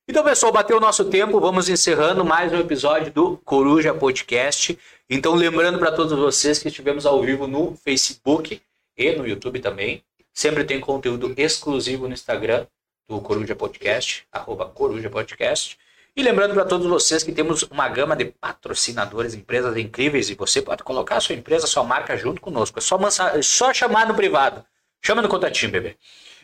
Então, 0.06 0.22
pessoal, 0.22 0.52
bateu 0.52 0.76
o 0.76 0.82
nosso 0.82 1.06
tempo, 1.06 1.40
vamos 1.40 1.70
encerrando 1.70 2.26
mais 2.26 2.52
um 2.52 2.60
episódio 2.60 3.14
do 3.14 3.38
Coruja 3.38 3.94
Podcast. 3.94 4.78
Então, 5.10 5.34
lembrando 5.34 5.80
para 5.80 5.94
todos 5.94 6.12
vocês 6.12 6.60
que 6.60 6.68
estivemos 6.68 7.06
ao 7.06 7.22
vivo 7.22 7.48
no 7.48 7.78
Facebook 7.78 8.62
e 8.98 9.12
no 9.14 9.26
YouTube 9.26 9.62
também. 9.62 10.04
Sempre 10.34 10.64
tem 10.64 10.80
conteúdo 10.80 11.34
exclusivo 11.38 12.08
no 12.08 12.14
Instagram 12.14 12.66
do 13.08 13.22
Coruja 13.22 13.56
Podcast, 13.56 14.26
arroba 14.32 14.66
Coruja 14.66 15.10
Podcast. 15.10 15.78
E 16.16 16.22
lembrando 16.24 16.54
para 16.54 16.66
todos 16.66 16.88
vocês 16.88 17.24
que 17.24 17.32
temos 17.32 17.64
uma 17.64 17.88
gama 17.90 18.16
de 18.16 18.26
patrocinadores, 18.26 19.34
empresas 19.34 19.76
incríveis, 19.78 20.30
e 20.30 20.36
você 20.36 20.62
pode 20.62 20.84
colocar 20.84 21.18
a 21.18 21.20
sua 21.22 21.36
empresa, 21.36 21.66
a 21.66 21.68
sua 21.68 21.84
marca 21.84 22.16
junto 22.18 22.40
conosco. 22.42 22.78
É 22.80 22.82
só, 22.82 22.98
mansa- 22.98 23.38
é 23.38 23.42
só 23.42 23.74
chamar 23.74 24.08
no 24.08 24.14
privado. 24.16 24.64
Chama 25.04 25.22
no 25.22 25.28
contatinho, 25.28 25.72
bebê. 25.72 25.98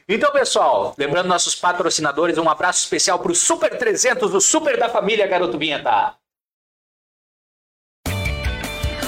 Então, 0.07 0.31
pessoal, 0.31 0.95
lembrando 0.97 1.27
nossos 1.27 1.53
patrocinadores, 1.55 2.37
um 2.39 2.49
abraço 2.49 2.79
especial 2.83 3.19
para 3.19 3.31
o 3.31 3.35
Super 3.35 3.77
300, 3.77 4.33
o 4.33 4.41
Super 4.41 4.77
da 4.77 4.89
Família 4.89 5.27
Garoto 5.27 5.57
Vinheta. 5.57 6.15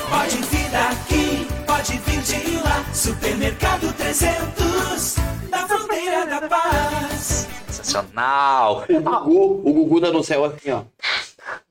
Pode 0.10 0.38
vir 0.44 0.70
daqui, 0.70 1.48
pode 1.66 1.98
vir 1.98 2.22
de 2.22 2.58
lá. 2.58 2.94
Supermercado 2.94 3.91
300, 4.12 5.16
na 5.50 5.66
fronteira 5.70 6.26
da 6.26 6.42
paz. 6.42 7.48
Sensacional. 7.70 8.84
O 8.90 9.00
Gugu, 9.00 9.62
o 9.64 9.74
Gugu 9.74 10.00
no 10.12 10.22
céu 10.22 10.44
assim, 10.44 10.70
ó. 10.70 10.84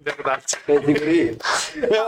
Verdade. 0.01 0.57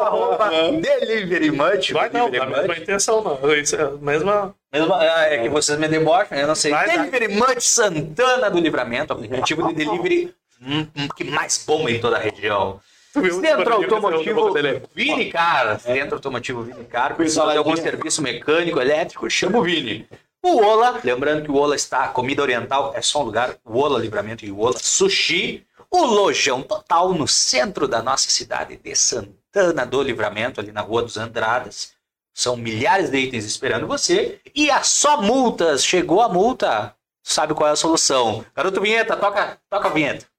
Arroba 0.01 0.51
Delivery 0.81 1.51
Much. 1.51 1.93
Vai 1.93 2.09
não, 2.09 2.31
Delivery 2.31 2.41
a 2.41 2.57
mesma 2.57 2.75
Much. 2.75 2.83
intenção, 2.83 3.23
não. 3.23 3.55
Isso 3.55 3.77
é 3.77 3.83
a 3.83 3.91
mesma. 3.91 4.55
Mesmo, 4.73 4.95
é 5.03 5.35
é 5.35 5.43
que 5.43 5.51
vocês 5.51 5.79
me 5.79 5.87
debocham, 5.87 6.39
eu 6.39 6.47
não 6.47 6.55
sei. 6.55 6.71
Vai, 6.71 6.87
vai. 6.87 6.97
Delivery 6.97 7.29
Much 7.29 7.61
Santana 7.61 8.51
do 8.51 8.59
Livramento, 8.59 9.13
aplicativo 9.13 9.69
de 9.69 9.75
delivery 9.85 10.35
hum, 10.63 10.87
hum, 10.97 11.09
que 11.15 11.25
mais 11.25 11.63
bomba 11.67 11.91
em 11.91 12.01
toda 12.01 12.17
a 12.17 12.21
região. 12.21 12.81
Centro 13.13 13.75
Automotivo 13.75 14.51
dele. 14.55 14.83
Vinicar. 14.95 15.79
Centro 15.79 16.15
Automotivo 16.15 16.63
Vinicar. 16.63 17.15
Precisando 17.15 17.49
de 17.49 17.55
saladinha. 17.55 17.59
algum 17.59 17.77
serviço 17.77 18.23
mecânico, 18.23 18.81
elétrico, 18.81 19.29
chama 19.29 19.59
o 19.59 19.63
Vini. 19.63 20.09
O 20.43 20.57
Ola, 20.61 20.99
lembrando 21.05 21.45
que 21.45 21.51
o 21.51 21.57
Ola 21.57 21.77
está 21.77 22.09
comida 22.09 22.43
oriental, 22.43 22.93
é 22.97 23.03
só 23.03 23.21
um 23.21 23.25
lugar. 23.25 23.57
O 23.65 23.79
Ola 23.79 23.99
Livramento 23.99 24.45
e 24.45 24.51
o 24.51 24.61
Ola 24.61 24.79
Sushi. 24.79 25.65
O 25.91 26.07
Lojão 26.07 26.63
Total 26.63 27.13
no 27.13 27.29
centro 27.29 27.87
da 27.87 28.03
nossa 28.03 28.31
cidade 28.31 28.77
de 28.77 28.95
Santana 28.97 29.85
do 29.85 30.03
Livramento, 30.03 30.59
ali 30.59 30.73
na 30.73 30.81
Rua 30.81 31.03
dos 31.03 31.19
Andradas. 31.19 31.93
São 32.35 32.57
milhares 32.57 33.11
de 33.11 33.19
itens 33.19 33.45
esperando 33.45 33.87
você. 33.87 34.41
E 34.55 34.71
a 34.71 34.83
Só 34.83 35.21
Multas. 35.21 35.85
Chegou 35.85 36.23
a 36.23 36.31
multa. 36.31 36.97
sabe 37.23 37.53
qual 37.53 37.69
é 37.69 37.73
a 37.73 37.77
solução. 37.77 38.45
Garoto 38.57 38.81
Vinheta, 38.81 39.17
toca, 39.17 39.59
toca 39.69 39.89
a 39.89 39.91
vinheta. 39.91 40.32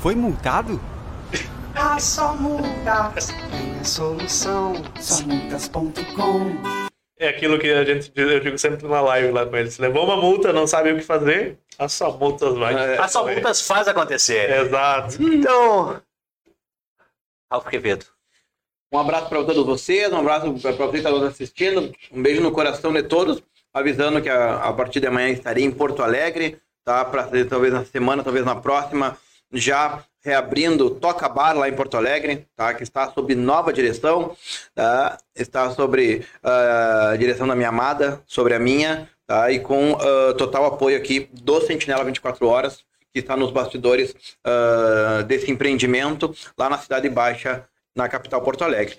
Foi 0.00 0.14
multado? 0.14 0.80
Ah, 1.74 1.98
só 1.98 2.32
multas 2.34 3.26
tem 3.50 3.80
a 3.80 3.84
solução. 3.84 4.74
Somultas.com 5.00 6.62
É 7.18 7.28
aquilo 7.28 7.58
que 7.58 7.68
a 7.68 7.84
gente 7.84 8.12
eu 8.14 8.38
digo 8.38 8.56
sempre 8.58 8.86
na 8.86 9.00
live 9.00 9.32
lá 9.32 9.44
com 9.44 9.56
eles. 9.56 9.76
Levou 9.78 10.04
uma 10.04 10.16
multa, 10.16 10.52
não 10.52 10.68
sabe 10.68 10.92
o 10.92 10.96
que 10.96 11.02
fazer, 11.02 11.58
a 11.76 11.88
só 11.88 12.16
multas 12.16 12.56
vai. 12.56 12.74
É. 12.74 12.98
A 12.98 13.08
só 13.08 13.26
multas 13.26 13.60
faz 13.60 13.88
acontecer. 13.88 14.48
Exato. 14.50 15.20
Então, 15.20 16.00
Ralf 17.50 17.66
Quevedo. 17.66 18.06
Um 18.92 18.98
abraço 18.98 19.28
para 19.28 19.44
todos 19.44 19.66
vocês, 19.66 20.12
um 20.12 20.18
abraço 20.18 20.54
para 20.60 20.72
você 20.72 20.90
que 20.92 20.96
está 20.98 21.10
nos 21.10 21.24
assistindo, 21.24 21.92
um 22.10 22.22
beijo 22.22 22.40
no 22.40 22.52
coração 22.52 22.92
de 22.92 23.02
todos, 23.02 23.42
avisando 23.74 24.22
que 24.22 24.30
a, 24.30 24.64
a 24.64 24.72
partir 24.72 25.00
de 25.00 25.08
amanhã 25.08 25.28
estarei 25.28 25.64
em 25.64 25.70
Porto 25.70 26.02
Alegre, 26.02 26.58
tá? 26.84 27.04
Pra, 27.04 27.28
talvez 27.50 27.72
na 27.72 27.84
semana, 27.84 28.22
talvez 28.22 28.46
na 28.46 28.56
próxima, 28.56 29.18
já 29.52 30.04
reabrindo 30.20 30.86
o 30.86 30.90
Toca 30.90 31.28
Bar 31.28 31.56
lá 31.56 31.68
em 31.68 31.72
Porto 31.72 31.96
Alegre, 31.96 32.46
tá? 32.54 32.74
Que 32.74 32.82
está 32.82 33.10
sob 33.10 33.34
nova 33.34 33.72
direção, 33.72 34.36
tá? 34.74 35.18
Está 35.34 35.70
sobre 35.70 36.26
a 36.42 37.16
direção 37.16 37.46
da 37.46 37.54
minha 37.54 37.68
amada, 37.68 38.22
sobre 38.26 38.54
a 38.54 38.58
minha, 38.58 39.08
tá? 39.26 39.50
E 39.50 39.60
com 39.60 39.96
ah, 40.00 40.34
total 40.34 40.66
apoio 40.66 40.96
aqui 40.96 41.28
do 41.32 41.60
Sentinela 41.60 42.04
24 42.04 42.46
Horas, 42.46 42.84
que 43.12 43.20
está 43.20 43.36
nos 43.36 43.50
bastidores 43.50 44.14
ah, 44.44 45.22
desse 45.26 45.50
empreendimento 45.50 46.34
lá 46.56 46.68
na 46.68 46.78
Cidade 46.78 47.08
Baixa, 47.08 47.64
na 47.94 48.08
capital 48.08 48.42
Porto 48.42 48.64
Alegre. 48.64 48.96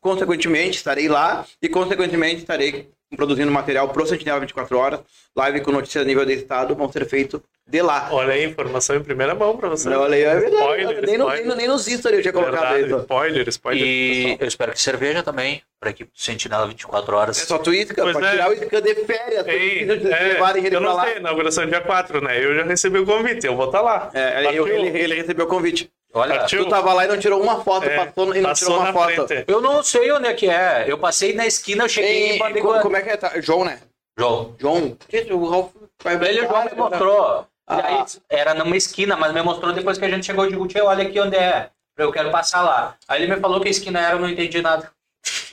Consequentemente, 0.00 0.78
estarei 0.78 1.08
lá 1.08 1.44
e, 1.60 1.68
consequentemente, 1.68 2.36
estarei 2.36 2.90
produzindo 3.16 3.50
material 3.50 3.88
pro 3.88 4.06
Sentinela 4.06 4.40
24 4.40 4.76
Horas. 4.76 5.00
Live 5.36 5.60
com 5.60 5.72
notícias 5.72 6.02
a 6.02 6.06
nível 6.06 6.24
de 6.24 6.34
estado 6.34 6.74
vão 6.74 6.90
ser 6.90 7.06
feitos 7.06 7.40
de 7.70 7.82
lá. 7.82 8.08
Olha 8.10 8.32
aí, 8.32 8.44
informação 8.46 8.96
em 8.96 9.02
primeira 9.02 9.34
mão 9.34 9.56
pra 9.56 9.68
você. 9.68 9.90
Olha 9.90 10.14
aí, 10.16 10.22
é 10.22 10.34
verdade. 10.36 10.54
Spoiler, 10.56 10.86
nem, 11.02 11.14
spoiler. 11.16 11.36
nem, 11.40 11.46
no- 11.46 11.54
nem 11.54 11.68
nos 11.68 11.84
stories 11.84 12.04
eu 12.18 12.22
tinha 12.22 12.32
colocado 12.32 12.60
Verdade, 12.72 12.86
isso. 12.86 12.96
spoiler, 13.00 13.48
spoiler. 13.48 13.86
E 13.86 14.14
pessoal. 14.22 14.36
eu 14.40 14.48
espero 14.48 14.72
que 14.72 14.80
cerveja 14.80 15.22
também, 15.22 15.62
para 15.78 15.90
equipe 15.90 16.10
do 16.10 16.18
Sentinela 16.18 16.66
24 16.66 17.14
horas. 17.16 17.40
É 17.42 17.44
só 17.44 17.58
tu 17.58 17.72
isca, 17.74 18.02
Pois 18.02 18.16
pra 18.16 18.28
é. 18.28 18.30
tirar 18.32 18.48
o 18.50 18.52
isca 18.54 18.80
de 18.80 18.94
férias. 19.04 19.42
pra 19.42 19.52
Ei, 19.54 19.82
é, 19.82 19.94
levarem 20.32 20.64
ele 20.64 20.76
eu 20.76 20.80
pra 20.80 20.88
não 20.90 20.96
lá. 20.96 21.04
sei, 21.04 21.16
inauguração 21.18 21.66
dia 21.66 21.80
4, 21.82 22.20
né? 22.22 22.42
Eu 22.42 22.54
já 22.56 22.62
recebi 22.64 22.98
o 22.98 23.04
convite, 23.04 23.46
eu 23.46 23.54
vou 23.54 23.66
estar 23.66 23.82
lá. 23.82 24.10
É, 24.14 24.56
eu- 24.58 24.66
ele, 24.66 24.98
ele 24.98 25.14
recebeu 25.16 25.44
o 25.44 25.48
convite. 25.48 25.90
Olha, 26.14 26.38
Partiu? 26.38 26.64
Tu 26.64 26.70
tava 26.70 26.94
lá 26.94 27.04
e 27.04 27.08
não 27.08 27.18
tirou 27.18 27.38
uma 27.42 27.62
foto, 27.62 27.84
É, 27.86 28.06
passou 28.06 28.34
e 28.34 28.40
não 28.40 28.48
passou 28.48 28.68
tirou 28.68 28.80
uma 28.80 28.86
na 28.86 28.92
foto. 28.98 29.26
frente. 29.28 29.44
eu 29.46 29.60
não 29.60 29.82
sei 29.82 30.10
onde 30.10 30.26
é 30.26 30.32
que 30.32 30.48
é. 30.48 30.86
Eu 30.88 30.96
passei 30.96 31.34
na 31.34 31.46
esquina, 31.46 31.84
eu 31.84 31.88
cheguei 31.88 32.30
Ei, 32.30 32.36
em 32.36 32.38
Bandeira. 32.38 32.62
como, 32.66 32.80
como 32.80 32.96
é 32.96 33.02
que 33.02 33.10
é? 33.10 33.16
Tá? 33.18 33.38
João, 33.42 33.62
né? 33.62 33.78
João. 34.18 34.54
João. 34.58 34.96
Gente, 35.06 35.32
o 35.34 35.44
Ralf 35.46 35.70
vai 36.02 36.14
Ele 36.14 36.40
João 36.46 36.64
me 36.64 36.74
mostrou. 36.74 37.46
Ah. 37.68 37.86
aí, 37.86 38.04
era 38.30 38.54
numa 38.54 38.76
esquina, 38.76 39.16
mas 39.16 39.32
me 39.32 39.42
mostrou 39.42 39.72
depois 39.72 39.98
que 39.98 40.04
a 40.04 40.08
gente 40.08 40.24
chegou 40.26 40.48
de 40.48 40.56
Guti, 40.56 40.80
olha 40.80 41.06
aqui 41.06 41.20
onde 41.20 41.36
é. 41.36 41.70
Eu 41.96 42.12
quero 42.12 42.30
passar 42.30 42.62
lá. 42.62 42.94
Aí 43.08 43.22
ele 43.22 43.34
me 43.34 43.40
falou 43.40 43.60
que 43.60 43.68
a 43.68 43.70
esquina 43.70 44.00
era, 44.00 44.14
eu 44.14 44.20
não 44.20 44.28
entendi 44.28 44.62
nada. 44.62 44.90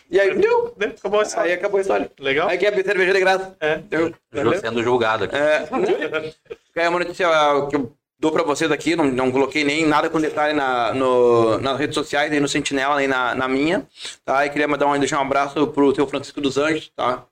E 0.10 0.20
aí, 0.20 0.36
deu. 0.38 0.74
Né? 0.78 0.94
Acabou 0.98 1.22
isso. 1.24 1.40
Aí 1.40 1.52
acabou 1.52 1.80
a 1.80 1.82
história. 1.82 2.12
Legal? 2.20 2.48
Aí 2.48 2.58
que 2.58 2.66
é 2.68 2.84
cerveja 2.84 3.12
de 3.12 3.20
graça. 3.20 3.58
É. 3.60 3.78
Deu. 3.78 4.14
Ju- 4.32 4.60
Sendo 4.60 4.84
julgado 4.84 5.24
aqui. 5.24 5.36
É, 5.36 5.68
é 6.84 6.90
uma 6.90 7.00
notícia 7.00 7.28
uh, 7.28 7.68
que 7.68 7.76
eu 7.76 7.92
dou 8.20 8.32
pra 8.32 8.44
vocês 8.44 8.72
aqui, 8.72 8.96
não, 8.96 9.06
não 9.06 9.32
coloquei 9.32 9.64
nem 9.64 9.86
nada 9.86 10.10
com 10.10 10.22
detalhe 10.22 10.54
na, 10.54 10.94
no, 10.94 11.58
nas 11.60 11.78
redes 11.78 11.96
sociais, 11.96 12.30
nem 12.32 12.40
no 12.40 12.48
Sentinela, 12.48 12.96
nem 12.96 13.08
na, 13.08 13.36
na 13.36 13.48
minha, 13.48 13.86
tá? 14.24 14.46
E 14.46 14.50
queria 14.50 14.68
mandar 14.68 14.88
um, 14.88 14.98
deixar 14.98 15.18
um 15.20 15.24
abraço 15.24 15.68
pro 15.68 15.92
teu 15.94 16.08
Francisco 16.08 16.40
dos 16.40 16.58
Anjos, 16.58 16.92
tá? 16.96 17.24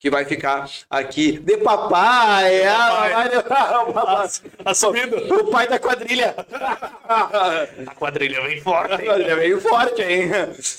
Que 0.00 0.08
vai 0.08 0.24
ficar 0.24 0.66
aqui 0.88 1.32
de 1.38 1.58
papai, 1.58 2.64
ah, 2.66 3.28
vai- 3.44 4.30
Assumido. 4.64 5.16
o 5.34 5.50
pai 5.50 5.68
da 5.68 5.78
quadrilha. 5.78 6.34
A 7.06 7.94
quadrilha 7.94 8.40
vem 8.40 8.60
forte. 8.62 8.94
hein? 8.94 9.10
Ele 9.10 9.30
é 9.30 9.36
meio 9.36 9.60
forte, 9.60 10.00
hein? 10.02 10.30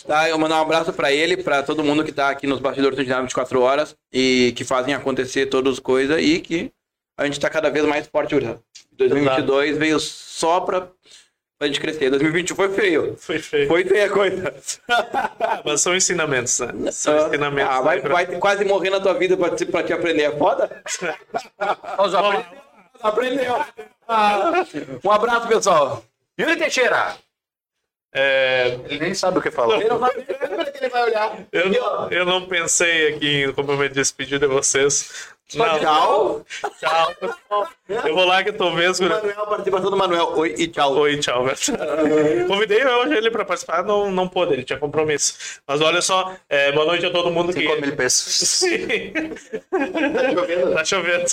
Tá, 0.08 0.28
eu 0.28 0.40
mandar 0.40 0.58
um 0.58 0.62
abraço 0.64 0.92
pra 0.92 1.12
ele, 1.12 1.38
pra 1.38 1.62
todo 1.62 1.84
mundo 1.84 2.04
que 2.04 2.12
tá 2.12 2.30
aqui 2.30 2.48
nos 2.48 2.60
bastidores 2.60 2.96
do 2.96 3.00
Sentinela 3.00 3.22
24 3.22 3.62
horas 3.62 3.96
e 4.12 4.54
que 4.56 4.64
fazem 4.64 4.94
acontecer 4.96 5.46
todas 5.46 5.74
as 5.74 5.80
coisas 5.80 6.20
e 6.20 6.40
que 6.40 6.72
a 7.16 7.26
gente 7.26 7.40
tá 7.40 7.48
cada 7.48 7.70
vez 7.70 7.86
mais 7.86 8.08
forte, 8.08 8.34
Uri. 8.34 8.58
2022 8.94 9.78
veio 9.78 10.00
só 10.00 10.62
pra, 10.62 10.88
pra 11.62 11.68
gente 11.68 11.80
crescer. 11.80 12.10
2021 12.10 12.56
foi 12.56 12.70
feio. 12.70 13.16
Foi 13.20 13.38
feio. 13.38 13.68
Foi 13.68 13.86
feia 13.86 14.06
a 14.08 14.10
coisa. 14.10 14.52
Ah, 14.90 15.62
mas 15.64 15.80
são 15.82 15.96
ensinamentos, 15.96 16.60
né? 16.60 16.92
São 16.92 17.28
ensinamentos. 17.28 17.72
Ah, 17.72 17.82
vai, 17.82 18.02
pra- 18.02 18.14
vai 18.14 18.26
quase 18.40 18.66
morrer 18.66 18.90
na 18.90 19.00
tua 19.00 19.14
vida 19.14 19.38
pra 19.38 19.52
te, 19.52 19.64
pra 19.68 19.84
te 19.84 19.94
aprender. 19.94 20.24
É 20.24 20.32
foda? 20.36 20.82
Vamos 21.98 22.14
lá. 22.14 22.52
Aprendeu. 23.04 23.64
Ah, 24.08 24.66
um 25.04 25.12
abraço, 25.12 25.48
pessoal. 25.48 26.04
Yuri 26.40 26.58
Teixeira. 26.58 27.16
É, 28.14 28.80
Ele 28.90 29.00
nem 29.00 29.14
sabe 29.14 29.38
o 29.38 29.42
que 29.42 29.52
falou. 29.52 29.76
Ele 29.80 29.88
não 29.88 30.00
sabe 30.00 30.24
como 30.24 30.66
que 30.66 30.78
ele 30.80 30.90
vai 30.90 31.04
olhar. 31.04 31.38
eu, 31.52 31.70
não, 31.70 32.10
eu 32.12 32.26
não 32.26 32.48
pensei 32.48 33.14
aqui 33.14 33.44
em 33.44 33.54
como 33.54 33.72
eu 33.72 33.78
me 33.78 33.88
despedir 33.88 34.40
de 34.40 34.48
vocês. 34.48 35.28
Não. 35.54 35.80
Tchau. 35.80 36.46
Tchau. 36.80 37.70
Eu 38.06 38.16
vou 38.16 38.26
lá 38.26 38.44
que 38.44 38.52
talvez. 38.52 39.00
Manuel, 39.00 39.48
participação 39.48 39.90
do 39.90 39.98
Manuel. 39.98 40.34
Oi 40.36 40.56
e 40.58 40.68
tchau. 40.68 40.98
Oi, 40.98 41.18
tchau. 41.18 41.46
Convidei 42.48 42.86
hoje 42.86 43.16
ele 43.16 43.30
pra 43.30 43.44
participar, 43.44 43.84
não, 43.84 44.12
não 44.12 44.28
pôde, 44.28 44.54
ele 44.54 44.64
tinha 44.64 44.80
compromisso. 44.80 45.62
Mas 45.68 45.82
olha 45.82 46.02
só, 46.02 46.34
é, 46.50 46.72
boa 46.72 46.86
noite 46.86 47.06
a 47.06 47.12
todo 47.12 47.32
mundo 47.32 47.54
que. 47.54 47.62
5 47.62 47.82
mil 47.82 47.96
pesos. 47.96 48.24
Sim. 48.24 49.14
Tá 50.74 50.86
chovendo. 50.86 51.26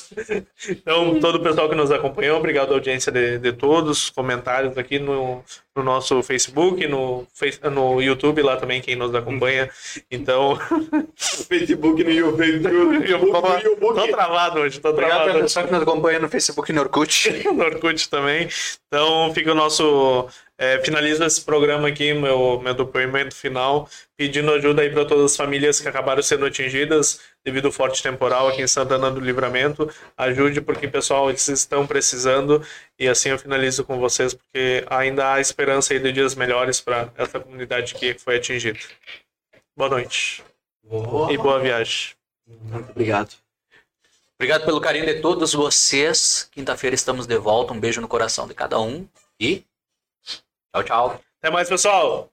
Então, 0.69 1.21
todo 1.21 1.37
o 1.37 1.43
pessoal 1.43 1.69
que 1.69 1.75
nos 1.75 1.91
acompanhou, 1.91 2.39
obrigado 2.39 2.73
à 2.73 2.75
audiência 2.75 3.13
de, 3.13 3.39
de 3.39 3.53
todos, 3.53 4.11
comentários 4.11 4.77
aqui 4.77 4.99
no, 4.99 5.43
no 5.79 5.85
nosso 5.85 6.23
Facebook, 6.23 6.87
no, 6.87 7.27
no 7.73 8.03
YouTube 8.03 8.43
lá 8.43 8.57
também, 8.57 8.81
quem 8.81 8.97
nos 8.97 9.15
acompanha. 9.15 9.71
Então, 10.11 10.59
Facebook 11.17 12.03
no 12.03 12.11
YouTube. 12.11 12.39
eu 13.09 13.21
tô 13.21 14.09
travado 14.09 14.61
hoje, 14.61 14.81
tô 14.81 14.89
Obrigado 14.91 15.11
travado 15.11 15.25
pela 15.27 15.35
hoje. 15.37 15.43
pessoa 15.45 15.67
que 15.67 15.73
nos 15.73 15.83
acompanha 15.83 16.19
no 16.19 16.29
Facebook 16.29 16.48
e 16.69 16.73
no 16.73 16.81
Orkut. 16.81 17.31
no 17.53 17.65
Orkut 17.65 18.09
também. 18.09 18.49
Então 18.87 19.33
fica 19.35 19.53
o 19.53 19.55
nosso. 19.55 20.29
É, 20.61 20.83
finaliza 20.85 21.25
esse 21.25 21.41
programa 21.41 21.87
aqui, 21.87 22.13
meu, 22.13 22.61
meu 22.61 22.75
depoimento 22.75 23.35
final, 23.35 23.89
pedindo 24.17 24.51
ajuda 24.53 24.83
aí 24.83 24.91
para 24.91 25.05
todas 25.05 25.27
as 25.27 25.37
famílias 25.37 25.81
que 25.81 25.87
acabaram 25.87 26.21
sendo 26.21 26.45
atingidas 26.47 27.21
devido 27.45 27.67
ao 27.67 27.73
forte 27.73 28.03
temporal 28.03 28.49
aqui 28.49 28.63
em 28.63 28.67
Santana 28.67 29.09
do 29.09 29.21
Livramento. 29.21 29.89
Ajude, 30.17 30.61
porque, 30.61 30.89
pessoal, 30.89 31.29
eles 31.29 31.47
estão 31.47 31.87
precisando. 31.87 32.61
E 32.99 33.07
assim 33.07 33.29
eu 33.29 33.39
finalizo 33.39 33.85
com 33.85 33.99
vocês, 34.01 34.35
porque 34.35 34.85
ainda 34.91 35.33
há 35.33 35.41
esperança 35.41 35.95
aí 35.95 36.01
de 36.01 36.11
dias 36.11 36.35
melhores 36.35 36.81
para 36.81 37.13
essa 37.17 37.39
comunidade 37.39 37.95
que 37.95 38.15
foi 38.15 38.37
atingida. 38.37 38.81
Boa 39.77 39.91
noite. 39.91 40.43
E 41.31 41.37
boa 41.37 41.61
viagem. 41.61 42.17
Muito 42.47 42.91
obrigado. 42.91 43.48
Obrigado 44.41 44.65
pelo 44.65 44.81
carinho 44.81 45.05
de 45.05 45.21
todos 45.21 45.53
vocês. 45.53 46.49
Quinta-feira 46.53 46.95
estamos 46.95 47.27
de 47.27 47.37
volta. 47.37 47.73
Um 47.73 47.81
beijo 47.81 48.01
no 48.01 48.07
coração 48.07 48.47
de 48.47 48.55
cada 48.55 48.79
um. 48.79 49.05
E 49.41 49.65
tchau, 50.73 50.85
tchau. 50.85 51.21
Até 51.41 51.51
mais, 51.51 51.69
pessoal! 51.69 52.31